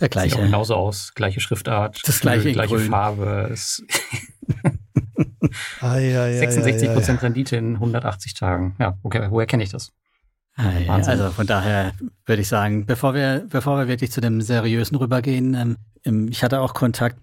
Der 0.00 0.08
gleiche. 0.08 0.30
Sieht 0.30 0.38
auch 0.38 0.44
genauso 0.44 0.74
aus, 0.74 1.12
gleiche 1.14 1.40
Schriftart, 1.40 2.00
das 2.04 2.20
gleiche, 2.20 2.52
gleiche 2.52 2.76
grün. 2.76 2.88
Farbe. 2.88 3.54
ah, 5.80 5.98
ja, 5.98 6.26
ja, 6.28 6.38
66 6.38 6.88
ja, 6.88 6.94
Prozent 6.94 7.22
Rendite 7.22 7.56
in 7.56 7.74
180 7.74 8.34
Tagen. 8.34 8.76
Ja, 8.78 8.96
okay, 9.02 9.26
woher 9.30 9.46
kenne 9.46 9.64
ich 9.64 9.70
das? 9.70 9.92
Ah, 10.54 10.78
ja, 10.78 10.94
also 10.94 11.30
von 11.30 11.46
daher 11.46 11.92
würde 12.26 12.42
ich 12.42 12.48
sagen, 12.48 12.86
bevor 12.86 13.14
wir, 13.14 13.46
bevor 13.48 13.78
wir 13.78 13.88
wirklich 13.88 14.12
zu 14.12 14.20
dem 14.20 14.40
Seriösen 14.40 14.96
rübergehen, 14.96 15.76
ähm, 16.04 16.28
ich 16.28 16.44
hatte 16.44 16.60
auch 16.60 16.74
Kontakt, 16.74 17.18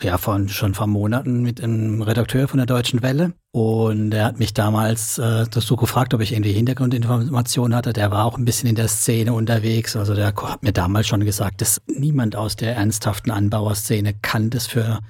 ja, 0.00 0.18
von, 0.18 0.48
schon 0.48 0.74
vor 0.74 0.86
Monaten 0.86 1.42
mit 1.42 1.62
einem 1.62 2.02
Redakteur 2.02 2.48
von 2.48 2.58
der 2.58 2.66
Deutschen 2.66 3.02
Welle 3.02 3.32
und 3.50 4.10
der 4.10 4.24
hat 4.24 4.38
mich 4.38 4.54
damals 4.54 5.18
äh, 5.18 5.46
so 5.50 5.76
gefragt, 5.76 6.14
ob 6.14 6.20
ich 6.20 6.32
irgendwie 6.32 6.52
Hintergrundinformationen 6.52 7.76
hatte. 7.76 7.92
Der 7.92 8.10
war 8.10 8.24
auch 8.24 8.38
ein 8.38 8.44
bisschen 8.44 8.68
in 8.68 8.76
der 8.76 8.88
Szene 8.88 9.32
unterwegs, 9.32 9.96
also 9.96 10.14
der 10.14 10.34
hat 10.34 10.62
mir 10.62 10.72
damals 10.72 11.06
schon 11.06 11.24
gesagt, 11.24 11.60
dass 11.60 11.80
niemand 11.86 12.36
aus 12.36 12.56
der 12.56 12.76
ernsthaften 12.76 13.30
Anbauerszene 13.30 14.14
kann 14.14 14.50
das 14.50 14.66
für 14.66 15.00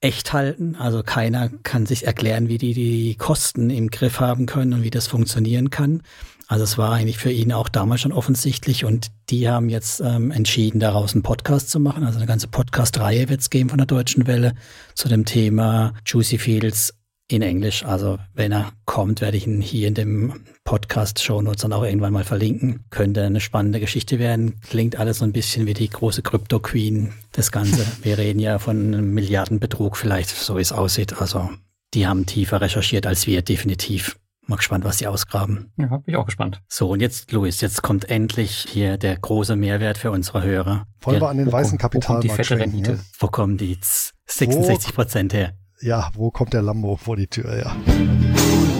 echt 0.00 0.32
halten. 0.32 0.76
Also 0.76 1.02
keiner 1.02 1.48
kann 1.48 1.86
sich 1.86 2.06
erklären, 2.06 2.48
wie 2.48 2.58
die 2.58 2.74
die 2.74 3.16
Kosten 3.16 3.70
im 3.70 3.90
Griff 3.90 4.20
haben 4.20 4.46
können 4.46 4.74
und 4.74 4.82
wie 4.82 4.90
das 4.90 5.06
funktionieren 5.06 5.70
kann. 5.70 6.02
Also 6.48 6.64
es 6.64 6.78
war 6.78 6.94
eigentlich 6.94 7.18
für 7.18 7.30
ihn 7.30 7.52
auch 7.52 7.68
damals 7.68 8.00
schon 8.00 8.12
offensichtlich 8.12 8.86
und 8.86 9.08
die 9.28 9.50
haben 9.50 9.68
jetzt 9.68 10.00
ähm, 10.00 10.30
entschieden, 10.30 10.80
daraus 10.80 11.12
einen 11.12 11.22
Podcast 11.22 11.70
zu 11.70 11.78
machen. 11.78 12.04
Also 12.04 12.18
eine 12.18 12.26
ganze 12.26 12.48
Podcast-Reihe 12.48 13.28
wird 13.28 13.42
es 13.42 13.50
geben 13.50 13.68
von 13.68 13.76
der 13.76 13.86
Deutschen 13.86 14.26
Welle 14.26 14.54
zu 14.94 15.08
dem 15.08 15.26
Thema 15.26 15.92
Juicy 16.06 16.38
Fields 16.38 16.94
in 17.30 17.42
Englisch. 17.42 17.84
Also 17.84 18.18
wenn 18.32 18.50
er 18.50 18.72
kommt, 18.86 19.20
werde 19.20 19.36
ich 19.36 19.46
ihn 19.46 19.60
hier 19.60 19.88
in 19.88 19.94
dem 19.94 20.40
Podcast-Show 20.64 21.42
Notes 21.42 21.60
dann 21.60 21.74
auch 21.74 21.84
irgendwann 21.84 22.14
mal 22.14 22.24
verlinken. 22.24 22.84
Könnte 22.88 23.24
eine 23.24 23.40
spannende 23.40 23.78
Geschichte 23.78 24.18
werden. 24.18 24.58
Klingt 24.62 24.96
alles 24.96 25.18
so 25.18 25.24
ein 25.24 25.32
bisschen 25.32 25.66
wie 25.66 25.74
die 25.74 25.90
große 25.90 26.22
Crypto-Queen, 26.22 27.12
das 27.32 27.52
Ganze. 27.52 27.84
Wir 28.02 28.16
reden 28.16 28.40
ja 28.40 28.58
von 28.58 28.94
einem 28.94 29.12
Milliardenbetrug 29.12 29.98
vielleicht, 29.98 30.30
so 30.30 30.56
wie 30.56 30.62
es 30.62 30.72
aussieht. 30.72 31.20
Also 31.20 31.50
die 31.92 32.06
haben 32.06 32.24
tiefer 32.24 32.62
recherchiert 32.62 33.06
als 33.06 33.26
wir, 33.26 33.42
definitiv. 33.42 34.18
Mal 34.48 34.56
gespannt, 34.56 34.82
was 34.86 34.96
sie 34.96 35.06
ausgraben. 35.06 35.72
Ja, 35.76 35.88
bin 35.88 36.04
ich 36.06 36.16
auch 36.16 36.24
gespannt. 36.24 36.62
So, 36.68 36.88
und 36.88 37.00
jetzt, 37.00 37.32
Luis, 37.32 37.60
jetzt 37.60 37.82
kommt 37.82 38.08
endlich 38.08 38.64
hier 38.66 38.96
der 38.96 39.18
große 39.18 39.56
Mehrwert 39.56 39.98
für 39.98 40.10
unsere 40.10 40.42
Hörer. 40.42 40.86
Wollen 41.02 41.20
wir 41.20 41.28
an 41.28 41.36
den 41.36 41.52
weißen 41.52 41.76
Kapitalmarkt 41.76 42.24
wo 42.24 42.28
kommt 42.30 42.40
die 42.40 42.48
fette 42.48 42.58
Rendite? 42.58 42.98
Wo 43.18 43.26
kommen 43.26 43.58
die 43.58 43.78
66 44.26 44.94
Prozent 44.94 45.34
her? 45.34 45.52
Ja, 45.82 46.10
wo 46.14 46.30
kommt 46.30 46.54
der 46.54 46.62
Lambo 46.62 46.96
vor 46.96 47.16
die 47.16 47.26
Tür, 47.26 47.58
ja. 47.58 47.76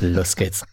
Los 0.00 0.34
geht's. 0.34 0.64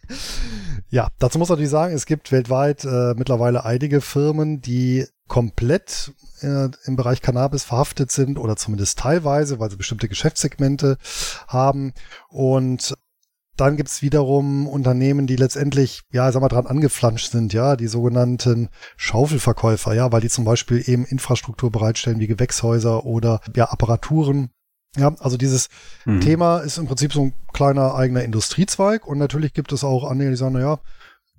Ja, 0.90 1.10
dazu 1.20 1.38
muss 1.38 1.50
man 1.50 1.58
natürlich 1.58 1.70
sagen, 1.70 1.94
es 1.94 2.08
gibt 2.08 2.32
weltweit 2.32 2.84
äh, 2.84 3.14
mittlerweile 3.16 3.64
einige 3.64 4.02
Firmen, 4.02 4.60
die 4.60 5.06
komplett 5.28 6.14
äh, 6.42 6.70
im 6.86 6.96
Bereich 6.96 7.22
Cannabis 7.22 7.64
verhaftet 7.64 8.12
sind 8.12 8.38
oder 8.38 8.56
zumindest 8.56 9.00
teilweise, 9.00 9.60
weil 9.60 9.70
sie 9.70 9.78
bestimmte 9.78 10.10
Geschäftssegmente 10.10 10.98
haben. 11.48 11.94
Und 12.30 12.94
dann 13.58 13.78
gibt's 13.78 14.02
wiederum 14.02 14.68
Unternehmen, 14.68 15.28
die 15.28 15.36
letztendlich, 15.36 16.02
ja, 16.12 16.32
sag 16.32 16.42
mal, 16.42 16.48
dran 16.48 16.68
angeflanscht 16.68 17.32
sind, 17.32 17.54
ja, 17.54 17.76
die 17.76 17.88
sogenannten 17.88 18.70
Schaufelverkäufer, 18.98 19.94
ja, 19.94 20.12
weil 20.12 20.22
die 20.22 20.30
zum 20.30 20.46
Beispiel 20.46 20.84
eben 20.88 21.06
Infrastruktur 21.06 21.72
bereitstellen 21.72 22.20
wie 22.20 22.28
Gewächshäuser 22.28 23.06
oder 23.06 23.42
ja, 23.56 23.70
Apparaturen. 23.70 24.50
Ja, 24.98 25.14
also 25.20 25.38
dieses 25.38 25.70
mhm. 26.06 26.22
Thema 26.22 26.60
ist 26.60 26.78
im 26.78 26.88
Prinzip 26.88 27.14
so 27.14 27.22
ein 27.22 27.34
kleiner 27.54 27.96
eigener 27.96 28.24
Industriezweig 28.24 29.08
und 29.08 29.20
natürlich 29.20 29.54
gibt 29.54 29.72
es 29.72 29.84
auch 29.84 30.10
Anleger, 30.10 30.32
die 30.32 30.38
sagen, 30.38 30.54
naja, 30.54 30.80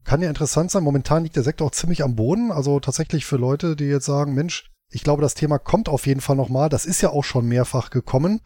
kann 0.05 0.23
ja 0.23 0.29
interessant 0.29 0.71
sein. 0.71 0.83
Momentan 0.83 1.23
liegt 1.23 1.37
der 1.37 1.43
Sektor 1.43 1.67
auch 1.67 1.73
ziemlich 1.73 2.03
am 2.03 2.17
Boden. 2.17 2.51
Also 2.51 2.81
tatsächlich 2.81 3.25
für 3.25 3.37
Leute, 3.37 3.77
die 3.77 3.85
jetzt 3.85 4.07
sagen, 4.07 4.35
Mensch, 4.35 4.72
ich 4.93 5.03
glaube, 5.03 5.23
das 5.23 5.35
Thema 5.35 5.59
kommt 5.59 5.89
auf 5.89 6.07
jeden 6.07 6.21
Fall 6.21 6.37
nochmal. 6.37 6.69
Das 6.69 6.85
ist 6.85 7.01
ja 7.01 7.11
auch 7.11 7.25
schon 7.25 7.47
mehrfach 7.47 7.91
gekommen. 7.91 8.41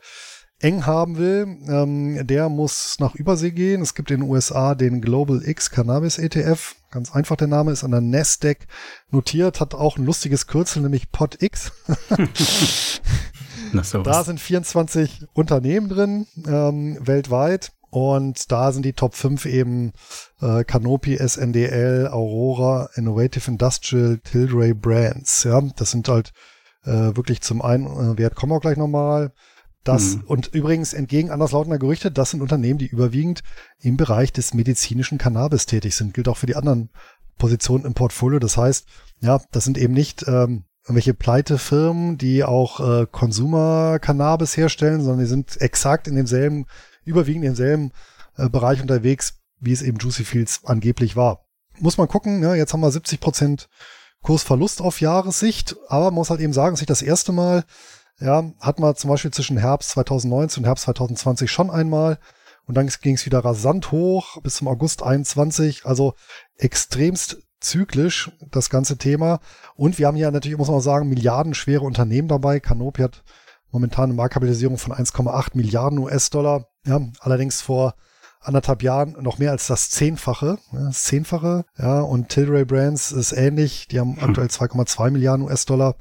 eng 0.65 0.85
haben 0.87 1.17
will, 1.17 1.59
ähm, 1.67 2.25
der 2.25 2.49
muss 2.49 2.97
nach 2.99 3.13
Übersee 3.13 3.51
gehen. 3.51 3.83
Es 3.83 3.93
gibt 3.93 4.09
in 4.09 4.21
den 4.21 4.29
USA 4.29 4.73
den 4.73 4.99
Global 4.99 5.41
X 5.45 5.69
Cannabis 5.69 6.17
ETF. 6.17 6.75
Ganz 6.89 7.13
einfach 7.13 7.35
der 7.35 7.47
Name 7.47 7.71
ist 7.71 7.83
an 7.83 7.91
der 7.91 8.01
Nasdaq 8.01 8.65
notiert, 9.11 9.61
hat 9.61 9.75
auch 9.75 9.97
ein 9.97 10.05
lustiges 10.05 10.47
Kürzel, 10.47 10.81
nämlich 10.81 11.11
POTX. 11.11 11.71
da 14.03 14.23
sind 14.23 14.39
24 14.39 15.27
Unternehmen 15.33 15.87
drin, 15.87 16.27
ähm, 16.47 16.97
weltweit. 16.99 17.71
Und 17.91 18.51
da 18.51 18.71
sind 18.71 18.83
die 18.83 18.93
Top 18.93 19.13
5 19.13 19.45
eben 19.45 19.93
äh, 20.41 20.63
Canopy, 20.63 21.15
SNDL, 21.15 22.09
Aurora, 22.11 22.89
Innovative 22.95 23.49
Industrial, 23.49 24.19
Tilray 24.23 24.73
Brands. 24.73 25.43
Ja, 25.43 25.61
das 25.77 25.91
sind 25.91 26.09
halt 26.09 26.33
äh, 26.83 27.15
wirklich 27.15 27.41
zum 27.41 27.61
einen, 27.61 27.85
äh, 27.85 28.17
Wert 28.17 28.35
kommen 28.35 28.51
wir 28.51 28.59
gleich 28.59 28.77
nochmal. 28.77 29.31
Das, 29.85 30.15
mhm. 30.15 30.23
und 30.25 30.47
übrigens 30.47 30.93
entgegen 30.93 31.29
anderslautender 31.29 31.77
Gerüchte, 31.77 32.11
das 32.11 32.31
sind 32.31 32.41
Unternehmen, 32.41 32.79
die 32.79 32.87
überwiegend 32.87 33.43
im 33.79 33.97
Bereich 33.97 34.33
des 34.33 34.55
medizinischen 34.55 35.19
Cannabis 35.19 35.67
tätig 35.67 35.95
sind. 35.95 36.15
Gilt 36.15 36.27
auch 36.27 36.37
für 36.37 36.47
die 36.47 36.55
anderen 36.55 36.89
Positionen 37.37 37.85
im 37.85 37.93
Portfolio. 37.93 38.39
Das 38.39 38.57
heißt, 38.57 38.87
ja, 39.21 39.39
das 39.51 39.63
sind 39.63 39.77
eben 39.77 39.93
nicht 39.93 40.27
ähm, 40.27 40.63
irgendwelche 40.85 41.13
Pleitefirmen, 41.13 42.17
die 42.17 42.43
auch 42.43 42.79
äh, 42.79 43.05
Consumer-Cannabis 43.05 44.57
herstellen, 44.57 45.01
sondern 45.01 45.19
die 45.19 45.29
sind 45.29 45.61
exakt 45.61 46.07
in 46.07 46.15
demselben, 46.15 46.65
überwiegend 47.03 47.43
in 47.43 47.51
demselben 47.51 47.91
äh, 48.37 48.49
Bereich 48.49 48.81
unterwegs, 48.81 49.35
wie 49.59 49.71
es 49.71 49.83
eben 49.83 49.99
Juicy 49.99 50.23
Fields 50.23 50.61
angeblich 50.65 51.15
war. 51.15 51.45
Muss 51.79 51.99
man 51.99 52.07
gucken, 52.07 52.41
ja, 52.41 52.55
jetzt 52.55 52.73
haben 52.73 52.81
wir 52.81 52.91
70 52.91 53.19
Prozent 53.19 53.69
Kursverlust 54.23 54.81
auf 54.81 54.99
Jahressicht, 54.99 55.75
aber 55.89 56.05
man 56.05 56.15
muss 56.15 56.31
halt 56.31 56.39
eben 56.41 56.53
sagen, 56.53 56.73
es 56.73 56.81
ist 56.81 56.89
das 56.89 57.03
erste 57.03 57.31
Mal, 57.31 57.63
ja, 58.19 58.51
hat 58.59 58.79
man 58.79 58.95
zum 58.95 59.09
Beispiel 59.09 59.31
zwischen 59.31 59.57
Herbst 59.57 59.91
2019 59.91 60.63
und 60.63 60.67
Herbst 60.67 60.85
2020 60.85 61.51
schon 61.51 61.69
einmal 61.69 62.17
und 62.65 62.75
dann 62.75 62.89
ging 63.01 63.15
es 63.15 63.25
wieder 63.25 63.39
rasant 63.39 63.91
hoch 63.91 64.41
bis 64.41 64.55
zum 64.55 64.67
August 64.67 65.03
21, 65.03 65.85
also 65.85 66.13
extremst 66.57 67.37
zyklisch 67.59 68.31
das 68.51 68.69
ganze 68.69 68.97
Thema. 68.97 69.39
Und 69.75 69.97
wir 69.97 70.07
haben 70.07 70.17
hier 70.17 70.31
natürlich, 70.31 70.57
muss 70.57 70.69
man 70.69 70.81
sagen, 70.81 71.09
milliardenschwere 71.09 71.83
Unternehmen 71.83 72.27
dabei. 72.27 72.59
Canopy 72.59 73.01
hat 73.01 73.23
momentan 73.71 74.05
eine 74.05 74.13
Marktkapitalisierung 74.13 74.77
von 74.77 74.93
1,8 74.93 75.49
Milliarden 75.53 75.99
US-Dollar. 75.99 76.67
Ja, 76.85 77.01
allerdings 77.19 77.61
vor 77.61 77.95
anderthalb 78.39 78.83
Jahren 78.83 79.15
noch 79.21 79.39
mehr 79.39 79.51
als 79.51 79.67
das 79.67 79.89
Zehnfache. 79.89 80.57
Ja, 80.71 80.85
das 80.85 81.03
Zehnfache. 81.03 81.65
Ja, 81.77 82.01
und 82.01 82.29
Tilray 82.29 82.65
Brands 82.65 83.11
ist 83.11 83.31
ähnlich. 83.31 83.87
Die 83.87 83.99
haben 83.99 84.17
aktuell 84.21 84.47
2,2 84.47 85.11
Milliarden 85.11 85.45
US-Dollar. 85.45 85.95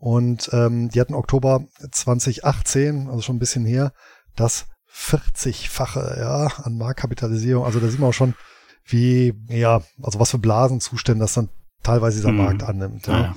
Und 0.00 0.48
ähm, 0.54 0.88
die 0.88 0.98
hatten 0.98 1.14
Oktober 1.14 1.66
2018, 1.90 3.08
also 3.08 3.20
schon 3.20 3.36
ein 3.36 3.38
bisschen 3.38 3.66
her, 3.66 3.92
das 4.34 4.64
40-fache 4.90 6.18
ja, 6.18 6.46
an 6.64 6.78
Marktkapitalisierung. 6.78 7.66
Also 7.66 7.80
da 7.80 7.88
sieht 7.88 8.00
man 8.00 8.08
auch 8.08 8.14
schon, 8.14 8.34
wie, 8.86 9.34
ja, 9.48 9.82
also 10.02 10.18
was 10.18 10.30
für 10.30 10.38
Blasenzustände 10.38 11.22
das 11.22 11.34
dann 11.34 11.50
teilweise 11.82 12.16
dieser 12.16 12.32
mhm. 12.32 12.38
Markt 12.38 12.62
annimmt. 12.62 13.06
Ja. 13.08 13.20
ja. 13.20 13.34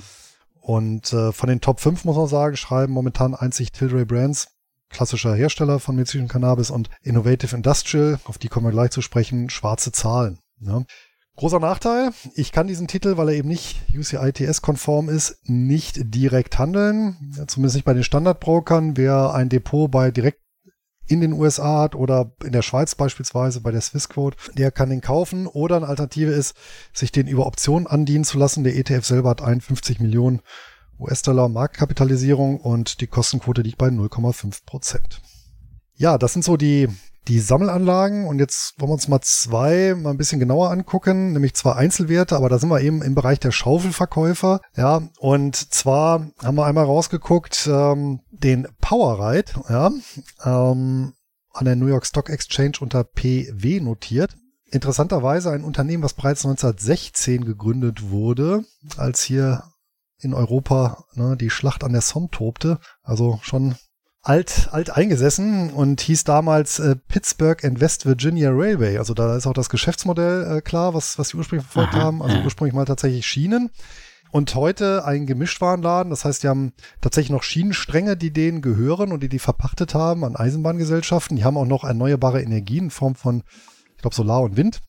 Und 0.62 1.12
äh, 1.12 1.32
von 1.32 1.50
den 1.50 1.60
Top 1.60 1.80
5 1.80 2.06
muss 2.06 2.16
man 2.16 2.28
sagen, 2.28 2.56
schreiben 2.56 2.94
momentan 2.94 3.34
einzig 3.34 3.70
Tilray 3.70 4.06
Brands, 4.06 4.48
klassischer 4.88 5.34
Hersteller 5.34 5.80
von 5.80 5.96
medizinischem 5.96 6.28
Cannabis 6.28 6.70
und 6.70 6.88
Innovative 7.02 7.54
Industrial, 7.54 8.18
auf 8.24 8.38
die 8.38 8.48
kommen 8.48 8.64
wir 8.64 8.72
gleich 8.72 8.90
zu 8.90 9.02
sprechen, 9.02 9.50
schwarze 9.50 9.92
Zahlen. 9.92 10.38
Ja. 10.60 10.82
Großer 11.36 11.58
Nachteil, 11.58 12.12
ich 12.34 12.52
kann 12.52 12.68
diesen 12.68 12.86
Titel, 12.86 13.16
weil 13.16 13.30
er 13.30 13.34
eben 13.34 13.48
nicht 13.48 13.82
UCITS-konform 13.92 15.08
ist, 15.08 15.38
nicht 15.42 16.14
direkt 16.14 16.58
handeln. 16.58 17.32
Ja, 17.36 17.48
zumindest 17.48 17.74
nicht 17.74 17.84
bei 17.84 17.92
den 17.92 18.04
Standardbrokern. 18.04 18.96
Wer 18.96 19.34
ein 19.34 19.48
Depot 19.48 19.90
bei 19.90 20.12
direkt 20.12 20.38
in 21.06 21.20
den 21.20 21.32
USA 21.32 21.82
hat 21.82 21.96
oder 21.96 22.32
in 22.44 22.52
der 22.52 22.62
Schweiz 22.62 22.94
beispielsweise 22.94 23.60
bei 23.60 23.72
der 23.72 23.80
Swissquote, 23.80 24.36
der 24.54 24.70
kann 24.70 24.90
den 24.90 25.00
kaufen. 25.00 25.48
Oder 25.48 25.76
eine 25.76 25.88
Alternative 25.88 26.30
ist, 26.30 26.54
sich 26.92 27.10
den 27.10 27.26
über 27.26 27.46
Optionen 27.46 27.88
andienen 27.88 28.24
zu 28.24 28.38
lassen. 28.38 28.62
Der 28.62 28.76
ETF 28.76 29.04
selber 29.04 29.30
hat 29.30 29.42
51 29.42 29.98
Millionen 29.98 30.40
US-Dollar 31.00 31.48
Marktkapitalisierung 31.48 32.60
und 32.60 33.00
die 33.00 33.08
Kostenquote 33.08 33.62
liegt 33.62 33.78
bei 33.78 33.88
0,5 33.88 34.64
Prozent. 34.64 35.20
Ja, 35.96 36.16
das 36.16 36.32
sind 36.32 36.44
so 36.44 36.56
die 36.56 36.88
die 37.28 37.40
Sammelanlagen. 37.40 38.26
Und 38.26 38.38
jetzt 38.38 38.74
wollen 38.78 38.90
wir 38.90 38.94
uns 38.94 39.08
mal 39.08 39.20
zwei 39.20 39.94
mal 39.94 40.10
ein 40.10 40.16
bisschen 40.16 40.40
genauer 40.40 40.70
angucken, 40.70 41.32
nämlich 41.32 41.54
zwei 41.54 41.72
Einzelwerte, 41.72 42.36
aber 42.36 42.48
da 42.48 42.58
sind 42.58 42.68
wir 42.68 42.80
eben 42.80 43.02
im 43.02 43.14
Bereich 43.14 43.40
der 43.40 43.52
Schaufelverkäufer. 43.52 44.60
Ja, 44.76 45.08
und 45.18 45.56
zwar 45.56 46.30
haben 46.42 46.56
wir 46.56 46.66
einmal 46.66 46.84
rausgeguckt, 46.84 47.68
ähm, 47.70 48.20
den 48.30 48.68
Powerride, 48.80 49.52
ja, 49.68 49.90
ähm, 50.44 51.14
an 51.52 51.64
der 51.64 51.76
New 51.76 51.86
York 51.86 52.06
Stock 52.06 52.30
Exchange 52.30 52.78
unter 52.80 53.04
PW 53.04 53.80
notiert. 53.80 54.34
Interessanterweise 54.70 55.50
ein 55.52 55.62
Unternehmen, 55.62 56.02
was 56.02 56.14
bereits 56.14 56.44
1916 56.44 57.44
gegründet 57.44 58.10
wurde, 58.10 58.64
als 58.96 59.22
hier 59.22 59.62
in 60.18 60.34
Europa 60.34 61.04
ne, 61.14 61.36
die 61.36 61.50
Schlacht 61.50 61.84
an 61.84 61.92
der 61.92 62.00
Somme 62.00 62.28
tobte. 62.30 62.80
Also 63.02 63.38
schon 63.42 63.76
alt, 64.24 64.70
alt 64.72 64.90
eingesessen 64.90 65.70
und 65.70 66.00
hieß 66.00 66.24
damals 66.24 66.78
äh, 66.78 66.96
Pittsburgh 66.96 67.62
and 67.62 67.80
West 67.80 68.06
Virginia 68.06 68.50
Railway. 68.50 68.96
Also 68.96 69.12
da 69.12 69.36
ist 69.36 69.46
auch 69.46 69.52
das 69.52 69.68
Geschäftsmodell 69.68 70.58
äh, 70.58 70.60
klar, 70.62 70.94
was, 70.94 71.18
was 71.18 71.28
die 71.28 71.36
ursprünglich 71.36 71.66
verfolgt 71.66 71.94
Aha, 71.94 72.02
haben. 72.02 72.22
Also 72.22 72.36
ja. 72.38 72.44
ursprünglich 72.44 72.74
mal 72.74 72.86
tatsächlich 72.86 73.26
Schienen. 73.26 73.70
Und 74.30 74.52
heute 74.56 75.04
ein 75.04 75.26
Gemischtwarenladen. 75.26 76.10
Das 76.10 76.24
heißt, 76.24 76.42
die 76.42 76.48
haben 76.48 76.72
tatsächlich 77.00 77.30
noch 77.30 77.44
Schienenstränge, 77.44 78.16
die 78.16 78.32
denen 78.32 78.62
gehören 78.62 79.12
und 79.12 79.22
die 79.22 79.28
die 79.28 79.38
verpachtet 79.38 79.94
haben 79.94 80.24
an 80.24 80.34
Eisenbahngesellschaften. 80.34 81.36
Die 81.36 81.44
haben 81.44 81.56
auch 81.56 81.66
noch 81.66 81.84
erneuerbare 81.84 82.42
Energien 82.42 82.84
in 82.84 82.90
Form 82.90 83.14
von, 83.14 83.44
ich 83.94 84.02
glaube, 84.02 84.16
Solar 84.16 84.40
und 84.40 84.56
Wind. 84.56 84.80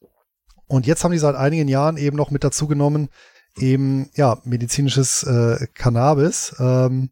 Und 0.66 0.88
jetzt 0.88 1.04
haben 1.04 1.12
die 1.12 1.20
seit 1.20 1.36
einigen 1.36 1.68
Jahren 1.68 1.98
eben 1.98 2.18
noch 2.18 2.32
mit 2.32 2.44
dazu 2.44 2.66
genommen, 2.68 3.10
eben, 3.58 4.10
ja, 4.16 4.40
medizinisches 4.46 5.22
äh, 5.24 5.68
Cannabis. 5.76 6.56
Ähm, 6.58 7.12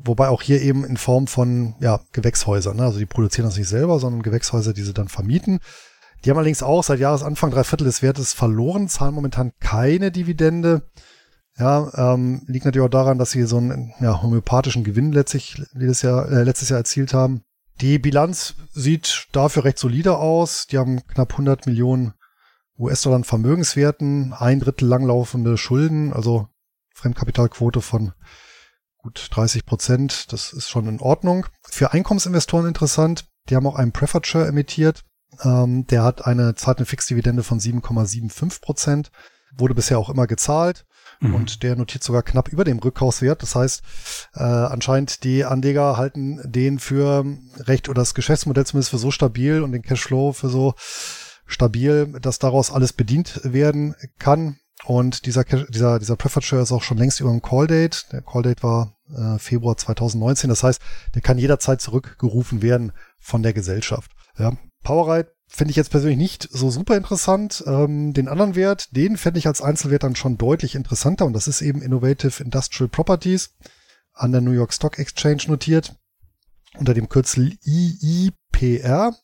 Wobei 0.00 0.28
auch 0.28 0.42
hier 0.42 0.62
eben 0.62 0.84
in 0.84 0.96
Form 0.96 1.26
von 1.26 1.74
ja, 1.80 2.00
Gewächshäusern. 2.12 2.76
Ne? 2.76 2.84
Also 2.84 3.00
die 3.00 3.06
produzieren 3.06 3.46
das 3.46 3.58
nicht 3.58 3.68
selber, 3.68 3.98
sondern 3.98 4.22
Gewächshäuser, 4.22 4.72
die 4.72 4.82
sie 4.82 4.94
dann 4.94 5.08
vermieten. 5.08 5.58
Die 6.24 6.30
haben 6.30 6.36
allerdings 6.36 6.62
auch 6.62 6.84
seit 6.84 7.00
Jahresanfang 7.00 7.50
drei 7.50 7.64
Viertel 7.64 7.84
des 7.84 8.00
Wertes 8.00 8.32
verloren, 8.32 8.88
zahlen 8.88 9.14
momentan 9.14 9.52
keine 9.60 10.12
Dividende. 10.12 10.88
Ja, 11.56 12.14
ähm, 12.14 12.42
liegt 12.46 12.64
natürlich 12.64 12.86
auch 12.86 12.90
daran, 12.90 13.18
dass 13.18 13.32
sie 13.32 13.42
so 13.42 13.56
einen 13.56 13.92
ja, 14.00 14.22
homöopathischen 14.22 14.84
Gewinn 14.84 15.10
letztlich, 15.12 15.60
letztes 15.72 16.02
Jahr, 16.02 16.30
äh, 16.30 16.44
letztes 16.44 16.68
Jahr 16.68 16.78
erzielt 16.78 17.12
haben. 17.12 17.42
Die 17.80 17.98
Bilanz 17.98 18.54
sieht 18.72 19.26
dafür 19.32 19.64
recht 19.64 19.78
solide 19.78 20.18
aus. 20.18 20.68
Die 20.68 20.78
haben 20.78 21.04
knapp 21.08 21.32
100 21.32 21.66
Millionen 21.66 22.14
US-Dollar 22.78 23.24
Vermögenswerten, 23.24 24.32
ein 24.32 24.60
Drittel 24.60 24.86
langlaufende 24.86 25.56
Schulden, 25.58 26.12
also 26.12 26.46
Fremdkapitalquote 26.94 27.80
von 27.80 28.12
gut 28.98 29.28
30 29.30 29.64
Prozent, 29.64 30.32
das 30.32 30.52
ist 30.52 30.68
schon 30.68 30.86
in 30.86 31.00
Ordnung. 31.00 31.46
Für 31.62 31.92
Einkommensinvestoren 31.92 32.66
interessant, 32.66 33.26
die 33.48 33.56
haben 33.56 33.66
auch 33.66 33.76
einen 33.76 33.92
Preferred 33.92 34.26
Share 34.26 34.46
emittiert. 34.46 35.04
Ähm, 35.42 35.86
der 35.86 36.02
hat 36.02 36.26
eine 36.26 36.54
zahlt 36.54 36.78
eine 36.78 36.86
Fixdividende 36.86 37.42
von 37.42 37.60
7,75 37.60 38.60
Prozent, 38.60 39.10
wurde 39.56 39.74
bisher 39.74 39.98
auch 39.98 40.10
immer 40.10 40.26
gezahlt. 40.26 40.84
Mhm. 41.20 41.34
Und 41.34 41.62
der 41.62 41.76
notiert 41.76 42.04
sogar 42.04 42.22
knapp 42.22 42.48
über 42.48 42.64
dem 42.64 42.78
Rückkaufswert. 42.78 43.42
Das 43.42 43.54
heißt, 43.54 43.82
äh, 44.34 44.42
anscheinend 44.42 45.24
die 45.24 45.44
Anleger 45.44 45.96
halten 45.96 46.40
den 46.44 46.78
für 46.78 47.24
recht 47.58 47.88
oder 47.88 48.02
das 48.02 48.14
Geschäftsmodell 48.14 48.66
zumindest 48.66 48.90
für 48.90 48.98
so 48.98 49.10
stabil 49.10 49.62
und 49.62 49.72
den 49.72 49.82
Cashflow 49.82 50.32
für 50.32 50.48
so 50.48 50.74
stabil, 51.46 52.18
dass 52.20 52.38
daraus 52.38 52.70
alles 52.70 52.92
bedient 52.92 53.40
werden 53.42 53.94
kann. 54.18 54.58
Und 54.84 55.26
dieser, 55.26 55.44
dieser, 55.44 55.98
dieser 55.98 56.16
Preferred 56.16 56.44
Share 56.44 56.62
ist 56.62 56.72
auch 56.72 56.82
schon 56.82 56.98
längst 56.98 57.20
über 57.20 57.30
dem 57.30 57.42
Call 57.42 57.66
Date. 57.66 58.06
Der 58.12 58.22
Call 58.22 58.42
Date 58.42 58.62
war 58.62 58.96
äh, 59.14 59.38
Februar 59.38 59.76
2019. 59.76 60.48
Das 60.48 60.62
heißt, 60.62 60.80
der 61.14 61.22
kann 61.22 61.38
jederzeit 61.38 61.80
zurückgerufen 61.80 62.62
werden 62.62 62.92
von 63.18 63.42
der 63.42 63.52
Gesellschaft. 63.52 64.12
Ja. 64.38 64.56
Powerride 64.84 65.32
finde 65.48 65.70
ich 65.70 65.76
jetzt 65.76 65.90
persönlich 65.90 66.18
nicht 66.18 66.48
so 66.50 66.70
super 66.70 66.96
interessant. 66.96 67.64
Ähm, 67.66 68.12
den 68.12 68.28
anderen 68.28 68.54
Wert, 68.54 68.94
den 68.94 69.16
fände 69.16 69.38
ich 69.38 69.46
als 69.46 69.62
Einzelwert 69.62 70.04
dann 70.04 70.14
schon 70.14 70.38
deutlich 70.38 70.74
interessanter. 70.74 71.26
Und 71.26 71.32
das 71.32 71.48
ist 71.48 71.62
eben 71.62 71.82
Innovative 71.82 72.42
Industrial 72.42 72.88
Properties 72.88 73.54
an 74.12 74.32
der 74.32 74.40
New 74.40 74.52
York 74.52 74.72
Stock 74.72 74.98
Exchange 74.98 75.44
notiert 75.48 75.96
unter 76.76 76.94
dem 76.94 77.08
Kürzel 77.08 77.56
IIPR. 77.64 79.14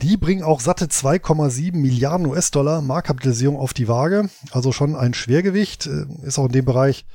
Die 0.00 0.16
bringen 0.16 0.42
auch 0.42 0.60
satte 0.60 0.86
2,7 0.86 1.76
Milliarden 1.76 2.26
US-Dollar 2.26 2.82
Marktkapitalisierung 2.82 3.56
auf 3.56 3.72
die 3.74 3.88
Waage. 3.88 4.28
Also 4.50 4.72
schon 4.72 4.96
ein 4.96 5.14
Schwergewicht. 5.14 5.86
Äh, 5.86 6.06
ist 6.22 6.38
auch 6.38 6.46
in 6.46 6.52
dem 6.52 6.64
Bereich 6.64 7.06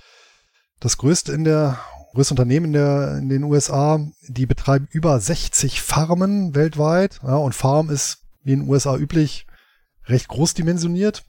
das 0.80 0.98
größte 0.98 1.32
in 1.32 1.44
der 1.44 1.80
größte 2.14 2.34
Unternehmen 2.34 2.68
in, 2.68 2.74
der, 2.74 3.18
in 3.18 3.30
den 3.30 3.44
USA. 3.44 4.00
Die 4.28 4.46
betreiben 4.46 4.88
über 4.92 5.20
60 5.20 5.82
Farmen 5.82 6.56
weltweit. 6.56 7.20
Ja, 7.24 7.36
und 7.36 7.56
Farm 7.56 7.90
ist 7.90 8.24
wie 8.44 8.54
in 8.54 8.62
den 8.62 8.70
USA 8.70 8.96
üblich 8.96 9.48
recht 10.06 10.28
groß 10.28 10.54
dimensioniert. 10.54 11.26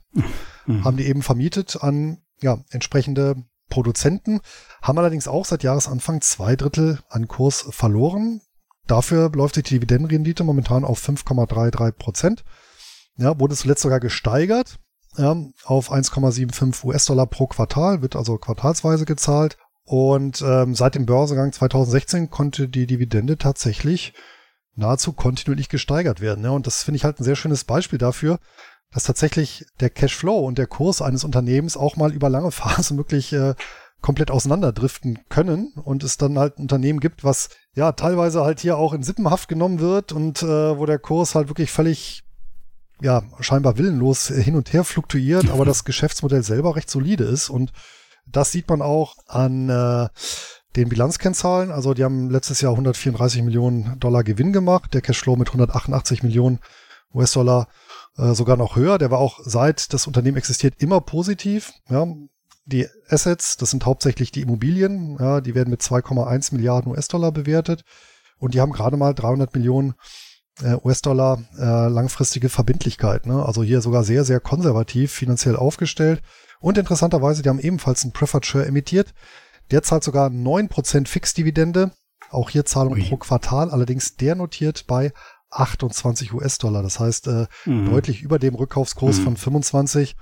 Mhm. 0.65 0.83
Haben 0.85 0.97
die 0.97 1.07
eben 1.07 1.21
vermietet 1.21 1.81
an 1.81 2.19
ja, 2.41 2.59
entsprechende 2.69 3.35
Produzenten, 3.69 4.41
haben 4.81 4.97
allerdings 4.97 5.27
auch 5.27 5.45
seit 5.45 5.63
Jahresanfang 5.63 6.21
zwei 6.21 6.55
Drittel 6.55 6.99
an 7.09 7.27
Kurs 7.27 7.67
verloren. 7.69 8.41
Dafür 8.89 9.31
läuft 9.33 9.55
sich 9.55 9.63
die 9.65 9.75
Dividendenrendite 9.75 10.43
momentan 10.43 10.83
auf 10.83 11.07
5,33 11.07 11.91
Prozent. 11.91 12.43
Ja, 13.17 13.39
wurde 13.39 13.55
zuletzt 13.55 13.81
sogar 13.81 13.99
gesteigert 13.99 14.79
ja, 15.17 15.35
auf 15.65 15.91
1,75 15.91 16.85
US-Dollar 16.85 17.27
pro 17.27 17.47
Quartal, 17.47 18.01
wird 18.01 18.15
also 18.15 18.37
quartalsweise 18.37 19.05
gezahlt. 19.05 19.57
Und 19.83 20.41
ähm, 20.41 20.75
seit 20.75 20.95
dem 20.95 21.05
Börsengang 21.05 21.51
2016 21.51 22.29
konnte 22.29 22.67
die 22.67 22.85
Dividende 22.85 23.37
tatsächlich 23.37 24.13
nahezu 24.75 25.13
kontinuierlich 25.13 25.69
gesteigert 25.69 26.21
werden. 26.21 26.43
Ja, 26.43 26.51
und 26.51 26.67
das 26.67 26.83
finde 26.83 26.97
ich 26.97 27.03
halt 27.03 27.19
ein 27.19 27.23
sehr 27.23 27.35
schönes 27.35 27.63
Beispiel 27.63 27.97
dafür, 27.97 28.39
dass 28.91 29.03
tatsächlich 29.03 29.65
der 29.79 29.89
Cashflow 29.89 30.39
und 30.39 30.57
der 30.57 30.67
Kurs 30.67 31.01
eines 31.01 31.23
Unternehmens 31.23 31.75
auch 31.75 31.95
mal 31.95 32.13
über 32.13 32.29
lange 32.29 32.51
Phasen 32.51 32.97
wirklich 32.97 33.33
äh, 33.33 33.55
komplett 34.01 34.31
auseinanderdriften 34.31 35.19
können 35.29 35.73
und 35.83 36.03
es 36.03 36.17
dann 36.17 36.39
halt 36.39 36.57
ein 36.57 36.63
Unternehmen 36.63 36.99
gibt, 36.99 37.23
was 37.23 37.49
ja 37.75 37.91
teilweise 37.91 38.41
halt 38.43 38.59
hier 38.59 38.77
auch 38.77 38.93
in 38.93 39.03
Sippenhaft 39.03 39.49
genommen 39.49 39.79
wird 39.79 40.11
und 40.11 40.41
äh, 40.41 40.77
wo 40.77 40.85
der 40.85 40.99
Kurs 40.99 41.35
halt 41.35 41.49
wirklich 41.49 41.71
völlig 41.71 42.23
ja 43.01 43.23
scheinbar 43.39 43.77
willenlos 43.77 44.27
hin 44.27 44.55
und 44.55 44.73
her 44.73 44.83
fluktuiert, 44.83 45.49
aber 45.49 45.65
das 45.65 45.83
Geschäftsmodell 45.83 46.43
selber 46.43 46.75
recht 46.75 46.89
solide 46.89 47.23
ist 47.23 47.49
und 47.49 47.71
das 48.25 48.51
sieht 48.51 48.69
man 48.69 48.81
auch 48.81 49.15
an 49.27 49.69
äh, 49.69 50.07
den 50.75 50.89
Bilanzkennzahlen. 50.89 51.71
Also 51.71 51.93
die 51.93 52.03
haben 52.03 52.29
letztes 52.29 52.61
Jahr 52.61 52.73
134 52.73 53.41
Millionen 53.41 53.99
Dollar 53.99 54.23
Gewinn 54.23 54.53
gemacht, 54.53 54.93
der 54.93 55.01
Cashflow 55.01 55.35
mit 55.35 55.47
188 55.47 56.23
Millionen 56.23 56.59
US-Dollar 57.13 57.67
äh, 58.17 58.33
sogar 58.33 58.57
noch 58.57 58.75
höher. 58.75 58.97
Der 58.97 59.11
war 59.11 59.19
auch 59.19 59.39
seit 59.43 59.93
das 59.93 60.07
Unternehmen 60.07 60.37
existiert 60.37 60.75
immer 60.77 61.01
positiv. 61.01 61.73
Ja, 61.89 62.05
die 62.69 62.87
Assets, 63.07 63.57
das 63.57 63.71
sind 63.71 63.85
hauptsächlich 63.85 64.31
die 64.31 64.41
Immobilien, 64.41 65.17
ja, 65.19 65.41
die 65.41 65.55
werden 65.55 65.69
mit 65.69 65.81
2,1 65.81 66.53
Milliarden 66.53 66.91
US-Dollar 66.91 67.31
bewertet 67.31 67.83
und 68.37 68.53
die 68.53 68.61
haben 68.61 68.71
gerade 68.71 68.97
mal 68.97 69.13
300 69.13 69.53
Millionen 69.53 69.95
äh, 70.61 70.75
US-Dollar 70.83 71.43
äh, 71.57 71.87
langfristige 71.89 72.49
Verbindlichkeit. 72.49 73.25
Ne? 73.25 73.43
Also 73.45 73.63
hier 73.63 73.81
sogar 73.81 74.03
sehr, 74.03 74.23
sehr 74.23 74.39
konservativ 74.39 75.11
finanziell 75.11 75.55
aufgestellt. 75.55 76.21
Und 76.59 76.77
interessanterweise, 76.77 77.41
die 77.41 77.49
haben 77.49 77.59
ebenfalls 77.59 78.03
einen 78.03 78.11
Preferred 78.11 78.45
Share 78.45 78.65
emittiert. 78.65 79.13
Der 79.71 79.83
zahlt 79.83 80.03
sogar 80.03 80.29
9% 80.29 81.07
Fixdividende. 81.07 81.91
Auch 82.31 82.49
hier 82.49 82.65
Zahlung 82.65 82.93
Ui. 82.93 83.03
pro 83.07 83.17
Quartal. 83.17 83.71
Allerdings 83.71 84.17
der 84.17 84.35
notiert 84.35 84.85
bei 84.87 85.13
28 85.51 86.33
US-Dollar. 86.33 86.83
Das 86.83 86.99
heißt, 86.99 87.27
äh, 87.27 87.47
mhm. 87.65 87.89
deutlich 87.89 88.21
über 88.21 88.39
dem 88.39 88.55
Rückkaufskurs 88.55 89.19
mhm. 89.19 89.23
von 89.23 89.37
25. 89.37 90.15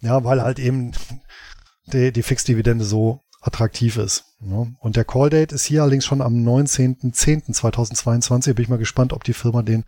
Ja, 0.00 0.24
weil 0.24 0.42
halt 0.42 0.58
eben 0.58 0.92
die, 1.92 2.12
die 2.12 2.22
Fixdividende 2.22 2.84
so 2.84 3.20
attraktiv 3.40 3.96
ist. 3.96 4.24
Ne? 4.40 4.74
Und 4.80 4.96
der 4.96 5.04
Call 5.04 5.30
Date 5.30 5.52
ist 5.52 5.64
hier 5.64 5.82
allerdings 5.82 6.04
schon 6.04 6.20
am 6.20 6.34
19.10.2022. 6.34 8.54
Bin 8.54 8.62
ich 8.62 8.68
mal 8.68 8.78
gespannt, 8.78 9.12
ob 9.12 9.24
die 9.24 9.34
Firma 9.34 9.62
den 9.62 9.84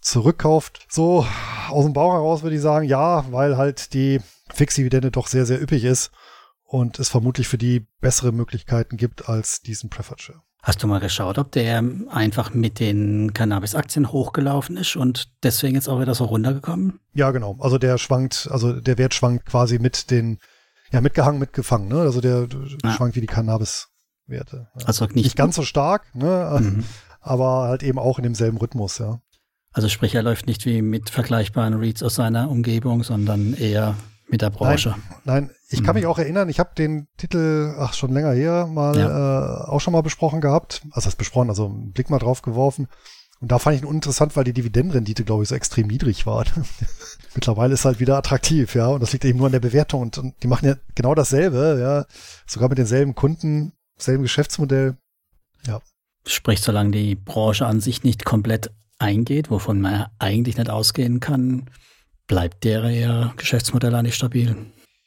zurückkauft. 0.00 0.86
So 0.88 1.26
aus 1.68 1.84
dem 1.84 1.92
Bauch 1.92 2.12
heraus 2.12 2.42
würde 2.42 2.56
ich 2.56 2.62
sagen, 2.62 2.86
ja, 2.86 3.30
weil 3.32 3.56
halt 3.56 3.94
die 3.94 4.20
Fixdividende 4.52 5.10
doch 5.10 5.26
sehr, 5.26 5.46
sehr 5.46 5.62
üppig 5.62 5.84
ist 5.84 6.10
und 6.64 6.98
es 6.98 7.08
vermutlich 7.08 7.48
für 7.48 7.58
die 7.58 7.86
bessere 8.00 8.32
Möglichkeiten 8.32 8.96
gibt 8.96 9.28
als 9.28 9.62
diesen 9.62 9.90
Preferred 9.90 10.20
Share. 10.20 10.42
Hast 10.62 10.82
du 10.82 10.86
mal 10.86 11.00
geschaut, 11.00 11.38
ob 11.38 11.52
der 11.52 11.82
einfach 12.10 12.52
mit 12.52 12.80
den 12.80 13.32
Cannabis-Aktien 13.32 14.10
hochgelaufen 14.10 14.76
ist 14.76 14.96
und 14.96 15.30
deswegen 15.42 15.76
jetzt 15.76 15.88
auch 15.88 16.00
wieder 16.00 16.14
so 16.14 16.24
runtergekommen? 16.24 17.00
Ja, 17.14 17.30
genau. 17.30 17.56
Also 17.60 17.78
der 17.78 17.96
schwankt, 17.96 18.48
also 18.50 18.72
der 18.72 18.98
Wert 18.98 19.14
schwankt 19.14 19.46
quasi 19.46 19.78
mit 19.78 20.10
den, 20.10 20.38
ja, 20.92 21.00
mitgehangen, 21.00 21.38
mitgefangen, 21.38 21.88
ne? 21.88 22.00
Also 22.00 22.20
der 22.20 22.48
ja. 22.82 22.92
schwankt 22.92 23.16
wie 23.16 23.20
die 23.20 23.26
Cannabis-Werte. 23.26 24.68
Ja. 24.78 24.86
Also 24.86 25.04
nicht, 25.06 25.16
nicht 25.16 25.36
ganz 25.36 25.56
so 25.56 25.62
stark, 25.62 26.14
ne? 26.14 26.58
Mhm. 26.60 26.84
Aber 27.20 27.68
halt 27.68 27.82
eben 27.82 27.98
auch 27.98 28.18
in 28.18 28.24
demselben 28.24 28.58
Rhythmus, 28.58 28.98
ja. 28.98 29.20
Also 29.72 29.88
sprich, 29.88 30.14
er 30.14 30.22
läuft 30.22 30.46
nicht 30.46 30.64
wie 30.64 30.82
mit 30.82 31.10
vergleichbaren 31.10 31.74
Reads 31.74 32.02
aus 32.02 32.14
seiner 32.14 32.50
Umgebung, 32.50 33.02
sondern 33.02 33.54
eher 33.54 33.96
mit 34.28 34.42
der 34.42 34.50
Branche. 34.50 34.94
Nein, 35.24 35.44
nein 35.46 35.50
ich 35.70 35.80
mhm. 35.80 35.84
kann 35.84 35.94
mich 35.96 36.06
auch 36.06 36.18
erinnern, 36.18 36.48
ich 36.48 36.58
habe 36.58 36.70
den 36.76 37.08
Titel, 37.16 37.74
ach 37.78 37.92
schon 37.92 38.12
länger 38.12 38.32
her, 38.32 38.66
mal 38.66 38.98
ja. 38.98 39.64
äh, 39.64 39.68
auch 39.68 39.80
schon 39.80 39.92
mal 39.92 40.02
besprochen 40.02 40.40
gehabt. 40.40 40.82
Also 40.92 41.06
das 41.06 41.16
besprochen, 41.16 41.50
also 41.50 41.66
einen 41.66 41.92
Blick 41.92 42.08
mal 42.08 42.18
drauf 42.18 42.42
geworfen. 42.42 42.88
Und 43.40 43.52
da 43.52 43.58
fand 43.58 43.76
ich 43.76 43.82
ihn 43.82 43.88
uninteressant, 43.88 44.36
weil 44.36 44.44
die 44.44 44.52
Dividendenrendite, 44.52 45.24
glaube 45.24 45.44
ich, 45.44 45.48
so 45.48 45.54
extrem 45.54 45.86
niedrig 45.86 46.26
war. 46.26 46.44
Mittlerweile 47.34 47.74
ist 47.74 47.84
halt 47.84 48.00
wieder 48.00 48.16
attraktiv, 48.16 48.74
ja. 48.74 48.88
Und 48.88 49.00
das 49.00 49.12
liegt 49.12 49.24
eben 49.24 49.38
nur 49.38 49.46
an 49.46 49.52
der 49.52 49.60
Bewertung. 49.60 50.02
Und, 50.02 50.18
und 50.18 50.34
die 50.42 50.48
machen 50.48 50.66
ja 50.66 50.74
genau 50.94 51.14
dasselbe, 51.14 51.78
ja. 51.80 52.04
Sogar 52.46 52.68
mit 52.68 52.78
denselben 52.78 53.14
Kunden, 53.14 53.72
selben 53.96 54.24
Geschäftsmodell. 54.24 54.96
Ja. 55.66 55.80
Sprich, 56.26 56.60
solange 56.60 56.90
die 56.90 57.14
Branche 57.14 57.66
an 57.66 57.80
sich 57.80 58.02
nicht 58.02 58.24
komplett 58.24 58.72
eingeht, 58.98 59.50
wovon 59.50 59.80
man 59.80 60.06
eigentlich 60.18 60.56
nicht 60.56 60.70
ausgehen 60.70 61.20
kann, 61.20 61.70
bleibt 62.26 62.64
der 62.64 62.84
ihr 62.90 63.32
Geschäftsmodell 63.36 63.94
eigentlich 63.94 64.16
stabil. 64.16 64.56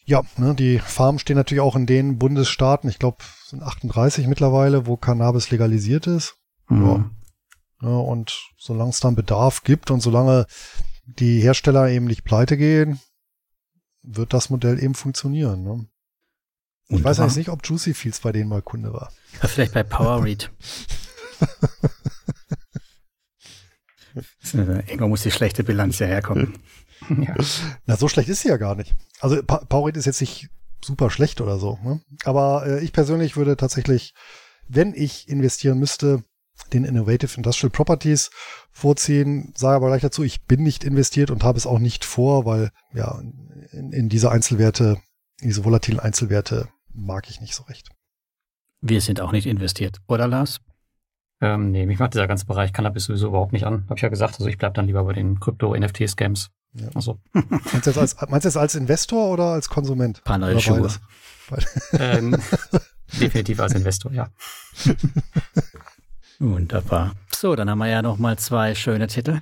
Ja, 0.05 0.23
ne, 0.38 0.55
die 0.55 0.79
Farmen 0.79 1.19
stehen 1.19 1.36
natürlich 1.36 1.61
auch 1.61 1.75
in 1.75 1.86
den 1.86 2.17
Bundesstaaten, 2.17 2.89
ich 2.89 2.97
glaube, 2.97 3.17
sind 3.45 3.61
38 3.61 4.27
mittlerweile, 4.27 4.88
wo 4.88 4.97
Cannabis 4.97 5.51
legalisiert 5.51 6.07
ist. 6.07 6.36
Mhm. 6.69 6.86
Ja. 6.86 7.09
Ne, 7.82 7.97
und 7.97 8.51
solange 8.57 8.91
es 8.91 8.99
dann 8.99 9.15
Bedarf 9.15 9.63
gibt 9.63 9.89
und 9.89 10.01
solange 10.01 10.45
die 11.05 11.41
Hersteller 11.41 11.89
eben 11.89 12.05
nicht 12.05 12.23
pleite 12.23 12.55
gehen, 12.55 12.99
wird 14.03 14.34
das 14.34 14.51
Modell 14.51 14.82
eben 14.82 14.93
funktionieren. 14.93 15.63
Ne? 15.63 15.88
Ich 16.89 17.03
weiß 17.03 17.19
eigentlich 17.19 17.38
nicht, 17.38 17.49
ob 17.49 17.65
Juicy 17.65 17.93
Fields 17.93 18.19
bei 18.19 18.32
denen 18.32 18.49
mal 18.49 18.61
Kunde 18.61 18.93
war. 18.93 19.11
Ja, 19.41 19.47
vielleicht 19.47 19.73
bei 19.73 19.84
Powerread. 19.84 20.51
Irgendwo 24.53 25.07
muss 25.07 25.23
die 25.23 25.32
schlechte 25.32 25.63
Bilanz 25.63 25.99
ja 25.99 26.07
herkommen. 26.07 26.57
Ja. 27.09 27.36
Na, 27.88 27.97
so 27.97 28.07
schlecht 28.07 28.29
ist 28.29 28.41
sie 28.41 28.49
ja 28.49 28.57
gar 28.57 28.75
nicht. 28.75 28.93
Also 29.21 29.41
pa 29.41 29.65
Powerade 29.65 29.97
ist 29.97 30.05
jetzt 30.05 30.21
nicht 30.21 30.49
super 30.86 31.09
schlecht 31.09 31.41
oder 31.41 31.57
so. 31.57 31.79
Ne? 31.84 31.99
Aber 32.25 32.67
äh, 32.67 32.84
ich 32.84 32.93
persönlich 32.93 33.36
würde 33.36 33.57
tatsächlich, 33.57 34.13
wenn 34.67 34.93
ich 34.93 35.27
investieren 35.27 35.79
müsste, 35.79 36.23
den 36.74 36.84
Innovative 36.86 37.36
Industrial 37.36 37.70
Properties 37.70 38.30
vorziehen. 38.72 39.53
Sage 39.55 39.76
aber 39.76 39.88
gleich 39.88 40.01
dazu, 40.01 40.24
ich 40.24 40.45
bin 40.45 40.64
nicht 40.64 40.84
investiert 40.84 41.32
und 41.32 41.43
habe 41.43 41.57
es 41.57 41.68
auch 41.68 41.80
nicht 41.80 42.05
vor, 42.05 42.45
weil 42.45 42.72
ja, 42.93 43.20
in, 43.72 43.91
in 43.91 44.09
diese 44.09 44.32
Einzelwerte, 44.32 44.97
in 45.41 45.49
diese 45.49 45.66
volatilen 45.66 45.99
Einzelwerte 45.99 46.70
mag 46.93 47.30
ich 47.30 47.41
nicht 47.41 47.55
so 47.55 47.64
recht. 47.64 47.89
Wir 48.82 49.01
sind 49.01 49.22
auch 49.22 49.32
nicht 49.32 49.45
investiert, 49.45 49.99
oder 50.07 50.28
Lars? 50.28 50.59
Ähm, 51.39 51.72
nee, 51.72 51.86
mich 51.86 51.99
macht 51.99 52.14
dieser 52.14 52.28
ganze 52.28 52.45
Bereich 52.45 52.72
Cannabis 52.72 53.05
sowieso 53.05 53.28
überhaupt 53.28 53.51
nicht 53.51 53.66
an. 53.66 53.86
Habe 53.86 53.95
ich 53.95 54.01
ja 54.01 54.09
gesagt. 54.09 54.36
Also 54.36 54.47
ich 54.47 54.57
bleibe 54.57 54.74
dann 54.74 54.86
lieber 54.86 55.03
bei 55.03 55.14
den 55.14 55.39
Krypto-NFT-Scams. 55.39 56.49
Ja. 56.74 56.89
Also. 56.93 57.20
meinst, 57.34 57.88
du 57.88 57.99
als, 57.99 58.16
meinst 58.30 58.45
du 58.45 58.49
jetzt 58.49 58.57
als 58.57 58.76
Investor 58.76 59.30
oder 59.30 59.45
als 59.45 59.68
Konsument? 59.68 60.22
Neue 60.28 60.59
Schuhe. 60.59 60.89
ähm, 61.93 62.38
definitiv 63.20 63.59
als 63.59 63.74
Investor, 63.74 64.12
ja. 64.14 64.30
Wunderbar. 66.41 67.13
So, 67.31 67.55
dann 67.55 67.69
haben 67.69 67.77
wir 67.77 67.87
ja 67.87 68.01
noch 68.01 68.17
mal 68.17 68.35
zwei 68.39 68.73
schöne 68.73 69.05
Titel 69.05 69.41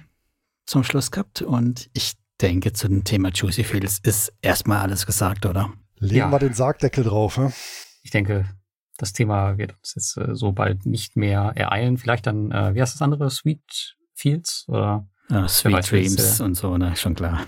zum 0.65 0.83
Schluss 0.83 1.11
gehabt 1.11 1.41
und 1.41 1.89
ich 1.93 2.15
denke, 2.41 2.73
zu 2.73 2.89
dem 2.89 3.05
Thema 3.05 3.29
Juicy 3.29 3.63
Fields 3.63 3.99
ist 4.03 4.33
erstmal 4.41 4.79
alles 4.79 5.05
gesagt, 5.05 5.45
oder? 5.45 5.71
Legen 5.95 6.17
ja. 6.17 6.29
wir 6.29 6.39
den 6.39 6.53
Sargdeckel 6.53 7.05
drauf. 7.05 7.37
Ne? 7.37 7.53
Ich 8.03 8.11
denke, 8.11 8.49
das 8.97 9.13
Thema 9.13 9.57
wird 9.57 9.77
uns 9.77 9.95
jetzt 9.95 10.17
äh, 10.17 10.35
so 10.35 10.51
bald 10.51 10.85
nicht 10.85 11.15
mehr 11.15 11.53
ereilen. 11.55 11.97
Vielleicht 11.97 12.27
dann, 12.27 12.51
äh, 12.51 12.75
wie 12.75 12.81
heißt 12.81 12.95
das 12.95 13.01
andere? 13.01 13.29
Sweet 13.29 13.95
Fields 14.13 14.65
oder 14.67 15.07
ja, 15.29 15.47
Sweet 15.47 15.89
Dreams 15.89 16.41
und 16.41 16.55
so, 16.55 16.77
ne, 16.77 16.97
schon 16.97 17.15
klar. 17.15 17.45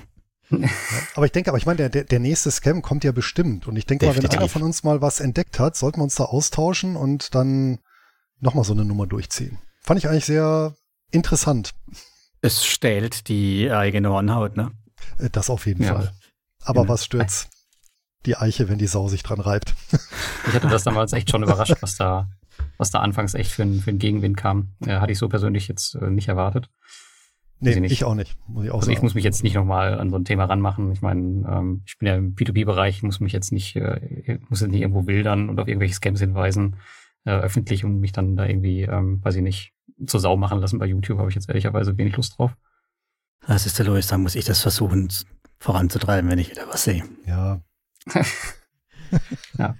aber 1.15 1.25
ich 1.25 1.33
denke, 1.33 1.49
aber 1.49 1.57
ich 1.57 1.65
meine, 1.65 1.89
der, 1.89 2.05
der 2.05 2.19
nächste 2.19 2.51
Scam 2.51 2.81
kommt 2.81 3.03
ja 3.03 3.11
bestimmt. 3.11 3.67
Und 3.67 3.75
ich 3.75 3.85
denke 3.85 4.05
mal, 4.05 4.15
wenn 4.15 4.25
einer 4.29 4.47
von 4.47 4.63
uns 4.63 4.83
mal 4.83 5.01
was 5.01 5.19
entdeckt 5.19 5.59
hat, 5.59 5.75
sollten 5.75 5.99
wir 5.99 6.03
uns 6.05 6.15
da 6.15 6.23
austauschen 6.23 6.95
und 6.95 7.35
dann 7.35 7.79
nochmal 8.41 8.65
so 8.65 8.73
eine 8.73 8.83
Nummer 8.83 9.07
durchziehen. 9.07 9.57
Fand 9.81 9.99
ich 9.99 10.09
eigentlich 10.09 10.25
sehr 10.25 10.75
interessant. 11.11 11.73
Es 12.41 12.65
stellt 12.65 13.27
die 13.29 13.71
eigene 13.71 14.09
Hornhaut, 14.09 14.57
ne? 14.57 14.71
Äh, 15.19 15.29
das 15.29 15.49
auf 15.49 15.65
jeden 15.65 15.83
ja. 15.83 15.93
Fall. 15.93 16.11
Aber 16.63 16.81
genau. 16.81 16.93
was 16.93 17.05
stört's? 17.05 17.49
Die 18.25 18.35
Eiche, 18.35 18.69
wenn 18.69 18.77
die 18.77 18.87
Sau 18.87 19.07
sich 19.07 19.23
dran 19.23 19.39
reibt. 19.39 19.73
Ich 20.47 20.55
hatte 20.55 20.69
das 20.69 20.83
damals 20.83 21.13
echt 21.13 21.29
schon 21.29 21.43
überrascht, 21.43 21.75
was 21.81 21.97
da, 21.97 22.27
was 22.77 22.89
da 22.89 22.99
anfangs 22.99 23.35
echt 23.35 23.51
für 23.51 23.61
ein, 23.61 23.79
für 23.79 23.93
Gegenwind 23.93 24.37
kam. 24.37 24.73
Ja, 24.83 24.99
hatte 24.99 25.11
ich 25.11 25.19
so 25.19 25.29
persönlich 25.29 25.67
jetzt 25.67 25.93
äh, 25.93 26.09
nicht 26.09 26.29
erwartet. 26.29 26.67
Nee, 27.59 27.73
ich, 27.73 27.91
ich, 27.91 28.03
auch 28.03 28.15
nicht. 28.15 28.35
Muss 28.47 28.65
ich 28.65 28.71
auch 28.71 28.77
also 28.77 28.87
sagen. 28.87 28.97
ich 28.97 29.03
muss 29.03 29.13
mich 29.13 29.23
jetzt 29.23 29.43
nicht 29.43 29.53
nochmal 29.53 29.99
an 29.99 30.09
so 30.09 30.15
ein 30.15 30.25
Thema 30.25 30.45
ranmachen. 30.45 30.91
Ich 30.93 31.03
meine, 31.03 31.47
ähm, 31.47 31.83
ich 31.85 31.99
bin 31.99 32.07
ja 32.07 32.15
im 32.15 32.33
P2P-Bereich, 32.33 33.03
muss 33.03 33.19
mich 33.19 33.33
jetzt 33.33 33.51
nicht, 33.51 33.75
äh, 33.75 34.39
muss 34.49 34.61
jetzt 34.61 34.71
nicht 34.71 34.81
irgendwo 34.81 35.05
wildern 35.05 35.47
und 35.47 35.59
auf 35.59 35.67
irgendwelche 35.67 35.93
Scams 35.93 36.19
hinweisen, 36.19 36.77
äh, 37.25 37.31
öffentlich 37.31 37.85
und 37.85 37.99
mich 37.99 38.11
dann 38.11 38.35
da 38.35 38.45
irgendwie, 38.45 38.83
ähm, 38.83 39.23
weiß 39.23 39.35
ich 39.35 39.41
nicht, 39.41 39.73
zur 40.05 40.19
Sau 40.19 40.37
machen 40.37 40.59
lassen 40.59 40.79
bei 40.79 40.85
YouTube, 40.85 41.19
habe 41.19 41.29
ich 41.29 41.35
jetzt 41.35 41.49
ehrlicherweise 41.49 41.97
wenig 41.97 42.15
Lust 42.15 42.37
drauf. 42.37 42.55
Das 43.47 43.65
ist 43.65 43.79
der 43.79 43.85
Louis, 43.85 44.07
da 44.07 44.17
muss 44.17 44.35
ich 44.35 44.45
das 44.45 44.61
versuchen 44.61 45.09
voranzutreiben, 45.59 46.29
wenn 46.29 46.39
ich 46.39 46.51
wieder 46.51 46.67
was 46.67 46.83
sehe. 46.83 47.03
Ja. 47.25 47.61
ja. 49.57 49.75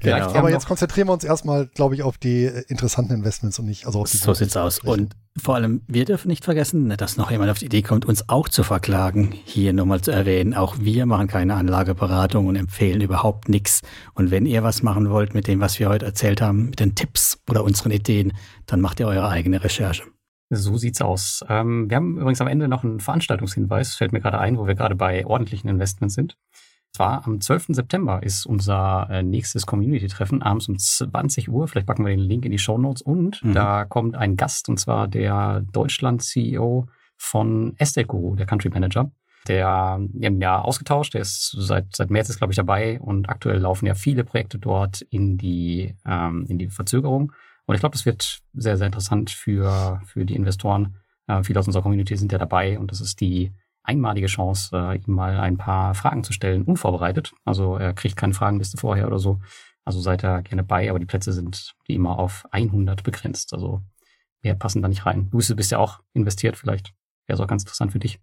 Genau. 0.00 0.34
Aber 0.34 0.50
jetzt 0.50 0.66
konzentrieren 0.66 1.08
wir 1.08 1.12
uns 1.12 1.24
erstmal, 1.24 1.66
glaube 1.66 1.94
ich, 1.94 2.02
auf 2.02 2.18
die 2.18 2.44
äh, 2.44 2.64
interessanten 2.68 3.12
Investments 3.12 3.58
und 3.58 3.66
nicht, 3.66 3.86
also 3.86 4.00
auf 4.00 4.10
die 4.10 4.16
So 4.16 4.34
sieht's 4.34 4.56
aus. 4.56 4.78
Und 4.78 5.14
vor 5.38 5.54
allem, 5.54 5.82
wir 5.86 6.04
dürfen 6.04 6.28
nicht 6.28 6.44
vergessen, 6.44 6.94
dass 6.96 7.16
noch 7.16 7.30
jemand 7.30 7.50
auf 7.50 7.58
die 7.58 7.66
Idee 7.66 7.82
kommt, 7.82 8.04
uns 8.04 8.28
auch 8.28 8.48
zu 8.48 8.62
verklagen. 8.62 9.32
Hier 9.44 9.72
nochmal 9.72 10.00
zu 10.00 10.10
erwähnen, 10.10 10.54
auch 10.54 10.76
wir 10.80 11.06
machen 11.06 11.28
keine 11.28 11.54
Anlageberatung 11.54 12.46
und 12.46 12.56
empfehlen 12.56 13.00
überhaupt 13.00 13.48
nichts. 13.48 13.82
Und 14.14 14.30
wenn 14.30 14.46
ihr 14.46 14.62
was 14.62 14.82
machen 14.82 15.10
wollt 15.10 15.34
mit 15.34 15.46
dem, 15.46 15.60
was 15.60 15.78
wir 15.78 15.88
heute 15.88 16.06
erzählt 16.06 16.40
haben, 16.40 16.70
mit 16.70 16.80
den 16.80 16.94
Tipps 16.94 17.38
oder 17.48 17.64
unseren 17.64 17.92
Ideen, 17.92 18.32
dann 18.66 18.80
macht 18.80 19.00
ihr 19.00 19.06
eure 19.06 19.28
eigene 19.28 19.62
Recherche. 19.62 20.04
So 20.52 20.76
sieht's 20.76 21.00
aus. 21.00 21.44
Ähm, 21.48 21.88
wir 21.88 21.96
haben 21.96 22.18
übrigens 22.18 22.40
am 22.40 22.48
Ende 22.48 22.66
noch 22.66 22.82
einen 22.82 22.98
Veranstaltungshinweis, 22.98 23.94
fällt 23.94 24.12
mir 24.12 24.20
gerade 24.20 24.40
ein, 24.40 24.58
wo 24.58 24.66
wir 24.66 24.74
gerade 24.74 24.96
bei 24.96 25.24
ordentlichen 25.24 25.70
Investments 25.70 26.14
sind. 26.16 26.36
Zwar 26.92 27.24
am 27.24 27.40
12. 27.40 27.66
September 27.68 28.22
ist 28.22 28.46
unser 28.46 29.08
äh, 29.10 29.22
nächstes 29.22 29.64
Community-Treffen 29.64 30.42
abends 30.42 30.68
um 30.68 30.76
20 30.76 31.48
Uhr. 31.48 31.68
Vielleicht 31.68 31.86
packen 31.86 32.04
wir 32.04 32.10
den 32.10 32.18
Link 32.18 32.44
in 32.44 32.50
die 32.50 32.58
Show 32.58 32.78
Notes. 32.78 33.00
Und 33.00 33.42
mhm. 33.44 33.54
da 33.54 33.84
kommt 33.84 34.16
ein 34.16 34.36
Gast, 34.36 34.68
und 34.68 34.78
zwar 34.78 35.06
der 35.06 35.62
Deutschland-CEO 35.72 36.88
von 37.16 37.74
Estate 37.76 38.06
Guru, 38.06 38.34
der 38.34 38.46
Country 38.46 38.70
Manager. 38.70 39.10
Der 39.48 40.00
im 40.20 40.40
Jahr 40.40 40.64
ausgetauscht, 40.64 41.14
der 41.14 41.22
ist 41.22 41.56
seit, 41.58 41.96
seit 41.96 42.10
März 42.10 42.28
ist, 42.28 42.38
glaube 42.38 42.52
ich, 42.52 42.56
dabei 42.56 43.00
und 43.00 43.30
aktuell 43.30 43.58
laufen 43.58 43.86
ja 43.86 43.94
viele 43.94 44.22
Projekte 44.22 44.58
dort 44.58 45.00
in 45.00 45.38
die, 45.38 45.96
ähm, 46.04 46.44
in 46.48 46.58
die 46.58 46.68
Verzögerung. 46.68 47.32
Und 47.64 47.74
ich 47.74 47.80
glaube, 47.80 47.94
das 47.94 48.04
wird 48.04 48.40
sehr, 48.52 48.76
sehr 48.76 48.86
interessant 48.86 49.30
für, 49.30 50.02
für 50.04 50.26
die 50.26 50.34
Investoren. 50.34 50.96
Äh, 51.26 51.42
viele 51.42 51.60
aus 51.60 51.66
unserer 51.66 51.82
Community 51.82 52.16
sind 52.16 52.32
ja 52.32 52.38
dabei 52.38 52.78
und 52.78 52.90
das 52.90 53.00
ist 53.00 53.20
die 53.20 53.52
einmalige 53.82 54.26
Chance, 54.26 54.76
äh, 54.76 54.96
ihm 54.96 55.14
mal 55.14 55.38
ein 55.38 55.56
paar 55.56 55.94
Fragen 55.94 56.24
zu 56.24 56.32
stellen, 56.32 56.64
unvorbereitet. 56.64 57.32
Also 57.44 57.76
er 57.76 57.92
kriegt 57.94 58.16
keine 58.16 58.34
Fragenliste 58.34 58.76
vorher 58.76 59.06
oder 59.06 59.18
so. 59.18 59.40
Also 59.84 60.00
seid 60.00 60.22
da 60.22 60.40
gerne 60.40 60.62
bei, 60.62 60.90
aber 60.90 60.98
die 60.98 61.06
Plätze 61.06 61.32
sind 61.32 61.74
wie 61.86 61.94
immer 61.94 62.18
auf 62.18 62.44
100 62.50 63.02
begrenzt. 63.02 63.52
Also 63.52 63.82
mehr 64.42 64.54
passen 64.54 64.82
da 64.82 64.88
nicht 64.88 65.06
rein. 65.06 65.30
Du 65.30 65.38
bist 65.38 65.70
ja 65.70 65.78
auch 65.78 66.00
investiert, 66.12 66.56
vielleicht 66.56 66.94
wäre 67.26 67.36
es 67.36 67.40
auch 67.40 67.48
ganz 67.48 67.62
interessant 67.62 67.92
für 67.92 67.98
dich, 67.98 68.20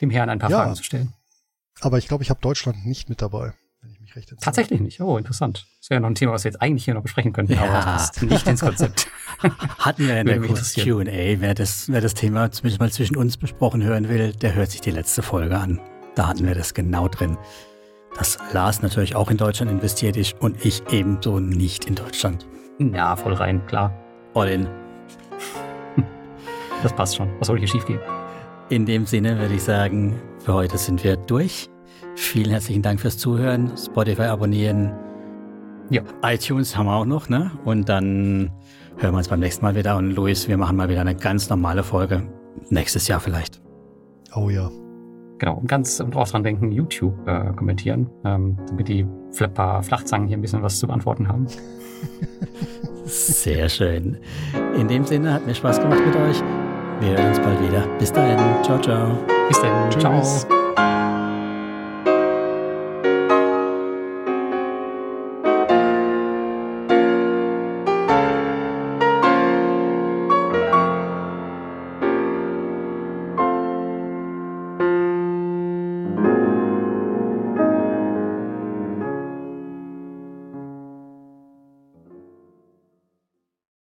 dem 0.00 0.10
Herrn 0.10 0.30
ein 0.30 0.38
paar 0.38 0.50
ja, 0.50 0.58
Fragen 0.58 0.74
zu 0.74 0.84
stellen. 0.84 1.12
Aber 1.80 1.98
ich 1.98 2.08
glaube, 2.08 2.22
ich 2.24 2.30
habe 2.30 2.40
Deutschland 2.40 2.84
nicht 2.86 3.08
mit 3.08 3.22
dabei 3.22 3.54
entsinne. 4.16 4.40
Tatsächlich 4.40 4.80
nicht. 4.80 5.00
Oh, 5.00 5.16
interessant. 5.16 5.66
Das 5.80 5.90
wäre 5.90 6.00
noch 6.00 6.08
ein 6.08 6.14
Thema, 6.14 6.32
was 6.32 6.44
wir 6.44 6.50
jetzt 6.50 6.60
eigentlich 6.60 6.84
hier 6.84 6.94
noch 6.94 7.02
besprechen 7.02 7.32
könnten, 7.32 7.54
ja. 7.54 7.62
aber 7.62 7.72
das 7.72 7.84
passt 7.84 8.22
nicht 8.22 8.46
ins 8.46 8.60
Konzept. 8.60 9.08
Hatten 9.78 10.06
wir 10.06 10.20
in 10.20 10.26
der 10.26 10.40
Q&A. 10.40 11.40
Wer 11.40 11.54
das, 11.54 11.90
wer 11.90 12.00
das 12.00 12.14
Thema 12.14 12.50
zumindest 12.50 12.80
mal 12.80 12.90
zwischen 12.90 13.16
uns 13.16 13.36
besprochen 13.36 13.82
hören 13.82 14.08
will, 14.08 14.32
der 14.32 14.54
hört 14.54 14.70
sich 14.70 14.80
die 14.80 14.90
letzte 14.90 15.22
Folge 15.22 15.56
an. 15.56 15.80
Da 16.14 16.28
hatten 16.28 16.46
wir 16.46 16.54
das 16.54 16.74
genau 16.74 17.08
drin. 17.08 17.38
Dass 18.16 18.38
Lars 18.52 18.82
natürlich 18.82 19.16
auch 19.16 19.30
in 19.30 19.38
Deutschland 19.38 19.70
investiert 19.70 20.16
ist 20.16 20.34
und 20.40 20.64
ich 20.64 20.82
ebenso 20.90 21.40
nicht 21.40 21.86
in 21.86 21.94
Deutschland. 21.94 22.46
Ja, 22.78 23.16
voll 23.16 23.32
rein, 23.32 23.64
klar. 23.66 23.92
All 24.34 24.48
in. 24.48 24.68
Das 26.82 26.92
passt 26.92 27.16
schon. 27.16 27.30
Was 27.38 27.46
soll 27.46 27.58
hier 27.58 27.68
schief 27.68 27.86
gehen? 27.86 28.00
In 28.68 28.86
dem 28.86 29.06
Sinne 29.06 29.38
würde 29.38 29.54
ich 29.54 29.62
sagen, 29.62 30.20
für 30.40 30.54
heute 30.54 30.78
sind 30.78 31.04
wir 31.04 31.16
durch. 31.16 31.68
Vielen 32.16 32.50
herzlichen 32.50 32.82
Dank 32.82 33.00
fürs 33.00 33.18
Zuhören. 33.18 33.72
Spotify 33.76 34.22
abonnieren. 34.22 34.92
Ja. 35.90 36.02
iTunes 36.24 36.76
haben 36.76 36.86
wir 36.86 36.94
auch 36.94 37.04
noch, 37.04 37.28
ne? 37.28 37.50
Und 37.64 37.88
dann 37.88 38.50
hören 38.98 39.12
wir 39.14 39.18
uns 39.18 39.28
beim 39.28 39.40
nächsten 39.40 39.64
Mal 39.64 39.74
wieder. 39.74 39.96
Und 39.96 40.12
Luis, 40.12 40.48
wir 40.48 40.56
machen 40.56 40.76
mal 40.76 40.88
wieder 40.88 41.00
eine 41.00 41.14
ganz 41.14 41.50
normale 41.50 41.82
Folge. 41.82 42.22
Nächstes 42.70 43.08
Jahr 43.08 43.20
vielleicht. 43.20 43.60
Oh 44.34 44.48
ja. 44.48 44.70
Genau, 45.38 45.56
und 45.56 45.66
ganz 45.66 45.98
und 46.00 46.14
auch 46.14 46.28
dran 46.28 46.44
denken, 46.44 46.70
YouTube 46.70 47.14
äh, 47.26 47.52
kommentieren, 47.56 48.08
ähm, 48.24 48.56
damit 48.68 48.88
die 48.88 49.06
paar 49.54 49.82
Flachzangen 49.82 50.28
hier 50.28 50.38
ein 50.38 50.40
bisschen 50.40 50.62
was 50.62 50.78
zu 50.78 50.86
beantworten 50.86 51.26
haben. 51.26 51.46
Sehr 53.04 53.68
schön. 53.68 54.18
In 54.78 54.86
dem 54.86 55.04
Sinne 55.04 55.34
hat 55.34 55.46
mir 55.46 55.54
Spaß 55.54 55.80
gemacht 55.80 56.00
mit 56.06 56.14
euch. 56.14 56.40
Wir 57.00 57.16
hören 57.16 57.28
uns 57.28 57.40
bald 57.40 57.60
wieder. 57.60 57.86
Bis 57.98 58.12
dahin. 58.12 58.38
Ciao, 58.62 58.80
ciao. 58.80 59.18
Bis 59.48 59.60
dann. 59.60 59.90
Ciao. 59.90 60.61